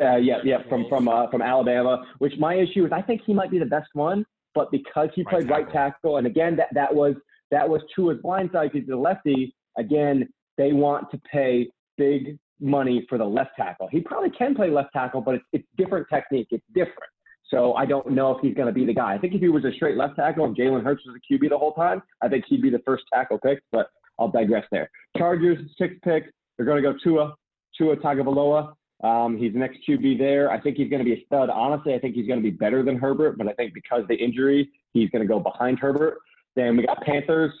uh, 0.00 0.16
yeah, 0.16 0.38
yeah, 0.44 0.58
from 0.68 0.86
from 0.88 1.08
uh, 1.08 1.30
from 1.30 1.42
Alabama. 1.42 2.04
Which 2.18 2.34
my 2.38 2.54
issue 2.54 2.84
is, 2.84 2.92
I 2.92 3.02
think 3.02 3.22
he 3.24 3.32
might 3.32 3.50
be 3.50 3.58
the 3.58 3.66
best 3.66 3.88
one, 3.94 4.26
but 4.54 4.70
because 4.70 5.08
he 5.14 5.22
Right 5.22 5.30
played 5.30 5.50
right 5.50 5.64
tackle. 5.66 5.72
tackle, 5.72 6.16
and 6.18 6.26
again 6.26 6.56
that 6.56 6.68
that 6.72 6.94
was 6.94 7.14
that 7.50 7.68
was 7.68 7.82
Tua's 7.94 8.18
blindside 8.24 8.72
because 8.72 8.86
he's 8.86 8.88
a 8.92 8.96
lefty. 8.96 9.54
Again, 9.78 10.28
they 10.58 10.72
want 10.72 11.10
to 11.10 11.20
pay 11.30 11.68
big 11.96 12.38
money 12.60 13.04
for 13.08 13.18
the 13.18 13.24
left 13.24 13.50
tackle. 13.56 13.88
He 13.90 14.00
probably 14.00 14.30
can 14.30 14.54
play 14.54 14.70
left 14.70 14.92
tackle, 14.92 15.20
but 15.20 15.36
it's, 15.36 15.44
it's 15.52 15.66
different 15.76 16.06
technique. 16.12 16.48
It's 16.50 16.64
different. 16.74 17.10
So 17.48 17.74
I 17.74 17.84
don't 17.84 18.12
know 18.12 18.30
if 18.30 18.40
he's 18.40 18.54
going 18.54 18.68
to 18.68 18.72
be 18.72 18.86
the 18.86 18.94
guy. 18.94 19.12
I 19.12 19.18
think 19.18 19.34
if 19.34 19.40
he 19.40 19.48
was 19.48 19.64
a 19.64 19.72
straight 19.72 19.96
left 19.96 20.16
tackle 20.16 20.46
and 20.46 20.56
Jalen 20.56 20.82
Hurts 20.82 21.02
was 21.04 21.16
a 21.16 21.32
QB 21.32 21.50
the 21.50 21.58
whole 21.58 21.74
time, 21.74 22.02
I 22.22 22.28
think 22.28 22.44
he'd 22.48 22.62
be 22.62 22.70
the 22.70 22.80
first 22.86 23.04
tackle 23.12 23.38
pick. 23.38 23.62
But 23.72 23.88
I'll 24.18 24.30
digress 24.30 24.64
there. 24.70 24.90
Chargers 25.18 25.58
sixth 25.76 26.00
pick. 26.02 26.32
They're 26.56 26.64
going 26.66 26.82
to 26.82 26.92
go 26.92 26.96
Tua, 27.02 27.34
Tua 27.76 27.96
Tagovailoa. 27.96 28.72
Um, 29.02 29.36
he's 29.36 29.52
the 29.52 29.58
next 29.58 29.78
QB 29.88 30.18
there. 30.18 30.50
I 30.50 30.60
think 30.60 30.76
he's 30.76 30.88
going 30.88 31.00
to 31.00 31.04
be 31.04 31.20
a 31.20 31.24
stud. 31.26 31.50
Honestly, 31.50 31.94
I 31.94 31.98
think 31.98 32.14
he's 32.14 32.26
going 32.26 32.38
to 32.38 32.42
be 32.42 32.56
better 32.56 32.82
than 32.84 32.96
Herbert, 32.96 33.36
but 33.36 33.48
I 33.48 33.52
think 33.52 33.74
because 33.74 34.02
of 34.02 34.08
the 34.08 34.14
injury, 34.14 34.70
he's 34.92 35.10
going 35.10 35.22
to 35.22 35.28
go 35.28 35.40
behind 35.40 35.78
Herbert. 35.80 36.18
Then 36.54 36.76
we 36.76 36.86
got 36.86 37.02
Panthers. 37.02 37.52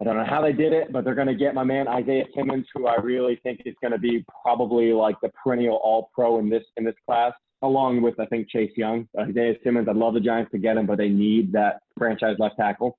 I 0.00 0.04
don't 0.04 0.16
know 0.16 0.24
how 0.24 0.42
they 0.42 0.52
did 0.52 0.72
it, 0.72 0.92
but 0.92 1.04
they're 1.04 1.14
going 1.14 1.28
to 1.28 1.34
get 1.34 1.54
my 1.54 1.64
man 1.64 1.86
Isaiah 1.88 2.24
Simmons, 2.34 2.66
who 2.74 2.86
I 2.86 2.96
really 2.96 3.38
think 3.42 3.62
is 3.64 3.74
going 3.80 3.92
to 3.92 3.98
be 3.98 4.24
probably 4.42 4.92
like 4.92 5.16
the 5.22 5.30
perennial 5.30 5.80
All 5.82 6.10
Pro 6.12 6.38
in 6.38 6.48
this 6.48 6.64
in 6.76 6.84
this 6.84 6.94
class, 7.06 7.32
along 7.62 8.02
with 8.02 8.18
I 8.18 8.26
think 8.26 8.48
Chase 8.48 8.72
Young. 8.76 9.08
Isaiah 9.18 9.54
Simmons, 9.62 9.88
I'd 9.88 9.96
love 9.96 10.14
the 10.14 10.20
Giants 10.20 10.50
to 10.52 10.58
get 10.58 10.76
him, 10.76 10.86
but 10.86 10.98
they 10.98 11.08
need 11.08 11.52
that 11.52 11.82
franchise 11.96 12.36
left 12.40 12.56
tackle. 12.56 12.98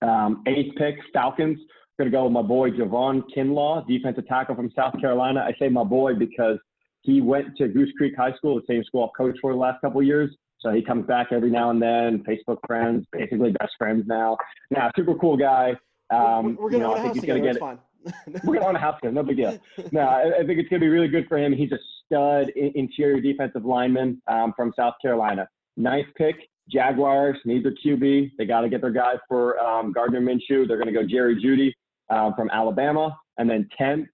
Um, 0.00 0.42
eighth 0.46 0.74
pick, 0.76 0.96
Falcons. 1.12 1.58
Going 1.98 2.10
to 2.10 2.16
go 2.16 2.24
with 2.24 2.32
my 2.32 2.42
boy 2.42 2.70
Javon 2.70 3.22
Kinlaw, 3.36 3.86
defensive 3.86 4.26
tackle 4.26 4.54
from 4.54 4.72
South 4.74 4.98
Carolina. 4.98 5.40
I 5.46 5.54
say 5.58 5.68
my 5.68 5.84
boy 5.84 6.14
because 6.14 6.56
he 7.02 7.20
went 7.20 7.56
to 7.58 7.68
Goose 7.68 7.92
Creek 7.96 8.14
High 8.16 8.32
School, 8.36 8.56
the 8.56 8.62
same 8.72 8.82
school 8.84 9.04
I've 9.04 9.16
coached 9.16 9.38
for 9.40 9.52
the 9.52 9.58
last 9.58 9.80
couple 9.80 10.00
of 10.00 10.06
years. 10.06 10.34
So 10.60 10.70
he 10.70 10.82
comes 10.82 11.06
back 11.06 11.28
every 11.32 11.50
now 11.50 11.70
and 11.70 11.82
then. 11.82 12.22
Facebook 12.28 12.58
friends, 12.66 13.04
basically 13.12 13.50
best 13.52 13.72
friends 13.78 14.04
now. 14.06 14.36
Now, 14.70 14.90
super 14.96 15.14
cool 15.16 15.36
guy. 15.36 15.74
Um, 16.10 16.56
we're 16.60 16.70
you 16.72 16.78
gonna 16.78 16.84
know, 16.84 16.92
own 16.94 16.98
I 16.98 17.00
a 17.00 17.02
think 17.02 17.14
house 17.14 17.14
he's 17.14 17.24
Gonna 17.24 17.44
It's 17.44 17.46
get 17.48 17.56
it. 17.56 17.60
fine. 17.60 17.78
We're 18.44 18.54
going 18.54 18.60
to 18.62 18.66
own 18.68 18.76
a 18.76 18.80
house 18.80 18.96
together. 19.00 19.14
No 19.14 19.22
big 19.22 19.36
deal. 19.36 19.58
No, 19.92 20.00
I, 20.00 20.40
I 20.40 20.46
think 20.46 20.58
it's 20.58 20.68
going 20.68 20.80
to 20.80 20.84
be 20.84 20.88
really 20.88 21.06
good 21.08 21.26
for 21.28 21.38
him. 21.38 21.52
He's 21.52 21.70
a 21.70 21.78
stud 22.04 22.48
interior 22.50 23.20
defensive 23.20 23.64
lineman 23.64 24.20
um, 24.26 24.52
from 24.56 24.72
South 24.76 24.94
Carolina. 25.00 25.48
Ninth 25.76 26.08
pick, 26.16 26.34
Jaguars 26.68 27.36
need 27.44 27.64
their 27.64 27.74
QB. 27.84 28.32
They 28.38 28.44
got 28.44 28.62
to 28.62 28.68
get 28.68 28.80
their 28.80 28.90
guy 28.90 29.14
for 29.28 29.58
um, 29.60 29.92
Gardner 29.92 30.20
Minshew. 30.20 30.66
They're 30.66 30.78
going 30.82 30.92
to 30.92 30.92
go 30.92 31.06
Jerry 31.06 31.36
Jeudy. 31.40 31.72
um, 32.14 32.34
from 32.34 32.50
Alabama, 32.50 33.16
and 33.38 33.48
then 33.48 33.68
10 33.78 34.08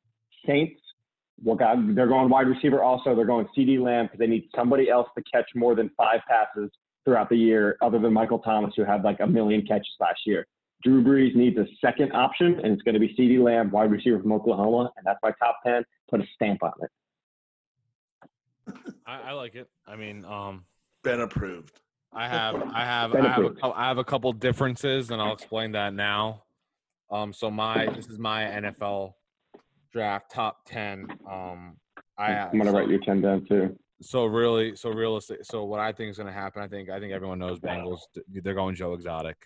Saints. 0.47 0.81
Well, 1.43 1.57
God, 1.57 1.95
they're 1.95 2.09
going 2.09 2.29
wide 2.29 2.49
receiver. 2.49 2.83
Also, 2.83 3.15
they're 3.15 3.25
going 3.25 3.47
CeeDee 3.57 3.81
Lamb 3.81 4.07
because 4.07 4.19
they 4.19 4.27
need 4.27 4.49
somebody 4.57 4.91
else 4.91 5.09
to 5.17 5.23
catch 5.33 5.49
more 5.55 5.75
than 5.75 5.91
five 5.97 6.21
passes 6.29 6.71
throughout 7.05 7.29
the 7.31 7.37
year, 7.37 7.77
other 7.81 7.99
than 7.99 8.13
Michael 8.13 8.41
Thomas, 8.41 8.75
who 8.77 8.85
had 8.85 9.05
like 9.05 9.21
a 9.21 9.27
million 9.27 9.65
catches 9.67 9.95
last 10.01 10.21
year. 10.27 10.47
Drew 10.83 11.03
Brees 11.03 11.35
needs 11.35 11.57
a 11.59 11.67
second 11.81 12.13
option, 12.13 12.61
and 12.63 12.73
it's 12.73 12.83
going 12.83 12.95
to 12.95 13.01
be 13.01 13.15
CeeDee 13.19 13.43
Lamb, 13.43 13.71
wide 13.71 13.91
receiver 13.91 14.21
from 14.21 14.33
Oklahoma, 14.33 14.91
and 14.97 15.07
that's 15.07 15.19
my 15.23 15.33
top 15.41 15.59
10. 15.67 15.85
Put 16.11 16.21
a 16.21 16.25
stamp 16.35 16.63
on 16.63 16.73
it. 16.83 16.91
I, 19.07 19.31
I 19.31 19.33
like 19.33 19.55
it. 19.55 19.69
I 19.87 19.97
mean, 19.97 20.25
um, 20.25 20.65
Been 21.03 21.21
approved. 21.21 21.81
I 22.13 22.29
have, 22.29 22.55
I 22.75 22.85
have, 22.85 23.13
Ben 23.13 23.27
I 23.27 23.29
have, 23.29 23.39
a, 23.39 23.41
approved. 23.47 23.61
cou- 23.61 23.73
have 23.73 23.99
a 23.99 24.05
couple 24.05 24.33
differences, 24.33 25.11
and 25.11 25.21
I'll 25.21 25.33
explain 25.35 25.73
that 25.73 25.95
now. 25.95 26.43
Um, 27.11 27.33
so 27.33 27.51
my 27.51 27.87
this 27.95 28.07
is 28.09 28.19
my 28.19 28.43
NFL 28.43 29.15
draft 29.99 30.31
top 30.31 30.59
ten. 30.65 31.07
Um, 31.29 31.77
I 32.17 32.33
I'm 32.35 32.53
going 32.53 32.65
to 32.65 32.71
so- 32.71 32.79
write 32.79 32.89
your 32.89 33.01
10 33.01 33.21
down 33.21 33.45
too. 33.47 33.77
So 34.01 34.27
really, 34.27 34.77
so 34.77 34.91
realistic. 34.91 35.41
So 35.43 35.65
what 35.65 35.81
I 35.81 35.91
think 35.91 36.11
is 36.11 36.17
going 36.19 36.29
to 36.29 36.33
happen, 36.33 36.63
I 36.63 36.69
think, 36.69 36.89
I 36.89 37.01
think 37.01 37.13
everyone 37.13 37.41
knows 37.41 37.59
Bengals. 37.59 37.99
They're 38.29 38.55
going 38.55 38.77
Joe 38.77 38.93
Exotic. 38.95 39.37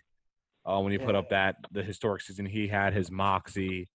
Uh, 0.67 0.79
when 0.81 0.93
you 0.93 0.99
put 0.99 1.15
up 1.15 1.31
that 1.31 1.57
the 1.73 1.83
historic 1.83 2.21
season 2.21 2.45
he 2.45 2.69
had, 2.69 2.93
his 2.93 3.11
moxie, 3.11 3.89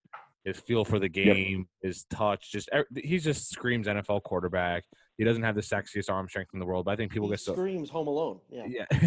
his 0.44 0.60
feel 0.60 0.84
for 0.84 0.98
the 0.98 1.08
game, 1.08 1.68
his 1.84 2.06
touch, 2.10 2.52
just 2.52 2.70
he 2.96 3.20
just 3.20 3.50
screams 3.52 3.86
NFL 3.88 4.24
quarterback. 4.24 4.84
He 5.18 5.24
doesn't 5.24 5.44
have 5.44 5.56
the 5.56 5.62
sexiest 5.62 6.12
arm 6.12 6.28
strength 6.28 6.50
in 6.54 6.60
the 6.60 6.66
world, 6.66 6.86
but 6.86 6.92
I 6.92 6.96
think 6.96 7.12
people 7.12 7.28
he 7.28 7.34
get 7.34 7.40
so 7.40 7.54
screams 7.54 7.90
Home 7.92 8.08
Alone. 8.08 8.40
Yeah. 8.50 8.66
yeah. 8.68 8.86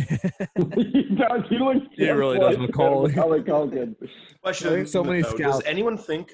he 0.77 1.03
does. 1.17 1.43
He 1.49 1.59
looks. 1.59 1.87
He 1.97 2.09
really 2.11 2.39
does, 2.39 2.57
like 2.57 2.69
Macaulay. 2.69 3.13
Macaulay 3.13 3.43
Question: 4.41 4.71
think 4.71 4.89
so 4.89 5.03
many 5.05 5.23
though, 5.23 5.35
scouts- 5.35 5.59
Does 5.59 5.67
anyone 5.67 5.99
think 5.99 6.33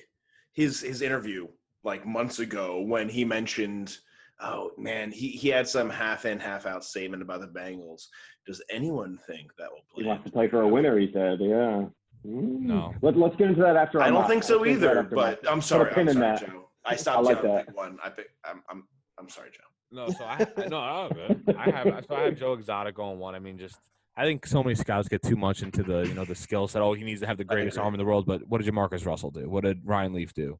his 0.56 0.80
his 0.80 1.02
interview 1.02 1.46
like 1.84 2.04
months 2.04 2.40
ago 2.40 2.80
when 2.80 3.08
he 3.08 3.24
mentioned, 3.24 3.96
oh 4.40 4.72
man, 4.76 5.12
he 5.12 5.28
he 5.28 5.48
had 5.48 5.68
some 5.68 5.88
half 5.88 6.24
in 6.24 6.40
half 6.40 6.66
out 6.66 6.84
statement 6.84 7.22
about 7.22 7.40
the 7.42 7.46
Bengals? 7.48 8.06
Does 8.46 8.60
anyone 8.70 9.18
think 9.28 9.50
that 9.58 9.68
will 9.70 9.84
play? 9.92 9.96
He 9.98 10.02
play? 10.02 10.08
wants 10.08 10.24
to 10.24 10.32
play 10.32 10.48
for 10.48 10.62
a 10.62 10.68
winner. 10.68 10.98
He 10.98 11.10
said, 11.12 11.38
"Yeah." 11.40 11.84
Mm. 12.26 12.60
No. 12.62 12.92
Let, 13.02 13.16
let's 13.16 13.36
get 13.36 13.48
into 13.48 13.62
that 13.62 13.76
after. 13.76 14.00
I 14.02 14.06
don't 14.06 14.14
mock. 14.14 14.28
think 14.28 14.42
so 14.42 14.54
Let's 14.60 14.64
get 14.64 14.74
into 14.74 14.86
that 14.86 14.90
either. 14.98 15.02
But 15.14 15.44
mock. 15.44 15.52
I'm 15.52 15.62
sorry. 15.62 15.92
pin 15.92 16.08
I'm 16.08 16.08
in 16.08 16.14
sorry, 16.14 16.36
that. 16.38 16.46
Joe. 16.46 16.70
I 16.84 16.96
stopped 17.02 17.18
I 17.18 17.20
like 17.20 17.42
that. 17.42 17.74
one. 17.74 17.98
I 18.02 18.08
pick, 18.10 18.26
I'm, 18.44 18.62
I'm 18.68 18.84
I'm 19.18 19.28
sorry, 19.28 19.50
Joe. 19.52 19.62
No, 19.92 20.08
so 20.10 20.24
I 20.24 20.38
I- 20.56 20.66
no, 20.68 20.78
I'm 20.78 21.10
good. 21.12 21.54
I 21.56 21.70
have 21.70 22.04
so 22.08 22.16
I 22.16 22.22
have 22.22 22.36
Joe 22.36 22.54
Exotic 22.54 22.96
going 22.96 23.18
one. 23.20 23.34
I 23.36 23.38
mean, 23.38 23.58
just 23.58 23.78
I 24.16 24.24
think 24.24 24.46
so 24.46 24.62
many 24.62 24.74
scouts 24.74 25.08
get 25.08 25.22
too 25.22 25.36
much 25.36 25.62
into 25.62 25.82
the 25.82 26.06
you 26.06 26.14
know 26.14 26.24
the 26.24 26.34
skill 26.34 26.68
set. 26.68 26.80
Oh, 26.80 26.94
he 26.94 27.04
needs 27.04 27.20
to 27.20 27.26
have 27.26 27.36
the 27.36 27.44
greatest 27.44 27.78
arm 27.78 27.94
in 27.94 27.98
the 27.98 28.04
world. 28.04 28.26
But 28.26 28.46
what 28.48 28.62
did 28.62 28.72
Jamarcus 28.72 29.04
Russell 29.04 29.30
do? 29.30 29.48
What 29.48 29.64
did 29.64 29.82
Ryan 29.84 30.14
Leaf 30.14 30.32
do? 30.32 30.58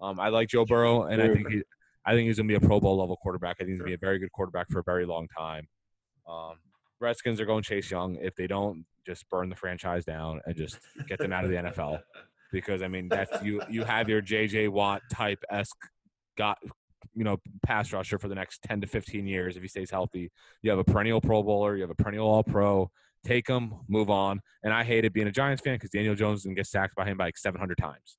Um, 0.00 0.18
I 0.18 0.28
like 0.28 0.48
Joe 0.48 0.64
Burrow, 0.64 1.04
and 1.04 1.22
I 1.22 1.32
think 1.32 1.48
he 1.48 1.62
I 2.04 2.12
think 2.12 2.26
he's 2.26 2.36
gonna 2.36 2.48
be 2.48 2.54
a 2.54 2.60
Pro 2.60 2.80
Bowl 2.80 2.98
level 2.98 3.16
quarterback. 3.16 3.56
I 3.56 3.64
think 3.64 3.70
he's 3.70 3.78
gonna 3.78 3.90
be 3.90 3.94
a 3.94 3.98
very 3.98 4.18
good 4.18 4.32
quarterback 4.32 4.68
for 4.70 4.80
a 4.80 4.82
very 4.82 5.06
long 5.06 5.28
time. 5.36 5.68
Um, 6.28 6.54
Redskins 7.00 7.40
are 7.40 7.46
going 7.46 7.62
Chase 7.62 7.90
Young. 7.90 8.16
If 8.16 8.34
they 8.34 8.46
don't, 8.46 8.84
just 9.04 9.28
burn 9.30 9.48
the 9.48 9.56
franchise 9.56 10.04
down 10.04 10.40
and 10.46 10.56
just 10.56 10.78
get 11.06 11.18
them 11.18 11.32
out 11.32 11.44
of 11.44 11.50
the 11.50 11.56
NFL. 11.56 12.00
Because 12.52 12.80
I 12.80 12.86
mean, 12.86 13.08
that's 13.08 13.42
you. 13.42 13.60
You 13.68 13.82
have 13.82 14.08
your 14.08 14.20
J.J. 14.20 14.68
Watt 14.68 15.02
type 15.12 15.42
esque 15.50 15.76
got 16.38 16.56
you 17.14 17.24
know 17.24 17.36
pass 17.64 17.92
rusher 17.92 18.18
for 18.18 18.28
the 18.28 18.34
next 18.34 18.62
10 18.62 18.80
to 18.80 18.86
15 18.86 19.26
years 19.26 19.56
if 19.56 19.62
he 19.62 19.68
stays 19.68 19.90
healthy 19.90 20.30
you 20.62 20.70
have 20.70 20.78
a 20.78 20.84
perennial 20.84 21.20
pro 21.20 21.42
bowler 21.42 21.76
you 21.76 21.82
have 21.82 21.90
a 21.90 21.94
perennial 21.94 22.26
all 22.26 22.42
pro 22.44 22.90
take 23.24 23.48
him 23.48 23.74
move 23.88 24.08
on 24.10 24.40
and 24.62 24.72
i 24.72 24.82
hated 24.84 25.12
being 25.12 25.26
a 25.28 25.32
giants 25.32 25.62
fan 25.62 25.74
because 25.74 25.90
daniel 25.90 26.14
jones 26.14 26.42
didn't 26.42 26.56
get 26.56 26.66
sacked 26.66 26.94
by 26.94 27.04
him 27.04 27.16
by 27.16 27.24
like 27.26 27.38
700 27.38 27.76
times 27.78 28.18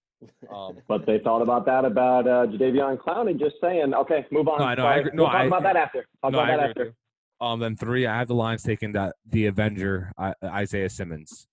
um, 0.53 0.77
But 0.88 1.05
they 1.05 1.19
thought 1.19 1.41
about 1.43 1.65
that 1.67 1.85
about 1.85 2.27
uh, 2.27 2.47
Jadeveon 2.47 2.97
Clowney. 2.97 3.38
Just 3.39 3.57
saying, 3.61 3.93
okay, 3.93 4.25
move 4.31 4.47
on. 4.47 4.57
No, 4.57 4.65
I 4.65 4.73
know, 4.73 4.88
I 4.88 4.95
agree- 4.95 5.11
no, 5.13 5.23
we'll 5.23 5.31
talk 5.31 5.41
I- 5.41 5.45
about 5.45 5.61
that 5.63 5.75
after. 5.75 6.05
Talk 6.23 6.31
no, 6.31 6.39
I 6.39 6.49
about 6.49 6.57
that 6.57 6.69
after. 6.71 6.93
um 7.39 7.59
then 7.59 7.75
three 7.75 8.07
i 8.07 8.17
have 8.17 8.27
the 8.27 8.33
lions 8.33 8.63
taking 8.63 8.93
that 8.93 9.13
the 9.29 9.45
avenger 9.45 10.11
I, 10.17 10.33
isaiah 10.43 10.89
simmons 10.89 11.47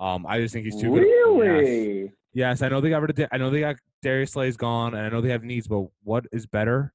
um 0.00 0.24
i 0.26 0.40
just 0.40 0.54
think 0.54 0.64
he's 0.64 0.80
too 0.80 0.94
good 0.94 1.06
yes. 1.06 2.10
Yes, 2.36 2.60
I 2.60 2.68
know 2.68 2.82
they 2.82 2.90
got 2.90 3.00
rid 3.00 3.08
of. 3.08 3.16
Da- 3.16 3.28
I 3.32 3.38
know 3.38 3.48
they 3.48 3.60
got 3.60 3.76
Darius 4.02 4.32
Slay's 4.32 4.58
gone, 4.58 4.92
and 4.94 5.06
I 5.06 5.08
know 5.08 5.22
they 5.22 5.30
have 5.30 5.42
needs. 5.42 5.66
But 5.66 5.86
what 6.04 6.26
is 6.32 6.44
better 6.46 6.92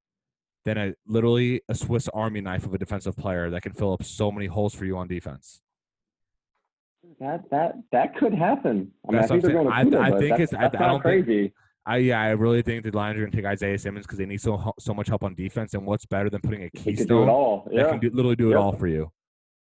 than 0.65 0.77
a 0.77 0.93
literally 1.07 1.61
a 1.67 1.73
Swiss 1.73 2.07
Army 2.09 2.41
knife 2.41 2.63
of 2.63 2.75
a 2.75 2.77
defensive 2.77 3.17
player 3.17 3.49
that 3.49 3.61
can 3.63 3.73
fill 3.73 3.91
up 3.91 4.03
so 4.03 4.31
many 4.31 4.45
holes 4.45 4.75
for 4.75 4.85
you 4.85 4.95
on 4.97 5.07
defense? 5.07 5.61
That 7.19 7.49
that 7.49 7.73
that 7.91 8.15
could 8.15 8.35
happen. 8.35 8.91
I 9.09 9.11
mean, 9.11 9.23
I 9.23 9.25
think 9.27 9.41
they're 9.41 9.57
I'm 9.59 9.89
going 9.89 9.91
to 9.91 9.97
saying. 9.97 10.03
I- 10.03 10.07
I 10.15 10.19
think 10.19 10.29
that's, 10.29 10.41
it's- 10.53 10.61
that's 10.61 10.75
I 10.75 10.79
not 10.85 10.91
don't 11.01 11.03
think- 11.03 11.25
crazy. 11.25 11.53
I 11.87 11.97
yeah, 11.97 12.21
I 12.21 12.29
really 12.29 12.61
think 12.61 12.83
the 12.83 12.91
Lions 12.91 13.17
are 13.17 13.21
going 13.21 13.31
to 13.31 13.37
take 13.37 13.45
Isaiah 13.47 13.79
Simmons 13.79 14.05
because 14.05 14.19
they 14.19 14.27
need 14.27 14.39
so 14.41 14.71
so 14.79 14.93
much 14.93 15.07
help 15.07 15.23
on 15.23 15.33
defense. 15.33 15.73
And 15.73 15.83
what's 15.87 16.05
better 16.05 16.29
than 16.29 16.41
putting 16.41 16.61
a 16.65 16.69
could 16.69 16.83
do 16.83 16.89
it 16.91 16.95
keystone 16.97 17.27
all. 17.29 17.67
that 17.73 17.89
can 17.89 17.99
do, 17.99 18.11
literally 18.13 18.35
do 18.35 18.51
it 18.51 18.55
all 18.55 18.73
for 18.73 18.85
you? 18.85 19.11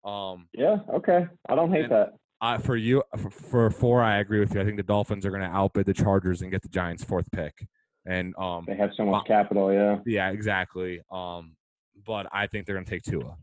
Um, 0.04 0.46
Yeah. 0.52 0.80
Okay. 0.92 1.26
I 1.48 1.54
don't 1.54 1.72
hate 1.72 1.84
And- 1.84 1.92
that. 1.92 2.12
I, 2.40 2.58
for 2.58 2.76
you, 2.76 3.02
for, 3.18 3.30
for 3.30 3.70
four, 3.70 4.02
I 4.02 4.18
agree 4.18 4.40
with 4.40 4.54
you. 4.54 4.60
I 4.60 4.64
think 4.64 4.76
the 4.76 4.82
Dolphins 4.82 5.26
are 5.26 5.30
going 5.30 5.42
to 5.42 5.48
outbid 5.48 5.86
the 5.86 5.94
Chargers 5.94 6.42
and 6.42 6.50
get 6.50 6.62
the 6.62 6.68
Giants' 6.68 7.04
fourth 7.04 7.30
pick. 7.32 7.66
And 8.06 8.34
um, 8.38 8.64
They 8.66 8.76
have 8.76 8.90
so 8.96 9.04
much 9.04 9.20
Uh, 9.22 9.24
capital. 9.24 9.72
Yeah. 9.72 9.98
Yeah, 10.06 10.30
exactly. 10.30 11.00
Um, 11.12 11.54
but 12.06 12.26
I 12.32 12.46
think 12.46 12.64
they're 12.64 12.74
gonna 12.76 12.86
take 12.86 13.02
Tua. 13.02 13.36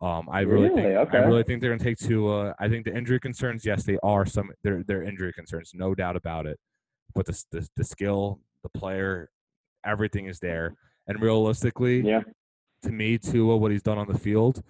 Um, 0.00 0.28
I 0.30 0.40
really, 0.42 0.68
think 0.68 0.78
Really? 0.86 0.96
I 0.96 1.26
really 1.26 1.42
think 1.42 1.60
they're 1.60 1.70
gonna 1.76 1.82
take 1.82 1.98
Tua. 1.98 2.54
I 2.60 2.68
think 2.68 2.84
the 2.84 2.96
injury 2.96 3.18
concerns, 3.18 3.66
yes, 3.66 3.82
they 3.82 3.98
are 4.04 4.24
some. 4.24 4.52
They're 4.62 4.84
they're 4.84 5.02
injury 5.02 5.32
concerns, 5.32 5.72
no 5.74 5.94
doubt 5.96 6.14
about 6.14 6.46
it. 6.46 6.58
But 7.16 7.26
the 7.26 7.44
the, 7.50 7.68
the 7.76 7.84
skill, 7.84 8.38
the 8.62 8.68
player, 8.68 9.28
everything 9.84 10.26
is 10.26 10.38
there. 10.38 10.74
And 11.08 11.20
realistically, 11.20 12.00
Yeah. 12.02 12.22
to 12.84 12.92
me, 12.92 13.18
Tua, 13.18 13.56
what 13.56 13.72
he's 13.72 13.82
done 13.82 13.98
on 13.98 14.06
the 14.06 14.18
field, 14.18 14.62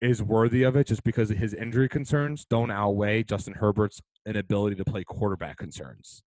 is 0.00 0.22
worthy 0.22 0.62
of 0.62 0.76
it, 0.76 0.86
just 0.86 1.02
because 1.04 1.28
his 1.30 1.54
injury 1.54 1.88
concerns 1.88 2.44
don't 2.48 2.70
outweigh 2.70 3.22
Justin 3.22 3.54
Herbert's 3.54 4.00
inability 4.26 4.76
to 4.76 4.84
play 4.84 5.04
quarterback 5.04 5.56
concerns. 5.56 6.22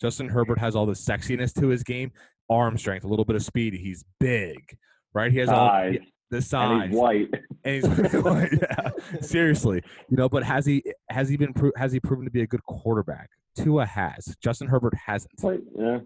Justin 0.00 0.28
Herbert 0.28 0.58
has 0.58 0.74
all 0.76 0.86
the 0.86 0.92
sexiness 0.92 1.54
to 1.60 1.68
his 1.68 1.82
game, 1.82 2.12
arm 2.50 2.76
strength, 2.76 3.04
a 3.04 3.08
little 3.08 3.24
bit 3.24 3.36
of 3.36 3.42
speed. 3.44 3.74
He's 3.74 4.04
big, 4.20 4.76
right? 5.14 5.32
He 5.32 5.38
has 5.38 5.48
all 5.48 5.68
Size. 5.68 5.98
the 6.30 6.36
And 6.36 6.44
size, 6.44 6.88
he's 6.90 6.96
white. 6.98 7.28
and 7.64 7.74
he's 7.74 7.84
yeah, 8.60 8.90
seriously, 9.22 9.82
you 10.10 10.16
know. 10.16 10.28
But 10.28 10.42
has 10.42 10.66
he 10.66 10.82
has 11.10 11.28
he 11.28 11.36
been 11.36 11.52
pro- 11.54 11.72
has 11.76 11.92
he 11.92 12.00
proven 12.00 12.24
to 12.26 12.30
be 12.30 12.42
a 12.42 12.46
good 12.46 12.62
quarterback? 12.64 13.30
Tua 13.56 13.86
has. 13.86 14.36
Justin 14.42 14.66
Herbert 14.68 14.94
hasn't. 15.06 15.32
White. 15.40 15.60
Yeah. 15.78 15.98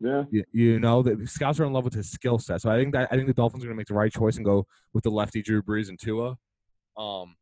Yeah. 0.00 0.24
You, 0.30 0.44
you 0.52 0.80
know 0.80 1.02
the 1.02 1.26
scouts 1.26 1.60
are 1.60 1.64
in 1.64 1.72
love 1.72 1.84
with 1.84 1.94
his 1.94 2.10
skill 2.10 2.38
set. 2.38 2.60
So 2.62 2.70
I 2.70 2.78
think 2.78 2.92
that 2.94 3.08
I 3.12 3.16
think 3.16 3.28
the 3.28 3.34
Dolphins 3.34 3.62
are 3.64 3.66
going 3.68 3.76
to 3.76 3.78
make 3.78 3.86
the 3.86 3.94
right 3.94 4.12
choice 4.12 4.36
and 4.36 4.44
go 4.44 4.66
with 4.92 5.04
the 5.04 5.10
lefty 5.10 5.40
Drew 5.42 5.62
Brees 5.62 5.88
and 5.90 5.98
Tua. 5.98 6.36
Um, 6.96 7.36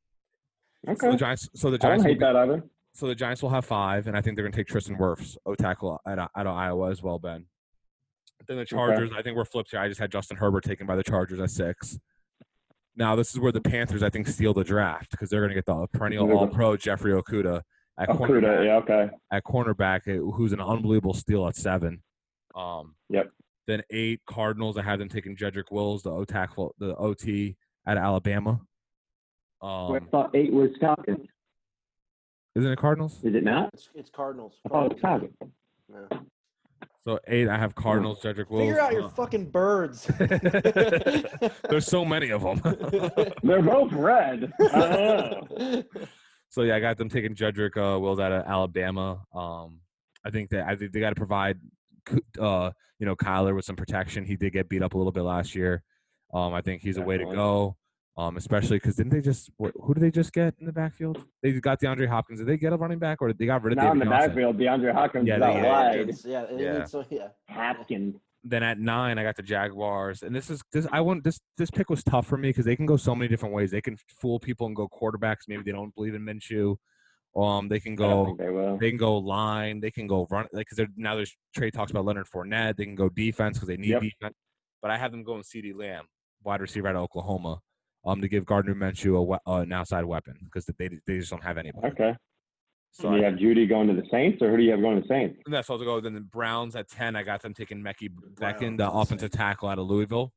so 0.87 0.93
Okay. 0.93 1.11
the 1.13 1.17
Giants. 1.17 1.49
So 1.55 1.71
the 1.71 1.77
I 1.77 1.79
don't 1.79 1.91
Giants. 1.91 2.05
Will 2.05 2.11
hate 2.11 2.19
be, 2.19 2.25
that 2.25 2.37
either. 2.37 2.63
so 2.93 3.07
the 3.07 3.15
Giants 3.15 3.43
will 3.43 3.51
have 3.51 3.65
five, 3.65 4.07
and 4.07 4.17
I 4.17 4.21
think 4.21 4.37
they're 4.37 4.45
going 4.45 4.53
to 4.53 4.57
take 4.59 4.67
Tristan 4.67 4.97
Wirfs, 4.97 5.37
O 5.47 5.55
tackle 5.55 6.01
out 6.07 6.19
of, 6.19 6.29
out 6.37 6.47
of 6.47 6.55
Iowa 6.57 6.91
as 6.91 7.03
well, 7.03 7.19
Ben. 7.19 7.47
Then 8.47 8.59
the 8.59 8.65
Chargers, 8.67 9.11
I 9.17 9.23
think 9.23 9.37
we're 9.37 9.45
flipped 9.47 9.71
here. 9.71 9.81
I 9.81 9.89
just 9.89 9.99
had 10.01 10.13
Justin 10.13 10.37
Herbert 10.37 10.65
taken 10.65 10.87
by 10.87 10.97
the 10.97 11.03
Chargers 11.03 11.41
at 11.41 11.51
six. 11.51 11.99
Now 12.97 13.17
this 13.17 13.31
is 13.33 13.41
where 13.41 13.53
the 13.53 13.61
Panthers, 13.63 14.03
I 14.03 14.11
think, 14.11 14.27
steal 14.29 14.53
the 14.53 14.63
draft 14.65 15.11
because 15.11 15.31
they're 15.31 15.41
going 15.41 15.49
to 15.51 15.55
get 15.55 15.65
the 15.67 15.87
perennial 15.89 16.31
All 16.37 16.47
Pro 16.47 16.77
Jeffrey 16.77 17.13
Okudah 17.13 17.63
at 17.99 18.11
Oh, 18.11 18.15
Kuda, 18.15 18.29
cornerback. 18.43 18.65
yeah. 18.67 18.77
Okay. 18.77 19.11
At 19.33 19.45
cornerback, 19.45 20.01
uh, 20.09 20.31
who's 20.33 20.53
an 20.53 20.61
unbelievable 20.61 21.15
steal 21.15 21.47
at 21.49 21.57
seven. 21.57 22.03
Um, 22.55 22.95
Yep. 23.09 23.31
Then 23.67 23.83
eight 23.91 24.21
Cardinals. 24.27 24.77
I 24.77 24.83
had 24.83 25.01
them 25.01 25.09
taking 25.09 25.35
Jedrick 25.37 25.71
Wills, 25.73 26.03
the 26.03 26.11
O 26.11 26.25
tackle, 26.27 26.75
the 26.79 26.95
OT 26.97 27.57
at 27.87 27.97
Alabama. 27.97 28.61
I 29.65 29.97
Um, 29.99 30.09
thought 30.11 30.35
eight 30.35 30.53
was 30.53 30.71
Falcons. 30.81 31.27
isn't 32.55 32.71
it 32.71 32.79
Cardinals? 32.79 33.19
Is 33.25 33.35
it 33.35 33.45
not? 33.45 33.71
It's, 33.73 33.89
it's 33.95 34.11
Cardinals. 34.11 34.55
I 34.67 34.69
thought 34.69 34.93
it 34.93 35.01
Falcons. 35.01 35.33
Yeah. 35.91 36.19
So 37.03 37.19
eight, 37.27 37.49
I 37.49 37.59
have 37.59 37.75
Cardinals, 37.75 38.21
Jedrick 38.23 38.49
Wills. 38.51 38.63
Figure 38.63 38.81
out 38.81 38.93
your 38.93 39.05
Uh, 39.05 39.09
fucking 39.11 39.51
birds. 39.51 40.07
There's 41.69 41.87
so 41.87 42.05
many 42.05 42.31
of 42.31 42.43
them. 42.43 42.61
They're 43.43 43.61
both 43.63 43.93
red. 43.93 44.51
I 44.73 44.79
don't 44.79 45.61
know. 45.61 45.83
so 46.49 46.63
yeah, 46.63 46.77
I 46.77 46.81
got 46.81 46.97
them 46.97 47.09
taking 47.11 47.35
Jedrick 47.35 47.77
uh, 47.77 47.99
Wills 48.01 48.21
out 48.21 48.33
of 48.33 48.47
Alabama. 48.47 49.23
Um, 49.35 49.81
I 50.25 50.31
think 50.31 50.49
that 50.51 50.67
I 50.67 50.77
think 50.77 50.93
they 50.93 51.01
got 51.01 51.11
to 51.11 51.15
provide, 51.15 51.59
uh, 52.41 52.71
you 52.99 53.05
know, 53.07 53.15
Kyler 53.17 53.55
with 53.55 53.67
some 53.67 53.77
protection. 53.77 54.25
He 54.25 54.37
did 54.37 54.55
get 54.55 54.71
beat 54.71 54.83
up 54.83 54.95
a 54.95 54.97
little 54.97 55.13
bit 55.13 55.23
last 55.25 55.55
year. 55.55 55.83
Um, 56.33 56.55
I 56.55 56.63
think 56.63 56.81
he's 56.81 56.97
a 56.97 57.03
way 57.03 57.19
to 57.19 57.25
go. 57.27 57.77
Um, 58.17 58.37
especially 58.37 58.77
because 58.77 58.95
didn't 58.95 59.11
they 59.13 59.21
just 59.21 59.51
wh- 59.61 59.75
who 59.83 59.93
did 59.95 60.01
they 60.01 60.11
just 60.13 60.33
get 60.33 60.55
in 60.61 60.67
the 60.67 60.73
backfield? 60.73 61.25
They 61.43 61.51
got 61.53 61.81
DeAndre 61.81 62.07
Hopkins. 62.09 62.39
Did 62.39 62.47
they 62.47 62.57
get 62.57 62.73
a 62.73 62.77
running 62.77 63.01
back 63.01 63.21
or 63.21 63.27
did 63.29 63.39
they 63.39 63.47
got 63.47 63.63
rid 63.65 63.73
of 63.73 63.79
Now 63.79 63.91
in 63.91 63.99
the 63.99 64.05
Johnson? 64.05 64.29
backfield, 64.29 64.57
DeAndre 64.59 64.93
Hopkins 64.93 65.27
Yeah, 65.27 65.35
is 65.35 65.41
they- 65.41 65.47
out 65.47 65.55
yeah, 65.57 65.69
wide. 65.73 66.15
yeah, 66.25 66.47
Yeah. 66.57 66.79
needs 66.79 66.91
some- 66.93 67.05
yeah. 67.11 67.29
Hopkins. 67.51 68.17
then 68.45 68.63
at 68.63 68.79
nine, 68.79 69.19
I 69.19 69.23
got 69.25 69.35
the 69.37 69.43
Jaguars, 69.43 70.23
and 70.23 70.37
this 70.37 70.49
is 70.51 70.63
this. 70.71 70.87
I 70.93 71.01
want 71.01 71.25
this. 71.25 71.41
This 71.57 71.71
pick 71.73 71.89
was 71.91 72.05
tough 72.05 72.27
for 72.27 72.37
me 72.37 72.51
because 72.51 72.67
they 72.67 72.77
can 72.77 72.85
go 72.87 72.97
so 72.99 73.15
many 73.17 73.27
different 73.27 73.55
ways. 73.55 73.71
They 73.73 73.81
can 73.81 73.97
fool 74.21 74.39
people 74.39 74.67
and 74.69 74.77
go 74.77 74.87
quarterbacks. 74.89 75.49
Maybe 75.49 75.63
they 75.63 75.73
don't 75.73 75.93
believe 75.95 76.15
in 76.15 76.23
Minshew, 76.23 76.77
Um, 77.35 77.69
they 77.69 77.81
can 77.81 77.95
go. 77.97 78.37
they 78.39 78.51
will. 78.51 78.77
They 78.77 78.91
can 78.91 78.99
go 78.99 79.17
line. 79.19 79.81
They 79.81 79.91
can 79.91 80.07
go 80.07 80.29
run. 80.31 80.47
Like, 80.53 80.69
because 80.69 80.87
now 80.97 81.17
there's 81.17 81.35
trade 81.57 81.73
talks 81.73 81.91
about 81.91 82.05
Leonard 82.05 82.27
Fournette. 82.27 82.77
They 82.77 82.85
can 82.85 82.95
go 82.95 83.09
defense 83.09 83.57
because 83.57 83.67
they 83.69 83.77
need 83.79 83.89
Yep. 83.89 84.03
defense. 84.03 84.35
But 84.83 84.91
I 84.93 84.99
have 84.99 85.11
them 85.11 85.25
going 85.25 85.43
CeeDee 85.43 85.75
Lamb, 85.75 86.05
wide 86.45 86.61
receiver 86.61 86.87
out 86.89 86.97
of 86.97 87.03
Oklahoma, 87.03 87.61
um, 88.07 88.21
to 88.21 88.29
give 88.29 88.45
Gardner 88.45 88.75
Minshew 88.75 89.17
a 89.17 89.23
we- 89.23 89.39
uh, 89.47 89.61
an 89.61 89.73
outside 89.73 90.05
weapon 90.05 90.37
because 90.45 90.67
they 90.67 90.89
they 91.07 91.19
just 91.19 91.31
don't 91.31 91.43
have 91.43 91.59
anybody. 91.59 91.89
Okay. 91.89 92.15
So 92.93 93.09
do 93.09 93.15
I, 93.15 93.19
you 93.19 93.25
have 93.25 93.35
Jeudy 93.35 93.69
going 93.69 93.89
to 93.89 93.95
the 93.95 94.07
Saints, 94.11 94.41
or 94.41 94.51
who 94.51 94.57
do 94.57 94.63
you 94.63 94.71
have 94.71 94.81
going 94.81 94.97
to 94.97 95.03
the 95.03 95.09
Saints? 95.09 95.41
and 95.45 95.55
that's 95.55 95.69
also 95.69 95.85
go. 95.85 96.01
Then 96.01 96.15
the 96.15 96.21
Browns 96.21 96.77
at 96.77 96.89
ten. 96.89 97.17
I 97.17 97.23
got 97.23 97.43
them 97.43 97.55
taking 97.55 97.83
Mekhi 97.83 98.09
Becton, 98.35 98.59
Browns 98.59 98.79
the 98.79 98.91
offensive 98.91 99.31
tackle 99.33 99.69
out 99.69 99.79
of 99.79 99.87
Louisville. 99.87 100.33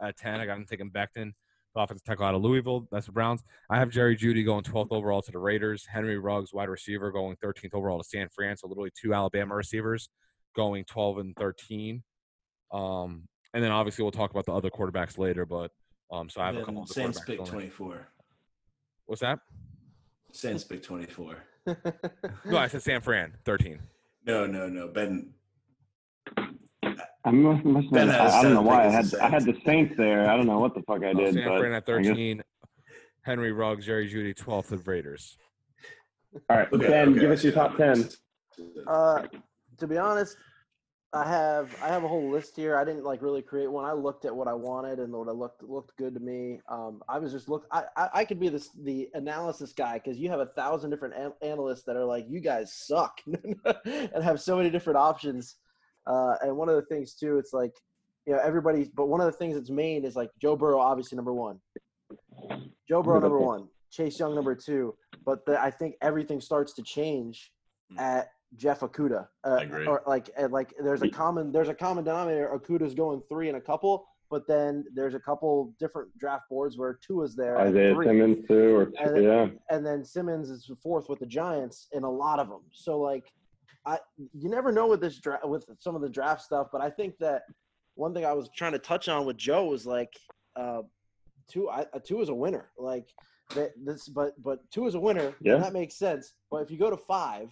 At 0.00 0.16
ten, 0.16 0.40
I 0.40 0.46
got 0.46 0.54
them 0.54 0.66
taking 0.66 0.90
Becton, 0.90 1.32
the 1.74 1.80
offensive 1.80 2.04
tackle 2.04 2.24
out 2.24 2.34
of 2.34 2.42
Louisville. 2.42 2.88
That's 2.90 3.06
the 3.06 3.12
Browns. 3.12 3.42
I 3.68 3.78
have 3.78 3.90
Jerry 3.90 4.16
Jeudy 4.16 4.44
going 4.44 4.64
12th 4.64 4.88
overall 4.90 5.22
to 5.22 5.30
the 5.30 5.38
Raiders. 5.38 5.86
Henry 5.86 6.18
Ruggs, 6.18 6.52
wide 6.54 6.68
receiver, 6.68 7.10
going 7.12 7.36
13th 7.36 7.74
overall 7.74 7.98
to 7.98 8.04
San 8.04 8.28
Fran. 8.34 8.56
So 8.56 8.66
literally 8.66 8.90
two 8.98 9.12
Alabama 9.12 9.54
receivers 9.54 10.08
going 10.56 10.84
12 10.84 11.18
and 11.18 11.36
13. 11.36 12.02
Um, 12.72 13.28
and 13.52 13.62
then 13.62 13.72
obviously 13.72 14.02
we'll 14.02 14.12
talk 14.12 14.30
about 14.30 14.46
the 14.46 14.52
other 14.52 14.70
quarterbacks 14.70 15.18
later. 15.18 15.44
But 15.46 15.70
um, 16.12 16.28
so 16.28 16.40
I 16.40 16.46
have 16.46 16.56
a 16.56 16.64
couple 16.64 16.82
of 16.82 16.88
the 16.88 16.94
Saints 16.94 17.20
quarterbacks 17.20 17.26
pick 17.26 17.44
24. 17.44 18.08
What's 19.06 19.20
that? 19.22 19.38
Saints 20.32 20.64
pick 20.64 20.82
24. 20.82 21.36
No, 22.46 22.56
I 22.58 22.66
said 22.68 22.82
San 22.82 23.00
Fran 23.00 23.34
13. 23.44 23.78
No, 24.26 24.46
no, 24.46 24.68
no. 24.68 24.88
Ben. 24.88 25.32
I 27.24 27.30
must, 27.30 27.64
must 27.64 27.90
Ben 27.92 28.08
have, 28.08 28.30
I, 28.32 28.38
I 28.38 28.42
don't 28.42 28.54
know 28.54 28.62
why 28.62 28.86
I 28.86 28.90
had 28.90 29.04
the 29.06 29.22
I 29.22 29.28
had 29.28 29.44
the 29.44 29.56
Saints 29.66 29.94
there. 29.96 30.28
I 30.30 30.36
don't 30.36 30.46
know 30.46 30.58
what 30.58 30.74
the 30.74 30.82
fuck 30.82 31.02
I 31.04 31.10
Uh, 31.10 31.14
did, 31.14 31.34
San 31.34 31.48
but 31.48 31.58
Fran 31.58 31.72
at 31.72 31.88
I 31.88 31.98
guess- 32.02 32.06
13. 32.08 32.42
Henry 33.22 33.52
Ruggs, 33.52 33.84
Jerry 33.84 34.08
Jeudy 34.10 34.34
12th 34.34 34.72
of 34.72 34.88
Raiders. 34.88 35.36
all 36.48 36.56
right, 36.56 36.72
Okay, 36.72 36.86
Ben, 36.88 37.10
okay, 37.10 37.20
give 37.20 37.30
us 37.30 37.44
your 37.44 37.52
top 37.52 37.76
ten. 37.76 38.08
Uh, 38.86 39.26
to 39.78 39.86
be 39.86 39.98
honest, 39.98 40.36
I 41.12 41.26
have 41.26 41.76
I 41.82 41.88
have 41.88 42.04
a 42.04 42.08
whole 42.08 42.30
list 42.30 42.54
here. 42.54 42.76
I 42.76 42.84
didn't 42.84 43.04
like 43.04 43.20
really 43.20 43.42
create 43.42 43.70
one. 43.70 43.84
I 43.84 43.92
looked 43.92 44.24
at 44.24 44.34
what 44.34 44.46
I 44.46 44.54
wanted 44.54 45.00
and 45.00 45.12
what 45.12 45.26
I 45.26 45.32
looked 45.32 45.60
looked 45.62 45.96
good 45.96 46.14
to 46.14 46.20
me. 46.20 46.60
Um, 46.68 47.02
I 47.08 47.18
was 47.18 47.32
just 47.32 47.48
look. 47.48 47.66
I 47.72 47.82
I, 47.96 48.08
I 48.14 48.24
could 48.24 48.38
be 48.38 48.48
this 48.48 48.70
the 48.84 49.08
analysis 49.14 49.72
guy 49.72 49.94
because 49.94 50.18
you 50.18 50.30
have 50.30 50.38
a 50.38 50.46
thousand 50.46 50.90
different 50.90 51.14
an- 51.14 51.32
analysts 51.42 51.82
that 51.84 51.96
are 51.96 52.04
like 52.04 52.26
you 52.28 52.38
guys 52.40 52.72
suck 52.74 53.20
and 53.26 54.22
have 54.22 54.40
so 54.40 54.56
many 54.56 54.70
different 54.70 54.98
options. 54.98 55.56
Uh, 56.06 56.34
and 56.42 56.56
one 56.56 56.68
of 56.68 56.76
the 56.76 56.82
things 56.82 57.14
too, 57.14 57.38
it's 57.38 57.52
like 57.52 57.72
you 58.24 58.32
know 58.32 58.40
everybody. 58.44 58.88
But 58.94 59.06
one 59.06 59.20
of 59.20 59.26
the 59.26 59.36
things 59.36 59.56
that's 59.56 59.70
main 59.70 60.04
is 60.04 60.14
like 60.14 60.30
Joe 60.40 60.54
Burrow, 60.54 60.78
obviously 60.78 61.16
number 61.16 61.34
one. 61.34 61.58
Joe 62.88 63.02
Burrow 63.02 63.18
number 63.18 63.38
one, 63.40 63.66
Chase 63.90 64.16
Young 64.20 64.36
number 64.36 64.54
two. 64.54 64.94
But 65.26 65.44
the, 65.44 65.60
I 65.60 65.72
think 65.72 65.96
everything 66.02 66.40
starts 66.40 66.72
to 66.74 66.82
change 66.84 67.50
at 67.98 68.28
Jeff 68.56 68.80
Okudah. 68.80 69.28
Uh, 69.44 69.50
I 69.50 69.62
agree. 69.62 69.86
Or 69.86 70.02
like, 70.06 70.30
like, 70.50 70.74
there's 70.82 71.02
a 71.02 71.08
common 71.08 71.52
there's 71.52 71.68
a 71.68 71.74
common 71.74 72.04
denominator. 72.04 72.50
Okudah's 72.54 72.94
going 72.94 73.22
three 73.28 73.48
and 73.48 73.56
a 73.56 73.60
couple, 73.60 74.06
but 74.30 74.46
then 74.48 74.84
there's 74.92 75.14
a 75.14 75.20
couple 75.20 75.72
different 75.78 76.16
draft 76.18 76.44
boards 76.50 76.76
where 76.76 76.98
two 77.06 77.22
is 77.22 77.36
there. 77.36 77.56
at 77.58 77.68
Isaiah 77.68 77.94
three. 77.94 78.06
Simmons 78.06 78.46
too, 78.48 78.76
or 78.76 78.82
And 78.98 79.16
then- 79.16 79.22
yeah. 79.22 79.48
and 79.70 79.86
then 79.86 80.04
Simmons 80.04 80.50
is 80.50 80.70
fourth 80.82 81.08
with 81.08 81.20
the 81.20 81.26
Giants 81.26 81.88
in 81.92 82.02
a 82.02 82.10
lot 82.10 82.38
of 82.40 82.48
them. 82.48 82.62
So 82.72 82.98
like, 82.98 83.32
I 83.86 83.98
you 84.34 84.48
never 84.50 84.72
know 84.72 84.86
with 84.88 85.00
this 85.00 85.18
draft 85.18 85.46
with 85.46 85.64
some 85.78 85.94
of 85.94 86.02
the 86.02 86.08
draft 86.08 86.42
stuff, 86.42 86.68
but 86.72 86.80
I 86.82 86.90
think 86.90 87.16
that 87.18 87.42
one 87.94 88.12
thing 88.14 88.24
I 88.24 88.32
was 88.32 88.48
trying 88.56 88.72
to 88.72 88.78
touch 88.78 89.08
on 89.08 89.26
with 89.26 89.36
Joe 89.36 89.66
was 89.66 89.86
like, 89.86 90.12
uh, 90.56 90.82
two 91.48 91.68
I, 91.70 91.82
uh, 91.92 91.98
two 92.04 92.20
is 92.20 92.28
a 92.30 92.34
winner. 92.34 92.70
Like 92.78 93.08
that 93.54 93.70
this, 93.84 94.08
but 94.08 94.32
but 94.42 94.58
two 94.72 94.86
is 94.86 94.96
a 94.96 95.00
winner. 95.00 95.34
Yeah. 95.40 95.54
and 95.54 95.64
that 95.64 95.72
makes 95.72 95.94
sense. 95.96 96.32
But 96.50 96.58
if 96.62 96.70
you 96.70 96.78
go 96.78 96.90
to 96.90 96.96
five 96.96 97.50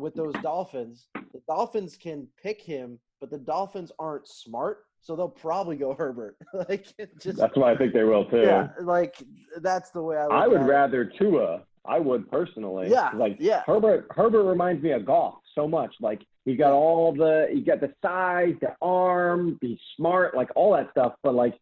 with 0.00 0.14
those 0.14 0.34
Dolphins, 0.42 1.08
the 1.14 1.40
Dolphins 1.48 1.96
can 1.96 2.26
pick 2.42 2.60
him, 2.60 2.98
but 3.20 3.30
the 3.30 3.38
Dolphins 3.38 3.92
aren't 3.98 4.26
smart, 4.28 4.84
so 5.00 5.16
they'll 5.16 5.28
probably 5.28 5.76
go 5.76 5.94
Herbert. 5.94 6.36
like 6.68 6.86
just 7.20 7.38
That's 7.38 7.56
why 7.56 7.72
I 7.72 7.76
think 7.76 7.92
they 7.92 8.04
will 8.04 8.24
too. 8.26 8.42
yeah, 8.42 8.68
like 8.80 9.16
that's 9.60 9.90
the 9.90 10.02
way 10.02 10.16
I. 10.16 10.24
Look 10.24 10.32
I 10.32 10.48
would 10.48 10.60
at 10.60 10.66
it. 10.66 10.70
rather 10.70 11.04
Tua. 11.04 11.62
I 11.84 11.98
would 11.98 12.30
personally. 12.30 12.90
Yeah, 12.90 13.10
Like 13.14 13.36
yeah. 13.40 13.62
Herbert. 13.64 14.08
Herbert 14.10 14.44
reminds 14.44 14.82
me 14.82 14.90
of 14.92 15.06
golf 15.06 15.36
so 15.54 15.66
much. 15.66 15.94
Like 16.00 16.20
he's 16.44 16.58
got 16.58 16.72
all 16.72 17.14
the, 17.14 17.48
he 17.50 17.62
got 17.62 17.80
the 17.80 17.92
size, 18.02 18.54
the 18.60 18.74
arm, 18.82 19.58
he's 19.62 19.78
smart, 19.96 20.36
like 20.36 20.50
all 20.54 20.74
that 20.74 20.90
stuff. 20.90 21.14
But 21.22 21.34
like, 21.34 21.58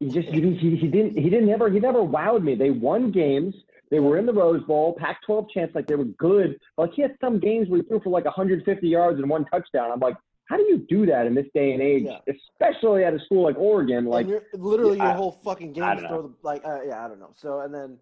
he 0.00 0.08
just 0.08 0.28
he, 0.28 0.40
he, 0.40 0.76
he 0.76 0.88
didn't 0.88 1.16
he 1.16 1.30
didn't 1.30 1.50
ever 1.50 1.70
he 1.70 1.78
never 1.78 2.00
wowed 2.00 2.42
me. 2.42 2.54
They 2.56 2.70
won 2.70 3.12
games. 3.12 3.54
They 3.90 3.98
were 4.00 4.18
in 4.18 4.26
the 4.26 4.32
Rose 4.32 4.62
Bowl, 4.64 4.94
Pac-12 4.98 5.50
chance, 5.50 5.72
like 5.74 5.86
they 5.86 5.96
were 5.96 6.04
good. 6.04 6.58
Like 6.78 6.92
he 6.94 7.02
had 7.02 7.16
some 7.20 7.38
games 7.40 7.68
where 7.68 7.82
he 7.82 7.88
threw 7.88 8.00
for 8.00 8.10
like 8.10 8.24
150 8.24 8.86
yards 8.88 9.18
and 9.18 9.28
one 9.28 9.44
touchdown. 9.46 9.90
I'm 9.90 9.98
like, 10.00 10.16
how 10.46 10.56
do 10.56 10.62
you 10.64 10.78
do 10.88 11.06
that 11.06 11.26
in 11.26 11.34
this 11.34 11.46
day 11.54 11.72
and 11.72 11.82
age, 11.82 12.04
Yeah. 12.06 12.18
especially 12.54 13.04
at 13.04 13.14
a 13.14 13.20
school 13.20 13.42
like 13.44 13.56
Oregon? 13.58 14.04
Like, 14.06 14.26
literally 14.52 14.98
yeah, 14.98 15.04
your 15.04 15.12
I- 15.12 15.16
whole 15.16 15.32
fucking 15.32 15.72
game 15.72 15.98
is 15.98 16.04
throw 16.04 16.22
the 16.22 16.34
like 16.42 16.64
uh, 16.64 16.82
yeah 16.86 17.04
I 17.04 17.08
don't 17.08 17.20
know 17.20 17.32
so 17.34 17.60
and 17.60 17.72
then 17.74 17.98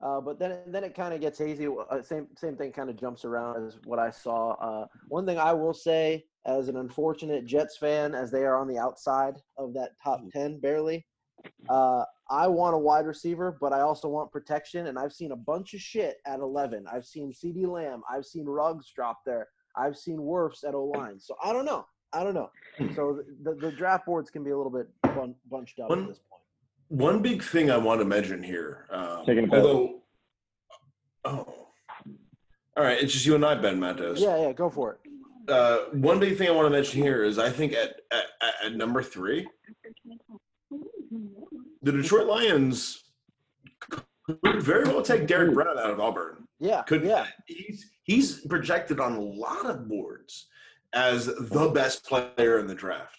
uh, 0.00 0.20
but 0.20 0.38
then 0.38 0.58
then 0.66 0.84
it 0.84 0.94
kind 0.94 1.14
of 1.14 1.20
gets 1.20 1.38
hazy 1.38 1.66
uh, 1.68 2.02
same 2.02 2.26
same 2.36 2.56
thing 2.56 2.70
kind 2.72 2.90
of 2.90 2.96
jumps 2.96 3.24
around 3.24 3.66
as 3.66 3.78
what 3.84 3.98
I 3.98 4.10
saw 4.10 4.52
uh, 4.54 4.86
one 5.08 5.26
thing 5.26 5.38
I 5.38 5.52
will 5.52 5.72
say 5.74 6.24
as 6.44 6.68
an 6.68 6.76
unfortunate 6.76 7.46
Jets 7.46 7.78
fan 7.78 8.14
as 8.14 8.30
they 8.32 8.44
are 8.44 8.56
on 8.58 8.66
the 8.68 8.78
outside 8.78 9.34
of 9.56 9.72
that 9.74 9.90
top 10.02 10.20
Mm-hmm. 10.20 10.38
ten 10.38 10.58
barely 10.60 11.06
uh, 11.68 12.04
I 12.30 12.46
want 12.48 12.74
a 12.74 12.78
wide 12.78 13.06
receiver 13.06 13.56
but 13.60 13.72
I 13.72 13.80
also 13.80 14.08
want 14.08 14.30
protection 14.32 14.86
and 14.88 14.98
I've 14.98 15.12
seen 15.12 15.32
a 15.32 15.36
bunch 15.36 15.74
of 15.74 15.80
shit 15.80 16.18
at 16.26 16.40
eleven 16.40 16.86
I've 16.92 17.04
seen 17.06 17.32
CeeDee 17.32 17.66
Lamb 17.66 18.02
I've 18.10 18.24
seen 18.24 18.46
Ruggs 18.46 18.90
drop 18.94 19.20
there 19.24 19.48
I've 19.76 19.96
seen 19.96 20.18
Wirfs 20.18 20.64
at 20.66 20.74
O 20.74 20.84
line 20.86 21.18
so 21.20 21.36
I 21.42 21.52
don't 21.52 21.64
know 21.64 21.86
I 22.12 22.24
don't 22.24 22.34
know 22.34 22.50
so 22.94 23.20
the, 23.42 23.54
the 23.54 23.72
draft 23.72 24.06
boards 24.06 24.30
can 24.30 24.42
be 24.44 24.50
a 24.50 24.56
little 24.56 24.72
bit 24.72 24.88
bun- 25.02 25.34
bunched 25.50 25.78
up 25.80 25.90
One- 25.90 26.02
at 26.02 26.08
this 26.08 26.18
point. 26.18 26.32
One 26.88 27.20
big 27.20 27.42
thing 27.42 27.68
I 27.68 27.76
want 27.78 27.98
to 28.00 28.04
mention 28.04 28.40
here, 28.44 28.86
um, 28.92 29.26
Taking 29.26 29.42
a 29.46 29.48
piss. 29.48 29.56
although, 29.58 30.02
oh, 31.24 31.66
all 32.76 32.84
right, 32.84 32.96
it's 33.02 33.12
just 33.12 33.26
you 33.26 33.34
and 33.34 33.44
I, 33.44 33.56
Ben 33.56 33.80
Matos. 33.80 34.20
Yeah, 34.20 34.40
yeah, 34.40 34.52
go 34.52 34.70
for 34.70 34.92
it. 34.92 35.50
Uh, 35.50 35.86
one 35.94 36.20
big 36.20 36.38
thing 36.38 36.46
I 36.46 36.52
want 36.52 36.66
to 36.66 36.70
mention 36.70 37.02
here 37.02 37.24
is 37.24 37.40
I 37.40 37.50
think 37.50 37.72
at 37.72 37.96
at, 38.12 38.24
at- 38.40 38.54
at 38.66 38.74
number 38.76 39.02
three, 39.02 39.48
the 41.82 41.92
Detroit 41.92 42.26
Lions 42.26 43.04
could 43.80 44.62
very 44.62 44.84
well 44.84 45.02
take 45.02 45.26
Derrick 45.26 45.54
Brown 45.54 45.78
out 45.78 45.90
of 45.90 46.00
Auburn. 46.00 46.46
Yeah, 46.58 46.82
Could 46.82 47.04
yeah, 47.04 47.26
he's 47.46 47.90
he's 48.04 48.40
projected 48.46 48.98
on 49.00 49.12
a 49.16 49.20
lot 49.20 49.66
of 49.66 49.88
boards 49.88 50.46
as 50.94 51.26
the 51.26 51.70
best 51.74 52.04
player 52.06 52.58
in 52.58 52.66
the 52.66 52.74
draft, 52.74 53.18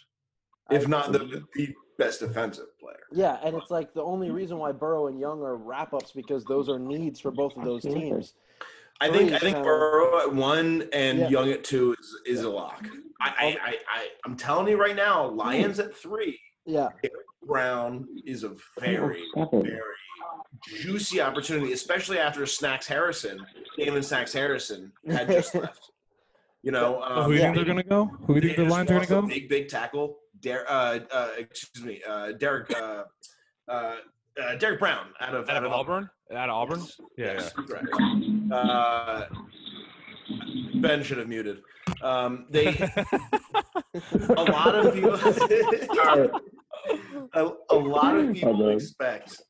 if 0.72 0.88
not 0.88 1.12
the, 1.12 1.44
the 1.56 1.74
best 2.00 2.20
defensive 2.22 2.78
player. 2.80 3.06
yeah, 3.12 3.38
and 3.44 3.56
it's 3.56 3.70
like 3.70 3.94
the 3.94 4.02
only 4.02 4.32
reason 4.32 4.58
why 4.58 4.72
Burrow 4.72 5.08
and 5.08 5.20
Young 5.20 5.42
are 5.42 5.56
wrap 5.56 5.94
ups 5.94 6.12
because 6.12 6.44
those 6.46 6.68
are 6.68 6.80
needs 6.80 7.20
for 7.20 7.30
both 7.32 7.56
of 7.56 7.64
those 7.64 7.84
teams. 7.84 8.34
I 9.00 9.12
think 9.12 9.32
I 9.32 9.38
think 9.38 9.58
Burrow 9.64 10.20
at 10.22 10.34
one 10.34 10.90
and 10.92 11.20
Yeah. 11.20 11.30
Young 11.30 11.52
at 11.52 11.64
two 11.64 11.96
is 12.00 12.16
is 12.40 12.44
a 12.44 12.50
lock. 12.50 12.88
I 13.22 13.30
I, 13.30 13.46
I 13.46 13.76
I 13.88 14.08
I'm 14.26 14.36
telling 14.36 14.68
you 14.68 14.78
right 14.78 14.96
now, 14.96 15.28
Lions 15.28 15.78
at 15.80 15.96
three, 15.96 16.40
Yeah, 16.68 16.90
Brown 17.46 18.08
is 18.26 18.44
a 18.44 18.52
very 18.80 19.24
very 19.36 19.80
juicy 20.82 21.22
opportunity, 21.22 21.72
especially 21.74 22.20
after 22.20 22.46
Snacks 22.46 22.88
Harrison, 22.88 23.46
Damon 23.78 24.04
Snacks 24.04 24.34
Harrison 24.34 24.92
had 25.10 25.28
just 25.28 25.56
left. 25.64 25.92
You 26.64 26.72
know, 26.72 27.02
So 27.02 27.04
um, 27.04 27.24
who 27.24 27.30
do 27.30 27.36
you 27.36 27.40
yeah. 27.40 27.46
think 27.46 27.56
they're 27.56 27.66
gonna 27.66 27.84
go? 27.84 28.06
Who 28.26 28.42
do 28.42 28.48
you 28.48 28.56
think 28.56 28.58
they 28.58 28.64
the 28.64 28.70
just 28.70 28.76
lines 28.78 28.92
are 28.92 28.96
gonna 28.96 29.22
go? 29.22 29.28
Big 29.28 29.48
big 29.48 29.70
tackle, 29.70 30.18
Der, 30.42 30.66
uh, 30.68 31.00
uh, 31.12 31.30
excuse 31.38 31.86
me, 31.86 32.02
uh, 32.08 32.34
Derrick, 32.34 32.70
uh, 32.76 33.04
uh, 33.68 33.96
uh, 34.42 34.56
Derrick 34.56 34.80
Brown 34.80 35.08
out 35.22 35.36
of 35.36 35.50
Out 35.50 35.64
of 35.64 35.72
Auburn? 35.72 36.10
Out 36.36 36.50
of 36.50 36.56
Auburn? 36.56 36.82
Yeah, 37.18 37.34
Yes, 37.34 37.54
correct. 37.54 37.88
Uh, 38.52 39.26
ben 40.82 41.04
should 41.04 41.20
have 41.20 41.30
muted. 41.30 41.62
Um, 42.02 42.48
they 42.50 42.68
a 44.30 44.44
lot 44.44 44.76
of 44.76 44.94
people 44.94 45.18
a, 47.34 47.50
a 47.70 47.76
lot 47.76 48.18
of 48.18 48.34
people 48.34 48.70
expect 48.70 49.42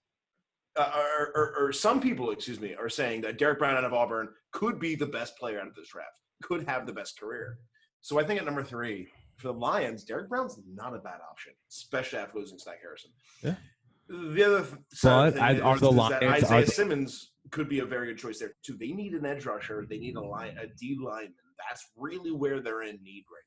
uh, 0.78 0.92
or, 1.20 1.32
or, 1.36 1.56
or 1.60 1.74
some 1.74 2.00
people 2.00 2.32
excuse 2.32 2.60
me 2.60 2.76
are 2.76 2.90
saying 2.90 3.22
that 3.22 3.38
Derrick 3.38 3.60
Brown 3.60 3.76
out 3.76 3.84
of 3.84 3.94
Auburn 3.94 4.30
could 4.52 4.80
be 4.80 4.96
the 4.96 5.06
best 5.08 5.38
player 5.38 5.60
out 5.60 5.68
of 5.68 5.76
this 5.76 5.90
draft 5.90 6.12
could 6.44 6.68
have 6.68 6.86
the 6.86 6.94
best 6.94 7.20
career. 7.20 7.58
So 8.02 8.20
I 8.20 8.24
think 8.24 8.40
at 8.40 8.46
number 8.46 8.64
three 8.64 9.08
for 9.38 9.48
the 9.48 9.54
Lions 9.54 10.04
Derrick 10.04 10.30
Brown's 10.30 10.60
not 10.74 10.94
a 10.96 11.00
bad 11.00 11.20
option 11.30 11.54
especially 11.72 12.20
after 12.20 12.38
losing 12.38 12.60
Snack 12.60 12.78
Harrison. 12.82 13.12
Yeah. 13.44 13.56
the 14.08 14.44
other 14.44 14.62
th- 14.64 14.76
side 14.94 15.34
the 15.34 15.44
I- 15.44 15.54
thing 15.56 15.64
are 15.64 15.76
is, 15.76 15.82
the 15.82 15.90
is 15.90 15.96
that 15.96 16.22
Lions- 16.22 16.24
are 16.44 16.56
Isaiah 16.56 16.68
Simmons 16.68 17.32
could 17.52 17.70
be 17.70 17.80
a 17.80 17.86
very 17.86 18.08
good 18.08 18.18
choice 18.18 18.40
there 18.40 18.54
too. 18.64 18.78
They 18.78 18.92
need 18.92 19.14
an 19.14 19.26
edge 19.26 19.46
rusher 19.46 19.86
they 19.90 19.98
need 19.98 20.16
a 20.16 20.22
line 20.22 20.58
a 20.62 20.68
D 20.68 20.98
lineman. 21.04 21.34
That's 21.68 21.84
really 21.96 22.32
where 22.32 22.60
they're 22.62 22.84
in 22.84 23.00
need 23.04 23.24
right 23.32 23.47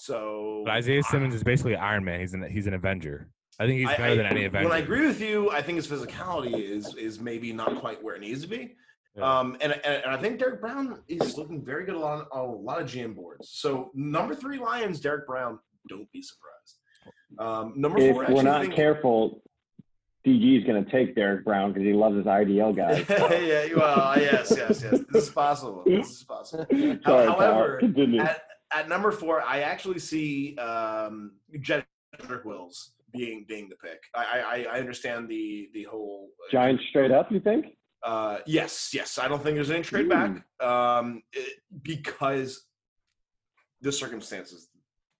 so 0.00 0.62
But 0.64 0.72
Isaiah 0.72 1.02
Simmons 1.02 1.34
is 1.34 1.42
basically 1.42 1.76
Iron 1.76 2.04
Man. 2.04 2.20
He's 2.20 2.32
an 2.32 2.42
he's 2.50 2.66
an 2.66 2.72
Avenger. 2.74 3.28
I 3.58 3.66
think 3.66 3.80
he's 3.80 3.88
better 3.88 4.04
I- 4.04 4.14
than 4.14 4.26
any 4.26 4.44
Avenger. 4.46 4.68
When 4.68 4.76
I 4.76 4.80
agree 4.80 5.06
with 5.06 5.20
you, 5.20 5.50
I 5.50 5.60
think 5.60 5.76
his 5.76 5.86
physicality 5.86 6.58
is 6.58 6.94
is 6.94 7.20
maybe 7.20 7.52
not 7.52 7.78
quite 7.80 8.02
where 8.02 8.14
it 8.14 8.20
needs 8.22 8.40
to 8.42 8.48
be. 8.48 8.76
Yeah. 9.16 9.38
Um, 9.40 9.56
and, 9.60 9.72
and, 9.72 10.04
and 10.04 10.06
I 10.06 10.16
think 10.16 10.38
Derrick 10.38 10.60
Brown 10.60 11.02
is 11.08 11.36
looking 11.36 11.62
very 11.64 11.84
good 11.84 11.96
on, 11.96 12.26
on 12.32 12.48
a 12.48 12.52
lot 12.52 12.80
of 12.80 12.86
GM 12.88 13.14
boards. 13.14 13.50
So 13.50 13.90
number 13.92 14.34
three 14.34 14.58
Lions, 14.58 15.00
Derrick 15.00 15.26
Brown. 15.26 15.58
Don't 15.88 16.10
be 16.12 16.22
surprised. 16.22 16.78
Um, 17.38 17.74
number 17.76 17.98
If 17.98 18.14
four. 18.14 18.26
I 18.26 18.32
we're 18.32 18.42
not 18.42 18.62
think- 18.62 18.74
careful, 18.74 19.42
DG 20.26 20.58
is 20.60 20.64
going 20.64 20.82
to 20.84 20.90
take 20.90 21.14
Derek 21.14 21.44
Brown 21.44 21.72
because 21.72 21.84
he 21.86 21.92
loves 21.92 22.16
his 22.16 22.24
IDL 22.26 22.74
guys. 22.76 23.04
So. 23.08 23.32
yeah, 23.34 23.66
well, 23.76 24.14
yes, 24.18 24.52
yes, 24.56 24.82
yes. 24.82 25.00
This 25.10 25.24
is 25.24 25.30
possible. 25.30 25.82
This 25.86 26.08
is 26.08 26.24
possible. 26.24 26.66
Sorry, 27.04 27.26
However, 27.26 27.80
At, 28.20 28.42
at 28.72 28.88
number 28.88 29.10
four, 29.10 29.42
I 29.42 29.60
actually 29.60 29.98
see 29.98 30.56
um, 30.58 31.32
Jedrick 31.58 32.44
Wills 32.44 32.92
being 33.12 33.44
being 33.48 33.68
the 33.68 33.76
pick. 33.76 34.00
I, 34.14 34.66
I 34.70 34.76
I 34.76 34.78
understand 34.78 35.28
the 35.28 35.68
the 35.74 35.84
whole 35.84 36.28
Giants 36.50 36.84
straight 36.90 37.10
up, 37.10 37.30
you 37.32 37.40
think? 37.40 37.66
Uh, 38.02 38.38
yes, 38.46 38.90
yes. 38.94 39.18
I 39.18 39.28
don't 39.28 39.42
think 39.42 39.56
there's 39.56 39.70
any 39.70 39.82
trade 39.82 40.08
back 40.08 40.42
um, 40.66 41.22
it- 41.32 41.58
because 41.82 42.66
the 43.82 43.92
circumstances 43.92 44.68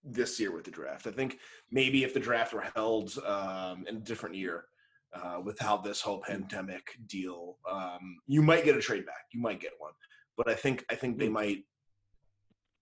this 0.03 0.40
year 0.40 0.51
with 0.55 0.64
the 0.64 0.70
draft. 0.70 1.07
I 1.07 1.11
think 1.11 1.38
maybe 1.70 2.05
if 2.05 2.14
the 2.14 2.20
draft 2.20 2.55
were 2.55 2.64
held 2.74 3.12
um, 3.26 3.84
in 3.86 3.96
a 3.96 4.01
different 4.01 4.34
year 4.34 4.64
uh, 5.12 5.40
without 5.44 5.84
this 5.84 6.01
whole 6.01 6.22
pandemic 6.26 6.82
deal, 7.07 7.59
um, 7.70 8.16
you 8.26 8.40
might 8.42 8.64
get 8.64 8.76
a 8.76 8.80
trade 8.80 9.05
back. 9.05 9.24
You 9.34 9.40
might 9.42 9.61
get 9.61 9.72
one, 9.78 9.92
but 10.38 10.48
I 10.48 10.55
think 10.55 10.84
I 10.90 10.94
think 10.94 11.18
they 11.18 11.28
might 11.28 11.64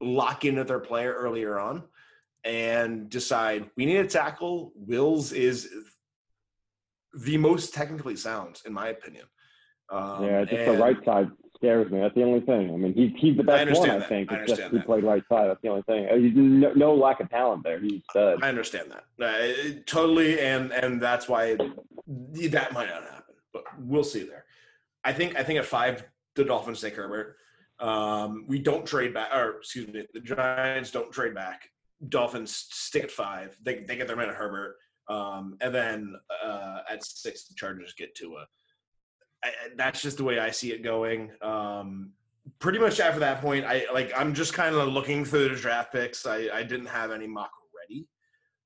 lock 0.00 0.44
into 0.44 0.64
their 0.64 0.78
player 0.78 1.12
earlier 1.12 1.58
on 1.58 1.82
and 2.44 3.10
decide 3.10 3.68
we 3.76 3.86
need 3.86 3.96
a 3.96 4.06
tackle. 4.06 4.72
Wills 4.76 5.32
is 5.32 5.68
the 7.14 7.36
most 7.36 7.74
technically 7.74 8.16
sound, 8.16 8.60
in 8.64 8.72
my 8.72 8.88
opinion. 8.88 9.24
Um, 9.90 10.24
yeah, 10.24 10.44
just 10.44 10.66
the 10.66 10.72
right 10.78 10.96
side 11.04 11.30
scares 11.56 11.90
me. 11.90 11.98
That's 12.00 12.14
the 12.14 12.22
only 12.22 12.40
thing. 12.40 12.72
I 12.72 12.76
mean, 12.76 12.94
he's 12.94 13.10
he's 13.16 13.36
the 13.36 13.42
I 13.42 13.64
best 13.64 13.80
one, 13.80 13.90
understand 13.90 13.92
I 13.92 13.98
that. 13.98 14.08
think. 14.08 14.32
I 14.32 14.44
just 14.46 14.72
he 14.72 14.78
played 14.80 15.04
right 15.04 15.22
side. 15.28 15.48
That's 15.48 15.62
the 15.62 15.68
only 15.68 15.82
thing. 15.82 16.06
Uh, 16.08 16.16
no, 16.16 16.72
no 16.74 16.94
lack 16.94 17.20
of 17.20 17.30
talent 17.30 17.64
there. 17.64 17.80
He's 17.80 18.02
stud. 18.10 18.40
I 18.42 18.48
understand 18.48 18.92
that 18.92 19.04
uh, 19.26 19.38
it- 19.40 19.86
totally, 19.86 20.40
and 20.40 20.72
and 20.72 21.00
that's 21.00 21.28
why 21.28 21.46
it, 21.46 22.52
that 22.52 22.72
might 22.72 22.88
not 22.88 23.02
happen, 23.02 23.34
but 23.52 23.64
we'll 23.80 24.04
see 24.04 24.22
there. 24.24 24.44
I 25.02 25.12
think 25.12 25.36
I 25.36 25.42
think 25.42 25.58
at 25.58 25.64
five, 25.64 26.04
the 26.34 26.44
Dolphins 26.44 26.80
take 26.80 26.94
Herbert. 26.94 27.36
Um, 27.80 28.44
we 28.48 28.58
don't 28.58 28.84
trade 28.86 29.14
back, 29.14 29.32
or 29.34 29.58
excuse 29.58 29.86
me, 29.88 30.04
the 30.12 30.20
Giants 30.20 30.90
don't 30.90 31.12
trade 31.12 31.34
back. 31.34 31.68
Dolphins 32.08 32.66
stick 32.70 33.04
at 33.04 33.10
five. 33.10 33.56
They 33.62 33.80
they 33.80 33.96
get 33.96 34.06
their 34.06 34.16
man 34.16 34.28
at 34.28 34.34
Herbert, 34.34 34.76
um, 35.08 35.56
and 35.60 35.74
then 35.74 36.14
uh, 36.44 36.80
at 36.90 37.04
six, 37.04 37.44
the 37.48 37.54
Chargers 37.54 37.94
get 37.96 38.14
to 38.16 38.36
a. 38.36 38.46
I, 39.44 39.48
I- 39.48 39.52
that's 39.76 40.02
just 40.02 40.16
the 40.16 40.24
way 40.24 40.38
I 40.38 40.50
see 40.50 40.72
it 40.72 40.82
going. 40.82 41.30
Um, 41.42 42.12
pretty 42.60 42.78
much 42.78 42.98
after 43.00 43.20
that 43.20 43.40
point, 43.40 43.64
I 43.64 43.86
like 43.92 44.12
I'm 44.16 44.34
just 44.34 44.54
kind 44.54 44.74
of 44.74 44.88
looking 44.88 45.24
through 45.24 45.50
the 45.50 45.56
draft 45.56 45.92
picks. 45.92 46.26
I, 46.26 46.48
I 46.52 46.62
didn't 46.62 46.86
have 46.86 47.10
any 47.12 47.26
mock 47.26 47.50
ready. 47.76 48.06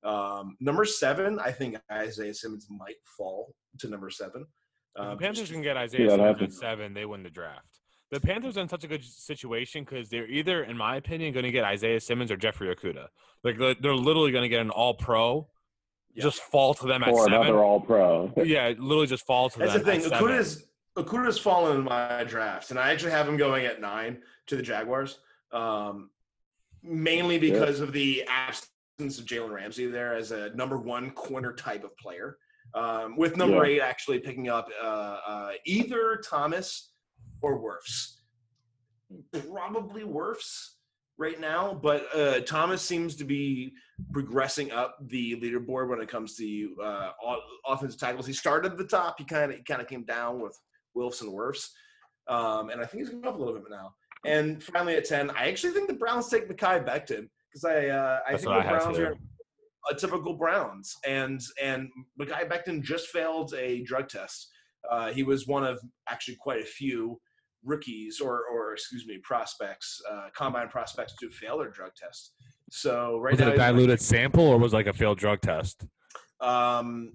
Um, 0.04 0.56
number 0.60 0.84
seven, 0.84 1.38
I 1.38 1.52
think 1.52 1.76
Isaiah 1.90 2.34
Simmons 2.34 2.66
might 2.70 2.96
fall 3.16 3.54
to 3.78 3.88
number 3.88 4.10
seven. 4.10 4.46
If 4.96 5.02
Um, 5.02 5.10
the 5.10 5.16
Panthers 5.16 5.50
can 5.50 5.62
get 5.62 5.76
Isaiah 5.76 6.08
that 6.08 6.16
Simmons 6.38 6.42
at 6.42 6.52
seven, 6.52 6.92
they 6.94 7.04
win 7.06 7.22
the 7.22 7.30
draft. 7.30 7.71
The 8.12 8.20
Panthers 8.20 8.58
are 8.58 8.60
in 8.60 8.68
such 8.68 8.84
a 8.84 8.86
good 8.88 9.02
situation 9.02 9.84
because 9.84 10.10
they're 10.10 10.26
either, 10.28 10.62
in 10.64 10.76
my 10.76 10.96
opinion, 10.96 11.32
going 11.32 11.44
to 11.46 11.50
get 11.50 11.64
Isaiah 11.64 11.98
Simmons 11.98 12.30
or 12.30 12.36
Jeffrey 12.36 12.68
Okudah. 12.72 13.06
Like 13.42 13.56
they're, 13.58 13.74
they're 13.74 13.94
literally 13.94 14.30
going 14.30 14.42
to 14.42 14.50
get 14.50 14.60
an 14.60 14.68
All 14.68 14.92
Pro, 14.92 15.48
Yeah. 16.14 16.24
just 16.24 16.40
fall 16.42 16.74
to 16.74 16.86
them 16.86 17.02
at 17.02 17.08
Or 17.08 17.24
seven. 17.24 17.40
another 17.40 17.64
All 17.64 17.80
Pro. 17.80 18.30
yeah, 18.44 18.68
literally 18.78 19.06
just 19.06 19.24
fall 19.24 19.48
to 19.48 19.58
That's 19.58 19.72
the 19.72 19.78
them. 19.78 19.86
thing. 19.86 19.96
at 20.00 20.10
seven. 20.10 20.28
Okudah's 20.28 20.66
Okudah's 20.94 21.38
fallen 21.38 21.78
in 21.78 21.84
my 21.84 22.22
draft, 22.24 22.70
and 22.70 22.78
I 22.78 22.92
actually 22.92 23.12
have 23.12 23.26
him 23.26 23.38
going 23.38 23.64
at 23.64 23.80
nine 23.80 24.18
to 24.48 24.56
the 24.56 24.62
Jaguars. 24.62 25.18
Um, 25.50 26.10
mainly 26.82 27.38
because 27.38 27.80
of 27.80 27.92
the 27.94 28.24
absence 28.28 29.18
of 29.18 29.24
Jalen 29.24 29.52
Ramsey 29.52 29.86
there 29.86 30.14
as 30.14 30.32
a 30.32 30.50
number 30.54 30.76
one 30.76 31.12
corner 31.12 31.54
type 31.54 31.82
of 31.82 31.96
player. 31.96 32.36
Um, 32.74 33.16
with 33.16 33.38
number 33.38 33.64
eight 33.64 33.80
actually 33.80 34.18
picking 34.18 34.48
up 34.50 34.68
uh, 34.82 34.86
uh, 35.26 35.50
either 35.64 36.20
Thomas 36.28 36.91
or 37.43 37.61
Wirfs. 37.61 38.16
Probably 39.51 40.03
Wirfs 40.03 40.70
right 41.18 41.40
now, 41.40 41.78
but 41.82 42.07
uh, 42.16 42.40
Thomas 42.40 42.82
seems 42.82 43.14
to 43.16 43.24
be 43.24 43.72
progressing 44.12 44.72
up 44.72 44.97
the 45.09 45.36
leaderboard 45.36 45.88
when 45.88 46.01
it 46.01 46.09
comes 46.09 46.36
to 46.36 46.74
uh, 46.82 47.11
offensive 47.66 48.01
tackles. 48.01 48.26
He 48.26 48.32
started 48.32 48.72
at 48.72 48.78
the 48.78 48.86
top. 48.86 49.16
He 49.18 49.24
kind 49.24 49.53
of 49.53 49.64
kind 49.64 49.80
of 49.80 49.88
came 49.88 50.05
down 50.05 50.40
with 50.40 50.59
Wilson 50.95 51.28
Wirfs, 51.28 51.68
um, 52.28 52.70
and 52.70 52.80
I 52.80 52.86
think 52.86 53.05
he's 53.05 53.11
going 53.11 53.26
up 53.26 53.36
a 53.36 53.38
little 53.38 53.55
bit 53.55 53.64
now. 53.70 53.93
And 54.24 54.62
finally 54.62 54.97
at 54.97 55.05
ten, 55.05 55.30
I 55.30 55.49
actually 55.49 55.72
think 55.72 55.88
the 55.88 55.95
Browns 55.95 56.28
take 56.28 56.49
Mekhi 56.49 56.84
Becton 56.86 57.28
because 57.53 57.64
I 57.64 57.88
uh, 57.88 58.20
I 58.26 58.32
That's 58.32 58.45
think 58.45 58.55
the 58.55 58.68
I 58.68 58.78
Browns 58.78 58.99
are 58.99 59.16
a 59.90 59.95
typical 59.95 60.34
Browns, 60.34 60.97
and 61.07 61.40
and 61.61 61.88
Mekhi 62.20 62.49
Becton 62.49 62.82
just 62.82 63.09
failed 63.09 63.53
a 63.55 63.82
drug 63.82 64.09
test. 64.09 64.49
Uh, 64.90 65.12
he 65.12 65.22
was 65.22 65.47
one 65.47 65.64
of 65.64 65.80
actually 66.09 66.36
quite 66.36 66.61
a 66.61 66.66
few 66.66 67.20
rookies 67.64 68.20
or 68.20 68.42
or 68.52 68.72
excuse 68.72 69.06
me 69.06 69.18
prospects, 69.22 70.00
uh, 70.10 70.28
combine 70.34 70.68
prospects 70.68 71.14
to 71.20 71.30
fail 71.30 71.58
their 71.58 71.70
drug 71.70 71.92
test. 71.96 72.32
So 72.70 73.18
right 73.18 73.32
was 73.32 73.40
it 73.40 73.48
a 73.48 73.56
diluted 73.56 74.00
sample 74.00 74.44
or 74.44 74.58
was 74.58 74.72
it 74.72 74.76
like 74.76 74.86
a 74.86 74.92
failed 74.92 75.18
drug 75.18 75.40
test? 75.40 75.84
Um, 76.40 77.12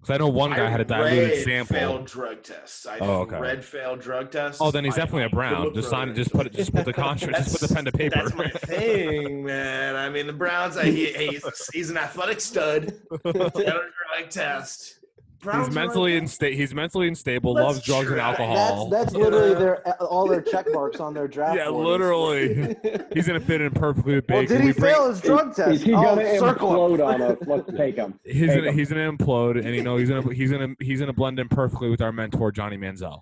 Because 0.00 0.14
I 0.14 0.18
know 0.18 0.28
one 0.28 0.50
guy 0.50 0.66
I 0.66 0.70
had 0.70 0.80
a 0.80 0.84
diluted 0.84 1.44
sample. 1.44 1.76
Failed 1.76 2.06
drug 2.06 2.42
test. 2.42 2.86
I 2.86 2.98
Oh, 3.00 3.20
okay. 3.20 3.38
read 3.38 3.64
failed 3.64 4.00
drug 4.00 4.30
test. 4.30 4.58
Oh, 4.60 4.70
then 4.70 4.84
he's 4.84 4.94
I- 4.94 4.98
definitely 4.98 5.24
a 5.24 5.28
Brown. 5.28 5.74
Just 5.74 5.90
sign 5.90 6.08
it. 6.08 6.14
Just 6.14 6.32
put 6.32 6.46
it. 6.46 6.52
Just 6.54 6.72
put 6.74 6.84
the 6.86 6.92
contract. 6.92 7.36
just 7.44 7.60
put 7.60 7.68
the 7.68 7.74
pen 7.74 7.84
to 7.84 7.92
paper. 7.92 8.16
That's 8.16 8.34
my 8.34 8.48
thing, 8.48 9.44
man. 9.44 9.96
I 9.96 10.08
mean, 10.08 10.26
the 10.26 10.32
Browns. 10.32 10.76
I, 10.76 10.84
he, 10.86 11.12
he's 11.12 11.44
he's 11.72 11.90
an 11.90 11.96
athletic 11.98 12.40
stud. 12.40 12.94
Failed 13.22 13.52
drug 13.54 14.30
test. 14.30 14.96
Browns 15.40 15.66
he's 15.68 15.74
mentally 15.74 16.12
like- 16.14 16.22
unstable. 16.22 16.56
He's 16.56 16.74
mentally 16.74 17.08
unstable. 17.08 17.54
That's 17.54 17.64
loves 17.66 17.82
drugs 17.82 18.06
true. 18.06 18.12
and 18.14 18.20
alcohol. 18.20 18.88
That's 18.88 19.12
that's 19.12 19.16
literally 19.16 19.54
their 19.54 19.86
uh, 19.88 20.04
all 20.04 20.26
their 20.26 20.42
check 20.42 20.66
marks 20.70 21.00
on 21.00 21.14
their 21.14 21.28
draft. 21.28 21.56
Yeah, 21.56 21.70
board. 21.70 21.86
literally. 21.86 22.76
he's 23.14 23.26
gonna 23.26 23.40
fit 23.40 23.60
in 23.60 23.70
perfectly 23.72 24.16
with 24.16 24.28
well, 24.28 24.42
Baker. 24.42 24.54
did 24.54 24.60
he 24.60 24.66
We 24.68 24.72
bring- 24.74 24.94
fail 24.94 25.08
his 25.08 25.20
drug 25.20 25.54
test? 25.54 25.70
Is 25.70 25.82
he 25.82 25.94
oh, 25.94 26.02
gonna 26.02 26.38
circle 26.38 26.70
him. 26.86 26.98
implode 26.98 27.06
on 27.14 27.22
us? 27.22 27.38
Let's 27.46 27.76
take 27.76 27.96
him. 27.96 28.18
He's 28.24 28.48
Take 28.48 28.56
gonna 28.58 28.68
him. 28.70 28.78
he's 28.78 28.88
gonna 28.90 29.12
implode, 29.12 29.64
and 29.64 29.74
you 29.74 29.82
know 29.82 29.96
he's 29.96 30.08
gonna 30.08 30.32
he's 30.34 30.50
gonna 30.50 30.74
he's 30.80 31.00
gonna 31.00 31.12
blend 31.12 31.38
in 31.38 31.48
perfectly 31.48 31.88
with 31.90 32.00
our 32.02 32.12
mentor 32.12 32.52
Johnny 32.52 32.76
Manziel. 32.76 33.20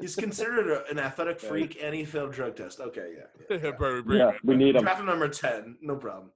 He's 0.00 0.16
considered 0.16 0.68
a, 0.70 0.90
an 0.90 0.98
athletic 0.98 1.40
freak, 1.40 1.78
and 1.82 1.94
he 1.94 2.04
failed 2.04 2.32
drug 2.32 2.56
test. 2.56 2.80
Okay, 2.80 3.14
yeah. 3.16 3.56
yeah, 3.56 3.72
yeah. 3.80 4.02
Yeah, 4.08 4.30
we 4.44 4.56
need 4.56 4.76
him. 4.76 4.82
Draft 4.82 5.02
number 5.04 5.28
10. 5.28 5.78
No 5.80 5.96
problem. 5.96 6.30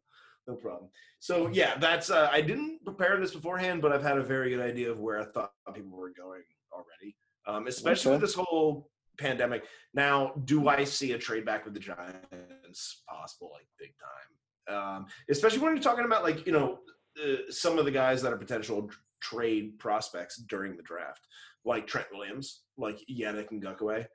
No 0.49 0.55
problem. 0.55 0.91
So, 1.19 1.49
yeah, 1.49 1.77
that's, 1.79 2.09
uh, 2.11 2.29
I 2.33 2.41
didn't 2.41 2.85
prepare 2.85 3.19
this 3.19 3.35
beforehand, 3.35 3.83
but 3.83 3.93
I've 3.93 4.03
had 4.03 4.17
a 4.17 4.23
very 4.23 4.51
good 4.51 4.61
idea 4.61 4.91
of 4.91 5.01
where 5.01 5.21
I 5.21 5.25
thought 5.25 5.51
people 5.75 5.91
were 5.91 6.13
going 6.17 6.43
already, 6.73 7.17
um, 7.47 7.67
especially 7.67 8.13
with 8.13 8.21
this 8.21 8.35
whole 8.35 8.91
pandemic. 9.19 9.65
Now, 9.93 10.33
do 10.45 10.69
I 10.69 10.85
see 10.85 11.13
a 11.13 11.19
trade 11.19 11.45
back 11.45 11.65
with 11.65 11.75
the 11.75 11.81
Giants? 11.81 13.03
Possible, 13.09 13.51
like 13.53 13.67
big 13.79 13.93
time. 13.99 14.77
Um, 14.77 15.07
especially 15.31 15.61
when 15.61 15.75
you're 15.75 15.83
talking 15.83 16.05
about, 16.05 16.23
like, 16.23 16.47
you 16.47 16.53
know, 16.53 16.79
uh, 17.25 17.51
some 17.51 17.79
of 17.79 17.85
the 17.85 17.91
guys 17.91 18.23
that 18.23 18.33
are 18.33 18.37
potential 18.37 18.89
trade 19.21 19.79
prospects 19.79 20.37
during 20.37 20.77
the 20.77 20.83
draft, 20.83 21.27
like 21.65 21.87
Trent 21.87 22.07
Williams, 22.13 22.63
like 22.77 22.99
Yannick 23.11 23.51
Ngakoue, 23.51 24.07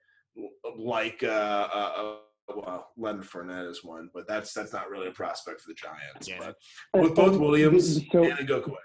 like, 0.77 1.23
uh, 1.23 1.67
uh, 1.73 1.91
uh, 1.97 2.15
Uh, 2.57 2.61
well, 2.61 2.91
Leonard 2.97 3.25
Fournette 3.25 3.69
is 3.69 3.83
one, 3.83 4.09
but 4.13 4.27
that's 4.27 4.53
that's 4.53 4.73
not 4.73 4.89
really 4.89 5.07
a 5.07 5.11
prospect 5.11 5.61
for 5.61 5.69
the 5.69 5.75
Giants. 5.75 6.27
Yeah. 6.27 6.51
But 6.93 7.01
with 7.01 7.15
both 7.15 7.37
Williams 7.37 7.99
so- 8.11 8.23
and 8.23 8.47
Ngakoue. 8.47 8.75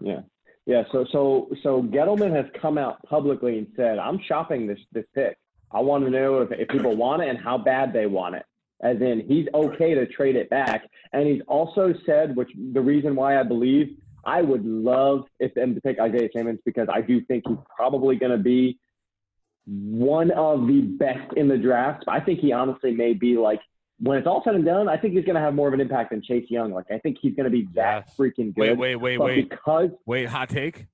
Yeah. 0.00 0.20
Yeah, 0.66 0.82
so 0.90 1.06
so 1.12 1.48
so 1.62 1.82
Gettleman 1.82 2.34
has 2.34 2.46
come 2.60 2.76
out 2.76 3.00
publicly 3.04 3.58
and 3.58 3.68
said, 3.76 3.98
"I'm 3.98 4.18
shopping 4.26 4.66
this 4.66 4.80
this 4.92 5.04
pick. 5.14 5.36
I 5.70 5.80
want 5.80 6.04
to 6.04 6.10
know 6.10 6.42
if, 6.42 6.50
if 6.52 6.68
people 6.68 6.96
want 6.96 7.22
it 7.22 7.28
and 7.28 7.38
how 7.38 7.56
bad 7.56 7.92
they 7.92 8.06
want 8.06 8.34
it. 8.34 8.44
As 8.82 9.00
in, 9.00 9.24
he's 9.26 9.46
okay 9.54 9.94
to 9.94 10.06
trade 10.06 10.36
it 10.36 10.50
back, 10.50 10.86
and 11.12 11.26
he's 11.26 11.40
also 11.48 11.94
said, 12.04 12.36
which 12.36 12.50
the 12.72 12.80
reason 12.80 13.14
why 13.14 13.40
I 13.40 13.42
believe 13.42 13.96
I 14.24 14.42
would 14.42 14.66
love 14.66 15.24
if 15.38 15.54
them 15.54 15.74
to 15.74 15.80
pick 15.80 16.00
Isaiah 16.00 16.28
Simmons 16.34 16.58
because 16.64 16.88
I 16.92 17.00
do 17.00 17.20
think 17.22 17.44
he's 17.46 17.56
probably 17.74 18.16
going 18.16 18.32
to 18.32 18.42
be 18.42 18.78
one 19.66 20.30
of 20.32 20.66
the 20.66 20.80
best 20.82 21.32
in 21.36 21.48
the 21.48 21.58
draft. 21.58 22.04
I 22.08 22.20
think 22.20 22.40
he 22.40 22.52
honestly 22.52 22.92
may 22.92 23.12
be 23.14 23.36
like 23.36 23.60
when 23.98 24.18
it's 24.18 24.26
all 24.26 24.42
said 24.44 24.54
and 24.54 24.64
done. 24.64 24.88
I 24.88 24.96
think 24.96 25.14
he's 25.14 25.24
going 25.24 25.34
to 25.36 25.40
have 25.40 25.54
more 25.54 25.68
of 25.68 25.74
an 25.74 25.80
impact 25.80 26.10
than 26.10 26.22
Chase 26.22 26.46
Young. 26.50 26.72
Like 26.72 26.86
I 26.90 26.98
think 26.98 27.16
he's 27.20 27.34
going 27.34 27.44
to 27.44 27.50
be 27.50 27.66
that 27.74 28.04
Yes. 28.06 28.16
freaking 28.16 28.54
good. 28.54 28.78
wait, 28.78 28.96
wait, 28.96 29.16
but 29.18 29.24
wait, 29.24 29.50
because 29.50 29.90
wait. 30.06 30.26
Hot 30.28 30.48
take. 30.48 30.86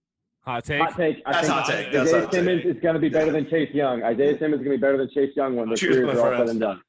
Hot 0.45 0.65
take. 0.65 0.81
Hot 0.81 0.97
take. 0.97 1.23
I 1.27 1.33
That's 1.33 1.47
think 1.47 1.53
hot 1.55 1.67
take. 1.67 1.93
That's 1.93 2.09
Isaiah 2.09 2.21
hot 2.23 2.33
Simmons 2.33 2.63
take. 2.63 2.77
is 2.77 2.83
going 2.83 2.95
to 2.95 3.01
be 3.01 3.09
better 3.09 3.31
than 3.33 3.49
Chase 3.51 3.73
Young. 3.75 4.03
Isaiah 4.03 4.39
Simmons 4.39 4.61
is 4.61 4.65
going 4.67 4.77
to 4.77 4.79
be 4.79 4.81
better 4.81 4.97
than 4.99 5.11
Chase 5.11 5.31
Young 5.37 5.55
when 5.57 5.69
the 5.69 5.77
Cheers, 5.77 5.97
careers 5.97 6.15
my 6.17 6.21
are 6.21 6.25
all 6.25 6.31
said 6.31 6.37
friends. 6.37 6.51
and 6.51 6.61
done. 6.61 6.81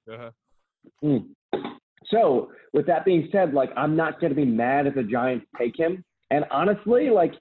Uh-huh. 1.03 1.19
So, 2.07 2.51
with 2.73 2.85
that 2.87 3.05
being 3.05 3.29
said, 3.31 3.53
like 3.53 3.71
I'm 3.75 3.95
not 3.95 4.19
going 4.19 4.29
to 4.31 4.35
be 4.35 4.45
mad 4.45 4.87
if 4.87 4.95
the 4.95 5.03
Giants 5.03 5.45
take 5.57 5.77
him. 5.77 6.03
And 6.31 6.45
honestly, 6.51 7.09
like 7.09 7.33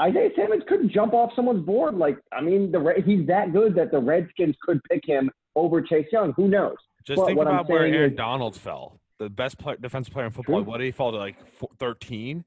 Isaiah 0.00 0.30
Simmons 0.36 0.62
couldn't 0.68 0.90
jump 0.92 1.12
off 1.14 1.32
someone's 1.34 1.64
board. 1.64 1.94
Like, 1.96 2.18
I 2.32 2.40
mean, 2.40 2.72
the 2.72 2.94
he's 3.04 3.26
that 3.26 3.52
good 3.52 3.74
that 3.74 3.90
the 3.90 3.98
Redskins 3.98 4.56
could 4.62 4.80
pick 4.84 5.02
him 5.06 5.30
over 5.56 5.82
Chase 5.82 6.06
Young. 6.12 6.32
Who 6.36 6.48
knows? 6.48 6.76
Just 7.04 7.18
But 7.18 7.26
think 7.26 7.38
what 7.38 7.46
I'm 7.48 7.54
about 7.54 7.68
where 7.68 7.84
Aaron 7.86 8.12
is- 8.12 8.16
Donald 8.16 8.56
fell. 8.56 8.98
The 9.18 9.28
best 9.30 9.58
play, 9.58 9.76
defensive 9.80 10.12
player 10.12 10.26
in 10.26 10.32
football. 10.32 10.62
True. 10.62 10.70
What 10.70 10.78
did 10.78 10.84
he 10.86 10.90
fall 10.90 11.12
to? 11.12 11.18
Like 11.18 11.36
fo- 11.58 11.70
13, 11.78 12.44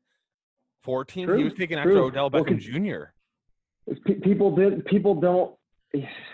14? 0.83 1.37
He 1.37 1.43
was 1.43 1.53
taken 1.53 1.77
after 1.77 1.91
true. 1.91 2.05
Odell 2.05 2.29
Beckham 2.29 2.47
con- 2.47 2.59
Jr. 2.59 3.03
People 4.23 4.55
did. 4.55 4.85
People 4.85 5.15
don't. 5.15 5.55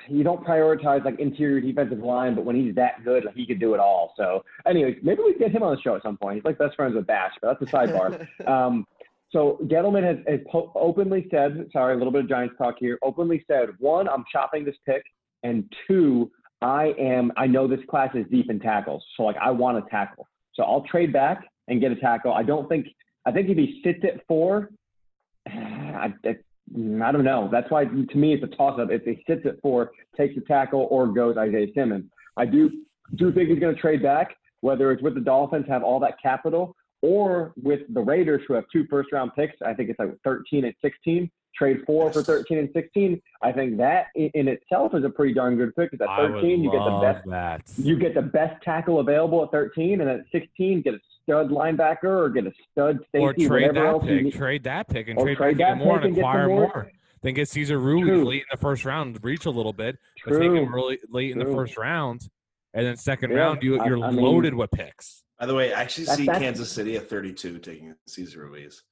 You 0.07 0.23
don't 0.23 0.43
prioritize 0.43 1.05
like 1.05 1.19
interior 1.19 1.61
defensive 1.61 1.99
line, 1.99 2.33
but 2.33 2.43
when 2.45 2.55
he's 2.55 2.73
that 2.75 3.03
good, 3.03 3.25
like, 3.25 3.35
he 3.35 3.45
could 3.45 3.59
do 3.59 3.75
it 3.75 3.79
all. 3.79 4.13
So, 4.17 4.43
anyways, 4.65 4.97
maybe 5.03 5.21
we 5.21 5.35
get 5.37 5.51
him 5.51 5.61
on 5.61 5.75
the 5.75 5.81
show 5.81 5.95
at 5.95 6.01
some 6.01 6.17
point. 6.17 6.35
He's 6.37 6.43
like 6.45 6.57
best 6.57 6.75
friends 6.75 6.95
with 6.95 7.05
Bash, 7.05 7.33
but 7.41 7.59
that's 7.59 7.71
a 7.71 7.75
sidebar. 7.75 8.27
um, 8.47 8.87
so 9.31 9.59
Gettleman 9.63 10.03
has, 10.03 10.17
has 10.27 10.39
po- 10.51 10.71
openly 10.75 11.27
said, 11.31 11.67
sorry, 11.71 11.93
a 11.93 11.97
little 11.97 12.11
bit 12.11 12.23
of 12.23 12.29
Giants 12.29 12.55
talk 12.57 12.75
here. 12.79 12.99
Openly 13.01 13.43
said, 13.47 13.69
one, 13.79 14.09
I'm 14.09 14.25
chopping 14.31 14.65
this 14.65 14.75
pick, 14.85 15.03
and 15.43 15.71
two, 15.87 16.31
I 16.61 16.93
am. 16.99 17.31
I 17.37 17.47
know 17.47 17.67
this 17.67 17.79
class 17.89 18.09
is 18.13 18.25
deep 18.29 18.49
in 18.49 18.59
tackles, 18.59 19.03
so 19.15 19.23
like 19.23 19.37
I 19.41 19.49
want 19.51 19.77
a 19.77 19.89
tackle. 19.89 20.27
So 20.53 20.63
I'll 20.63 20.83
trade 20.83 21.13
back 21.13 21.43
and 21.67 21.79
get 21.79 21.91
a 21.91 21.95
tackle. 21.95 22.33
I 22.33 22.43
don't 22.43 22.67
think. 22.67 22.87
I 23.25 23.31
think 23.31 23.49
if 23.49 23.57
he 23.57 23.81
sits 23.83 23.99
at 24.03 24.25
four, 24.27 24.69
I, 25.47 26.13
I, 26.25 26.29
I 26.29 27.11
don't 27.11 27.23
know. 27.23 27.49
That's 27.51 27.71
why 27.71 27.85
to 27.85 28.17
me 28.17 28.33
it's 28.33 28.43
a 28.43 28.55
toss 28.55 28.79
up. 28.79 28.91
If 28.91 29.03
he 29.03 29.23
sits 29.27 29.45
at 29.45 29.61
four, 29.61 29.91
takes 30.17 30.37
a 30.37 30.41
tackle, 30.41 30.87
or 30.91 31.07
goes 31.07 31.37
Isaiah 31.37 31.67
Simmons. 31.73 32.05
I 32.37 32.45
do 32.45 32.69
do 33.15 33.31
think 33.31 33.49
he's 33.49 33.59
going 33.59 33.73
to 33.73 33.81
trade 33.81 34.03
back, 34.03 34.35
whether 34.59 34.91
it's 34.91 35.01
with 35.01 35.15
the 35.15 35.21
Dolphins 35.21 35.65
have 35.67 35.83
all 35.83 35.99
that 36.01 36.21
capital, 36.21 36.75
or 37.01 37.53
with 37.61 37.81
the 37.89 38.01
Raiders 38.01 38.41
who 38.47 38.53
have 38.53 38.65
two 38.71 38.85
first 38.89 39.11
round 39.11 39.31
picks. 39.35 39.55
I 39.65 39.73
think 39.73 39.89
it's 39.89 39.99
like 39.99 40.09
13 40.23 40.65
and 40.65 40.73
16. 40.81 41.29
Trade 41.53 41.81
four 41.85 42.11
for 42.13 42.23
13 42.23 42.57
and 42.59 42.69
16. 42.73 43.21
I 43.41 43.51
think 43.51 43.75
that 43.77 44.05
in, 44.15 44.47
itself 44.47 44.95
is 44.95 45.03
a 45.03 45.09
pretty 45.09 45.33
darn 45.33 45.57
good 45.57 45.75
pick. 45.75 45.91
Because 45.91 46.07
at 46.09 46.15
13 46.31 46.63
you 46.63 46.71
get 46.71 46.79
the 46.83 46.99
best 47.01 47.27
that. 47.29 47.61
you 47.77 47.99
get 47.99 48.13
the 48.13 48.21
best 48.21 48.63
tackle 48.63 48.99
available 48.99 49.43
at 49.43 49.51
13, 49.51 49.99
and 50.01 50.09
at 50.09 50.21
16 50.31 50.81
get 50.81 50.93
a 50.93 50.99
stud 51.23 51.49
linebacker 51.49 52.05
or 52.05 52.29
get 52.29 52.45
a 52.47 52.53
stud 52.71 52.99
or 53.13 53.33
trade 53.33 53.75
that 53.75 53.93
you 53.93 53.99
pick. 53.99 54.23
need. 54.23 54.33
Trade 54.33 54.63
that 54.63 54.87
pick 54.87 55.09
and 55.09 55.19
trade, 55.19 55.37
trade 55.37 55.57
that 55.57 55.77
more 55.77 55.97
pick 55.97 56.05
and 56.05 56.13
and 56.15 56.17
acquire 56.19 56.47
more. 56.47 56.59
more. 56.73 56.91
Then 57.21 57.33
get 57.33 57.49
Cesar 57.49 57.77
Ruiz 57.77 58.05
True. 58.07 58.25
late 58.25 58.41
in 58.41 58.47
the 58.49 58.57
first 58.57 58.85
round, 58.85 59.15
to 59.15 59.21
reach 59.21 59.45
a 59.45 59.51
little 59.51 59.73
bit, 59.73 59.97
but 60.25 60.31
take 60.39 60.49
True. 60.49 60.63
him 60.63 60.73
early, 60.73 60.99
late 61.09 61.31
in 61.31 61.37
the 61.37 61.45
first 61.45 61.77
round, 61.77 62.27
and 62.73 62.85
then 62.85 62.95
second 62.95 63.29
Yeah, 63.31 63.37
round 63.39 63.61
you, 63.61 63.75
you're 63.85 64.01
I 64.01 64.09
mean- 64.11 64.21
loaded 64.23 64.53
with 64.55 64.71
picks. 64.71 65.23
By 65.41 65.47
the 65.47 65.55
way, 65.55 65.73
I 65.73 65.81
actually 65.81 66.05
That- 66.05 66.17
see 66.17 66.27
Kansas 66.27 66.71
City 66.71 66.95
at 66.97 67.07
32 67.09 67.57
taking 67.57 67.95
Cesar 68.05 68.41
Ruiz. 68.45 68.83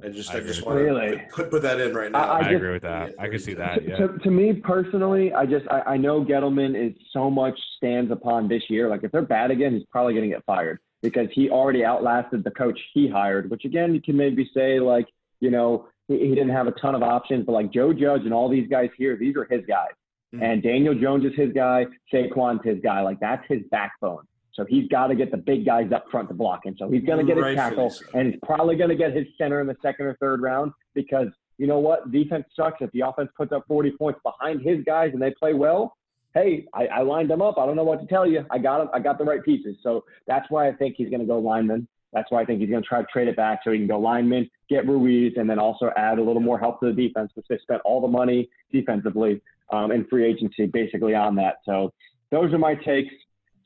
I 0.00 0.08
just, 0.08 0.32
I 0.32 0.36
I, 0.36 0.40
just 0.40 0.64
want 0.64 0.78
Really? 0.78 1.16
to 1.16 1.22
put, 1.32 1.50
put 1.50 1.62
that 1.62 1.80
in 1.80 1.94
right 1.94 2.12
now. 2.12 2.20
I- 2.20 2.22
I 2.26 2.36
I, 2.36 2.42
just- 2.42 2.54
agree 2.54 2.72
with 2.74 2.82
that. 2.82 3.14
I 3.18 3.28
can 3.28 3.38
see 3.40 3.54
that. 3.54 3.80
to, 3.82 3.88
Yeah. 3.88 3.96
to, 3.96 4.18
to 4.18 4.30
me 4.30 4.52
personally, 4.52 5.32
I 5.32 5.46
just 5.46 5.66
I, 5.68 5.80
I 5.80 5.96
know 5.96 6.24
Gettleman 6.24 6.76
is 6.76 6.94
so 7.12 7.28
much 7.28 7.58
stands 7.76 8.12
upon 8.12 8.46
this 8.46 8.62
year. 8.70 8.88
Like 8.88 9.02
if 9.02 9.10
they're 9.10 9.22
bad 9.22 9.50
again, 9.50 9.72
he's 9.72 9.86
probably 9.90 10.12
going 10.14 10.28
to 10.30 10.34
get 10.36 10.44
fired 10.44 10.78
because 11.02 11.26
he 11.32 11.50
already 11.50 11.84
outlasted 11.84 12.44
the 12.44 12.52
coach 12.52 12.78
he 12.94 13.08
hired. 13.08 13.50
Which 13.50 13.64
again, 13.64 13.92
you 13.94 14.00
can 14.00 14.16
maybe 14.16 14.48
say 14.54 14.78
like 14.78 15.08
you 15.40 15.50
know 15.50 15.88
he, 16.06 16.18
he 16.20 16.28
didn't 16.36 16.50
have 16.50 16.68
a 16.68 16.72
ton 16.72 16.94
of 16.94 17.02
options, 17.02 17.44
but 17.46 17.52
like 17.52 17.72
Joe 17.72 17.92
Judge 17.92 18.22
and 18.22 18.32
all 18.34 18.48
these 18.48 18.68
guys 18.68 18.90
here, 18.96 19.16
these 19.16 19.34
are 19.34 19.44
his 19.50 19.64
guys. 19.66 19.90
Mhm. 20.34 20.42
And 20.42 20.62
Daniel 20.62 20.94
Jones 20.94 21.24
is 21.24 21.32
his 21.34 21.52
guy. 21.52 21.86
Saquon's 22.12 22.60
his 22.64 22.78
guy. 22.80 23.00
Like 23.00 23.18
that's 23.18 23.44
his 23.48 23.62
backbone. 23.72 24.22
So 24.56 24.64
he's 24.64 24.88
got 24.88 25.08
to 25.08 25.14
get 25.14 25.30
the 25.30 25.36
big 25.36 25.66
guys 25.66 25.92
up 25.94 26.06
front 26.10 26.28
to 26.28 26.34
block 26.34 26.64
him. 26.64 26.74
So 26.78 26.90
he's 26.90 27.04
going 27.04 27.24
to 27.24 27.34
get 27.34 27.42
his 27.42 27.54
tackle, 27.54 27.94
and 28.14 28.32
he's 28.32 28.40
probably 28.42 28.74
going 28.74 28.88
to 28.88 28.96
get 28.96 29.14
his 29.14 29.26
center 29.36 29.60
in 29.60 29.66
the 29.66 29.76
second 29.82 30.06
or 30.06 30.16
third 30.18 30.40
round 30.40 30.72
because 30.94 31.28
you 31.58 31.66
know 31.66 31.78
what? 31.78 32.10
Defense 32.10 32.46
sucks. 32.54 32.78
If 32.80 32.90
the 32.92 33.00
offense 33.00 33.30
puts 33.36 33.52
up 33.52 33.64
40 33.68 33.92
points 33.92 34.20
behind 34.22 34.62
his 34.62 34.82
guys 34.84 35.10
and 35.12 35.20
they 35.20 35.32
play 35.38 35.54
well, 35.54 35.96
hey, 36.34 36.66
I, 36.74 36.86
I 36.86 37.00
lined 37.02 37.30
them 37.30 37.42
up. 37.42 37.58
I 37.58 37.66
don't 37.66 37.76
know 37.76 37.84
what 37.84 38.00
to 38.00 38.06
tell 38.06 38.26
you. 38.26 38.44
I 38.50 38.58
got 38.58 38.80
him. 38.80 38.88
I 38.92 38.98
got 38.98 39.18
the 39.18 39.24
right 39.24 39.42
pieces. 39.42 39.76
So 39.82 40.04
that's 40.26 40.50
why 40.50 40.68
I 40.68 40.72
think 40.72 40.96
he's 40.96 41.08
going 41.08 41.20
to 41.20 41.26
go 41.26 41.38
lineman. 41.38 41.86
That's 42.12 42.30
why 42.30 42.42
I 42.42 42.44
think 42.44 42.60
he's 42.60 42.70
going 42.70 42.82
to 42.82 42.88
try 42.88 43.00
to 43.00 43.06
trade 43.12 43.28
it 43.28 43.36
back 43.36 43.60
so 43.62 43.72
he 43.72 43.78
can 43.78 43.86
go 43.86 43.98
lineman, 43.98 44.48
get 44.70 44.86
Ruiz, 44.86 45.34
and 45.36 45.48
then 45.50 45.58
also 45.58 45.90
add 45.96 46.18
a 46.18 46.22
little 46.22 46.40
more 46.40 46.58
help 46.58 46.80
to 46.80 46.86
the 46.86 46.92
defense, 46.92 47.30
which 47.34 47.46
they 47.48 47.58
spent 47.58 47.82
all 47.84 48.00
the 48.00 48.08
money 48.08 48.48
defensively 48.72 49.42
um, 49.70 49.92
in 49.92 50.06
free 50.06 50.24
agency 50.24 50.66
basically 50.66 51.14
on 51.14 51.34
that. 51.36 51.56
So 51.64 51.92
those 52.30 52.52
are 52.52 52.58
my 52.58 52.74
takes. 52.74 53.12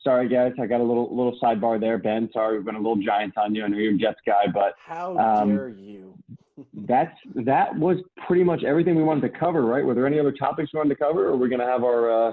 Sorry, 0.02 0.28
guys. 0.28 0.52
I 0.60 0.66
got 0.66 0.80
a 0.80 0.84
little 0.84 1.14
little 1.14 1.38
sidebar 1.42 1.78
there, 1.78 1.98
Ben. 1.98 2.30
Sorry, 2.32 2.56
we've 2.56 2.64
been 2.64 2.74
a 2.74 2.78
little 2.78 2.96
giant 2.96 3.36
on 3.36 3.54
you. 3.54 3.64
I 3.64 3.68
know 3.68 3.76
you're 3.76 3.94
a 3.94 3.98
Jets 3.98 4.20
guy, 4.26 4.46
but 4.52 4.74
How 4.84 5.18
Um, 5.18 5.48
dare 5.54 5.68
you? 5.68 6.14
that's 6.74 7.16
that 7.34 7.74
was 7.76 7.98
pretty 8.26 8.44
much 8.44 8.64
everything 8.64 8.94
we 8.96 9.02
wanted 9.02 9.20
to 9.32 9.38
cover, 9.38 9.62
right? 9.62 9.84
Were 9.84 9.94
there 9.94 10.06
any 10.06 10.18
other 10.18 10.32
topics 10.32 10.70
we 10.72 10.78
wanted 10.78 10.90
to 10.90 10.96
cover, 10.96 11.28
or 11.28 11.36
we're 11.36 11.48
gonna 11.48 11.66
have 11.66 11.84
our? 11.84 12.28
Uh, 12.28 12.32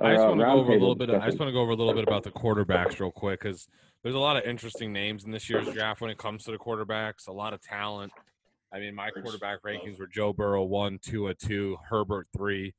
I 0.00 0.14
just 0.14 0.24
uh, 0.24 0.28
want 0.28 0.40
to 0.40 0.46
go 0.46 0.52
over 0.52 0.70
a 0.72 0.78
little 0.78 0.94
bit. 0.94 1.10
Of, 1.10 1.20
I 1.22 1.26
just 1.26 1.40
want 1.40 1.48
to 1.48 1.52
go 1.52 1.60
over 1.60 1.72
a 1.72 1.76
little 1.76 1.94
bit 1.94 2.04
about 2.04 2.22
the 2.22 2.30
quarterbacks 2.30 3.00
real 3.00 3.10
quick 3.10 3.40
because 3.40 3.66
there's 4.04 4.14
a 4.14 4.18
lot 4.20 4.36
of 4.36 4.44
interesting 4.44 4.92
names 4.92 5.24
in 5.24 5.32
this 5.32 5.50
year's 5.50 5.66
draft 5.68 6.00
when 6.00 6.10
it 6.10 6.18
comes 6.18 6.44
to 6.44 6.52
the 6.52 6.58
quarterbacks. 6.58 7.26
A 7.26 7.32
lot 7.32 7.52
of 7.52 7.60
talent. 7.60 8.12
I 8.72 8.78
mean, 8.78 8.94
my 8.94 9.10
quarterback 9.10 9.62
rankings 9.62 9.98
were 9.98 10.06
Joe 10.06 10.32
Burrow 10.32 10.62
one, 10.62 10.98
Tua 11.02 11.34
two, 11.34 11.76
Herbert 11.88 12.28
three, 12.36 12.74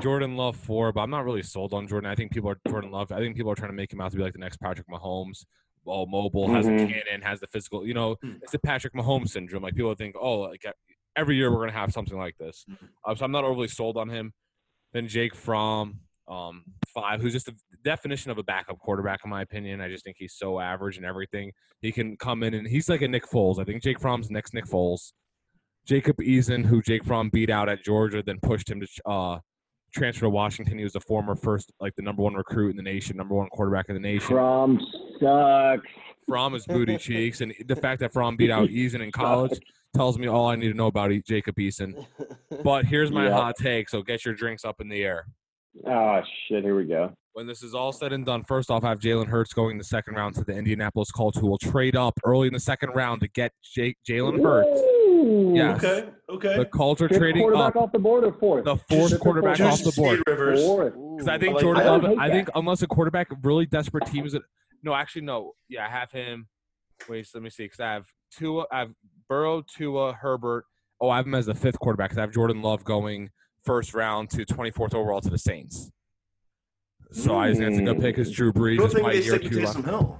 Jordan 0.00 0.36
Love 0.36 0.56
four. 0.56 0.92
But 0.92 1.02
I'm 1.02 1.10
not 1.10 1.24
really 1.24 1.42
sold 1.42 1.72
on 1.74 1.86
Jordan. 1.88 2.10
I 2.10 2.14
think 2.14 2.32
people 2.32 2.50
are 2.50 2.58
Jordan 2.68 2.90
Love. 2.90 3.10
I 3.12 3.18
think 3.18 3.36
people 3.36 3.50
are 3.52 3.54
trying 3.56 3.70
to 3.70 3.76
make 3.76 3.92
him 3.92 4.00
out 4.00 4.10
to 4.12 4.16
be 4.16 4.22
like 4.22 4.32
the 4.32 4.38
next 4.38 4.58
Patrick 4.58 4.86
Mahomes. 4.88 5.44
All 5.84 6.06
mobile, 6.06 6.52
has 6.52 6.66
a 6.66 6.70
Mhm. 6.70 6.90
cannon, 6.92 7.22
has 7.22 7.40
the 7.40 7.46
physical. 7.46 7.86
You 7.86 7.94
know, 7.94 8.16
Hmm. 8.22 8.32
it's 8.42 8.52
the 8.52 8.58
Patrick 8.58 8.92
Mahomes 8.92 9.28
syndrome. 9.30 9.62
Like 9.62 9.74
people 9.74 9.94
think, 9.94 10.16
oh, 10.20 10.40
like 10.40 10.62
every 11.16 11.36
year 11.36 11.50
we're 11.50 11.60
gonna 11.60 11.72
have 11.72 11.92
something 11.92 12.18
like 12.18 12.36
this. 12.36 12.66
Uh, 13.04 13.14
so 13.14 13.24
I'm 13.24 13.32
not 13.32 13.44
overly 13.44 13.68
sold 13.68 13.96
on 13.96 14.08
him. 14.10 14.34
Then 14.92 15.08
Jake 15.08 15.34
Fromm, 15.34 16.00
um, 16.26 16.64
five, 16.88 17.22
who's 17.22 17.32
just 17.32 17.46
the 17.46 17.56
definition 17.84 18.30
of 18.30 18.36
a 18.38 18.42
backup 18.42 18.78
quarterback 18.80 19.20
in 19.24 19.30
my 19.30 19.40
opinion. 19.40 19.80
I 19.80 19.88
just 19.88 20.04
think 20.04 20.16
he's 20.18 20.34
so 20.34 20.60
average 20.60 20.98
and 20.98 21.06
everything. 21.06 21.52
He 21.80 21.90
can 21.90 22.16
come 22.18 22.42
in 22.42 22.52
and 22.52 22.68
he's 22.68 22.88
like 22.90 23.00
a 23.00 23.08
Nick 23.08 23.24
Foles. 23.24 23.58
I 23.58 23.64
think 23.64 23.82
Jake 23.82 23.98
Fromm's 23.98 24.30
next 24.30 24.52
Nick 24.52 24.66
Foles. 24.66 25.12
Jacob 25.86 26.18
Eason, 26.18 26.66
who 26.66 26.82
Jake 26.82 27.04
Fromm 27.04 27.30
beat 27.30 27.48
out 27.48 27.70
at 27.70 27.82
Georgia, 27.82 28.22
then 28.22 28.38
pushed 28.42 28.68
him 28.70 28.80
to 28.80 28.86
uh, 29.08 29.38
transfer 29.92 30.22
to 30.26 30.30
Washington. 30.30 30.78
He 30.78 30.84
was 30.84 30.94
a 30.96 31.00
former 31.00 31.34
first, 31.34 31.72
like 31.80 31.94
the 31.96 32.02
number 32.02 32.22
one 32.22 32.34
recruit 32.34 32.70
in 32.70 32.76
the 32.76 32.82
nation, 32.82 33.16
number 33.16 33.34
one 33.34 33.48
quarterback 33.48 33.86
in 33.88 33.94
the 33.94 34.00
nation. 34.00 34.28
Fromm 34.28 34.78
sucks. 35.20 35.86
Fromm 36.28 36.54
is 36.54 36.66
booty 36.66 36.98
cheeks, 36.98 37.40
and 37.40 37.54
the 37.66 37.76
fact 37.76 38.00
that 38.00 38.12
Fromm 38.12 38.36
beat 38.36 38.50
out 38.50 38.68
Eason 38.68 39.00
in 39.02 39.10
college 39.10 39.58
tells 39.96 40.18
me 40.18 40.26
all 40.28 40.46
I 40.46 40.56
need 40.56 40.68
to 40.68 40.74
know 40.74 40.88
about 40.88 41.10
E- 41.12 41.22
Jacob 41.26 41.56
Eason. 41.56 42.06
But 42.62 42.84
here's 42.84 43.10
my 43.10 43.28
Yeah. 43.28 43.34
hot 43.34 43.54
take. 43.58 43.88
So 43.88 44.02
get 44.02 44.24
your 44.24 44.34
drinks 44.34 44.64
up 44.64 44.80
in 44.80 44.88
the 44.88 45.02
air. 45.02 45.26
Oh 45.86 46.20
shit! 46.48 46.64
Here 46.64 46.76
we 46.76 46.84
go. 46.86 47.12
When 47.34 47.46
this 47.46 47.62
is 47.62 47.72
all 47.72 47.92
said 47.92 48.12
and 48.12 48.26
done, 48.26 48.42
first 48.42 48.68
off, 48.70 48.82
I 48.84 48.88
have 48.88 48.98
Jalen 48.98 49.28
Hurts 49.28 49.52
going 49.52 49.72
in 49.72 49.78
the 49.78 49.84
second 49.84 50.14
round 50.16 50.34
to 50.34 50.44
the 50.44 50.52
Indianapolis 50.52 51.10
Colts, 51.12 51.38
who 51.38 51.46
will 51.46 51.58
trade 51.58 51.94
up 51.94 52.14
early 52.24 52.48
in 52.48 52.52
the 52.52 52.58
second 52.60 52.90
round 52.96 53.20
to 53.20 53.28
get 53.28 53.52
Jake, 53.62 53.96
Jalen 54.08 54.42
Hurts. 54.42 54.80
Yes. 55.56 55.82
Okay, 55.84 56.08
okay. 56.28 56.56
The 56.58 56.64
Colts 56.66 57.00
are 57.02 57.08
Fifth 57.08 57.18
trading 57.18 57.42
quarterback 57.42 57.76
up 57.76 57.82
off 57.82 57.92
the 57.92 57.98
board 57.98 58.24
or 58.24 58.32
fourth? 58.32 58.64
the 58.64 58.76
fourth 58.76 59.10
Just- 59.10 59.20
quarterback 59.20 59.56
just 59.56 59.86
off 59.86 59.94
the 59.94 60.00
board. 60.00 60.22
Rivers. 60.26 60.62
Because 60.62 61.28
I 61.28 61.34
I 61.34 61.38
think 61.38 61.54
like 61.54 61.62
Jordan. 61.62 61.82
I 61.82 61.86
Love. 61.90 62.02
don't 62.02 62.18
I 62.20 62.28
that. 62.28 62.34
think 62.34 62.48
unless 62.54 62.82
a 62.82 62.86
quarterback 62.86 63.28
really 63.42 63.66
desperate 63.66 64.06
teams 64.06 64.32
that 64.32 64.42
no, 64.82 64.94
actually 64.94 65.22
no. 65.22 65.54
Yeah, 65.68 65.86
I 65.86 65.90
have 65.90 66.10
him. 66.12 66.46
Wait, 67.08 67.26
so 67.26 67.38
let 67.38 67.42
me 67.44 67.50
see. 67.50 67.64
Because 67.64 67.80
I 67.80 67.92
have 67.94 68.06
Tua, 68.36 68.64
I 68.72 68.80
have 68.80 68.90
Burrow, 69.28 69.62
Tua, 69.62 70.12
Herbert. 70.12 70.64
Oh, 71.00 71.10
I 71.10 71.16
have 71.16 71.26
him 71.26 71.34
as 71.34 71.46
the 71.46 71.54
fifth 71.54 71.78
quarterback. 71.80 72.10
Because 72.10 72.18
I 72.18 72.22
have 72.22 72.32
Jordan 72.32 72.62
Love 72.62 72.84
going 72.84 73.30
first 73.64 73.94
round 73.94 74.30
to 74.30 74.44
24th 74.46 74.94
overall 74.94 75.20
to 75.20 75.30
the 75.30 75.38
Saints. 75.38 75.90
So 77.12 77.36
I 77.38 77.52
think 77.52 77.64
that's 77.64 77.78
a 77.78 77.82
good 77.82 78.00
pick. 78.00 78.16
Because 78.16 78.30
Drew 78.32 78.48
You 78.48 78.52
Brees 78.52 78.76
don't 78.78 78.86
is 78.88 78.92
think 78.94 79.06
my 79.06 79.12
they 79.12 79.22
year 79.22 79.36
stick 79.38 79.42
to 79.42 79.48
two. 79.50 79.58
Taysom. 79.60 79.84
Hill? 79.84 80.18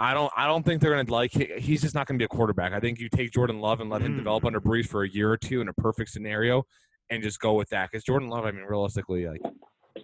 I 0.00 0.14
don't. 0.14 0.32
I 0.36 0.46
don't 0.46 0.64
think 0.64 0.80
they're 0.80 0.94
gonna 0.94 1.10
like. 1.10 1.32
He's 1.32 1.82
just 1.82 1.94
not 1.94 2.06
gonna 2.06 2.18
be 2.18 2.24
a 2.24 2.28
quarterback. 2.28 2.72
I 2.72 2.78
think 2.80 3.00
you 3.00 3.08
take 3.08 3.32
Jordan 3.32 3.60
Love 3.60 3.80
and 3.80 3.90
let 3.90 4.00
him 4.02 4.12
Mm. 4.14 4.18
develop 4.18 4.44
under 4.44 4.60
Brees 4.60 4.86
for 4.86 5.02
a 5.02 5.08
year 5.08 5.30
or 5.30 5.36
two 5.36 5.60
in 5.60 5.68
a 5.68 5.72
perfect 5.72 6.10
scenario, 6.10 6.64
and 7.10 7.22
just 7.22 7.40
go 7.40 7.54
with 7.54 7.68
that. 7.70 7.90
Because 7.90 8.04
Jordan 8.04 8.28
Love, 8.28 8.44
I 8.44 8.52
mean, 8.52 8.64
realistically, 8.64 9.26
like 9.26 9.40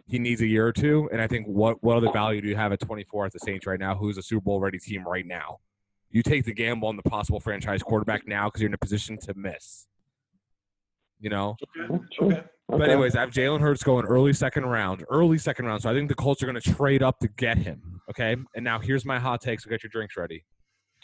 he 0.06 0.18
needs 0.18 0.40
a 0.40 0.46
year 0.46 0.66
or 0.66 0.72
two. 0.72 1.08
And 1.12 1.20
I 1.22 1.28
think 1.28 1.46
what 1.46 1.82
what 1.82 1.96
other 1.96 2.10
value 2.12 2.40
do 2.40 2.48
you 2.48 2.56
have 2.56 2.72
at 2.72 2.80
24 2.80 3.26
at 3.26 3.32
the 3.32 3.38
Saints 3.38 3.66
right 3.66 3.78
now, 3.78 3.94
who's 3.94 4.18
a 4.18 4.22
Super 4.22 4.42
Bowl 4.42 4.58
ready 4.60 4.78
team 4.80 5.06
right 5.06 5.24
now? 5.26 5.58
You 6.10 6.22
take 6.24 6.44
the 6.44 6.52
gamble 6.54 6.88
on 6.88 6.96
the 6.96 7.02
possible 7.02 7.38
franchise 7.38 7.82
quarterback 7.82 8.26
now 8.26 8.46
because 8.48 8.62
you're 8.62 8.68
in 8.70 8.74
a 8.74 8.78
position 8.78 9.16
to 9.18 9.34
miss. 9.34 9.86
You 11.20 11.30
know. 11.30 11.56
Okay. 11.78 12.04
okay. 12.20 12.42
But 12.68 12.88
anyways, 12.88 13.14
I 13.14 13.20
have 13.20 13.30
Jalen 13.30 13.60
Hurts 13.60 13.82
going 13.82 14.06
early 14.06 14.32
second 14.32 14.64
round, 14.66 15.04
early 15.10 15.38
second 15.38 15.66
round. 15.66 15.82
So 15.82 15.90
I 15.90 15.94
think 15.94 16.08
the 16.08 16.14
Colts 16.14 16.42
are 16.42 16.46
going 16.46 16.60
to 16.60 16.74
trade 16.74 17.02
up 17.02 17.18
to 17.20 17.28
get 17.28 17.58
him. 17.58 18.00
Okay. 18.10 18.36
And 18.54 18.64
now 18.64 18.78
here's 18.78 19.04
my 19.04 19.18
hot 19.18 19.40
take. 19.42 19.60
So 19.60 19.68
get 19.70 19.82
your 19.82 19.90
drinks 19.90 20.16
ready. 20.16 20.44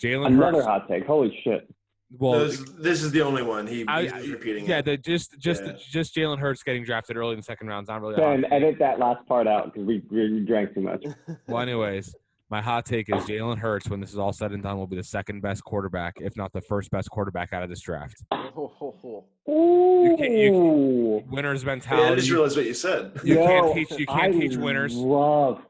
Jalen 0.02 0.28
Another 0.28 0.56
Hurts. 0.58 0.66
hot 0.66 0.88
take. 0.88 1.04
Holy 1.04 1.38
shit! 1.44 1.68
Well, 2.18 2.40
this, 2.40 2.58
this 2.80 3.02
is 3.02 3.12
the 3.12 3.20
only 3.20 3.42
one. 3.42 3.66
He, 3.66 3.84
I- 3.86 4.08
he's 4.20 4.30
repeating 4.30 4.64
yeah, 4.66 4.78
it. 4.78 4.86
the, 4.86 4.96
just 4.96 5.38
just 5.38 5.62
Yeah. 5.64 5.72
just 5.90 6.16
Jalen 6.16 6.38
Hurts 6.38 6.62
getting 6.62 6.82
drafted 6.84 7.16
early 7.18 7.32
in 7.32 7.38
the 7.38 7.42
second 7.42 7.68
round 7.68 7.84
is 7.84 7.88
not 7.88 8.00
really. 8.00 8.14
a 8.14 8.16
Ben, 8.16 8.42
hot 8.42 8.50
take. 8.50 8.52
edit 8.52 8.78
that 8.78 8.98
last 8.98 9.26
part 9.28 9.46
out 9.46 9.66
because 9.72 9.86
we, 9.86 10.02
we 10.10 10.40
drank 10.40 10.74
too 10.74 10.80
much. 10.80 11.04
Well, 11.46 11.60
anyways, 11.60 12.14
My 12.50 12.60
hot 12.60 12.84
take 12.84 13.08
is 13.08 13.22
Jalen 13.26 13.58
Hurts, 13.58 13.88
when 13.88 14.00
this 14.00 14.10
is 14.10 14.18
all 14.18 14.32
said 14.32 14.50
and 14.50 14.60
done, 14.60 14.76
will 14.76 14.88
be 14.88 14.96
the 14.96 15.04
second 15.04 15.40
best 15.40 15.62
quarterback, 15.62 16.16
if 16.20 16.36
not 16.36 16.52
the 16.52 16.60
first 16.60 16.90
best 16.90 17.08
quarterback 17.08 17.52
out 17.52 17.62
of 17.62 17.68
this 17.68 17.80
draft. 17.80 18.24
Ho, 18.32 18.72
ho, 18.74 18.96
ho. 19.00 19.24
You 20.02 20.16
can't- 20.18 20.32
you 20.32 20.52
Ooh. 20.54 21.24
Winners 21.30 21.62
Yeah, 21.62 21.68
I 21.70 21.74
mentality. 21.74 22.16
just 22.16 22.30
realized 22.32 22.56
what 22.56 22.66
you 22.66 22.74
said. 22.74 23.12
You 23.22 23.36
Yo, 23.36 23.46
can't 23.46 23.74
teach. 23.74 23.98
You 24.00 24.06
can't 24.06 24.34
I 24.34 24.38
teach 24.38 24.56
winners. 24.56 24.96
Love, 24.96 25.64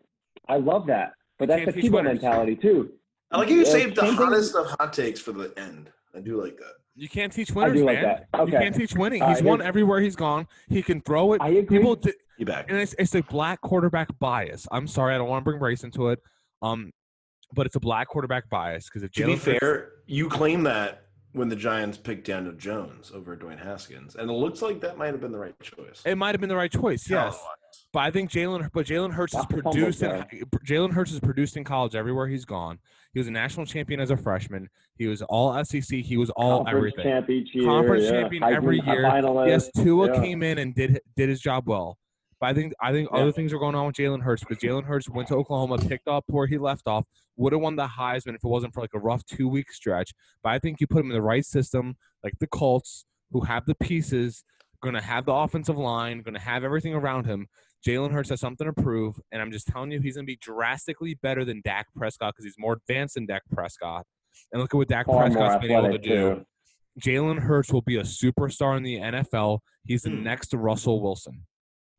I 0.48 0.56
love 0.56 0.86
that. 0.86 1.12
But 1.38 1.44
You 1.44 1.46
that's 1.48 1.64
can't 1.64 1.76
the 1.76 1.82
teach 1.82 1.90
Tebow 1.92 2.04
mentality 2.04 2.56
too. 2.56 2.92
I 3.30 3.38
like 3.38 3.50
you 3.50 3.58
Yeah, 3.58 3.64
saved 3.64 3.96
the 3.96 4.12
hottest 4.14 4.54
of 4.54 4.66
hot 4.66 4.94
takes 4.94 5.20
for 5.20 5.32
the 5.32 5.52
end. 5.58 5.90
I 6.16 6.20
do 6.20 6.42
like 6.42 6.56
that. 6.56 6.72
You 6.96 7.10
can't 7.10 7.30
teach 7.32 7.50
I 7.52 7.54
winners, 7.56 7.74
do 7.78 7.84
like 7.84 8.00
man. 8.00 8.24
that. 8.32 8.46
You 8.46 8.52
can't 8.52 8.74
teach 8.74 8.94
winning. 8.94 9.22
He's 9.22 9.36
right, 9.36 9.44
won 9.44 9.60
everywhere 9.60 10.00
he's 10.00 10.16
gone. 10.16 10.46
He 10.70 10.82
can 10.82 11.02
throw 11.02 11.34
it. 11.34 11.42
I 11.42 11.48
agree. 11.50 11.76
People, 11.78 11.96
di- 11.96 12.12
You 12.38 12.46
back. 12.46 12.70
and 12.70 12.78
it's 12.78 12.94
it's 12.98 13.14
a 13.14 13.22
black 13.24 13.60
quarterback 13.60 14.18
bias. 14.18 14.66
I'm 14.72 14.86
sorry, 14.86 15.14
I 15.14 15.18
don't 15.18 15.28
want 15.28 15.44
to 15.44 15.50
bring 15.50 15.60
race 15.60 15.84
into 15.84 16.08
it. 16.08 16.20
Um, 16.62 16.90
but 17.52 17.66
it's 17.66 17.76
a 17.76 17.80
black 17.80 18.08
quarterback 18.08 18.48
bias 18.48 18.84
because 18.84 19.02
if 19.02 19.12
To 19.12 19.26
be 19.26 19.32
Jalen 19.32 19.34
Hurts- 19.44 19.58
fair, 19.58 19.92
you 20.06 20.28
claim 20.28 20.62
that 20.64 21.06
when 21.32 21.48
the 21.48 21.56
Giants 21.56 21.96
picked 21.98 22.26
Daniel 22.26 22.52
Jones 22.54 23.12
over 23.14 23.36
Dwayne 23.36 23.62
Haskins, 23.62 24.16
and 24.16 24.28
it 24.30 24.32
looks 24.32 24.62
like 24.62 24.80
that 24.80 24.98
might 24.98 25.08
have 25.12 25.20
been 25.20 25.32
the 25.32 25.38
right 25.38 25.54
choice. 25.62 26.02
it 26.04 26.16
might 26.16 26.34
have 26.34 26.40
been 26.40 26.48
the 26.48 26.56
right 26.56 26.70
choice. 26.72 27.08
Yes. 27.08 27.34
Talent-wise. 27.34 27.46
But 27.92 28.00
I 28.00 28.10
think 28.10 28.30
Jalen, 28.30 28.70
but 28.72 28.86
Jalen 28.86 29.12
Hurts 29.12 29.34
is 29.34 29.40
That's 29.40 29.48
the 29.48 29.62
fumble 29.62 29.72
produced. 29.72 30.02
In. 30.02 30.24
Jalen 30.66 30.92
Hurts 30.92 31.12
is 31.12 31.20
produced 31.20 31.56
in 31.56 31.64
college 31.64 31.94
everywhere 31.96 32.26
he's 32.28 32.44
gone. 32.44 32.78
He 33.12 33.18
was 33.20 33.26
a 33.26 33.32
national 33.32 33.66
champion 33.66 33.98
as 34.00 34.10
a 34.10 34.16
freshman. 34.16 34.68
He 34.96 35.06
was 35.08 35.22
all 35.22 35.64
SEC. 35.64 35.98
He 36.00 36.16
was 36.16 36.30
all 36.30 36.58
Conference 36.64 36.76
everything. 36.76 37.04
champ 37.04 37.30
each 37.30 37.54
year. 37.54 37.64
Conference 37.64 38.04
yeah. 38.04 38.10
champion 38.10 38.42
Heisman 38.44 38.54
every 38.56 38.80
year. 38.86 39.46
Yes, 39.48 39.70
Tua 39.76 40.14
yeah. 40.14 40.20
came 40.20 40.42
in 40.44 40.58
and 40.58 40.74
did 40.74 41.00
did 41.16 41.28
his 41.28 41.40
job 41.40 41.68
well. 41.68 41.98
But 42.40 42.46
I 42.48 42.54
think 42.54 42.72
I 42.80 42.92
think 42.92 43.10
Yeah. 43.12 43.18
other 43.18 43.32
things 43.32 43.52
are 43.52 43.58
going 43.58 43.74
on 43.74 43.86
with 43.86 43.96
Jalen 43.96 44.22
Hurts 44.22 44.42
because 44.42 44.62
Jalen 44.62 44.84
Hurts 44.84 45.08
went 45.10 45.28
to 45.28 45.34
Oklahoma, 45.34 45.78
picked 45.78 46.08
up 46.08 46.24
where 46.28 46.46
he 46.46 46.56
left 46.58 46.86
off, 46.86 47.04
would 47.36 47.52
have 47.52 47.60
won 47.60 47.76
the 47.76 47.86
Heisman 47.86 48.30
if 48.34 48.42
it 48.42 48.48
wasn't 48.48 48.72
for 48.72 48.80
like 48.80 48.94
a 48.94 48.98
rough 48.98 49.24
two 49.26 49.46
week 49.48 49.70
stretch. 49.72 50.12
But 50.42 50.50
I 50.50 50.58
think 50.58 50.80
you 50.80 50.86
put 50.86 51.00
him 51.00 51.10
in 51.10 51.14
the 51.14 51.22
right 51.22 51.44
system, 51.44 51.96
like 52.24 52.34
the 52.40 52.46
Colts, 52.46 53.04
who 53.30 53.42
have 53.42 53.66
the 53.66 53.74
pieces, 53.74 54.42
going 54.82 54.94
to 54.94 55.02
have 55.02 55.26
the 55.26 55.34
offensive 55.34 55.76
line, 55.76 56.22
going 56.22 56.34
to 56.34 56.40
have 56.40 56.64
everything 56.64 56.94
around 56.94 57.26
him. 57.26 57.46
Jalen 57.86 58.12
Hurts 58.12 58.30
has 58.30 58.40
something 58.40 58.66
to 58.66 58.72
prove, 58.72 59.20
and 59.32 59.40
I'm 59.42 59.52
just 59.52 59.66
telling 59.66 59.90
you, 59.90 60.00
he's 60.00 60.16
going 60.16 60.24
to 60.26 60.30
be 60.30 60.36
drastically 60.40 61.14
better 61.22 61.44
than 61.44 61.60
Dak 61.64 61.86
Prescott 61.94 62.34
because 62.34 62.44
he's 62.46 62.56
more 62.58 62.74
advanced 62.74 63.14
than 63.14 63.26
Dak 63.26 63.42
Prescott. 63.52 64.06
And 64.52 64.60
look 64.60 64.74
at 64.74 64.76
what 64.78 64.88
Dak 64.88 65.06
Far 65.06 65.24
Prescott's 65.26 65.60
been 65.66 65.70
able 65.72 65.90
to 65.92 65.98
do. 65.98 66.08
too. 66.08 66.46
Jalen 67.00 67.38
Hurts 67.38 67.72
will 67.72 67.82
be 67.82 67.96
a 67.96 68.02
superstar 68.02 68.76
in 68.76 68.82
the 68.82 68.96
NFL. 68.96 69.60
He's 69.86 70.02
the 70.02 70.10
Hmm. 70.10 70.22
next 70.24 70.52
Russell 70.54 71.00
Wilson. 71.02 71.46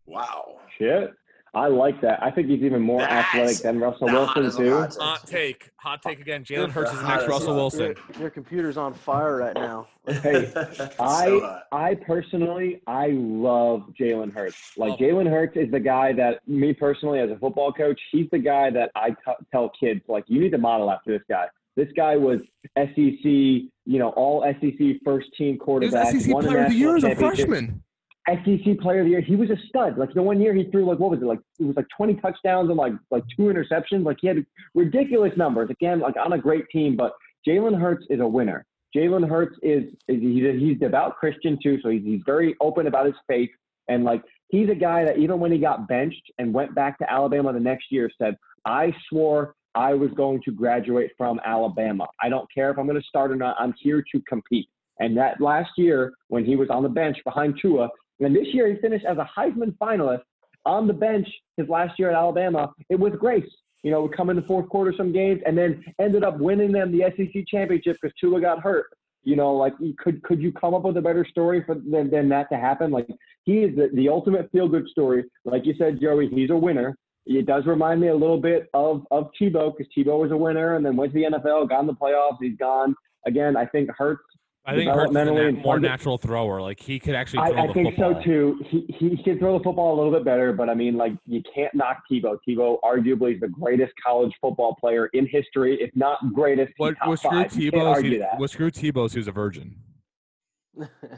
Wow. 0.05 0.57
Shit. 0.77 1.13
I 1.53 1.67
like 1.67 1.99
that. 1.99 2.23
I 2.23 2.31
think 2.31 2.47
he's 2.47 2.61
even 2.63 2.81
more 2.81 3.01
That's 3.01 3.27
athletic 3.35 3.57
than 3.57 3.77
Russell 3.81 4.07
Wilson 4.07 4.51
too. 4.55 4.71
hot 4.73 4.95
Hot 4.97 5.27
take. 5.27 5.69
Hot 5.75 6.01
take 6.01 6.21
again. 6.21 6.45
Jalen 6.45 6.69
Hurts 6.71 6.93
is 6.93 7.01
the 7.01 7.07
next 7.09 7.27
Russell 7.27 7.49
of- 7.51 7.55
Wilson. 7.57 7.95
Your, 8.13 8.21
your 8.21 8.29
computer's 8.29 8.77
on 8.77 8.93
fire 8.93 9.35
right 9.37 9.55
now. 9.55 9.87
Hey, 10.07 10.45
So 10.73 10.89
I 10.99 11.39
hot. 11.41 11.63
I 11.73 11.95
personally 11.95 12.81
I 12.87 13.07
love 13.11 13.81
Jalen 13.99 14.31
Hurts. 14.33 14.77
Like 14.77 14.97
Jalen 14.97 15.29
Hurts 15.29 15.57
is 15.57 15.69
the 15.71 15.79
guy 15.81 16.13
that 16.13 16.39
me 16.47 16.73
personally 16.73 17.19
as 17.19 17.29
a 17.29 17.37
football 17.37 17.73
coach, 17.73 17.99
he's 18.13 18.27
the 18.31 18.39
guy 18.39 18.69
that 18.69 18.89
I 18.95 19.09
t- 19.09 19.15
tell 19.51 19.69
kids 19.77 20.01
like 20.07 20.23
you 20.27 20.39
need 20.39 20.51
to 20.51 20.57
model 20.57 20.89
after 20.89 21.11
this 21.11 21.21
guy. 21.29 21.47
This 21.75 21.89
guy 21.97 22.15
was 22.15 22.39
SEC, 22.77 23.23
you 23.25 23.69
know, 23.85 24.09
all 24.15 24.41
SEC 24.61 24.79
first 25.03 25.27
team 25.37 25.53
He 25.53 25.57
quarterback. 25.57 26.13
was 26.13 26.23
SEC 26.23 26.33
won 26.33 26.45
a 26.45 26.47
Player 26.47 26.63
of 26.63 26.69
the 26.71 26.75
Year 26.77 26.95
as 26.95 27.03
a 27.03 27.09
national 27.09 27.29
championship. 27.29 27.49
freshman. 27.49 27.83
SEC 28.27 28.79
Player 28.79 28.99
of 28.99 29.05
the 29.05 29.11
Year. 29.11 29.21
He 29.21 29.35
was 29.35 29.49
a 29.49 29.57
stud. 29.67 29.97
Like 29.97 30.13
the 30.13 30.21
one 30.21 30.39
year 30.39 30.53
he 30.53 30.65
threw 30.65 30.85
like 30.85 30.99
what 30.99 31.11
was 31.11 31.21
it 31.21 31.25
like? 31.25 31.39
It 31.59 31.65
was 31.65 31.75
like 31.75 31.87
20 31.95 32.15
touchdowns 32.15 32.69
and 32.69 32.77
like 32.77 32.93
like 33.09 33.23
two 33.35 33.43
interceptions. 33.43 34.05
Like 34.05 34.17
he 34.21 34.27
had 34.27 34.45
ridiculous 34.75 35.31
numbers. 35.37 35.69
Again, 35.69 35.99
like 35.99 36.15
on 36.17 36.33
a 36.33 36.37
great 36.37 36.69
team. 36.69 36.95
But 36.95 37.13
Jalen 37.47 37.79
Hurts 37.79 38.05
is 38.09 38.19
a 38.19 38.27
winner. 38.27 38.65
Jalen 38.95 39.27
Hurts 39.27 39.57
is, 39.63 39.85
is 40.07 40.21
he's 40.21 40.45
a, 40.45 40.53
he's 40.53 40.77
devout 40.77 41.17
Christian 41.17 41.57
too, 41.61 41.79
so 41.81 41.89
he's 41.89 42.03
he's 42.03 42.21
very 42.25 42.55
open 42.61 42.87
about 42.87 43.05
his 43.05 43.15
faith. 43.27 43.49
And 43.87 44.03
like 44.03 44.21
he's 44.49 44.69
a 44.69 44.75
guy 44.75 45.03
that 45.05 45.17
even 45.17 45.39
when 45.39 45.51
he 45.51 45.57
got 45.57 45.87
benched 45.87 46.31
and 46.37 46.53
went 46.53 46.75
back 46.75 46.99
to 46.99 47.11
Alabama 47.11 47.53
the 47.53 47.59
next 47.59 47.85
year, 47.89 48.09
said, 48.21 48.37
"I 48.65 48.93
swore 49.09 49.55
I 49.73 49.93
was 49.93 50.11
going 50.11 50.41
to 50.43 50.51
graduate 50.51 51.11
from 51.17 51.39
Alabama. 51.45 52.07
I 52.21 52.29
don't 52.29 52.47
care 52.53 52.69
if 52.69 52.77
I'm 52.77 52.85
going 52.85 53.01
to 53.01 53.07
start 53.07 53.31
or 53.31 53.35
not. 53.35 53.55
I'm 53.59 53.73
here 53.81 54.03
to 54.13 54.21
compete." 54.27 54.67
And 54.99 55.17
that 55.17 55.41
last 55.41 55.71
year, 55.77 56.13
when 56.27 56.45
he 56.45 56.55
was 56.55 56.69
on 56.69 56.83
the 56.83 56.89
bench 56.89 57.17
behind 57.23 57.57
Tua, 57.61 57.89
and 58.21 58.35
this 58.35 58.47
year 58.53 58.67
he 58.67 58.79
finished 58.79 59.05
as 59.05 59.17
a 59.17 59.29
Heisman 59.37 59.75
finalist 59.77 60.21
on 60.65 60.87
the 60.87 60.93
bench 60.93 61.27
his 61.57 61.67
last 61.67 61.97
year 61.97 62.09
at 62.09 62.15
Alabama, 62.15 62.71
it 62.89 62.99
was 62.99 63.13
grace. 63.19 63.49
You 63.83 63.91
know, 63.91 64.03
would 64.03 64.15
come 64.15 64.29
in 64.29 64.35
the 64.35 64.43
fourth 64.43 64.69
quarter 64.69 64.93
some 64.95 65.11
games 65.11 65.41
and 65.45 65.57
then 65.57 65.83
ended 65.99 66.23
up 66.23 66.39
winning 66.39 66.71
them 66.71 66.91
the 66.91 67.05
SEC 67.17 67.43
championship 67.47 67.97
because 67.99 68.15
Tua 68.19 68.39
got 68.39 68.61
hurt. 68.61 68.85
You 69.23 69.35
know, 69.35 69.53
like 69.53 69.73
could 69.97 70.21
could 70.23 70.41
you 70.41 70.51
come 70.51 70.73
up 70.73 70.83
with 70.83 70.97
a 70.97 71.01
better 71.01 71.25
story 71.25 71.63
for 71.65 71.75
than, 71.75 72.09
than 72.09 72.29
that 72.29 72.49
to 72.51 72.57
happen? 72.57 72.91
Like 72.91 73.07
he 73.43 73.59
is 73.59 73.75
the, 73.75 73.89
the 73.93 74.09
ultimate 74.09 74.51
feel 74.51 74.67
good 74.67 74.87
story. 74.87 75.25
Like 75.45 75.65
you 75.65 75.75
said, 75.77 75.99
Joey, 76.01 76.27
he's 76.27 76.49
a 76.49 76.55
winner. 76.55 76.95
It 77.27 77.45
does 77.45 77.67
remind 77.67 78.01
me 78.01 78.07
a 78.07 78.15
little 78.15 78.39
bit 78.39 78.69
of 78.73 79.05
of 79.11 79.29
Tebow 79.39 79.75
because 79.75 79.91
Tebow 79.95 80.19
was 80.19 80.31
a 80.31 80.37
winner 80.37 80.75
and 80.75 80.85
then 80.85 80.95
went 80.95 81.13
to 81.13 81.19
the 81.19 81.37
NFL, 81.37 81.69
got 81.69 81.81
in 81.81 81.87
the 81.87 81.93
playoffs. 81.93 82.37
He's 82.39 82.57
gone 82.57 82.95
again. 83.27 83.55
I 83.55 83.65
think 83.67 83.89
Hurts 83.95 84.23
I 84.63 84.75
think 84.75 84.91
Hurts 84.91 85.09
is 85.09 85.15
a 85.15 85.19
Developmentally 85.19 85.47
and 85.49 85.57
more 85.63 85.79
natural 85.79 86.17
thrower. 86.19 86.61
Like 86.61 86.79
he 86.79 86.99
could 86.99 87.15
actually 87.15 87.49
throw 87.49 87.57
I, 87.59 87.63
I 87.63 87.67
the 87.67 87.73
think 87.73 87.95
football. 87.95 88.13
so 88.15 88.23
too. 88.23 88.59
He 88.69 88.85
he 88.99 89.23
can 89.23 89.39
throw 89.39 89.57
the 89.57 89.63
football 89.63 89.95
a 89.95 89.97
little 89.97 90.11
bit 90.11 90.23
better, 90.23 90.53
but 90.53 90.69
I 90.69 90.75
mean, 90.75 90.97
like 90.97 91.13
you 91.25 91.41
can't 91.53 91.73
knock 91.73 92.03
Tebow. 92.11 92.37
Tebow 92.47 92.77
arguably 92.83 93.33
is 93.35 93.39
the 93.41 93.47
greatest 93.47 93.93
college 94.05 94.31
football 94.39 94.75
player 94.79 95.07
in 95.13 95.25
history, 95.25 95.81
if 95.81 95.89
not 95.95 96.19
greatest. 96.33 96.73
What, 96.77 96.95
top 96.99 97.07
what 97.07 97.19
screw 97.19 97.31
five. 97.43 97.55
You 97.55 97.71
Tebow's? 97.71 98.01
He, 98.03 98.17
that. 98.17 98.37
what 98.39 98.51
screw 98.51 98.69
Tebow's? 98.69 99.13
He 99.13 99.19
was 99.19 99.27
a 99.27 99.31
virgin. 99.31 99.75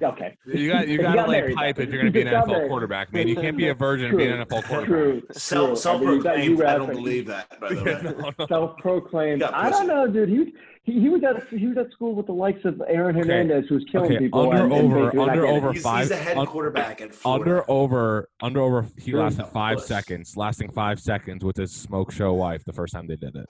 Okay. 0.02 0.36
You 0.48 0.72
got 0.72 0.88
you 0.88 0.98
got 1.02 1.12
to 1.12 1.16
got 1.18 1.28
like 1.28 1.38
married, 1.42 1.56
pipe 1.56 1.76
though. 1.76 1.84
if 1.84 1.90
you're 1.90 2.02
going 2.02 2.12
to 2.12 2.20
be 2.20 2.22
an 2.22 2.28
NFL 2.34 2.48
married. 2.48 2.70
quarterback, 2.70 3.14
man. 3.14 3.28
You 3.28 3.36
can't 3.36 3.56
be 3.56 3.68
a 3.68 3.74
virgin 3.76 4.08
and 4.10 4.18
be 4.18 4.26
an 4.26 4.40
NFL 4.44 4.64
quarterback. 4.66 4.86
True. 4.88 5.22
Self 5.32 5.68
true. 5.68 5.76
self 5.76 6.02
I 6.02 6.06
mean, 6.06 6.14
you 6.16 6.24
got 6.24 6.34
proclaimed. 6.34 6.64
I 6.64 6.78
don't 6.78 6.92
believe 6.94 7.28
that. 7.28 7.60
By 7.62 7.70
the 7.70 7.76
Yeah, 7.76 7.84
way. 7.84 8.02
no, 8.18 8.32
no. 8.40 8.46
Self-proclaimed. 8.48 9.44
I 9.44 9.70
don't 9.70 9.86
know, 9.88 10.08
dude. 10.08 10.30
He, 10.30 10.40
was- 10.40 10.48
he 10.84 11.00
he 11.00 11.10
was 11.10 11.24
at 11.24 11.48
he 11.48 11.68
was 11.68 11.78
at 11.78 11.92
school 11.92 12.14
with 12.14 12.26
the 12.26 12.34
likes 12.34 12.64
of 12.66 12.82
Aaron 12.88 13.16
Okay. 13.18 13.28
Hernandez, 13.28 13.66
who 13.70 13.76
was 13.76 13.84
killing 13.92 14.12
Okay, 14.12 14.20
people. 14.20 14.52
under, 14.52 14.64
and- 14.66 14.74
and 14.74 14.84
over, 14.94 15.00
basically 15.06 15.20
under, 15.30 15.46
over 15.48 15.72
He's, 15.74 15.82
five. 15.84 16.00
he's 16.02 16.10
the 16.10 16.16
head 16.18 16.38
un- 16.38 16.46
quarterback 16.48 17.02
at 17.02 17.14
Florida. 17.16 17.42
under 17.44 17.72
over 17.72 18.30
under 18.42 18.62
over 18.62 18.86
he 18.98 19.12
True. 19.12 19.22
lasted 19.22 19.46
five 19.48 19.80
seconds 19.80 20.36
lasting 20.36 20.72
five 20.72 21.00
seconds 21.00 21.44
with 21.44 21.56
his 21.58 21.72
smoke 21.74 22.12
show 22.12 22.34
wife 22.34 22.64
the 22.66 22.74
first 22.74 22.94
time 22.94 23.08
they 23.08 23.16
did 23.16 23.36
it 23.36 23.50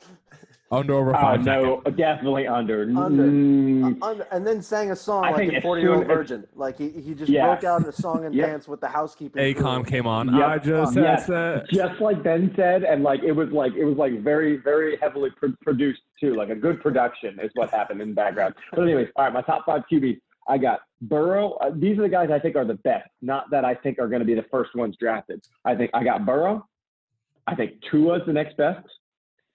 under 0.73 0.93
over 0.95 1.13
five 1.13 1.43
no, 1.45 1.77
seconds 1.79 1.97
definitely 1.97 2.47
under. 2.47 2.81
Under. 2.83 3.23
Mm, 3.23 4.01
Uh, 4.01 4.05
un- 4.07 4.23
and 4.31 4.45
then 4.45 4.61
sang 4.61 4.91
a 4.91 4.95
song 4.95 5.25
I 5.25 5.31
like 5.31 5.53
a 5.53 5.61
40 5.61 5.81
year 5.81 5.91
old 5.93 6.01
soon 6.03 6.11
as- 6.11 6.17
virgin. 6.17 6.47
Like 6.55 6.77
he, 6.77 6.89
he 6.89 7.13
just 7.13 7.29
Yeah. 7.31 7.45
broke 7.47 7.63
out 7.63 7.81
in 7.81 7.87
a 7.87 7.91
song 7.91 8.25
and 8.25 8.33
Yep. 8.35 8.47
dance 8.47 8.67
with 8.67 8.81
the 8.81 8.87
housekeeping. 8.87 9.53
crew. 9.55 9.83
Came 9.83 10.07
on 10.07 10.33
Yep. 10.35 10.47
I 10.47 10.57
just 10.57 10.95
Yeah. 10.95 11.15
said 11.17 11.65
just 11.71 12.01
like 12.01 12.23
Ben 12.23 12.51
said, 12.55 12.83
and 12.83 13.03
like 13.03 13.21
it 13.23 13.31
was 13.33 13.49
like 13.51 13.73
it 13.75 13.85
was 13.85 13.97
like 13.97 14.19
very 14.21 14.57
very 14.57 14.97
heavily 14.97 15.29
pro- 15.31 15.53
produced 15.61 16.01
too, 16.19 16.35
like 16.35 16.49
a 16.49 16.55
good 16.55 16.81
production 16.81 17.39
is 17.41 17.51
what 17.55 17.69
happened 17.69 18.01
in 18.01 18.09
the 18.09 18.15
background. 18.15 18.55
But 18.71 18.81
anyways, 18.83 19.09
all 19.15 19.25
right, 19.25 19.33
my 19.33 19.41
top 19.41 19.65
five 19.65 19.83
QBs. 19.91 20.19
I 20.47 20.57
got 20.57 20.81
Burrow. 21.03 21.51
Uh, 21.61 21.71
these 21.73 21.97
are 21.97 22.01
the 22.01 22.09
guys 22.09 22.29
I 22.29 22.37
think 22.37 22.57
are 22.57 22.65
the 22.65 22.73
best. 22.73 23.07
Not 23.21 23.49
that 23.51 23.63
I 23.63 23.75
think 23.75 23.97
are 23.99 24.07
going 24.09 24.19
to 24.19 24.25
be 24.25 24.33
the 24.35 24.43
first 24.51 24.75
ones 24.75 24.97
drafted. 24.99 25.41
I 25.63 25.73
think 25.73 25.91
I 25.93 26.03
got 26.03 26.25
Burrow. 26.25 26.67
I 27.47 27.55
think 27.55 27.81
Tua's 27.89 28.21
the 28.25 28.33
next 28.33 28.57
best. 28.57 28.85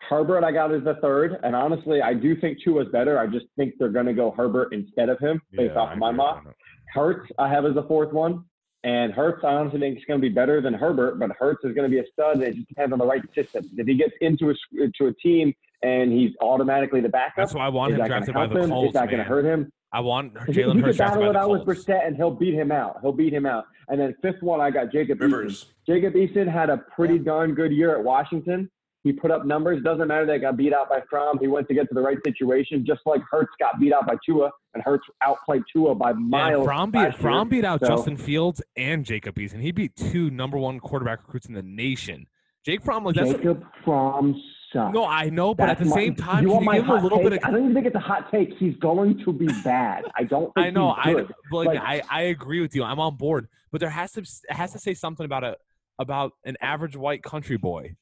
Herbert 0.09 0.44
I 0.44 0.52
got 0.52 0.72
as 0.72 0.82
the 0.85 0.94
third, 1.02 1.39
and 1.43 1.55
honestly, 1.55 2.01
I 2.02 2.14
do 2.14 2.35
think 2.40 2.59
Tua's 2.62 2.89
better. 2.93 3.18
I 3.18 3.26
just 3.26 3.47
think 3.56 3.74
they're 3.78 3.89
going 3.90 4.06
to 4.06 4.14
go 4.14 4.30
Herbert 4.36 4.72
instead 4.72 5.09
of 5.09 5.18
him 5.18 5.40
based 5.52 5.72
Yeah, 5.74 5.80
off 5.80 5.93
of 5.93 5.98
my 5.98 6.09
agree 6.09 6.16
mock. 6.16 6.36
on 6.39 6.47
it. 6.48 6.56
Hurts 6.94 7.30
I 7.39 7.48
have 7.48 7.66
as 7.66 7.74
the 7.74 7.82
fourth 7.85 8.12
one. 8.12 8.44
And 8.85 9.12
Hurts, 9.12 9.43
I 9.44 9.48
honestly 9.48 9.80
think 9.80 9.98
is 9.98 10.05
going 10.06 10.20
to 10.20 10.26
be 10.26 10.32
better 10.32 10.60
than 10.60 10.72
Herbert, 10.72 11.18
but 11.18 11.30
Hurts 11.39 11.64
is 11.64 11.74
going 11.74 11.90
to 11.90 11.94
be 11.94 11.98
a 11.98 12.05
stud. 12.12 12.36
And 12.36 12.44
it 12.44 12.55
just 12.55 12.68
depends 12.68 12.93
on 12.93 12.98
the 13.01 13.05
right 13.06 13.22
system. 13.35 13.68
If 13.76 13.86
he 13.86 13.94
gets 13.97 14.12
into 14.20 14.51
a 14.51 14.55
into 14.80 15.06
a 15.09 15.12
team 15.14 15.52
and 15.82 16.12
he's 16.12 16.30
automatically 16.40 17.01
the 17.01 17.09
backup, 17.09 17.35
that's 17.36 17.55
why 17.55 17.66
I 17.66 17.68
want 17.68 17.93
him 17.93 17.98
drafted 17.98 18.26
to 18.26 18.32
by 18.32 18.40
help 18.40 18.52
the 18.55 18.62
him? 18.62 18.70
Colts 18.70 18.89
is 18.89 18.93
that 18.94 19.06
going 19.06 19.18
to 19.18 19.24
hurt 19.24 19.44
him? 19.44 19.70
I 19.93 20.01
want 20.01 20.32
He, 20.47 20.52
he 20.52 20.60
Jalen 20.60 20.74
could 20.76 20.85
Hurts 20.85 20.97
drafted 20.97 21.20
battle 21.20 21.22
by 21.24 21.30
it 21.30 21.32
the 21.32 21.39
out 21.40 21.51
with 21.51 21.62
Brissett, 21.62 22.06
and 22.06 22.16
he'll 22.16 22.30
beat 22.30 22.55
him 22.55 22.70
out. 22.70 22.98
He'll 23.02 23.12
beat 23.12 23.32
him 23.35 23.47
out. 23.47 23.64
And 23.89 24.01
then 24.01 24.14
fifth 24.22 24.43
one, 24.43 24.60
I 24.60 24.70
got 24.70 24.93
Jacob 24.93 25.18
Eason. 25.18 25.66
Jacob 25.86 26.14
Eason 26.14 26.51
had 26.51 26.70
a 26.70 26.78
pretty 26.78 27.18
darn 27.18 27.55
good 27.55 27.72
year 27.72 27.97
at 27.98 28.02
Washington. 28.05 28.70
He 29.05 29.12
put 29.12 29.31
up 29.31 29.47
numbers. 29.47 29.83
Doesn't 29.85 30.09
matter 30.09 30.27
that 30.27 30.35
he 30.35 30.39
got 30.41 30.57
beat 30.57 30.73
out 30.75 30.89
by 30.89 31.01
Fromm. 31.09 31.39
He 31.41 31.47
went 31.47 31.69
to 31.69 31.75
get 31.75 31.89
to 31.89 31.95
the 31.95 32.01
right 32.03 32.19
situation, 32.27 32.85
just 32.87 33.01
like 33.07 33.20
Hurts 33.31 33.53
got 33.61 33.79
beat 33.79 33.93
out 33.93 34.07
by 34.07 34.16
Tua, 34.27 34.51
and 34.75 34.83
Hurts 34.83 35.05
outplayed 35.23 35.62
Tua 35.73 35.95
by 35.95 36.12
miles. 36.12 36.65
Fromm 36.65 36.91
beat. 36.91 37.15
Fromm 37.16 37.49
beat 37.49 37.65
out 37.65 37.81
So- 37.81 37.89
Justin 37.89 38.16
Fields 38.16 38.61
and 38.77 39.05
Jacob 39.05 39.37
Eason. 39.37 39.61
He 39.61 39.70
beat 39.73 39.95
two 39.95 40.31
number 40.31 40.59
one 40.59 40.81
quarterback 40.81 41.20
recruits 41.23 41.47
in 41.47 41.55
the 41.55 41.62
nation. 41.62 42.27
Jake 42.65 42.83
Fromm, 42.83 43.05
like 43.05 43.15
that's 43.15 43.31
Jacob 43.33 43.65
Fromm 43.85 44.35
sucks. 44.73 44.93
no, 44.93 45.07
I 45.07 45.31
know, 45.31 45.55
but 45.55 45.70
at 45.70 45.79
the 45.79 45.85
my- 45.87 45.95
same 45.97 46.15
time, 46.16 46.43
you 46.43 46.53
you 46.53 46.61
give 46.73 46.85
him 46.85 46.91
a 46.91 47.01
little 47.01 47.19
take? 47.19 47.31
bit 47.31 47.33
of 47.35 47.45
I 47.45 47.51
don't 47.53 47.61
even 47.62 47.75
think 47.75 47.87
it's 47.87 47.97
a 47.97 48.01
hot 48.01 48.31
take. 48.33 48.53
He's 48.59 48.75
going 48.77 49.23
to 49.25 49.33
be 49.33 49.47
bad. 49.65 50.05
I 50.16 50.25
don't. 50.25 50.53
Think 50.55 50.66
I 50.66 50.70
know, 50.70 50.89
I 50.89 51.12
like, 51.12 51.29
Like- 51.69 51.79
I 51.81 52.03
I 52.11 52.23
agree 52.23 52.61
with 52.61 52.75
you. 52.75 52.83
I'm 52.83 52.99
on 52.99 53.15
board, 53.16 53.49
but 53.70 53.81
there 53.81 53.89
has 53.91 54.12
to 54.12 54.25
has 54.51 54.73
to 54.73 54.79
say 54.81 54.93
something 54.93 55.25
about 55.25 55.45
a 55.45 55.57
about 56.01 56.33
an 56.45 56.57
average 56.61 56.97
white 56.97 57.23
country 57.23 57.57
boy. 57.57 57.95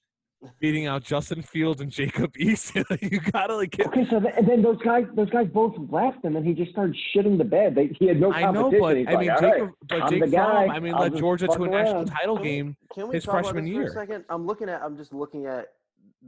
Beating 0.58 0.86
out 0.86 1.02
Justin 1.04 1.42
Fields 1.42 1.80
and 1.80 1.90
Jacob 1.90 2.32
Eason. 2.34 2.84
you 3.12 3.20
gotta 3.32 3.56
like 3.56 3.70
get. 3.70 3.86
Okay, 3.88 4.06
so 4.10 4.20
th- 4.20 4.34
and 4.36 4.48
then 4.48 4.62
those 4.62 4.78
guys, 4.78 5.04
those 5.14 5.30
guys 5.30 5.46
both 5.52 5.74
left, 5.90 6.24
and 6.24 6.34
then 6.34 6.44
he 6.44 6.52
just 6.54 6.72
started 6.72 6.96
shitting 7.14 7.38
the 7.38 7.44
bed. 7.44 7.74
They, 7.74 7.88
he 7.98 8.06
had 8.06 8.20
no 8.20 8.30
competition. 8.32 8.48
I 8.48 8.52
know, 8.52 8.80
but 8.80 8.96
He's 8.96 9.06
I 9.06 9.12
like, 9.12 9.20
mean, 9.20 9.30
"All 9.30 9.36
right, 9.40 9.52
Jacob, 9.52 9.70
but 9.88 10.02
I'm 10.02 10.10
Jake 10.10 10.20
the 10.24 10.28
guy. 10.30 10.66
I 10.66 10.80
mean, 10.80 10.94
I'll 10.94 11.00
led 11.02 11.16
Georgia 11.16 11.46
to 11.48 11.62
a 11.62 11.68
national 11.68 11.94
around." 11.96 12.06
title 12.06 12.36
Can 12.36 12.42
we- 12.44 12.48
game. 12.50 12.76
Can 12.94 13.08
we 13.08 13.14
his 13.14 13.24
talk 13.24 13.34
about 13.34 13.44
freshman 13.44 13.64
this 13.64 13.72
year. 13.74 13.82
for 13.82 13.88
a 13.88 14.06
second? 14.06 14.24
I'm 14.28 14.46
looking 14.46 14.68
at. 14.68 14.82
I'm 14.82 14.96
just 14.96 15.12
looking 15.12 15.46
at 15.46 15.68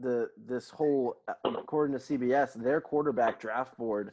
the 0.01 0.31
this 0.47 0.71
whole 0.71 1.17
uh, 1.29 1.33
according 1.45 1.99
to 1.99 2.05
CBS 2.05 2.55
their 2.63 2.81
quarterback 2.81 3.41
draft 3.41 3.77
board, 3.79 4.13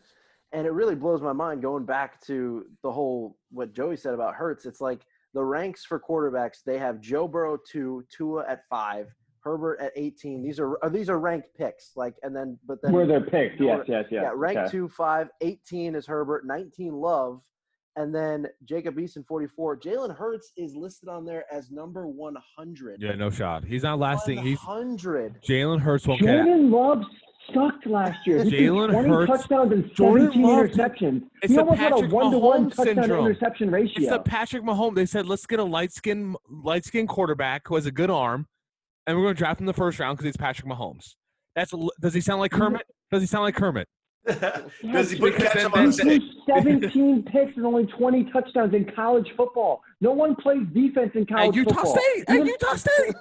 and 0.51 0.65
it 0.65 0.71
really 0.71 0.95
blows 0.95 1.21
my 1.21 1.33
mind 1.33 1.61
going 1.61 1.85
back 1.85 2.21
to 2.25 2.65
the 2.81 2.91
whole 2.91 3.37
what 3.51 3.73
Joey 3.73 3.97
said 3.97 4.13
about 4.13 4.35
Hurts. 4.35 4.65
It's 4.65 4.81
like 4.81 5.01
the 5.33 5.43
ranks 5.43 5.83
for 5.83 5.99
quarterbacks. 5.99 6.63
They 6.65 6.77
have 6.77 7.01
Joe 7.01 7.27
Burrow 7.27 7.57
two, 7.69 8.05
Tua 8.09 8.45
at 8.47 8.61
five, 8.69 9.13
Herbert 9.45 9.79
at 9.79 9.91
18. 9.95 10.41
These 10.41 10.59
are 10.59 10.83
uh, 10.83 10.89
these 10.89 11.09
are 11.09 11.19
ranked 11.19 11.47
picks. 11.55 11.91
Like 11.95 12.15
and 12.23 12.35
then 12.35 12.57
but 12.67 12.81
then 12.81 12.91
Where 12.91 13.05
they're 13.05 13.21
picked, 13.21 13.61
yes, 13.61 13.85
yes, 13.87 14.05
yes. 14.09 14.21
yeah, 14.23 14.31
rank 14.35 14.57
okay. 14.57 14.71
two, 14.71 14.89
five, 14.89 15.29
18 15.41 15.95
is 15.95 16.05
Herbert, 16.07 16.45
19 16.47 16.93
Love, 16.93 17.41
and 17.95 18.13
then 18.13 18.47
Jacob 18.67 18.97
Eason, 18.97 19.25
44. 19.25 19.77
Jalen 19.79 20.15
Hurts 20.17 20.51
is 20.57 20.75
listed 20.75 21.07
on 21.07 21.25
there 21.25 21.45
as 21.53 21.69
number 21.71 22.07
100. 22.07 23.01
Yeah, 23.01 23.13
no 23.13 23.29
shot. 23.29 23.63
He's 23.63 23.83
not 23.83 23.99
lasting. 23.99 24.39
He's 24.39 24.57
100. 24.65 25.41
Jalen 25.47 25.79
Hurts 25.79 26.07
won't 26.07 26.21
get. 26.21 26.37
Jordan 26.37 26.71
Love 26.71 27.03
sucked 27.53 27.85
last 27.85 28.25
year. 28.25 28.43
He 28.43 28.49
threw 28.49 28.59
Jalen 28.71 28.91
20 28.93 29.09
Hurts- 29.09 29.31
touchdowns 29.31 29.71
and 29.73 29.93
Jordan 29.93 30.31
17 30.31 30.41
Love- 30.41 30.65
interceptions. 30.65 31.21
It's 31.43 31.51
he 31.51 31.55
the 31.55 31.59
almost 31.59 31.79
had 31.79 31.91
a 31.91 31.99
one-to-one 32.07 32.69
touchdown 32.71 32.95
syndrome. 32.95 33.25
interception 33.27 33.69
ratio. 33.69 33.93
It's 33.97 34.09
the 34.09 34.19
Patrick 34.19 34.63
Mahomes. 34.63 34.95
They 34.95 35.05
said 35.05 35.27
let's 35.27 35.45
get 35.45 35.59
a 35.59 35.63
light 35.63 35.91
skin 35.91 36.35
light 36.49 36.83
skin 36.83 37.05
quarterback 37.05 37.67
who 37.67 37.75
has 37.75 37.85
a 37.85 37.91
good 37.91 38.09
arm, 38.09 38.47
and 39.07 39.17
we're 39.17 39.23
going 39.23 39.35
to 39.35 39.37
draft 39.37 39.59
him 39.59 39.63
in 39.63 39.67
the 39.67 39.73
first 39.73 39.99
round 39.99 40.17
because 40.17 40.25
he's 40.25 40.37
Patrick 40.37 40.67
Mahomes. 40.67 41.15
That's 41.55 41.73
a- 41.73 41.87
does 42.01 42.13
he 42.13 42.21
sound 42.21 42.41
like 42.41 42.51
mm-hmm. 42.51 42.63
Kermit? 42.63 42.87
Does 43.11 43.21
he 43.21 43.27
sound 43.27 43.43
like 43.43 43.55
Kermit? 43.55 43.87
Does 44.25 45.11
he 45.11 45.19
put 45.19 45.35
because 45.35 45.53
ketchup 45.53 45.77
on 45.77 45.81
He 45.81 45.85
his 45.85 45.99
threw 45.99 46.15
steak? 46.15 46.23
17 46.47 47.23
picks 47.31 47.55
and 47.57 47.65
only 47.65 47.85
20 47.85 48.23
touchdowns 48.31 48.73
in 48.73 48.91
college 48.95 49.27
football. 49.37 49.83
No 50.01 50.13
one 50.13 50.35
plays 50.35 50.65
defense 50.73 51.11
in 51.13 51.27
college 51.27 51.55
football. 51.55 51.55
At 51.55 51.55
Utah 51.55 51.73
football. 51.75 51.97
State. 51.97 52.23
At 52.27 52.35
Even- 52.35 52.47
Utah 52.47 52.75
State. 52.75 53.15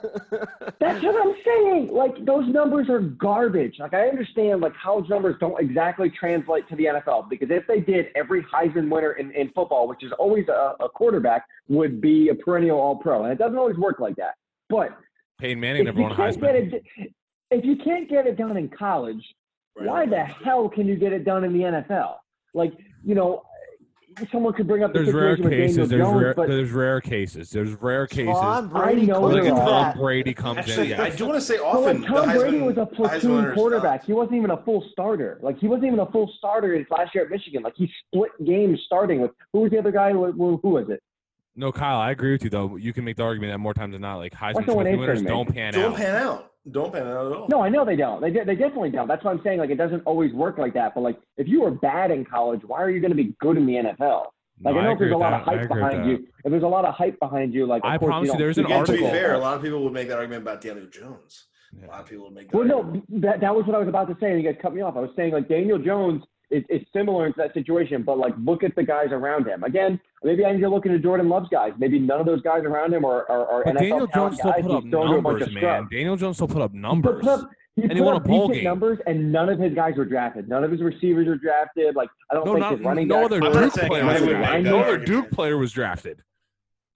That's 0.80 1.04
what 1.04 1.26
I'm 1.26 1.34
saying. 1.44 1.90
Like 1.92 2.24
those 2.24 2.48
numbers 2.48 2.88
are 2.88 3.00
garbage. 3.00 3.76
Like 3.78 3.92
I 3.92 4.08
understand 4.08 4.62
like 4.62 4.72
college 4.82 5.10
numbers 5.10 5.36
don't 5.40 5.60
exactly 5.60 6.08
translate 6.08 6.66
to 6.70 6.76
the 6.76 6.84
NFL 6.84 7.28
because 7.28 7.50
if 7.50 7.66
they 7.66 7.80
did, 7.80 8.06
every 8.14 8.42
Heisman 8.44 8.88
winner 8.88 9.12
in, 9.12 9.30
in 9.32 9.50
football, 9.50 9.86
which 9.86 10.02
is 10.02 10.12
always 10.18 10.48
a, 10.48 10.72
a 10.80 10.88
quarterback, 10.88 11.44
would 11.68 12.00
be 12.00 12.30
a 12.30 12.34
perennial 12.34 12.80
All 12.80 12.96
Pro, 12.96 13.24
and 13.24 13.32
it 13.32 13.38
doesn't 13.38 13.58
always 13.58 13.76
work 13.76 14.00
like 14.00 14.16
that. 14.16 14.36
But 14.70 14.96
Peyton 15.38 15.60
Manning 15.60 15.82
if 15.82 15.86
never 15.86 15.98
you 15.98 16.02
won 16.04 16.12
a 16.12 16.16
can't 16.16 16.40
get 16.40 16.54
Heisman. 16.54 16.72
it, 16.98 17.12
if 17.50 17.64
you 17.64 17.76
can't 17.76 18.08
get 18.08 18.26
it 18.26 18.36
done 18.36 18.56
in 18.56 18.68
college, 18.68 19.22
Right. 19.76 19.88
why 19.88 20.06
the 20.06 20.22
hell 20.24 20.68
can 20.68 20.86
you 20.86 20.94
get 20.96 21.12
it 21.12 21.24
done 21.24 21.42
in 21.44 21.52
the 21.52 21.60
NFL? 21.64 22.16
Like 22.54 22.72
you 23.04 23.16
know, 23.16 23.42
someone 24.30 24.52
could 24.52 24.68
bring 24.68 24.84
up 24.84 24.92
the 24.92 25.00
There's 25.02 25.12
rare 25.12 25.30
with 25.36 25.50
cases. 25.50 25.88
There's 25.88 26.00
Jones, 26.02 26.22
rare. 26.22 26.34
but 26.34 26.46
There's 26.48 26.70
rare 26.70 27.00
cases. 27.00 27.50
There's 27.50 27.72
rare 27.82 28.06
cases. 28.06 28.32
Tom 28.40 28.68
Brady 28.68 29.06
know 29.06 29.20
couldn't 29.26 29.34
Look 29.34 29.42
there 29.42 29.52
at 29.52 29.56
do 29.56 29.70
are. 29.72 29.92
Tom. 29.92 29.98
Brady 30.00 30.32
comes 30.32 30.58
Actually, 30.58 30.92
in. 30.92 31.00
I 31.00 31.10
do 31.10 31.26
want 31.26 31.38
to 31.38 31.40
say 31.40 31.56
But 31.56 31.64
often 31.66 32.02
like 32.02 32.08
Tom 32.08 32.28
the 32.28 32.38
Brady 32.38 32.58
Heisman- 32.58 32.66
was 32.66 32.78
a 32.78 32.86
platoon 32.86 33.44
uh, 33.46 33.54
quarterback. 33.54 34.00
not. 34.02 34.06
He 34.06 34.12
wasn't 34.12 34.36
even 34.36 34.50
a 34.52 34.62
full 34.62 34.84
starter. 34.92 35.40
Like 35.42 35.58
he 35.58 35.66
wasn't 35.66 35.86
even 35.86 35.98
a 35.98 36.06
full 36.12 36.32
starter 36.38 36.72
his 36.76 36.86
last 36.90 37.12
year 37.16 37.24
at 37.24 37.30
Michigan. 37.30 37.64
Like 37.64 37.74
he 37.76 37.90
split 38.06 38.30
games 38.46 38.80
starting 38.86 39.20
with 39.20 39.32
who 39.52 39.62
was 39.62 39.72
the 39.72 39.78
other 39.80 39.90
guy? 39.90 40.12
Who, 40.12 40.30
who 40.30 40.60
who 40.62 40.68
was 40.70 40.88
it? 40.88 41.02
No, 41.56 41.70
Kyle, 41.72 41.98
I 42.00 42.10
agree 42.10 42.32
with 42.32 42.42
you 42.44 42.50
though. 42.50 42.76
You 42.76 42.92
can 42.92 43.04
make 43.04 43.16
the 43.16 43.22
argument 43.22 43.52
that 43.52 43.58
more 43.58 43.74
times 43.74 43.92
than 43.92 44.02
not, 44.02 44.16
like 44.16 44.32
Heisman 44.32 44.66
someone 44.66 44.84
Trophy 44.86 44.96
winners 44.96 45.18
answering 45.20 45.24
me? 45.24 45.30
don't 45.30 45.54
pan 45.54 45.74
out. 45.74 45.80
Don't 45.82 45.96
pan 45.96 46.16
out. 46.16 46.50
Don't 46.70 46.92
pan 46.92 47.02
out 47.06 47.26
at 47.26 47.32
all. 47.38 47.46
No, 47.48 47.60
I 47.62 47.68
know 47.68 47.84
they 47.84 47.94
don't. 47.96 48.20
They 48.20 48.30
de- 48.30 48.44
they 48.44 48.54
definitely 48.56 48.90
don't. 48.90 49.06
That's 49.06 49.22
what 49.22 49.32
I'm 49.32 49.40
saying 49.44 49.58
like 49.60 49.70
it 49.70 49.76
doesn't 49.76 50.00
always 50.06 50.32
work 50.32 50.58
like 50.58 50.74
that. 50.74 50.94
But 50.94 51.02
like 51.02 51.18
if 51.36 51.46
you 51.46 51.60
were 51.62 51.70
bad 51.70 52.10
in 52.10 52.24
college, 52.24 52.62
why 52.66 52.80
are 52.82 52.90
you 52.90 53.00
going 53.00 53.10
to 53.12 53.16
be 53.16 53.34
good 53.40 53.56
in 53.56 53.66
the 53.66 53.74
NFL? 53.74 54.26
Like 54.62 54.74
No, 54.74 54.80
I 54.80 54.84
know 54.84 54.92
if 54.92 54.98
there's 54.98 55.12
a 55.12 55.16
lot 55.16 55.30
that. 55.30 55.40
of 55.54 55.58
hype 55.60 55.68
behind 55.68 56.08
you. 56.10 56.26
If 56.44 56.50
there's 56.50 56.62
a 56.62 56.66
lot 56.68 56.84
of 56.84 56.94
hype 56.94 57.18
behind 57.20 57.52
you, 57.54 57.66
like 57.66 57.84
of 57.84 57.90
I 57.90 57.98
promise 57.98 58.26
you 58.26 58.32
don't- 58.32 58.38
there's 58.40 58.58
an 58.58 58.64
Again, 58.66 58.84
to 58.86 58.92
be 58.92 58.98
fair, 58.98 59.34
a 59.34 59.38
lot 59.38 59.56
of 59.56 59.62
people 59.62 59.82
would 59.84 59.92
make 59.92 60.08
that 60.08 60.16
argument 60.18 60.42
about 60.42 60.60
Daniel 60.60 60.86
Jones. 60.86 61.46
A 61.82 61.86
lot 61.88 62.00
of 62.00 62.06
people 62.06 62.24
would 62.26 62.34
make 62.34 62.50
that. 62.50 62.56
Well, 62.56 62.70
argument. 62.72 63.04
no, 63.10 63.20
that, 63.20 63.40
that 63.40 63.54
was 63.54 63.66
what 63.66 63.74
I 63.74 63.78
was 63.78 63.88
about 63.88 64.08
to 64.08 64.16
say, 64.20 64.30
and 64.32 64.40
you 64.42 64.50
guys 64.50 64.58
cut 64.62 64.74
me 64.74 64.80
off. 64.80 64.96
I 64.96 65.00
was 65.00 65.10
saying 65.16 65.32
like 65.32 65.48
Daniel 65.48 65.78
Jones 65.78 66.22
is, 66.56 66.64
is 66.68 66.86
similar 66.92 67.28
to 67.28 67.34
that 67.36 67.52
situation, 67.54 68.02
but 68.02 68.18
like 68.18 68.34
look 68.42 68.62
at 68.62 68.74
the 68.76 68.82
guys 68.82 69.08
around 69.10 69.46
him. 69.46 69.64
Again, 69.64 70.00
maybe 70.22 70.44
I 70.44 70.52
need 70.52 70.60
to 70.60 70.68
look 70.68 70.86
into 70.86 70.98
Jordan 70.98 71.28
Love's 71.28 71.48
guys. 71.50 71.72
Maybe 71.78 71.98
none 71.98 72.20
of 72.20 72.26
those 72.26 72.42
guys 72.42 72.62
around 72.64 72.94
him 72.94 73.04
are, 73.04 73.28
are, 73.30 73.46
are 73.46 73.64
But 73.64 73.74
NFL 73.74 73.78
Daniel 73.80 74.06
Jones 74.06 74.36
still 74.38 74.52
guys. 74.52 74.62
put 74.62 74.70
up 74.72 74.84
thrown 74.90 75.06
to 75.10 75.16
a 75.18 75.22
bunch 75.22 75.40
numbers, 75.40 75.46
man. 75.54 75.56
scrubs. 75.62 75.90
Daniel 75.90 76.16
Jones 76.16 76.36
still 76.36 76.48
put 76.48 76.62
up 76.62 76.72
He 76.72 76.78
numbers. 76.78 77.20
put 77.22 77.28
up, 77.28 77.50
he 77.76 77.82
And 77.82 77.92
he 77.92 77.98
put 77.98 78.04
won 78.04 78.14
a 78.14 78.16
up 78.18 78.24
bowl 78.24 78.48
game. 78.48 78.64
numbers, 78.64 78.98
and 79.06 79.32
none 79.32 79.48
of 79.48 79.58
his 79.58 79.74
guys 79.74 79.94
were 79.96 80.04
drafted. 80.04 80.48
None 80.48 80.62
of 80.64 80.70
his 80.70 80.80
receivers 80.80 81.26
were 81.26 81.36
drafted. 81.36 81.96
Like 81.96 82.08
I 82.30 82.34
don't 82.34 82.44
No, 82.46 82.52
think 82.52 82.60
not, 82.60 82.72
his 82.76 82.80
running 82.86 83.08
no 83.08 83.24
other 83.24 83.40
were- 83.40 83.46
I'm 83.48 83.52
not 83.54 83.72
Duke 83.74 83.86
player 83.88 84.04
was 84.06 84.22
drafted. 84.22 84.64
No 84.64 84.78
other. 84.80 84.98
Duke 84.98 85.30
player 85.32 85.58
was 85.58 85.72
drafted. 85.72 86.22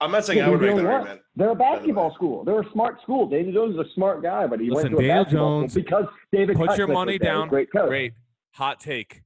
I'm 0.01 0.11
not 0.11 0.23
saying 0.23 0.39
Yeah, 0.39 0.47
I 0.47 0.49
would 0.51 0.61
they're 0.61 0.67
make 0.67 0.77
that 0.77 0.81
doing 0.83 0.93
argument. 0.93 1.21
They're 1.35 1.49
a 1.49 1.55
by 1.55 1.71
the 1.71 1.77
basketball 1.79 2.13
school. 2.15 2.45
They're 2.45 2.61
a 2.61 2.71
smart 2.71 3.01
school. 3.01 3.27
Daniel 3.27 3.53
Jones 3.53 3.73
is 3.77 3.81
a 3.85 3.93
smart 3.95 4.23
guy, 4.23 4.47
but 4.47 4.61
he 4.61 4.69
Listen, 4.69 4.93
went 4.93 4.99
to 4.99 5.03
a 5.03 5.07
Daniel 5.07 5.23
basketball 5.25 5.59
Jones, 5.59 5.71
school 5.73 5.83
because 5.83 6.05
David 6.31 6.55
put 6.55 6.77
your 6.77 6.87
money 6.87 7.17
down. 7.17 7.49
Great 7.49 7.69
coach. 7.69 7.89
Great. 7.89 8.13
Hot 8.53 8.79
take. 8.79 9.21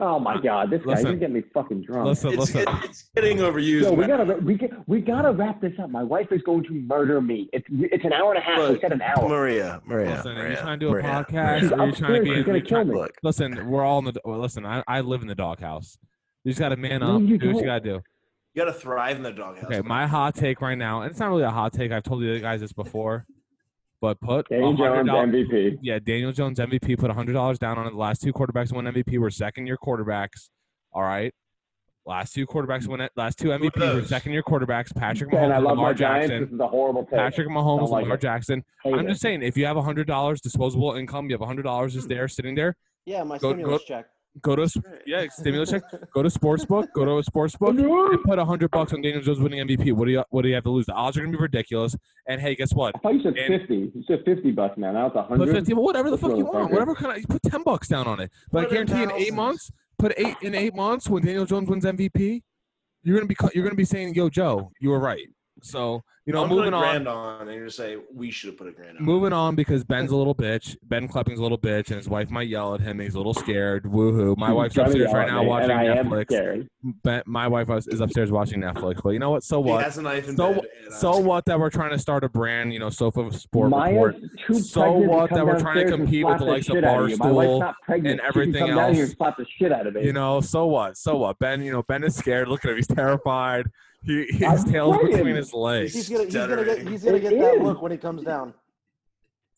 Oh 0.00 0.20
my 0.20 0.40
God, 0.40 0.70
this 0.70 0.80
guy 0.82 0.90
Listen. 0.92 1.06
you're 1.06 1.16
getting 1.16 1.34
me 1.34 1.42
fucking 1.52 1.82
drunk. 1.82 2.06
Listen, 2.06 2.28
It's, 2.30 2.38
listen. 2.38 2.60
it- 2.62 2.84
it's 2.84 3.10
getting 3.16 3.38
overused. 3.38 3.82
Yo, 3.82 3.90
we 3.92 4.06
man. 4.06 4.08
gotta 4.26 4.34
we 4.44 4.54
get, 4.56 4.70
we 4.88 5.00
gotta 5.00 5.32
wrap 5.32 5.60
this 5.60 5.72
up. 5.82 5.90
My 5.90 6.04
wife 6.04 6.28
is 6.30 6.40
going 6.42 6.62
to 6.64 6.72
murder 6.72 7.20
me. 7.20 7.48
It's 7.52 7.66
it's 7.68 8.04
an 8.04 8.12
hour 8.12 8.32
and 8.32 8.38
a 8.38 8.44
half. 8.44 8.58
we 8.58 8.66
Look, 8.74 8.80
said 8.80 8.92
an 8.92 9.02
hour. 9.02 9.28
Maria, 9.28 9.82
Maria, 9.84 10.10
Listen, 10.10 10.30
are 10.32 10.34
you 10.36 10.42
Maria, 10.44 10.56
trying 10.60 10.78
to 10.78 10.86
do 10.86 10.88
a 10.88 10.92
Maria, 10.92 11.04
podcast? 11.28 11.60
She's 11.60 11.72
Or 11.72 11.80
are 11.80 11.86
you 11.86 11.92
trying 11.92 12.12
to 12.12 12.20
upstairs. 12.20 12.24
be? 12.28 12.34
She's 12.36 12.44
gonna 12.44 12.60
kill 12.60 12.84
me. 12.84 12.94
Look, 12.94 13.10
Listen, 13.24 13.68
we're 13.68 13.84
all 13.84 13.98
in 13.98 14.04
the. 14.04 14.20
Well, 14.24 14.38
listen, 14.38 14.64
I, 14.64 14.84
I 14.86 15.00
live 15.00 15.22
in 15.22 15.26
the 15.28 15.34
doghouse. 15.34 15.98
You 16.44 16.52
just 16.52 16.60
got 16.60 16.68
to 16.68 16.76
man 16.76 17.00
No, 17.00 17.16
up. 17.16 17.22
you 17.22 17.36
do 17.36 17.48
what 17.48 17.56
you 17.56 17.64
got 17.64 17.82
to 17.82 17.90
do. 17.90 18.00
you 18.54 18.64
got 18.64 18.66
to 18.66 18.72
thrive 18.72 19.16
in 19.16 19.24
the 19.24 19.32
doghouse. 19.32 19.64
Okay, 19.64 19.78
man. 19.80 19.88
my 19.88 20.06
hot 20.06 20.36
take 20.36 20.60
right 20.60 20.78
now, 20.78 21.02
and 21.02 21.10
it's 21.10 21.18
not 21.18 21.28
really 21.30 21.42
a 21.42 21.50
hot 21.50 21.72
take. 21.72 21.90
I've 21.90 22.04
told 22.04 22.22
you 22.22 22.38
guys 22.38 22.60
this 22.60 22.72
before, 22.72 23.26
but 24.00 24.20
put 24.20 24.48
Daniel 24.48 24.74
Jones 24.74 25.06
dollars. 25.06 25.30
MVP. 25.34 25.78
Yeah, 25.82 25.98
Daniel 25.98 26.32
Jones 26.32 26.58
MVP. 26.58 26.98
Put 26.98 27.10
hundred 27.10 27.32
dollars 27.32 27.58
down 27.58 27.78
on 27.78 27.86
it. 27.86 27.90
The 27.90 27.96
last 27.96 28.22
two 28.22 28.32
quarterbacks 28.32 28.70
who 28.70 28.76
won 28.76 28.84
MVP 28.86 29.18
were 29.18 29.30
second 29.30 29.66
year 29.66 29.76
quarterbacks. 29.76 30.50
All 30.92 31.02
right. 31.02 31.32
Last 32.06 32.32
two 32.32 32.46
quarterbacks 32.46 32.86
win 32.86 33.02
it. 33.02 33.12
Last 33.16 33.38
two 33.38 33.48
Who 33.48 33.52
are 33.52 33.58
MVPs 33.58 33.94
were 33.94 34.02
second 34.06 34.32
year 34.32 34.42
quarterbacks. 34.42 34.94
Patrick 34.94 35.30
And 35.30 35.38
Mahomes, 35.40 35.52
I 35.52 35.56
and 35.56 35.64
love 35.64 35.76
Lamar 35.76 35.90
my 35.90 35.92
Giants. 35.92 36.30
This 36.30 36.50
is 36.54 36.58
a 36.60 36.66
horrible 36.66 37.02
take. 37.04 37.18
Patrick 37.18 37.48
Mahomes, 37.48 37.80
Don't 37.80 37.90
like 37.90 38.02
Lamar 38.04 38.14
it. 38.16 38.20
Jackson. 38.22 38.64
Hate 38.82 38.94
I'm 38.94 39.00
it. 39.06 39.10
just 39.10 39.20
saying, 39.20 39.42
if 39.42 39.58
you 39.58 39.66
have 39.66 39.76
hundred 39.76 40.06
dollars 40.06 40.40
disposable 40.40 40.94
income, 40.94 41.26
you 41.28 41.36
have 41.36 41.46
hundred 41.46 41.64
dollars 41.64 41.92
just 41.92 42.08
there 42.08 42.26
sitting 42.26 42.54
there. 42.54 42.76
Yeah, 43.04 43.24
my 43.24 43.36
Go- 43.36 43.52
stimulus 43.52 43.82
go- 43.82 43.84
check. 43.96 44.06
Go 44.40 44.54
to 44.54 44.68
yeah 45.04 45.26
stimulus 45.30 45.70
check. 45.70 45.82
Go 46.14 46.22
to 46.22 46.28
sportsbook. 46.28 46.88
Go 46.94 47.04
to 47.04 47.10
a 47.18 47.22
sportsbook 47.22 47.70
and 48.12 48.22
put 48.22 48.38
hundred 48.38 48.70
bucks 48.70 48.92
on 48.92 49.02
Daniel 49.02 49.20
Jones 49.20 49.40
winning 49.40 49.66
MVP. 49.66 49.92
What 49.92 50.04
do 50.04 50.12
you 50.12 50.22
What 50.30 50.42
do 50.42 50.48
you 50.48 50.54
have 50.54 50.64
to 50.64 50.70
lose? 50.70 50.86
The 50.86 50.92
odds 50.92 51.16
are 51.16 51.20
gonna 51.22 51.32
be 51.36 51.40
ridiculous. 51.42 51.96
And 52.28 52.40
hey, 52.40 52.54
guess 52.54 52.72
what? 52.72 52.94
I 52.94 52.98
thought 53.00 53.14
you 53.14 53.22
said 53.22 53.36
And- 53.36 53.60
fifty. 53.60 53.74
You 53.94 54.04
said 54.06 54.20
fifty 54.24 54.52
bucks, 54.52 54.78
man. 54.78 54.94
Now 54.94 55.06
it's 55.06 55.16
a 55.16 55.22
Put 55.22 55.38
hundred. 55.38 55.54
fifty, 55.56 55.74
well, 55.74 55.84
whatever 55.84 56.10
the 56.10 56.18
fuck 56.18 56.30
you 56.36 56.44
want. 56.44 56.52
fucking- 56.54 56.72
Whatever 56.72 56.94
kind 56.94 57.12
of 57.16 57.18
you 57.18 57.26
put 57.26 57.42
ten 57.42 57.62
bucks 57.64 57.88
down 57.88 58.06
on 58.06 58.20
it. 58.20 58.30
But 58.52 58.58
I 58.60 58.64
Put 58.66 58.72
it 58.74 58.80
in 58.80 58.86
guarantee 58.86 59.14
in 59.14 59.20
eight 59.20 59.34
months, 59.34 59.72
put 59.98 60.12
eight 60.16 60.36
in 60.42 60.54
eight 60.54 60.74
months 60.76 61.08
when 61.08 61.24
Daniel 61.24 61.44
Jones 61.46 61.68
wins 61.68 61.84
MVP, 61.84 62.42
you're 63.02 63.16
gonna 63.16 63.26
be 63.26 63.36
you're 63.54 63.64
gonna 63.64 63.74
be 63.74 63.84
saying, 63.84 64.14
"Yo, 64.14 64.28
Joe, 64.28 64.70
you 64.80 64.90
were 64.90 65.00
right." 65.00 65.26
So 65.62 66.02
you 66.26 66.34
know, 66.34 66.42
I'm 66.42 66.48
putting 66.50 66.64
moving 66.64 66.74
a 66.74 66.76
on. 66.76 66.82
grand 66.82 67.08
on, 67.08 67.40
and 67.42 67.50
you're 67.52 67.60
gonna 67.60 67.70
say 67.70 67.96
we 68.14 68.30
should 68.30 68.48
have 68.48 68.58
put 68.58 68.68
a 68.68 68.72
grand 68.72 68.98
on. 68.98 69.02
Moving 69.04 69.32
on 69.32 69.54
because 69.54 69.82
Ben's 69.82 70.10
a 70.10 70.16
little 70.16 70.34
bitch. 70.34 70.76
Ben 70.82 71.08
Klepping's 71.08 71.38
a 71.38 71.42
little 71.42 71.56
bitch, 71.58 71.86
and 71.88 71.96
his 71.96 72.06
wife 72.08 72.30
might 72.30 72.48
yell 72.48 72.74
at 72.74 72.80
him. 72.82 72.98
He's 73.00 73.14
a 73.14 73.16
little 73.18 73.32
scared. 73.32 73.84
Woohoo! 73.84 74.36
My 74.36 74.48
She's 74.48 74.54
wife's 74.54 74.76
upstairs 74.76 75.12
right 75.14 75.26
now 75.26 75.40
me, 75.42 75.48
watching 75.48 75.70
and 75.70 75.80
I 75.80 75.84
am 75.96 76.08
Netflix. 76.10 76.24
scared. 76.26 76.68
Ben, 77.02 77.22
my 77.26 77.48
wife 77.48 77.70
is 77.88 78.00
upstairs 78.00 78.30
watching 78.30 78.60
Netflix. 78.60 79.00
But 79.02 79.10
you 79.10 79.18
know 79.18 79.30
what? 79.30 79.42
So 79.42 79.62
He 79.62 79.70
what? 79.70 79.84
has 79.84 79.96
a 79.96 80.02
knife 80.02 80.28
in 80.28 80.36
So 80.36 80.52
bed. 80.54 80.62
So 80.98 81.12
I'm- 81.14 81.24
what? 81.24 81.44
That 81.46 81.58
we're 81.58 81.70
trying 81.70 81.90
to 81.92 81.98
start 81.98 82.24
a 82.24 82.28
brand. 82.28 82.74
You 82.74 82.78
know, 82.80 82.90
Sofa 82.90 83.32
Sport 83.32 83.70
Maya's 83.70 84.14
Report. 84.14 84.62
So 84.64 84.80
pregnant 84.82 85.02
to 85.04 85.08
what 85.08 85.28
come 85.30 85.38
that 85.38 85.46
we're 85.46 85.58
trying 85.60 85.74
to 85.76 85.80
downstairs 85.84 85.92
and 85.92 86.00
compete 86.02 86.26
with 86.26 86.38
the 86.38 86.44
the 86.44 86.50
likes 86.50 86.68
of 86.68 86.74
you. 86.76 86.82
My 86.82 86.92
wife's 87.00 87.18
Barstool 87.48 87.60
not 87.60 87.74
pregnant. 87.84 88.20
and 88.20 88.28
everything 88.28 88.66
come 88.66 88.76
down 88.76 88.92
here 88.92 89.02
else. 89.04 89.10
and 89.10 89.16
slap 89.16 89.36
the 89.38 89.46
shit 89.58 89.72
out 89.72 89.86
of 89.86 89.94
me. 89.94 90.04
You 90.04 90.12
know, 90.12 90.40
so 90.42 90.66
what? 90.66 90.96
So 90.98 91.16
what? 91.16 91.38
Ben, 91.38 91.62
you 91.62 91.72
know, 91.72 91.82
Ben 91.82 92.04
is 92.04 92.14
scared. 92.16 92.48
Look 92.48 92.64
at 92.66 92.70
him. 92.70 92.76
He's 92.76 92.86
terrified. 92.86 93.66
He 94.04 94.26
his 94.30 94.42
I'm 94.42 94.64
tail's 94.72 94.96
saying. 94.96 95.10
between 95.16 95.34
his 95.36 95.52
legs. 95.52 95.92
He's 95.94 96.08
gonna, 96.08 96.24
he's 96.24 96.34
gonna 96.34 96.56
get, 96.64 96.64
Stuttering. 96.66 96.86
he's 96.88 97.04
gonna 97.04 97.16
It 97.16 97.20
get 97.20 97.38
that 97.38 97.54
is. 97.56 97.62
look 97.62 97.82
when 97.82 97.92
he 97.92 97.98
comes 97.98 98.22
down. 98.22 98.54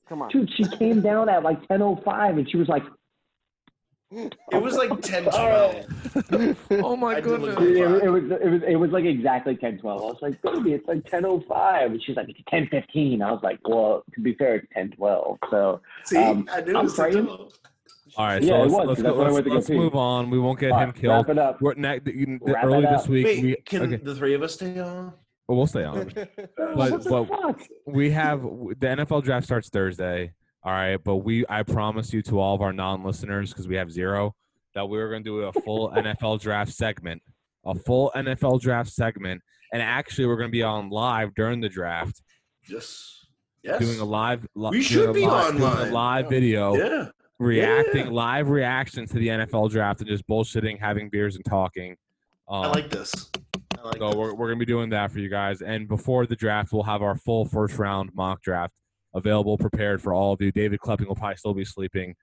Come 0.08 0.22
on. 0.22 0.30
Dude, 0.30 0.50
she 0.56 0.64
came 0.78 1.00
down 1.02 1.28
at 1.28 1.42
like 1.42 1.60
10:05, 1.68 2.30
and 2.38 2.50
she 2.50 2.56
was 2.56 2.66
like, 2.68 2.82
It 4.10 4.34
was 4.60 4.74
like 4.76 4.90
10 5.02 5.24
12. 5.30 6.56
Oh 6.82 6.96
my 6.96 7.16
I 7.16 7.20
did 7.20 7.26
look 7.40 7.56
goodness. 7.56 7.56
at 7.58 7.62
it, 7.62 8.02
it, 8.02 8.04
it 8.04 8.10
was 8.10 8.22
it 8.42 8.48
was 8.50 8.62
it 8.70 8.76
was 8.76 8.90
like 8.90 9.04
exactly 9.04 9.54
10:12. 9.56 9.84
I 9.84 9.94
was 9.94 10.16
like, 10.20 10.42
baby, 10.42 10.72
it's 10.72 10.88
like 10.88 11.02
10:05, 11.04 11.84
and 11.86 12.02
she's 12.02 12.16
like, 12.16 12.28
it's 12.28 12.40
10:15. 12.52 13.22
I 13.22 13.30
was 13.30 13.40
like, 13.44 13.60
well, 13.68 14.02
to 14.14 14.20
be 14.20 14.34
fair, 14.34 14.56
it's 14.56 14.66
10:12. 14.76 15.38
So 15.50 15.80
See, 16.06 16.16
Um, 16.16 16.48
I 16.50 16.60
knew 16.62 16.76
I'm 16.76 16.84
was 16.84 16.96
10 16.96 17.10
praying. 17.12 17.26
12. 17.26 17.52
All 18.20 18.26
right, 18.26 18.42
Yeah, 18.42 18.48
so 18.48 18.54
it 18.54 18.58
let's, 18.58 18.72
was, 18.72 18.86
let's, 18.86 18.86
'cause 18.86 19.02
go, 19.02 19.02
that's 19.02 19.16
when 19.16 19.26
I 19.26 19.30
let's, 19.30 19.34
went 19.34 19.44
to 19.44 19.50
go 19.50 19.54
let's 19.56 19.70
move 19.70 19.94
on. 19.96 20.28
We 20.30 20.38
won't 20.38 20.58
get 20.60 20.72
all 20.72 20.78
him 20.80 20.88
right, 20.90 20.94
killed. 20.94 21.26
wrap 21.26 21.28
it 21.30 21.38
up. 21.38 21.60
We're 21.62 21.72
ne- 21.74 21.98
the, 22.00 22.38
Wrap 22.42 22.64
early 22.64 22.84
it 22.84 22.90
this 22.90 23.08
week. 23.08 23.24
Wait, 23.24 23.42
we, 23.42 23.56
can 23.64 23.82
okay. 23.84 23.96
the 23.96 24.14
three 24.14 24.34
of 24.34 24.42
us 24.42 24.52
stay 24.54 24.78
on? 24.78 25.14
Well, 25.48 25.56
we'll 25.56 25.66
stay 25.66 25.84
on. 25.84 26.12
But- 26.14 26.76
what 26.76 27.02
the 27.02 27.10
but- 27.10 27.28
fuck? 27.28 27.60
we 27.86 28.10
have 28.10 28.42
the 28.42 28.86
NFL 28.86 29.24
draft 29.24 29.46
starts 29.46 29.70
Thursday. 29.70 30.34
All 30.62 30.72
right, 30.72 31.02
but 31.02 31.16
we 31.16 31.46
I 31.48 31.62
promise 31.62 32.12
you 32.12 32.20
to 32.24 32.38
all 32.38 32.54
of 32.54 32.60
our 32.60 32.74
non-listeners 32.74 33.48
because 33.54 33.66
we 33.66 33.76
have 33.76 33.90
zero 33.90 34.34
that 34.74 34.86
we 34.86 34.98
were 34.98 35.08
going 35.08 35.24
to 35.24 35.30
do 35.30 35.40
a 35.44 35.52
full 35.62 35.90
NFL 35.96 36.40
draft 36.42 36.74
segment, 36.74 37.22
a 37.64 37.74
full 37.74 38.12
NFL 38.14 38.60
draft 38.60 38.90
segment, 38.92 39.40
and 39.72 39.80
actually 39.80 40.26
we're 40.26 40.36
going 40.36 40.50
to 40.50 40.52
be 40.52 40.62
on 40.62 40.90
live 40.90 41.34
during 41.34 41.62
the 41.62 41.70
draft, 41.70 42.20
Yes. 42.68 43.16
Yes. 43.62 43.80
doing 43.80 43.98
a 44.00 44.04
live. 44.04 44.46
li- 44.54 44.68
We 44.72 44.82
should 44.82 45.08
a 45.08 45.12
be 45.14 45.26
live, 45.26 45.52
doing 45.52 45.62
online. 45.64 45.88
a 45.88 45.92
live 45.92 46.28
video, 46.28 46.74
yeah. 46.74 47.06
Reacting 47.40 48.06
Yeah. 48.06 48.12
live 48.12 48.50
reaction 48.50 49.06
to 49.06 49.14
the 49.14 49.28
NFL 49.28 49.68
draft 49.70 50.00
and 50.00 50.08
just 50.08 50.26
bullshitting, 50.28 50.78
having 50.78 51.08
beers 51.08 51.34
and 51.36 51.44
talking. 51.44 51.96
Um, 52.48 52.64
I 52.64 52.68
like 52.68 52.90
this. 52.90 53.30
I 53.78 53.82
like 53.82 53.98
so 53.98 54.08
this. 54.08 54.16
we're, 54.16 54.34
we're 54.34 54.48
gonna 54.48 54.58
be 54.58 54.66
doing 54.66 54.90
that 54.90 55.10
for 55.10 55.18
you 55.20 55.28
guys. 55.28 55.62
And 55.62 55.88
before 55.88 56.26
the 56.26 56.36
draft, 56.36 56.72
we'll 56.72 56.82
have 56.84 57.02
our 57.02 57.16
full 57.16 57.44
first 57.46 57.78
round 57.78 58.10
mock 58.14 58.42
draft 58.42 58.74
available, 59.14 59.56
prepared 59.58 60.00
for 60.02 60.12
all 60.12 60.32
of 60.32 60.40
you. 60.40 60.52
David 60.52 60.80
Klepping 60.80 61.06
will 61.06 61.16
probably 61.16 61.36
still 61.36 61.54
be 61.54 61.64
sleeping, 61.64 62.14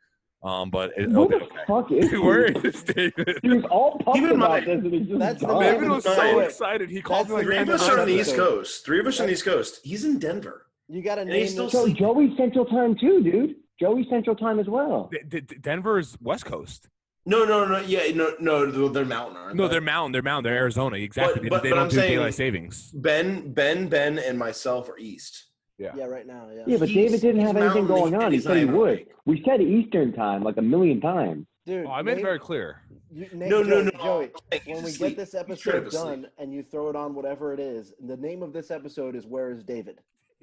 um, 0.43 0.69
but 0.69 0.91
it, 0.95 1.09
Who 1.09 1.27
the 1.27 1.35
okay. 1.35 1.47
fuck 1.67 1.91
is 1.91 2.11
he? 2.11 2.17
Where 2.17 2.45
is 2.45 2.83
David? 2.83 3.39
He 3.41 3.49
was 3.49 3.63
all 3.71 3.97
pumped 3.97 4.19
Keep 4.19 4.29
in 4.29 4.35
about 4.37 4.49
mind, 4.49 4.65
this, 4.67 4.83
and 4.85 4.93
he 4.93 4.99
just 5.01 5.19
that's 5.19 5.41
the 5.41 5.47
died. 5.47 5.59
name 5.59 5.73
David 5.73 5.89
was 5.89 6.03
so 6.03 6.37
wait. 6.37 6.45
excited. 6.45 6.89
He 6.91 7.01
called 7.01 7.27
That's 7.27 7.29
me 7.29 7.35
like 7.37 7.45
the 7.47 7.51
Three 7.65 7.73
of 7.73 7.81
us 7.81 7.89
are 7.89 7.99
on 7.99 8.07
the 8.07 8.13
East. 8.13 8.35
Coast. 8.35 8.85
Three 8.85 8.99
of 8.99 9.07
us 9.07 9.19
on 9.19 9.25
the 9.25 9.33
East 9.33 9.45
Coast. 9.45 9.79
He's 9.83 10.05
in 10.05 10.19
Denver. 10.19 10.67
You 10.89 11.01
got 11.01 11.15
to 11.15 11.21
And 11.21 11.29
name 11.31 11.41
he's 11.41 11.51
still. 11.51 11.69
So 11.69 11.83
sleeping. 11.83 11.97
Joey 12.05 12.33
Central 12.37 12.65
Time 12.65 12.95
too, 12.97 13.21
dude. 13.23 13.55
Joey 13.79 14.07
Central 14.09 14.35
Time 14.35 14.59
as 14.59 14.67
well. 14.67 15.09
D- 15.11 15.39
D- 15.41 15.55
Denver's 15.61 16.17
West 16.21 16.45
Coast. 16.45 16.89
No, 17.25 17.43
no, 17.45 17.65
no. 17.65 17.79
Yeah, 17.79 18.11
no, 18.15 18.33
no. 18.39 18.65
They're 18.89 19.03
mountain, 19.05 19.37
aren't 19.37 19.55
No, 19.55 19.67
they? 19.67 19.73
they're 19.73 19.81
mountain. 19.81 20.11
They're 20.13 20.21
mountain. 20.21 20.49
They're 20.51 20.59
Arizona. 20.61 20.97
Exactly. 20.97 21.33
But- 21.35 21.43
They- 21.43 21.49
but- 21.49 21.63
they 21.63 21.69
but 21.71 21.75
don't 21.75 21.83
I'm 21.85 21.89
do 21.89 21.95
saying- 21.97 22.11
daylight 22.17 22.33
savings. 22.33 22.91
Ben, 22.93 23.51
Ben, 23.53 23.87
Ben, 23.89 24.17
and 24.19 24.39
myself 24.39 24.89
are 24.89 24.97
East. 24.97 25.45
Yeah, 25.77 25.91
Yeah. 25.95 26.05
right 26.05 26.25
now. 26.25 26.47
Yeah. 26.51 26.63
Yeah, 26.65 26.77
but 26.77 26.89
He's- 26.89 27.11
David 27.11 27.21
didn't 27.21 27.41
have 27.45 27.55
anything 27.57 27.85
going 27.85 28.15
on. 28.15 28.31
He 28.31 28.39
said 28.39 28.57
he 28.57 28.65
would. 28.65 28.73
awake. 28.75 29.11
We 29.25 29.43
said 29.43 29.61
Eastern 29.61 30.11
Time 30.13 30.41
like 30.43 30.57
a 30.57 30.61
million 30.61 31.01
times. 31.01 31.45
Dude, 31.67 31.85
Oh, 31.85 31.91
I 31.91 32.01
made 32.01 32.17
it 32.17 32.21
very 32.23 32.39
clear. 32.39 32.81
you- 33.11 33.27
name- 33.33 33.49
No, 33.49 33.61
no, 33.61 33.83
Joey, 33.83 33.83
no. 33.83 33.91
Joey, 34.03 34.31
He's 34.53 34.65
when 34.75 34.83
we 34.85 34.89
asleep. 34.89 35.17
get 35.17 35.17
this 35.17 35.35
He's 35.47 35.59
straight 35.59 35.75
up 35.75 35.81
episode 35.83 36.05
done 36.05 36.27
and 36.39 36.53
you 36.53 36.63
throw 36.63 36.89
it 36.89 36.95
on 36.95 37.13
whatever 37.13 37.53
it 37.53 37.59
is, 37.59 37.93
the 37.99 38.15
name 38.17 38.41
of 38.41 38.53
this 38.53 38.71
episode 38.71 39.15
is 39.15 39.27
"Where 39.27 39.51
is 39.51 39.63
David?" 39.65 39.99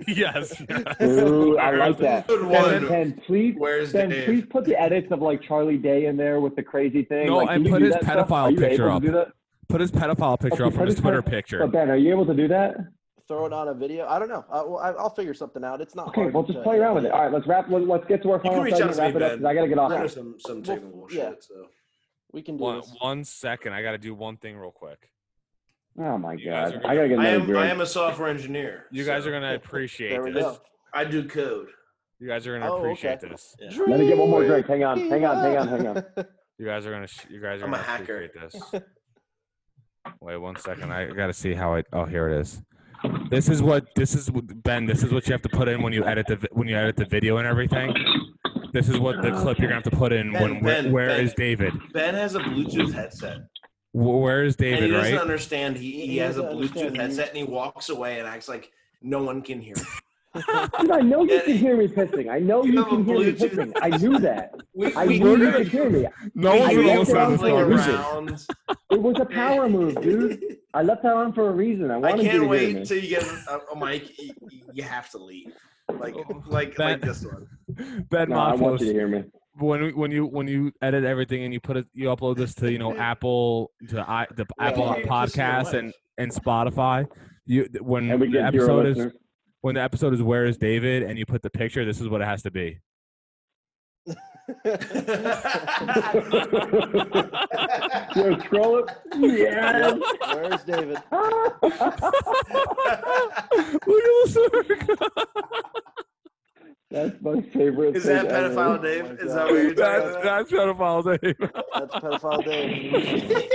Yes. 0.08 0.60
Ooh, 1.02 1.56
I 1.58 1.70
like 1.76 1.98
that. 1.98 2.26
Good 2.28 2.48
Ben, 2.48 2.62
one. 2.62 2.88
Ben, 2.88 3.20
please, 3.26 3.54
Where's 3.56 3.92
Ben, 3.92 4.08
Dave? 4.10 4.24
please 4.26 4.44
put 4.50 4.64
the 4.64 4.80
edits 4.80 5.08
of 5.10 5.20
like 5.22 5.42
Charlie 5.42 5.78
Day 5.78 6.06
in 6.06 6.16
there 6.16 6.40
with 6.40 6.56
the 6.56 6.62
crazy 6.62 7.04
thing. 7.04 7.26
No, 7.26 7.38
like, 7.38 7.48
and 7.50 7.64
can 7.64 7.66
you 7.66 7.70
put 7.72 7.82
his 7.82 7.94
pedophile 7.96 8.56
picture 8.58 8.90
up. 8.90 9.02
to 9.02 9.06
do 9.08 9.12
that? 9.14 9.28
Put 9.68 9.80
his 9.80 9.90
pedophile 9.90 10.38
picture 10.38 10.64
Okay, 10.64 10.68
up 10.68 10.74
from 10.74 10.86
his 10.86 10.94
his 10.94 11.00
Twitter 11.02 11.22
ped- 11.22 11.30
picture. 11.30 11.58
But 11.60 11.72
Ben, 11.72 11.90
are 11.90 11.96
you 11.96 12.10
able 12.10 12.26
to 12.26 12.34
do 12.34 12.48
that? 12.48 12.74
Throw 13.26 13.46
it 13.46 13.52
on 13.54 13.68
a 13.68 13.74
video. 13.74 14.06
I 14.06 14.18
don't 14.18 14.28
know. 14.28 14.44
I, 14.50 14.56
well, 14.62 14.78
I, 14.78 14.90
I'll 14.90 15.14
figure 15.14 15.32
something 15.32 15.64
out. 15.64 15.80
It's 15.80 15.94
not 15.94 16.08
Okay, 16.08 16.20
hard 16.22 16.34
well, 16.34 16.42
just 16.42 16.58
to- 16.58 16.62
play 16.62 16.76
around 16.78 16.96
with 16.96 17.06
it. 17.06 17.10
All 17.12 17.22
right, 17.22 17.32
let's 17.32 17.46
wrap. 17.46 17.70
Let, 17.70 17.86
let's 17.88 18.04
get 18.06 18.22
to 18.24 18.30
our 18.32 18.36
You 18.36 18.42
can 18.42 18.50
final 18.50 18.64
reach 18.64 18.74
out 18.74 18.94
segment. 18.94 18.96
to 18.96 19.00
me, 19.00 19.06
Wrap 19.06 19.16
it 19.16 19.22
up 19.22 19.30
Ben. 19.30 19.38
'cause 19.38 19.46
I 19.46 19.54
gotta 19.54 19.68
get 19.68 19.78
off. 19.78 19.90
There's 19.90 20.16
now. 20.16 20.22
some 20.22 20.34
some 20.40 20.56
Well, 20.56 20.64
technical 20.64 21.06
yeah. 21.10 21.30
shit. 21.30 21.44
So 21.44 21.54
We 22.32 22.42
can 22.42 22.56
do 22.58 22.64
One, 22.64 22.80
this. 22.80 22.94
one 23.00 23.24
second. 23.24 23.72
I 23.72 23.80
got 23.82 23.92
to 23.92 23.98
do 23.98 24.14
one 24.14 24.36
thing 24.36 24.56
real 24.58 24.70
quick. 24.72 25.08
Oh 25.98 26.18
my 26.18 26.32
You 26.34 26.50
guys 26.50 26.70
god, 26.72 26.76
are 26.76 26.80
gonna- 26.80 26.88
I 26.92 26.96
gotta 26.96 27.08
get 27.08 27.18
I 27.18 27.24
another 27.28 27.34
am 27.36 27.42
I 27.42 27.46
drink. 27.46 27.70
am 27.72 27.80
a 27.80 27.86
software 27.86 28.28
engineer. 28.28 28.86
You 28.90 29.04
guys 29.04 29.22
so 29.22 29.28
are 29.28 29.32
going 29.32 29.42
to 29.44 29.54
appreciate 29.54 30.10
There 30.10 30.22
we 30.22 30.32
this. 30.32 30.42
go. 30.42 30.58
I 30.92 31.04
do 31.04 31.26
code. 31.28 31.68
You 32.20 32.28
guys 32.28 32.46
are 32.46 32.50
going 32.58 32.62
to 32.62 32.68
Oh, 32.68 32.78
appreciate 32.78 33.18
okay. 33.18 33.28
this. 33.28 33.54
Yeah. 33.60 33.78
Let 33.86 34.00
me 34.00 34.06
get 34.08 34.16
one 34.18 34.30
more 34.30 34.44
drink. 34.44 34.66
Hang 34.66 34.82
on, 34.84 34.98
hang 35.08 35.24
on, 35.24 35.36
hang 35.38 35.56
on, 35.56 35.68
hang 35.68 35.86
on. 35.88 36.04
You 36.58 36.66
guys 36.66 36.86
are 36.86 36.90
going 36.90 37.02
to 37.02 37.08
sh- 37.08 37.26
you 37.30 37.40
guys 37.40 37.60
are 37.60 37.64
I'm 37.64 37.70
going 37.72 37.80
a 37.80 37.84
to 37.84 37.90
hacker. 37.90 38.22
appreciate 38.24 38.50
this. 38.72 38.82
Wait 40.20 40.36
one 40.36 40.56
second. 40.56 40.92
I 40.92 41.06
got 41.10 41.26
to 41.26 41.32
see 41.32 41.52
how 41.54 41.74
it 41.74 41.86
Oh, 41.92 42.04
here 42.04 42.28
it 42.28 42.40
is. 42.40 42.62
This 43.28 43.48
is 43.48 43.60
what 43.62 43.86
this 43.96 44.14
is 44.14 44.30
what- 44.30 44.62
Ben, 44.62 44.86
this 44.86 45.02
is 45.02 45.12
what 45.12 45.26
you 45.26 45.32
have 45.32 45.42
to 45.42 45.48
put 45.48 45.66
in 45.68 45.82
when 45.82 45.92
you 45.92 46.04
edit 46.04 46.26
the 46.28 46.36
vi- 46.36 46.48
when 46.52 46.68
you 46.68 46.76
edit 46.76 46.94
the 46.96 47.04
video 47.06 47.38
and 47.38 47.46
everything. 47.46 47.92
This 48.72 48.88
is 48.88 48.98
what 48.98 49.20
the 49.22 49.30
oh, 49.32 49.42
clip 49.42 49.58
you're 49.58 49.68
going 49.68 49.82
to 49.82 49.88
have 49.88 49.92
to 49.92 49.96
put 49.96 50.12
in 50.12 50.32
when 50.32 50.54
Ben, 50.54 50.62
where, 50.62 50.82
Ben, 50.82 50.92
where 50.92 51.08
Ben. 51.08 51.20
is 51.24 51.34
David? 51.34 51.72
Ben 51.92 52.14
has 52.14 52.34
a 52.36 52.40
Bluetooth 52.40 52.92
headset. 52.92 53.38
Wh- 53.94 54.20
Where 54.22 54.42
is 54.44 54.56
and 54.56 54.66
he 54.84 54.90
doesn't 54.90 55.12
right? 55.12 55.20
understand. 55.20 55.76
He, 55.76 55.90
he, 55.92 56.06
He 56.08 56.16
has 56.18 56.36
a 56.36 56.42
Bluetooth 56.42 56.96
headset 56.96 57.28
and 57.28 57.36
he 57.38 57.44
walks 57.44 57.88
away 57.88 58.18
and 58.18 58.28
acts 58.28 58.48
like 58.48 58.70
no 59.00 59.22
one 59.22 59.40
can 59.40 59.60
hear. 59.60 59.76
Dude, 60.80 60.90
I 60.90 60.98
know 61.00 61.22
you 61.22 61.40
can 61.42 61.56
hear 61.56 61.76
me 61.76 61.86
pissing. 61.86 62.28
I 62.28 62.40
know 62.40 62.64
You 62.64 62.72
you 62.72 62.84
can 62.86 63.04
hear 63.04 63.18
me 63.18 63.32
Bluetooth. 63.32 63.50
pissing. 63.54 63.72
I 63.80 63.96
knew 63.96 64.18
that. 64.18 64.52
We, 64.76 64.92
I 64.96 65.06
we, 65.06 65.20
knew 65.20 65.36
you 65.36 65.44
gonna- 65.44 65.52
could 65.58 65.68
hear 65.68 65.88
me. 65.88 66.06
No 66.34 66.52
we 66.54 66.58
one's 66.58 66.70
I 66.70 66.74
going 66.74 66.86
to 66.86 66.94
left 66.96 66.98
listen 66.98 67.16
it 67.16 67.24
to 67.24 67.30
this 67.30 67.40
for 67.40 67.46
a 67.46 67.62
conversation. 67.62 67.94
around. 67.94 68.46
It 68.90 69.00
was 69.02 69.16
a 69.20 69.24
power 69.26 69.68
move, 69.68 69.94
dude. 70.02 70.56
I 70.74 70.82
left 70.82 71.04
that 71.04 71.14
on 71.14 71.32
for 71.32 71.48
a 71.48 71.52
reason. 71.52 71.92
I 71.92 71.94
I 71.94 71.98
wanted 71.98 72.16
you 72.24 72.30
can't 72.30 72.34
to 72.34 72.40
hear 72.40 72.48
wait 72.48 72.74
me. 72.74 72.84
till 72.84 72.98
you 72.98 73.08
get 73.10 73.22
a, 73.22 73.60
a 73.72 73.76
mic. 73.78 74.18
You, 74.18 74.32
you 74.72 74.82
have 74.82 75.08
to 75.10 75.18
leave. 75.18 75.52
Like 76.00 76.16
oh, 76.28 76.42
like 76.48 76.74
Ben- 76.76 76.90
like 76.90 77.02
this 77.02 77.24
one. 77.24 77.46
Ben 78.10 78.30
No, 78.30 78.36
I 78.40 78.54
want 78.56 78.80
you 78.80 78.88
to 78.88 78.92
hear 78.92 79.06
me. 79.06 79.22
When 79.56 79.96
when 79.96 80.10
you 80.10 80.26
when 80.26 80.48
you 80.48 80.72
edit 80.82 81.04
everything 81.04 81.44
and 81.44 81.52
you 81.52 81.60
put 81.60 81.76
it 81.76 81.86
you 81.94 82.06
upload 82.08 82.36
this 82.36 82.54
to 82.56 82.70
you 82.72 82.78
know 82.78 82.96
Apple 82.96 83.70
to 83.88 84.00
I, 84.00 84.26
the 84.34 84.46
Yeah, 84.58 84.66
Apple 84.66 84.86
yeah, 84.86 84.96
yeah, 84.98 85.06
Podcast 85.06 85.74
and 85.74 85.92
and 86.18 86.32
Spotify. 86.32 87.06
You 87.46 87.68
when 87.80 88.08
the 88.08 88.42
episode 88.42 88.86
is 88.86 88.96
listeners. 88.96 89.14
when 89.60 89.74
the 89.76 89.82
episode 89.82 90.14
is 90.14 90.22
where 90.22 90.44
is 90.46 90.56
David 90.56 91.02
and 91.04 91.18
you 91.18 91.26
put 91.26 91.42
the 91.42 91.50
picture. 91.50 91.84
This 91.84 92.00
is 92.00 92.08
what 92.08 92.20
it 92.20 92.24
has 92.24 92.42
to 92.42 92.50
be. 92.50 92.80
Yo, 98.14 98.38
scroll 98.40 98.78
it. 98.78 98.90
Yes. 99.18 99.98
Where's 100.34 100.64
David? 100.64 100.98
Look 101.62 101.80
at 104.02 104.24
this 104.24 104.36
work. 104.52 104.88
That's 106.94 107.20
my 107.22 107.40
favorite. 107.52 107.96
Is 107.96 108.04
that 108.04 108.22
thing 108.22 108.30
ever. 108.30 108.54
pedophile 108.54 108.82
Dave? 108.82 109.04
Oh 109.20 109.24
Is 109.24 109.34
that 109.34 109.44
what 109.46 109.54
you're 109.54 109.74
talking 109.74 109.84
That's 109.84 110.16
about? 110.16 110.22
that's 110.22 110.52
pedophile 110.52 111.04
Dave. 111.20 111.36
That's 111.74 111.94
pedophile 111.96 112.44
Dave. 112.44 113.50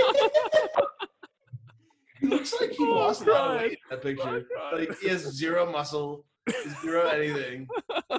He 2.20 2.26
looks 2.26 2.52
like 2.60 2.72
he 2.72 2.84
Oh, 2.84 2.90
lost 2.90 3.26
a 3.26 3.32
lot 3.32 3.50
of 3.56 3.60
weight 3.62 3.70
in 3.72 3.78
that 3.88 4.02
picture. 4.02 4.46
Oh, 4.58 4.76
Like 4.76 4.94
he 5.00 5.08
has 5.08 5.22
zero 5.22 5.72
muscle, 5.72 6.26
zero 6.82 7.08
anything. 7.08 7.66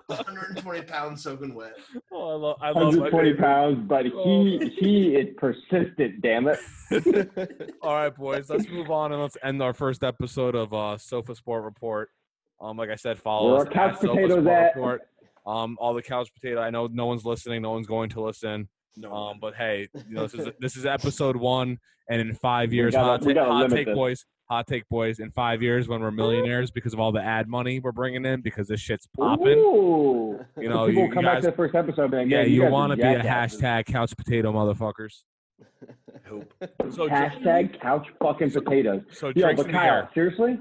120 0.08 0.82
pounds 0.84 1.22
soaking 1.22 1.54
wet. 1.54 1.74
Oh, 2.12 2.30
I 2.30 2.34
love 2.34 2.58
I 2.62 2.68
love 2.72 2.94
my 2.96 3.02
120 3.12 3.34
pounds, 3.36 3.78
but 3.88 4.08
Oh. 4.16 4.24
he 4.44 4.72
he 4.80 5.16
is 5.16 5.28
persistent. 5.38 6.20
Damn 6.22 6.48
it. 6.48 6.58
All 7.84 7.94
right, 7.94 8.16
boys, 8.16 8.50
let's 8.50 8.68
move 8.68 8.90
on 8.90 9.12
and 9.12 9.22
let's 9.22 9.38
end 9.44 9.62
our 9.62 9.74
first 9.74 10.04
episode 10.04 10.56
of 10.56 10.74
uh, 10.74 10.98
Sofa 10.98 11.36
Sport 11.36 11.64
Report. 11.64 12.10
Um, 12.62 12.78
like 12.78 12.90
I 12.90 12.96
said, 12.96 13.18
follow 13.20 13.54
Where 13.54 13.62
us 13.68 13.74
couch 13.74 13.94
at 13.96 14.00
potatoes 14.02 14.46
at. 14.48 14.76
Report. 14.76 15.02
Um, 15.46 15.78
all 15.80 15.94
the 15.96 16.04
couch 16.04 16.30
potato. 16.34 16.62
I 16.62 16.70
know 16.70 16.88
no 16.88 17.08
one's 17.08 17.26
listening. 17.26 17.64
No 17.64 17.72
one's 17.72 17.88
going 17.88 18.10
to 18.12 18.22
listen. 18.22 18.70
No. 18.96 19.12
Um, 19.12 19.38
but 19.42 19.56
hey, 19.56 19.88
you 20.08 20.16
know 20.16 20.28
this 20.28 20.34
is 20.36 20.48
this 20.60 20.76
is 20.78 20.86
episode 20.86 21.36
one, 21.36 21.80
and 22.10 22.22
in 22.22 22.34
five 22.36 22.72
years, 22.74 22.94
gotta- 22.94 23.26
hot, 23.26 23.36
ta- 23.36 23.46
hot 23.46 23.70
take 23.72 23.88
this. 23.88 23.96
boys, 23.96 24.26
hot 24.50 24.68
take 24.68 24.88
boys. 24.90 25.20
In 25.20 25.32
five 25.32 25.64
years, 25.64 25.88
when 25.88 26.02
we're 26.02 26.12
millionaires 26.12 26.70
because 26.70 26.94
of 26.94 27.00
all 27.00 27.12
the 27.12 27.22
ad 27.24 27.48
money 27.48 27.80
we're 27.80 27.92
bringing 27.92 28.26
in, 28.26 28.42
because 28.42 28.68
this 28.68 28.80
shit's 28.80 29.08
popping. 29.18 29.58
Ooh. 29.58 30.46
You 30.58 30.70
know, 30.70 30.86
people 30.86 30.90
you, 30.94 31.00
will 31.08 31.14
come 31.16 31.24
you 31.24 31.30
back 31.30 31.36
guys, 31.38 31.44
to 31.46 31.50
the 31.52 31.56
first 31.58 31.74
episode. 31.74 32.02
And 32.04 32.12
be 32.12 32.18
like, 32.18 32.30
yeah, 32.30 32.42
"Man, 32.44 32.52
you 32.52 32.66
want 32.66 32.92
to 32.92 32.98
be 32.98 33.02
a 33.04 33.24
jackasses." 33.24 33.62
hashtag 33.62 33.86
couch 33.88 34.16
potato 34.16 34.52
motherfuckers. 34.54 35.24
I 35.90 36.30
hope. 36.30 36.54
So, 36.92 37.08
Hashtag 37.08 37.82
couch 37.82 38.08
fucking 38.22 38.52
potatoes. 38.52 39.02
so 39.12 39.28
Yo, 39.28 39.34
drinks 39.34 39.58
but 39.64 39.66
in 39.68 39.72
the 39.72 39.78
Kyle, 39.78 39.94
air. 39.94 40.10
seriously, 40.14 40.60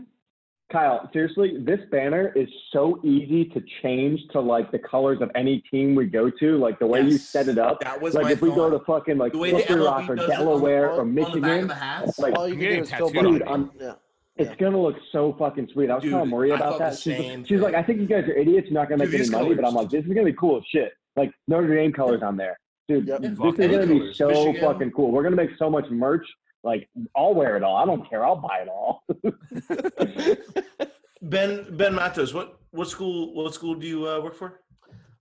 Kyle, 0.71 1.09
seriously, 1.13 1.57
this 1.59 1.81
banner 1.91 2.33
is 2.37 2.49
so 2.73 3.01
easy 3.03 3.45
to 3.47 3.63
change 3.83 4.21
to 4.33 4.41
like 4.41 4.71
the 4.71 4.79
colors 4.79 5.19
of 5.21 5.31
any 5.35 5.61
team 5.71 5.95
we 5.97 6.07
go 6.07 6.31
to. 6.31 6.59
Like 6.59 6.79
the 6.79 6.87
way 6.87 7.01
you 7.03 7.19
set 7.19 7.49
it 7.49 7.59
up. 7.59 7.81
That 7.81 8.01
was 8.01 8.15
Like 8.15 8.25
my 8.25 8.33
if 8.33 8.41
we 8.43 8.51
go 8.51 8.71
to 8.71 8.79
fucking 8.85 9.19
like 9.19 9.33
the 9.33 9.39
Slippery 9.39 9.81
Rock 9.81 10.09
or 10.09 10.15
does 10.15 10.31
on 10.31 10.37
Delaware 10.37 10.91
or 10.91 11.01
on 11.01 11.15
the 11.15 11.21
back 11.23 11.35
of 11.35 11.41
Michigan, 11.43 12.13
like 12.19 12.39
All 12.39 12.49
you 12.49 12.55
I'm 12.55 12.61
can 12.61 12.61
do 12.61 12.69
getting 12.69 12.83
is 12.85 12.91
fill 12.93 13.11
tattooed 13.11 13.43
on 13.43 13.65
Dude, 13.65 13.81
Yeah. 13.81 13.95
it's 14.37 14.57
gonna 14.61 14.81
look 14.81 14.97
so 15.11 15.35
fucking 15.39 15.69
sweet. 15.73 15.91
I 15.91 15.95
was 15.97 16.03
Dude, 16.05 16.13
telling 16.13 16.31
Maria 16.31 16.55
about 16.55 16.79
that. 16.79 16.95
She's, 16.95 17.17
same 17.17 17.45
she's 17.45 17.61
like. 17.61 17.75
I 17.75 17.83
think 17.83 17.99
you 18.01 18.07
guys 18.07 18.25
are 18.25 18.33
idiots. 18.37 18.69
You're 18.71 18.81
not 18.81 18.89
gonna 18.89 18.99
make 18.99 19.09
Dude, 19.11 19.15
any 19.17 19.23
these 19.25 19.31
money. 19.33 19.55
But 19.55 19.65
I'm 19.67 19.75
like, 19.75 19.91
this 19.91 20.05
is 20.05 20.09
gonna 20.13 20.25
be 20.25 20.33
cool 20.35 20.59
as 20.59 20.63
shit. 20.71 20.93
Like 21.17 21.33
Notre 21.49 21.75
Dame 21.75 21.93
colors 21.93 22.23
on 22.23 22.37
there, 22.37 22.59
dude. 22.89 23.09
Yep. 23.09 23.21
This 23.23 23.31
is 23.33 23.39
gonna 23.39 23.53
be 23.53 23.99
colors. 23.99 24.17
so 24.17 24.29
Michigan. 24.29 24.61
fucking 24.61 24.91
cool. 24.93 25.11
We're 25.11 25.25
gonna 25.25 25.35
make 25.37 25.51
so 25.59 25.69
much 25.69 25.91
merch. 25.91 26.27
Like 26.63 26.89
I'll 27.17 27.35
wear 27.35 27.57
it 27.57 27.63
all. 27.63 27.77
I 27.77 27.85
don't 27.87 28.09
care. 28.09 28.25
I'll 28.25 28.37
buy 28.37 28.59
it 28.63 28.69
all. 28.69 29.05
Ben 31.23 31.77
Ben 31.77 31.95
Matos, 31.95 32.33
what 32.33 32.59
what 32.71 32.89
school 32.89 33.35
what 33.35 33.53
school 33.53 33.75
do 33.75 33.87
you 33.87 34.09
uh, 34.09 34.21
work 34.21 34.35
for? 34.35 34.61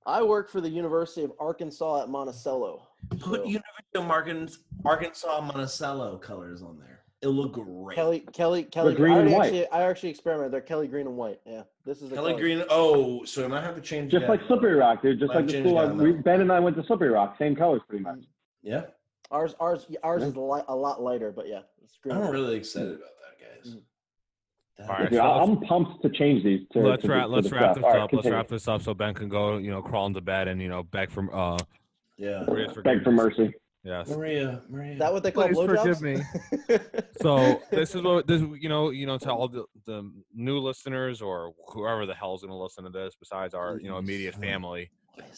I 0.06 0.24
work 0.24 0.50
for 0.50 0.62
the 0.62 0.70
University 0.70 1.24
of 1.24 1.34
Arkansas 1.40 2.04
at 2.04 2.10
Monticello. 2.10 2.88
Put 3.20 3.42
So- 3.42 3.46
University 3.46 3.96
of 3.96 4.10
Arkansas, 4.10 4.60
Arkansas 4.86 5.42
Monticello 5.42 6.18
colors 6.18 6.62
on 6.62 6.80
there. 6.80 7.02
It'll 7.22 7.34
look 7.36 7.52
great. 7.52 7.96
Kelly, 7.98 8.22
Kelly, 8.32 8.64
Kelly. 8.64 8.96
green 8.96 9.12
I 9.12 9.20
and 9.20 9.28
already 9.28 9.36
white. 9.36 9.46
Actually, 9.48 9.68
I 9.72 9.90
actually 9.90 10.10
experimented. 10.10 10.54
They're 10.54 10.62
Kelly 10.62 10.88
green 10.88 11.06
and 11.06 11.18
white. 11.18 11.42
Yeah, 11.46 11.64
this 11.86 12.02
is 12.02 12.10
the 12.10 12.16
Kelly 12.16 12.32
color. 12.32 12.42
Green. 12.42 12.64
Oh, 12.70 13.26
so 13.26 13.44
I 13.44 13.48
might 13.48 13.62
have 13.62 13.76
to 13.76 13.82
change. 13.82 14.10
Just 14.10 14.26
like 14.28 14.40
Slippery 14.48 14.76
Rock, 14.76 15.02
dude. 15.02 15.20
Just 15.20 15.32
I've 15.32 15.42
like 15.42 15.48
the 15.48 15.60
school. 15.60 15.80
I, 15.80 15.88
down 15.88 15.98
we, 15.98 16.14
ben 16.14 16.40
and 16.40 16.50
I 16.50 16.62
went 16.62 16.78
to 16.78 16.84
Slippery 16.86 17.10
Rock. 17.10 17.36
Same 17.38 17.58
colors, 17.58 17.82
pretty 17.90 18.06
much. 18.06 18.20
Yeah, 18.64 18.84
Ours, 19.32 19.56
ours, 19.60 19.86
ours 20.04 20.22
Yeah. 20.22 20.28
is 20.30 20.36
a 20.36 20.40
lot, 20.40 20.66
a 20.68 20.76
lot 20.76 21.02
lighter, 21.02 21.32
but 21.32 21.48
yeah, 21.48 21.62
it's 21.84 21.98
green. 22.02 22.16
and 22.16 22.26
I'm 22.26 22.32
really 22.32 22.58
excited 22.58 22.90
about 22.90 23.00
that, 23.22 23.64
guys. 23.64 23.76
Mm. 23.76 23.82
All 24.82 24.88
right, 24.88 25.12
Yeah, 25.12 25.20
so 25.20 25.52
I'm 25.52 25.60
pumped 25.62 26.02
to 26.04 26.10
change 26.10 26.44
these. 26.44 26.62
To, 26.74 26.80
let's 26.80 27.04
to, 27.04 27.10
wrap 27.10 27.26
to 27.26 27.28
let's 27.30 27.50
the 27.50 27.56
wrap 27.56 27.64
stuff. 27.64 27.76
this 27.76 27.84
All 27.84 27.90
right, 27.92 27.96
up. 28.00 28.02
Let's 28.14 28.22
continue. 28.24 28.36
wrap 28.38 28.48
this 28.48 28.68
up 28.68 28.82
so 28.82 28.94
Ben 28.94 29.14
can 29.14 29.30
go, 29.30 29.58
you 29.58 29.70
know, 29.72 29.82
crawl 29.82 30.08
into 30.08 30.22
bed 30.22 30.48
and 30.48 30.62
you 30.62 30.70
know 30.70 30.84
beg 30.84 31.12
for 31.12 31.34
uh 31.36 31.58
Yeah. 32.18 32.46
Beg 32.84 33.04
for 33.04 33.12
mercy. 33.12 33.54
Yes. 33.84 34.10
Maria, 34.10 34.62
Maria. 34.70 34.94
Is 34.94 35.00
that 35.00 35.14
what 35.14 35.24
they 35.24 35.32
call 35.32 35.48
Please 35.48 35.58
blowjobs? 35.58 35.98
forgive 35.98 36.02
me. 36.02 36.78
So 37.22 37.62
this 37.72 37.94
is 37.96 38.02
what 38.02 38.26
this 38.28 38.42
you 38.60 38.70
know 38.70 38.90
you 38.92 39.06
know 39.06 39.18
to 39.18 39.30
all 39.32 39.48
the, 39.50 39.66
the 39.86 40.10
new 40.34 40.60
listeners 40.60 41.22
or 41.22 41.54
whoever 41.68 42.06
the 42.06 42.14
hell's 42.16 42.42
gonna 42.42 42.58
listen 42.58 42.86
to 42.86 42.90
this 42.90 43.16
besides 43.20 43.54
our 43.54 43.78
you 43.80 43.90
know 43.90 43.98
immediate 43.98 44.36
family. 44.36 44.90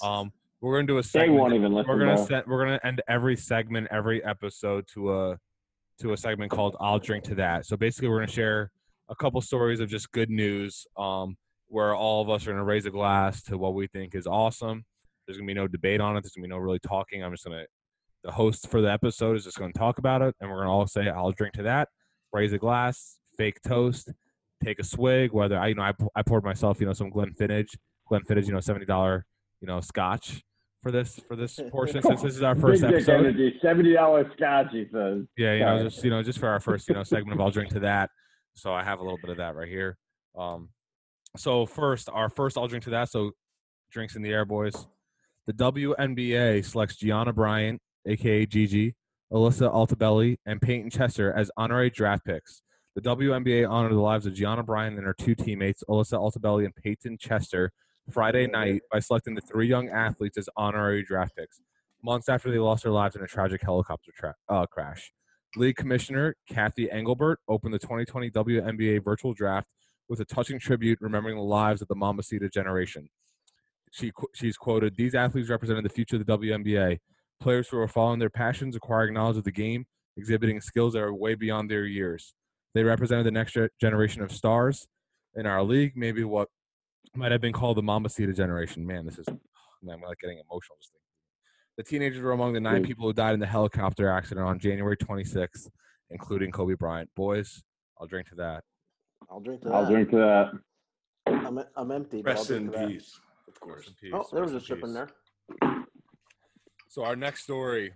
Um, 0.03 0.31
we're 0.61 0.75
gonna 0.77 0.87
do 0.87 0.97
a 0.97 1.01
They 1.01 1.07
segment. 1.07 1.39
won't 1.39 1.53
even 1.53 1.73
listen. 1.73 1.89
we're 1.91 1.99
gonna 1.99 2.17
set, 2.25 2.47
we're 2.47 2.63
gonna 2.63 2.79
end 2.83 3.01
every 3.07 3.35
segment 3.35 3.87
every 3.91 4.23
episode 4.23 4.85
to 4.93 5.13
a 5.13 5.37
to 5.99 6.13
a 6.13 6.17
segment 6.17 6.51
called 6.51 6.75
I'll 6.79 6.99
drink 6.99 7.23
to 7.25 7.35
that. 7.35 7.65
So 7.65 7.75
basically, 7.77 8.09
we're 8.09 8.19
gonna 8.19 8.31
share 8.31 8.71
a 9.09 9.15
couple 9.15 9.41
stories 9.41 9.79
of 9.79 9.89
just 9.89 10.11
good 10.11 10.29
news. 10.29 10.85
Um, 10.97 11.35
where 11.67 11.95
all 11.95 12.21
of 12.21 12.29
us 12.29 12.45
are 12.45 12.51
gonna 12.51 12.63
raise 12.63 12.85
a 12.85 12.91
glass 12.91 13.41
to 13.43 13.57
what 13.57 13.73
we 13.73 13.87
think 13.87 14.13
is 14.13 14.27
awesome. 14.27 14.83
There's 15.25 15.37
gonna 15.37 15.47
be 15.47 15.53
no 15.53 15.67
debate 15.67 16.01
on 16.01 16.17
it. 16.17 16.21
There's 16.21 16.33
gonna 16.33 16.45
be 16.47 16.49
no 16.49 16.57
really 16.57 16.79
talking. 16.79 17.23
I'm 17.23 17.31
just 17.31 17.43
gonna 17.45 17.65
the 18.23 18.31
host 18.31 18.67
for 18.69 18.81
the 18.81 18.91
episode 18.91 19.35
is 19.37 19.43
just 19.45 19.57
gonna 19.57 19.73
talk 19.73 19.97
about 19.97 20.21
it, 20.21 20.35
and 20.41 20.49
we're 20.51 20.57
gonna 20.59 20.71
all 20.71 20.85
say 20.87 21.07
I'll 21.09 21.31
drink 21.31 21.53
to 21.55 21.63
that. 21.63 21.89
Raise 22.33 22.53
a 22.53 22.57
glass, 22.57 23.17
fake 23.37 23.59
toast, 23.65 24.11
take 24.63 24.79
a 24.79 24.83
swig. 24.83 25.31
Whether 25.33 25.57
I 25.57 25.67
you 25.67 25.75
know 25.75 25.83
I, 25.83 25.93
I 26.15 26.21
poured 26.23 26.43
myself 26.43 26.79
you 26.79 26.85
know 26.85 26.93
some 26.93 27.09
Glenfiddich, 27.11 27.69
Glenfiddich 28.11 28.45
you 28.47 28.53
know 28.53 28.59
seventy 28.59 28.85
dollar 28.85 29.25
you 29.61 29.67
know 29.67 29.79
scotch 29.81 30.41
for 30.81 30.91
this 30.91 31.19
for 31.27 31.35
this 31.35 31.59
portion 31.71 32.01
since 32.01 32.21
this 32.21 32.35
is 32.35 32.43
our 32.43 32.55
first 32.55 32.81
Big 32.81 32.93
episode. 32.93 33.19
energy. 33.19 33.59
Seventy 33.61 33.93
dollars 33.93 34.27
scotch. 34.35 34.67
He 34.71 34.85
says. 34.91 35.23
Yeah, 35.37 35.53
you 35.53 35.59
know, 35.65 35.83
just 35.83 36.03
you 36.03 36.09
know, 36.09 36.23
just 36.23 36.39
for 36.39 36.47
our 36.47 36.59
first 36.59 36.87
you 36.87 36.95
know 36.95 37.03
segment 37.03 37.33
of 37.33 37.41
I'll 37.41 37.51
drink 37.51 37.69
to 37.71 37.79
that. 37.81 38.09
So 38.55 38.73
I 38.73 38.83
have 38.83 38.99
a 38.99 39.03
little 39.03 39.19
bit 39.21 39.29
of 39.29 39.37
that 39.37 39.55
right 39.55 39.69
here. 39.69 39.97
Um, 40.37 40.69
so 41.37 41.65
first, 41.65 42.09
our 42.11 42.29
first 42.29 42.57
I'll 42.57 42.67
drink 42.67 42.83
to 42.85 42.89
that. 42.91 43.09
So 43.09 43.31
drinks 43.91 44.15
in 44.15 44.21
the 44.21 44.31
air, 44.31 44.45
boys. 44.45 44.87
The 45.47 45.53
WNBA 45.53 46.63
selects 46.65 46.97
Gianna 46.97 47.33
Bryant, 47.33 47.81
aka 48.05 48.45
Gigi, 48.45 48.95
Alyssa 49.33 49.73
Altobelli, 49.73 50.37
and 50.45 50.61
Payton 50.61 50.89
Chester 50.91 51.33
as 51.33 51.49
honorary 51.57 51.89
draft 51.89 52.25
picks. 52.25 52.61
The 52.95 53.01
WNBA 53.01 53.69
honored 53.69 53.93
the 53.93 53.99
lives 53.99 54.25
of 54.25 54.33
Gianna 54.33 54.63
Bryant 54.63 54.97
and 54.97 55.05
her 55.05 55.15
two 55.17 55.33
teammates, 55.33 55.83
Alyssa 55.89 56.13
Altobelli 56.19 56.65
and 56.65 56.75
Payton 56.75 57.17
Chester, 57.19 57.71
Friday 58.11 58.47
night 58.47 58.81
by 58.91 58.99
selecting 58.99 59.35
the 59.35 59.41
three 59.41 59.67
young 59.67 59.89
athletes 59.89 60.37
as 60.37 60.47
honorary 60.57 61.03
draft 61.03 61.35
picks, 61.35 61.61
months 62.03 62.29
after 62.29 62.51
they 62.51 62.59
lost 62.59 62.83
their 62.83 62.91
lives 62.91 63.15
in 63.15 63.21
a 63.21 63.27
tragic 63.27 63.61
helicopter 63.61 64.11
tra- 64.15 64.35
uh, 64.49 64.65
crash. 64.65 65.11
League 65.55 65.75
Commissioner 65.75 66.35
Cathy 66.49 66.89
Engelbert 66.89 67.39
opened 67.47 67.73
the 67.73 67.79
2020 67.79 68.29
WNBA 68.31 69.03
virtual 69.03 69.33
draft 69.33 69.67
with 70.07 70.19
a 70.19 70.25
touching 70.25 70.59
tribute 70.59 70.99
remembering 71.01 71.35
the 71.35 71.41
lives 71.41 71.81
of 71.81 71.87
the 71.87 71.95
Mambacita 71.95 72.51
generation. 72.51 73.09
She, 73.91 74.11
qu- 74.11 74.27
she's 74.33 74.57
quoted, 74.57 74.95
These 74.95 75.15
athletes 75.15 75.49
represented 75.49 75.83
the 75.83 75.89
future 75.89 76.17
of 76.17 76.25
the 76.25 76.37
WNBA, 76.37 76.99
players 77.39 77.67
who 77.69 77.77
are 77.77 77.87
following 77.87 78.19
their 78.19 78.29
passions, 78.29 78.75
acquiring 78.75 79.13
knowledge 79.13 79.37
of 79.37 79.43
the 79.43 79.51
game, 79.51 79.85
exhibiting 80.17 80.61
skills 80.61 80.93
that 80.93 81.01
are 81.01 81.13
way 81.13 81.35
beyond 81.35 81.69
their 81.69 81.85
years. 81.85 82.33
They 82.73 82.83
represented 82.83 83.25
the 83.25 83.31
next 83.31 83.57
generation 83.79 84.21
of 84.21 84.31
stars 84.31 84.87
in 85.35 85.45
our 85.45 85.63
league, 85.63 85.93
maybe 85.95 86.23
what 86.23 86.47
might 87.15 87.31
have 87.31 87.41
been 87.41 87.53
called 87.53 87.77
the 87.77 87.83
Mambacita 87.83 88.35
generation. 88.35 88.85
Man, 88.85 89.05
this 89.05 89.19
is, 89.19 89.27
man, 89.81 89.95
I'm 89.95 90.01
like 90.01 90.19
getting 90.19 90.37
emotional 90.37 90.77
just 90.79 90.91
thinking. 90.91 91.01
The 91.77 91.83
teenagers 91.83 92.21
were 92.21 92.31
among 92.31 92.53
the 92.53 92.59
nine 92.59 92.83
people 92.83 93.05
who 93.05 93.13
died 93.13 93.33
in 93.33 93.39
the 93.39 93.47
helicopter 93.47 94.09
accident 94.09 94.45
on 94.45 94.59
January 94.59 94.97
26th, 94.97 95.69
including 96.09 96.51
Kobe 96.51 96.75
Bryant. 96.75 97.09
Boys, 97.15 97.63
I'll 97.99 98.07
drink 98.07 98.27
to 98.29 98.35
that. 98.35 98.63
I'll 99.29 99.39
drink 99.39 99.61
to 99.61 99.69
that. 99.69 99.73
I'll 99.73 99.85
that. 99.85 99.91
drink 99.91 100.09
to 100.11 100.15
that. 100.17 100.51
I'm, 101.27 101.59
I'm 101.75 101.91
empty. 101.91 102.21
But 102.21 102.31
I'll 102.31 102.35
Rest 102.37 102.47
drink 102.49 102.65
in 102.65 102.71
to 102.71 102.77
that. 102.77 102.87
peace, 102.89 103.19
of 103.47 103.59
course. 103.59 103.89
Oh, 104.13 104.25
there 104.31 104.43
was 104.43 104.53
a 104.53 104.59
chip 104.59 104.83
in 104.83 104.93
there. 104.93 105.09
So 106.87 107.03
our 107.03 107.15
next 107.15 107.43
story 107.43 107.93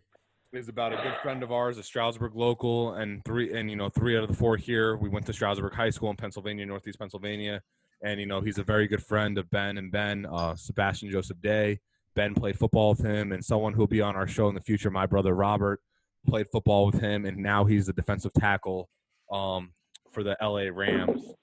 is 0.53 0.69
about 0.69 0.93
a 0.93 0.95
good 0.95 1.15
friend 1.21 1.43
of 1.43 1.51
ours, 1.51 1.77
a 1.77 1.83
Stroudsburg 1.83 2.33
local, 2.33 2.93
and 2.93 3.23
three 3.25 3.53
and 3.53 3.69
you 3.69 3.75
know 3.75 3.89
three 3.89 4.17
out 4.17 4.23
of 4.23 4.29
the 4.29 4.35
four 4.35 4.55
here. 4.55 4.95
We 4.95 5.09
went 5.09 5.25
to 5.25 5.33
Stroudsburg 5.33 5.73
High 5.73 5.89
School 5.89 6.09
in 6.09 6.15
Pennsylvania, 6.15 6.65
Northeast 6.65 6.97
Pennsylvania, 6.97 7.61
and 8.03 8.19
you 8.19 8.25
know 8.25 8.41
he's 8.41 8.57
a 8.57 8.63
very 8.63 8.87
good 8.87 9.03
friend 9.03 9.37
of 9.37 9.49
Ben 9.49 9.77
and 9.77 9.91
Ben, 9.91 10.25
uh, 10.25 10.55
Sebastian 10.55 11.11
Joseph 11.11 11.41
Day. 11.41 11.79
Ben 12.15 12.33
played 12.33 12.57
football 12.57 12.91
with 12.91 13.03
him, 13.03 13.31
and 13.31 13.43
someone 13.43 13.73
who'll 13.73 13.87
be 13.87 14.01
on 14.01 14.15
our 14.15 14.27
show 14.27 14.47
in 14.47 14.55
the 14.55 14.61
future. 14.61 14.89
My 14.89 15.05
brother 15.05 15.35
Robert 15.35 15.81
played 16.27 16.47
football 16.51 16.85
with 16.85 16.99
him, 16.99 17.25
and 17.25 17.37
now 17.37 17.65
he's 17.65 17.87
the 17.87 17.93
defensive 17.93 18.33
tackle 18.33 18.89
um, 19.31 19.73
for 20.11 20.23
the 20.23 20.37
LA 20.41 20.69
Rams. 20.71 21.33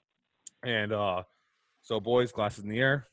And 0.63 0.91
uh, 0.91 1.23
so, 1.81 1.99
boys, 1.99 2.31
glasses 2.31 2.63
in 2.63 2.69
the 2.69 2.79
air. 2.79 3.07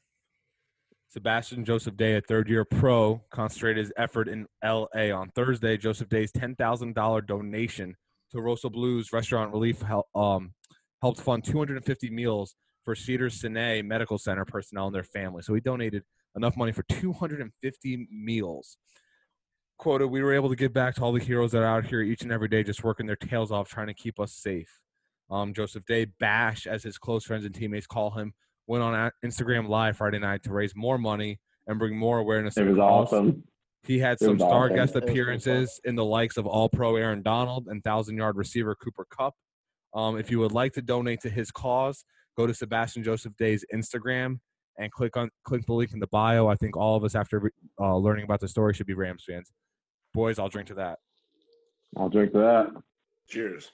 Sebastian 1.09 1.65
Joseph 1.65 1.97
Day, 1.97 2.15
a 2.15 2.21
third 2.21 2.49
year 2.49 2.65
pro, 2.65 3.21
concentrated 3.33 3.85
his 3.85 3.93
effort 3.97 4.29
in 4.29 4.47
LA 4.65 5.11
on 5.13 5.31
Thursday. 5.35 5.77
Joseph 5.77 6.09
Day's 6.09 6.31
$10,000 6.31 7.27
donation 7.27 7.97
to 8.31 8.39
Rossoblu 8.39 9.13
Restaurant 9.13 9.53
Relief 9.53 9.83
um, 10.15 10.53
helped 11.03 11.21
fund 11.21 11.43
250 11.45 12.11
meals 12.11 12.55
for 12.85 12.95
Cedars 12.95 13.41
Sinai 13.41 13.83
Medical 13.83 14.19
Center 14.19 14.45
personnel 14.45 14.87
and 14.87 14.95
their 14.95 15.03
families. 15.03 15.47
So 15.47 15.55
he 15.55 15.61
donated 15.61 16.03
enough 16.37 16.57
money 16.57 16.73
for 16.73 16.83
250 16.89 18.09
meals. 18.11 18.77
Quoted, 19.79 20.09
we 20.09 20.23
were 20.23 20.35
able 20.35 20.51
to 20.51 20.57
give 20.57 20.73
back 20.73 20.95
to 20.97 21.03
all 21.03 21.13
the 21.13 21.23
heroes 21.25 21.53
that 21.53 21.63
are 21.63 21.67
out 21.79 21.87
here 21.87 22.03
each 22.03 22.23
and 22.23 22.31
every 22.33 22.49
day 22.49 22.63
just 22.63 22.85
working 22.85 23.07
their 23.07 23.17
tails 23.17 23.51
off 23.51 23.69
trying 23.69 23.87
to 23.87 23.95
keep 23.95 24.21
us 24.21 24.35
safe. 24.35 24.81
Um, 25.31 25.55
Joseph 25.55 25.85
Day, 25.87 26.07
Bash, 26.19 26.67
as 26.67 26.83
his 26.83 26.99
close 26.99 27.25
friends 27.25 27.45
and 27.45 27.55
teammates 27.55 27.87
call 27.87 28.11
him, 28.11 28.35
went 28.67 28.83
on 28.83 29.11
Instagram 29.25 29.69
Live 29.69 29.97
Friday 29.97 30.19
night 30.19 30.43
to 30.43 30.53
raise 30.53 30.75
more 30.77 30.99
money 30.99 31.39
and 31.67 31.79
bring 31.79 31.97
more 31.97 32.19
awareness. 32.19 32.55
to 32.55 32.63
It 32.63 32.65
the 32.65 32.71
was 32.73 32.79
cause. 32.79 33.13
awesome. 33.13 33.45
He 33.85 33.99
had 33.99 34.15
It 34.21 34.25
some 34.25 34.39
star 34.39 34.65
awesome. 34.65 34.77
guest 34.77 34.91
It 34.91 34.97
was 34.97 35.01
pretty 35.05 35.13
appearances 35.13 35.81
in 35.85 35.95
the 35.95 36.05
likes 36.05 36.37
of 36.37 36.47
All 36.47 36.69
Pro 36.69 36.97
Aaron 36.97 37.23
Donald 37.23 37.69
and 37.69 37.83
thousand 37.83 38.17
yard 38.17 38.37
receiver 38.37 38.75
Cooper 38.75 39.07
Kupp. 39.09 39.35
Um, 39.95 40.19
if 40.19 40.31
you 40.31 40.39
would 40.41 40.53
like 40.53 40.73
to 40.75 40.83
donate 40.83 41.21
to 41.23 41.31
his 41.31 41.51
cause, 41.51 42.05
go 42.41 42.47
to 42.47 42.55
Sebastian 42.55 43.03
Joseph 43.05 43.35
Day's 43.39 43.65
Instagram 43.75 44.39
and 44.79 44.91
click 44.91 45.17
on 45.17 45.31
click 45.45 45.65
the 45.67 45.73
link 45.75 45.93
in 45.93 45.99
the 46.01 46.07
bio. 46.09 46.49
I 46.49 46.55
think 46.55 46.77
all 46.77 46.97
of 46.97 47.05
us, 47.05 47.15
after 47.15 47.53
uh, 47.81 47.97
learning 47.97 48.25
about 48.25 48.41
the 48.41 48.49
story, 48.49 48.73
should 48.75 48.87
be 48.87 48.95
Rams 48.95 49.25
fans. 49.29 49.53
Boys, 50.15 50.39
I'll 50.39 50.49
drink 50.49 50.69
to 50.69 50.75
that. 50.75 50.99
I'll 51.97 52.09
drink 52.09 52.33
to 52.33 52.39
that. 52.39 52.83
Cheers. 53.29 53.71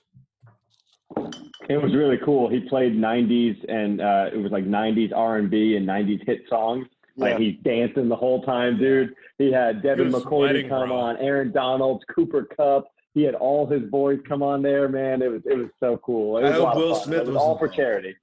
It 1.68 1.80
was 1.82 1.94
really 1.94 2.18
cool. 2.24 2.48
He 2.48 2.60
played 2.60 2.94
'90s 2.96 3.56
and 3.72 4.00
uh, 4.00 4.30
it 4.32 4.38
was 4.38 4.50
like 4.52 4.64
'90s 4.66 5.12
R&B 5.14 5.76
and 5.76 5.86
'90s 5.86 6.26
hit 6.26 6.42
songs. 6.48 6.86
Like 7.16 7.32
Yeah. 7.32 7.38
he's 7.38 7.56
dancing 7.62 8.08
the 8.08 8.16
whole 8.16 8.42
time, 8.42 8.78
dude. 8.78 9.14
He 9.38 9.50
had 9.52 9.82
Devin 9.82 10.10
was 10.12 10.24
McCourty 10.24 10.68
come 10.68 10.88
bro. 10.88 10.98
on, 10.98 11.16
Aaron 11.18 11.52
Donalds, 11.52 12.04
Cooper 12.14 12.46
Kupp. 12.56 12.86
He 13.14 13.22
had 13.22 13.34
all 13.34 13.66
his 13.66 13.82
boys 13.90 14.18
come 14.28 14.42
on 14.42 14.60
there, 14.60 14.88
man. 14.88 15.22
It 15.22 15.30
was 15.30 15.42
it 15.46 15.56
was 15.56 15.68
so 15.80 15.98
cool. 16.04 16.38
It 16.38 16.42
was 16.42 16.58
a 16.58 16.66
hope 16.66 16.76
Will 16.76 16.94
fun. 16.94 17.04
Smith 17.04 17.18
It 17.20 17.26
was 17.26 17.34
was 17.34 17.42
all 17.42 17.58
for 17.58 17.68
charity. 17.68 18.14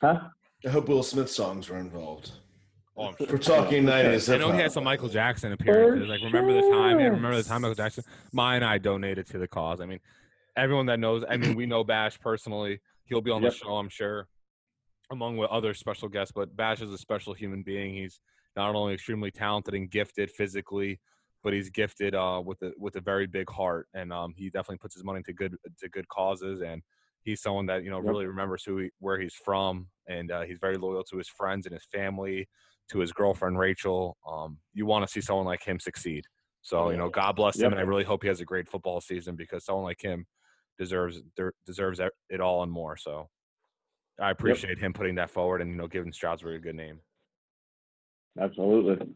Huh? 0.00 0.20
I 0.66 0.70
hope 0.70 0.88
Will 0.88 1.02
Smith 1.02 1.30
songs 1.30 1.68
were 1.68 1.78
involved. 1.78 2.32
Oh, 2.96 3.08
I'm 3.08 3.14
We're 3.28 3.38
talking 3.38 3.86
Yeah, 3.88 4.04
90s. 4.14 4.32
I 4.32 4.36
know 4.38 4.46
he 4.46 4.52
hip-hop. 4.52 4.60
had 4.62 4.72
some 4.72 4.84
Michael 4.84 5.08
Jackson 5.08 5.52
appearances. 5.52 6.08
Like, 6.08 6.20
remember 6.22 6.52
the 6.54 6.60
time? 6.70 7.00
Yeah, 7.00 7.06
remember 7.06 7.36
the 7.36 7.42
time 7.42 7.62
Michael 7.62 7.74
Jackson? 7.74 8.04
My 8.32 8.56
and 8.56 8.64
I 8.64 8.78
donated 8.78 9.26
to 9.28 9.38
the 9.38 9.48
cause. 9.48 9.80
I 9.80 9.86
mean, 9.86 9.98
everyone 10.56 10.86
that 10.86 11.00
knows. 11.00 11.24
I 11.28 11.36
mean, 11.36 11.54
we 11.56 11.66
know 11.66 11.82
Bash 11.82 12.18
personally. 12.20 12.80
He'll 13.06 13.20
be 13.20 13.30
on 13.32 13.42
Yep. 13.42 13.52
the 13.52 13.58
show, 13.58 13.76
I'm 13.76 13.88
sure, 13.88 14.28
among 15.10 15.36
with 15.36 15.50
other 15.50 15.74
special 15.74 16.08
guests. 16.08 16.32
But 16.34 16.54
Bash 16.56 16.80
is 16.80 16.92
a 16.92 16.98
special 16.98 17.34
human 17.34 17.62
being. 17.62 17.94
He's 17.94 18.20
not 18.56 18.74
only 18.76 18.94
extremely 18.94 19.30
talented 19.32 19.74
and 19.74 19.90
gifted 19.90 20.30
physically, 20.30 21.00
but 21.42 21.52
he's 21.52 21.70
gifted 21.70 22.14
uh, 22.14 22.40
with 22.44 22.62
a 22.62 22.72
with 22.78 22.94
a 22.96 23.00
very 23.00 23.26
big 23.26 23.50
heart, 23.50 23.88
and 23.92 24.12
um, 24.12 24.32
he 24.36 24.46
definitely 24.50 24.78
puts 24.78 24.94
his 24.94 25.02
money 25.04 25.22
to 25.24 25.32
good 25.32 25.56
to 25.80 25.88
good 25.88 26.06
causes. 26.08 26.62
And 26.62 26.80
he's 27.24 27.40
someone 27.42 27.66
that 27.66 27.82
you 27.84 27.90
know 27.90 27.98
Yep. 27.98 28.06
really 28.08 28.26
remembers 28.26 28.64
who 28.64 28.78
he, 28.78 28.90
where 29.00 29.18
he's 29.18 29.34
from, 29.34 29.88
and 30.06 30.30
uh, 30.30 30.42
he's 30.42 30.58
very 30.60 30.76
loyal 30.76 31.02
to 31.04 31.16
his 31.16 31.28
friends 31.28 31.66
and 31.66 31.74
his 31.74 31.86
family 31.90 32.48
to 32.90 32.98
his 32.98 33.12
girlfriend 33.12 33.58
Rachel. 33.58 34.16
Um, 34.28 34.58
you 34.74 34.86
want 34.86 35.06
to 35.06 35.10
see 35.12 35.20
someone 35.20 35.46
like 35.46 35.62
him 35.64 35.80
succeed. 35.80 36.24
So 36.62 36.90
you 36.90 36.96
know, 36.96 37.08
God 37.10 37.36
bless 37.36 37.56
him, 37.56 37.62
Yep. 37.64 37.72
and 37.72 37.80
I 37.80 37.84
really 37.84 38.04
hope 38.04 38.22
he 38.22 38.28
has 38.28 38.40
a 38.40 38.44
great 38.44 38.68
football 38.68 39.00
season 39.00 39.36
because 39.36 39.64
someone 39.64 39.84
like 39.84 40.00
him 40.02 40.26
deserves 40.78 41.22
deserves 41.66 42.00
it 42.30 42.40
all 42.40 42.62
and 42.62 42.70
more. 42.72 42.96
So 42.96 43.28
I 44.20 44.30
appreciate 44.30 44.78
him 44.78 44.92
putting 44.92 45.16
that 45.16 45.30
forward 45.30 45.60
and 45.60 45.70
you 45.70 45.76
know 45.76 45.88
giving 45.88 46.12
Stroudsburg 46.12 46.56
a 46.56 46.60
good 46.60 46.74
name. 46.76 47.00
Absolutely. 48.40 49.06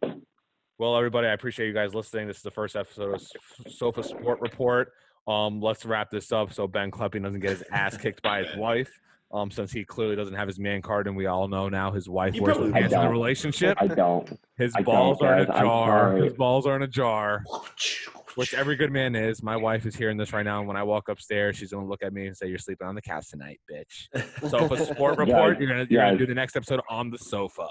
Well, 0.79 0.97
everybody, 0.97 1.27
I 1.27 1.33
appreciate 1.33 1.67
you 1.67 1.73
guys 1.75 1.95
listening. 1.95 2.29
This 2.29 2.37
is 2.37 2.43
the 2.45 2.53
first 2.53 2.77
episode 2.77 3.15
of 3.15 3.73
Sofa 3.73 4.03
Sport 4.03 4.41
Report. 4.41 4.93
Um, 5.29 5.61
let's 5.61 5.85
wrap 5.85 6.11
this 6.11 6.33
up 6.33 6.53
so 6.53 6.67
Ben 6.67 6.91
Klepping 6.91 7.23
doesn't 7.23 7.41
get 7.41 7.51
his 7.51 7.63
ass 7.71 7.97
kicked 8.03 8.23
by 8.23 8.43
his 8.45 8.57
wife. 8.57 8.91
Um, 9.31 9.51
since 9.51 9.71
he 9.71 9.85
clearly 9.85 10.17
doesn't 10.17 10.33
have 10.33 10.49
his 10.49 10.59
man 10.59 10.81
card, 10.81 11.07
and 11.07 11.15
we 11.15 11.27
all 11.27 11.49
know 11.49 11.69
now 11.69 11.93
his 11.93 12.09
wife 12.09 12.33
He 12.33 12.41
pants 12.41 12.95
in 12.95 13.01
the 13.03 13.09
relationship. 13.11 13.77
I 13.79 13.87
don't. 13.87 14.41
His 14.57 14.75
I 14.75 14.81
balls 14.81 15.19
don't, 15.19 15.29
are 15.29 15.37
in 15.41 15.43
a 15.43 15.47
jar. 15.47 16.17
His 16.17 16.33
balls 16.33 16.67
are 16.67 16.77
in 16.77 16.83
a 16.83 16.87
jar. 16.89 17.45
which 18.37 18.55
every 18.55 18.75
good 18.77 18.91
man 18.91 19.15
is. 19.15 19.43
My 19.43 19.57
wife 19.57 19.85
is 19.85 19.95
hearing 19.95 20.17
this 20.17 20.33
right 20.33 20.45
now, 20.45 20.61
and 20.61 20.69
when 20.69 20.79
I 20.79 20.83
walk 20.83 21.11
upstairs, 21.11 21.57
she's 21.57 21.73
gonna 21.73 21.87
look 21.87 22.03
at 22.03 22.15
me 22.15 22.27
and 22.29 22.35
say, 22.35 22.47
"You're 22.47 22.57
sleeping 22.57 22.87
on 22.87 22.95
the 22.95 23.03
couch 23.03 23.29
tonight, 23.29 23.61
bitch." 23.71 24.49
Sofa 24.49 24.83
Sport 24.95 25.19
Report. 25.19 25.61
You're 25.61 25.69
gonna 25.69 25.87
you're 25.91 26.01
Yeah. 26.01 26.07
gonna 26.09 26.19
do 26.19 26.27
the 26.27 26.35
next 26.35 26.57
episode 26.57 26.81
on 26.89 27.11
the 27.11 27.19
sofa. 27.19 27.67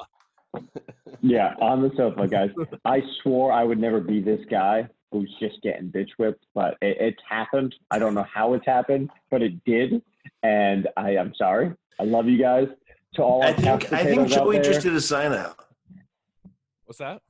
Yeah, 1.22 1.56
on 1.60 1.82
the 1.82 1.90
sofa, 1.98 2.28
guys. 2.28 2.52
I 2.86 3.02
swore 3.24 3.52
I 3.52 3.64
would 3.64 3.80
never 3.80 4.00
be 4.00 4.22
this 4.22 4.42
guy 4.52 4.90
who's 5.12 5.34
just 5.40 5.62
getting 5.64 5.90
bitch 5.90 6.10
whipped, 6.18 6.46
but 6.54 6.78
it, 6.82 6.98
it's 7.00 7.22
happened. 7.28 7.74
I 7.92 8.00
don't 8.00 8.14
know 8.14 8.26
how 8.34 8.54
it's 8.54 8.66
happened, 8.66 9.10
but 9.32 9.42
it 9.42 9.64
did, 9.66 10.02
and 10.44 10.88
I 10.98 11.12
am 11.16 11.34
sorry. 11.38 11.74
I 12.00 12.04
love 12.04 12.28
you 12.28 12.38
guys. 12.38 12.68
To 13.16 13.24
all 13.24 13.44
I 13.44 13.54
think 13.54 13.92
I 13.94 14.04
think 14.04 14.28
Joey 14.28 14.60
just 14.60 14.82
did 14.82 14.94
a 14.94 15.02
sign 15.02 15.34
out. 15.34 15.58
What's 16.86 17.00
that? 17.00 17.22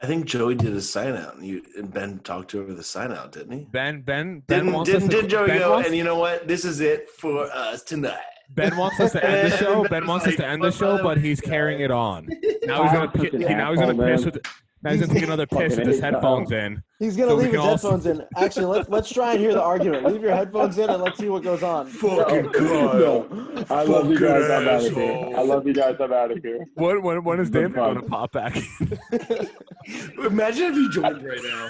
I 0.00 0.06
think 0.06 0.26
Joey 0.26 0.54
did 0.54 0.74
a 0.74 0.80
sign 0.80 1.16
out, 1.16 1.36
and 1.36 1.46
you 1.46 1.62
and 1.76 1.92
Ben 1.92 2.20
talked 2.20 2.50
to 2.52 2.60
over 2.60 2.72
the 2.72 2.82
sign 2.82 3.12
out, 3.12 3.32
didn't 3.32 3.52
he? 3.58 3.64
Ben 3.70 4.00
Ben 4.02 4.40
Ben 4.46 4.60
Didn't 4.60 4.72
wants 4.72 4.90
didn't, 4.90 5.12
us 5.14 5.20
to, 5.22 5.26
Joey 5.26 5.48
ben 5.48 5.58
go? 5.58 5.70
wants, 5.72 5.88
And 5.88 5.96
you 5.96 6.04
know 6.04 6.16
what? 6.18 6.46
This 6.48 6.64
is 6.64 6.80
it 6.80 7.10
for 7.10 7.44
us 7.52 7.82
tonight. 7.82 8.18
Ben 8.50 8.76
wants 8.76 8.98
us 9.00 9.12
to 9.12 9.24
end 9.24 9.52
the 9.52 9.56
show. 9.58 9.82
Ben 9.82 9.90
Ben 9.90 10.00
was 10.02 10.08
wants 10.08 10.26
us 10.28 10.36
to 10.36 10.46
end 10.46 10.62
the 10.62 10.70
show, 10.70 11.02
but 11.02 11.18
he's 11.18 11.40
carrying 11.40 11.80
it 11.80 11.90
on. 11.90 12.26
Now 12.64 12.84
he's 12.84 12.92
gonna 12.92 13.10
I'm 13.12 13.20
such 13.20 13.30
pi- 13.32 13.36
an 13.38 13.58
now 13.58 13.70
he's 13.72 13.80
gonna 13.80 13.94
piss 14.06 14.24
with 14.24 14.34
now 14.36 14.50
he's 14.86 15.00
gonna 15.00 15.12
take 15.14 15.22
another 15.24 15.46
piss 15.50 15.76
with 15.76 15.86
his 15.86 16.00
headphones 16.00 16.52
in. 16.52 16.82
He's 16.98 17.16
gonna 17.16 17.30
So 17.30 17.36
leave 17.36 17.46
his 17.52 17.54
can 17.60 17.60
also- 17.68 17.90
headphones 17.92 18.06
in. 18.06 18.26
Actually, 18.36 18.66
let's 18.66 18.88
let's 18.88 19.10
try 19.10 19.32
and 19.32 19.40
hear 19.40 19.52
the 19.52 19.62
argument. 19.62 20.04
Leave 20.04 20.22
your 20.22 20.34
headphones 20.34 20.78
in 20.78 20.88
and 20.90 21.02
let's 21.02 21.18
see 21.18 21.28
what 21.28 21.42
goes 21.42 21.62
on. 21.62 21.86
Fucking 21.86 22.50
No, 22.52 23.22
Kyle. 23.24 23.64
I 23.70 23.82
love 23.84 24.10
you 24.10 24.18
guys. 24.18 24.50
I'm 24.50 24.68
out 24.68 24.84
of 24.84 24.92
here. 24.94 25.30
I 25.36 25.42
love 25.42 25.66
you 25.66 25.74
guys. 25.74 25.96
I'm 26.00 26.12
out 26.12 26.30
of 26.30 26.38
here. 26.42 26.64
When 26.74 27.02
when 27.02 27.24
when 27.24 27.40
is 27.40 27.50
David 27.50 27.74
gonna 27.74 28.02
pop 28.02 28.32
back? 28.32 28.56
Imagine 30.18 30.64
if 30.66 30.74
he 30.74 30.88
joined 30.90 31.24
right 31.26 31.40
now. 31.42 31.68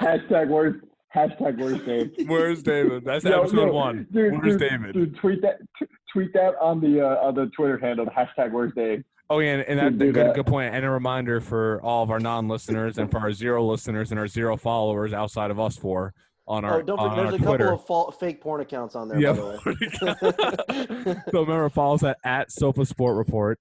Hashtag 0.00 0.48
where's 0.48 0.76
hashtag 1.14 1.58
where's 1.58 1.80
Dave? 1.82 2.28
Where's 2.28 2.62
David? 2.62 3.04
That's 3.04 3.24
Yo, 3.24 3.40
episode 3.40 3.66
yo, 3.68 3.72
one. 3.72 4.06
Dude, 4.12 4.32
Where's 4.32 4.56
dude, 4.56 4.70
David? 4.70 4.92
Dude, 4.94 5.16
tweet 5.16 5.42
that. 5.42 5.58
T- 5.78 5.86
tweet 6.12 6.32
that 6.32 6.54
on 6.60 6.80
the 6.80 7.00
uh, 7.04 7.26
on 7.26 7.34
the 7.34 7.46
Twitter 7.56 7.78
handle. 7.78 8.06
Hashtag 8.06 8.52
where's 8.52 8.72
Dave? 8.74 9.02
Oh 9.30 9.38
yeah, 9.38 9.54
and, 9.54 9.80
and 9.80 9.98
Dude, 9.98 10.08
that, 10.10 10.12
good 10.12 10.26
that. 10.28 10.34
good 10.34 10.46
point. 10.46 10.74
And 10.74 10.84
a 10.84 10.90
reminder 10.90 11.40
for 11.40 11.80
all 11.82 12.02
of 12.02 12.10
our 12.10 12.20
non-listeners 12.20 12.98
and 12.98 13.10
for 13.10 13.18
our 13.18 13.32
zero 13.32 13.64
listeners 13.64 14.10
and 14.10 14.20
our 14.20 14.26
zero 14.28 14.56
followers 14.56 15.12
outside 15.12 15.50
of 15.50 15.58
us 15.58 15.76
four 15.76 16.12
on 16.46 16.64
our 16.64 16.80
Oh, 16.80 16.82
don't 16.82 16.98
forget, 16.98 17.16
there's 17.16 17.34
a 17.34 17.38
Twitter. 17.38 17.64
couple 17.64 17.74
of 17.80 17.86
fall, 17.86 18.10
fake 18.10 18.40
porn 18.42 18.60
accounts 18.60 18.94
on 18.94 19.08
there, 19.08 19.18
Yeah. 19.18 19.32
by 19.32 19.36
the 19.38 20.96
way. 21.06 21.14
so 21.30 21.40
remember, 21.40 21.68
follow 21.70 21.94
us 21.94 22.02
at, 22.02 22.18
at 22.22 22.52
Sofa 22.52 22.84
Sport 22.84 23.16
Report. 23.16 23.58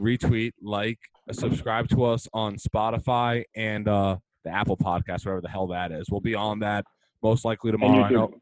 Retweet, 0.00 0.52
like, 0.62 0.98
subscribe 1.32 1.88
to 1.88 2.04
us 2.04 2.28
on 2.32 2.56
Spotify 2.56 3.44
and 3.56 3.88
uh, 3.88 4.16
the 4.44 4.50
Apple 4.50 4.76
Podcast, 4.76 5.26
whatever 5.26 5.40
the 5.40 5.48
hell 5.48 5.66
that 5.68 5.90
is. 5.92 6.06
We'll 6.10 6.20
be 6.20 6.34
on 6.36 6.60
that 6.60 6.84
most 7.22 7.44
likely 7.44 7.72
tomorrow. 7.72 8.32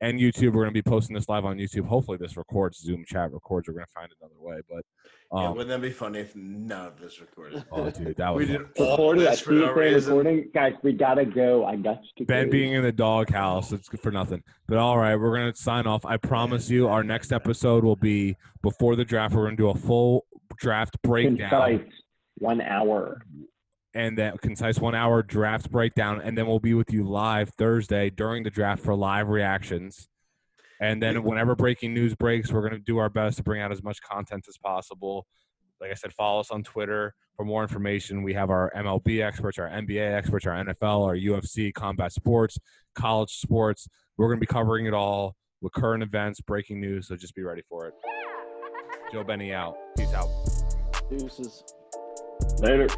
I 0.00 0.06
YouTube. 0.06 0.10
know. 0.10 0.10
And 0.10 0.20
YouTube, 0.20 0.46
we're 0.52 0.62
going 0.64 0.74
to 0.74 0.82
be 0.82 0.82
posting 0.82 1.14
this 1.14 1.28
live 1.28 1.44
on 1.44 1.56
YouTube. 1.58 1.86
Hopefully, 1.86 2.18
this 2.18 2.36
records. 2.36 2.78
Zoom 2.78 3.04
chat 3.06 3.32
records. 3.32 3.68
We're 3.68 3.74
going 3.74 3.86
to 3.86 3.92
find 3.92 4.08
another 4.20 4.34
way. 4.38 4.60
But, 4.68 4.84
yeah, 5.34 5.48
um, 5.48 5.56
wouldn't 5.56 5.68
that 5.68 5.80
be 5.86 5.90
funny 5.92 6.20
if 6.20 6.34
none 6.36 6.86
of 6.86 7.00
this 7.00 7.20
recorded? 7.20 7.64
oh, 7.72 7.90
dude, 7.90 8.16
that 8.16 8.30
was 8.34 8.48
We 8.48 8.54
fun. 8.54 8.66
did 8.74 8.82
all 8.82 8.90
Recording. 8.92 9.26
I 9.26 9.30
this 9.30 9.38
see 9.40 9.44
for 9.44 9.52
no 9.52 9.64
it 9.70 9.76
reason. 9.76 10.14
recording. 10.16 10.50
Guys, 10.54 10.72
we 10.82 10.92
gotta 10.92 11.24
go. 11.24 11.64
I 11.66 11.76
got 11.76 12.00
to 12.18 12.24
Ben 12.24 12.46
go. 12.46 12.52
being 12.52 12.72
in 12.72 12.82
the 12.82 12.92
doghouse, 12.92 13.72
it's 13.72 13.88
good 13.88 14.00
for 14.00 14.10
nothing. 14.12 14.42
But 14.66 14.78
all 14.78 14.96
right, 14.98 15.16
we're 15.16 15.36
gonna 15.36 15.54
sign 15.54 15.86
off. 15.86 16.04
I 16.06 16.16
promise 16.16 16.70
you, 16.70 16.88
our 16.88 17.02
next 17.02 17.32
episode 17.32 17.84
will 17.84 17.96
be 17.96 18.36
before 18.62 18.96
the 18.96 19.04
draft. 19.04 19.34
We're 19.34 19.44
gonna 19.44 19.56
do 19.56 19.68
a 19.70 19.74
full 19.74 20.24
draft 20.58 20.96
breakdown 21.02 21.50
concise. 21.78 21.92
One 22.38 22.60
hour. 22.60 23.20
And 23.94 24.18
that 24.18 24.40
concise 24.40 24.78
one 24.78 24.94
hour 24.94 25.22
draft 25.22 25.70
breakdown, 25.70 26.20
and 26.22 26.36
then 26.36 26.46
we'll 26.46 26.60
be 26.60 26.74
with 26.74 26.92
you 26.92 27.04
live 27.04 27.50
Thursday 27.50 28.10
during 28.10 28.42
the 28.42 28.50
draft 28.50 28.82
for 28.82 28.94
live 28.94 29.28
reactions. 29.28 30.08
And 30.80 31.02
then 31.02 31.22
whenever 31.24 31.56
breaking 31.56 31.94
news 31.94 32.14
breaks, 32.14 32.52
we're 32.52 32.62
gonna 32.62 32.78
do 32.78 32.98
our 32.98 33.08
best 33.08 33.38
to 33.38 33.42
bring 33.42 33.60
out 33.60 33.72
as 33.72 33.82
much 33.82 34.00
content 34.02 34.46
as 34.48 34.56
possible. 34.58 35.26
Like 35.80 35.90
I 35.90 35.94
said, 35.94 36.12
follow 36.12 36.40
us 36.40 36.50
on 36.50 36.62
Twitter 36.62 37.14
for 37.36 37.44
more 37.44 37.62
information. 37.62 38.22
We 38.22 38.34
have 38.34 38.50
our 38.50 38.70
MLB 38.74 39.22
experts, 39.22 39.58
our 39.58 39.68
NBA 39.68 40.12
experts, 40.12 40.44
our 40.46 40.64
NFL, 40.64 41.06
our 41.06 41.16
UFC, 41.16 41.72
combat 41.72 42.12
sports, 42.12 42.58
college 42.96 43.30
sports. 43.30 43.88
We're 44.16 44.26
going 44.26 44.38
to 44.38 44.40
be 44.40 44.52
covering 44.52 44.86
it 44.86 44.94
all 44.94 45.36
with 45.60 45.72
current 45.72 46.02
events, 46.02 46.40
breaking 46.40 46.80
news. 46.80 47.06
So 47.06 47.16
just 47.16 47.34
be 47.34 47.42
ready 47.42 47.62
for 47.68 47.86
it. 47.86 47.94
Joe 49.12 49.22
Benny 49.22 49.54
out. 49.54 49.76
Peace 49.96 50.12
out. 50.12 50.28
Deuces. 51.08 51.62
Later. 52.60 52.88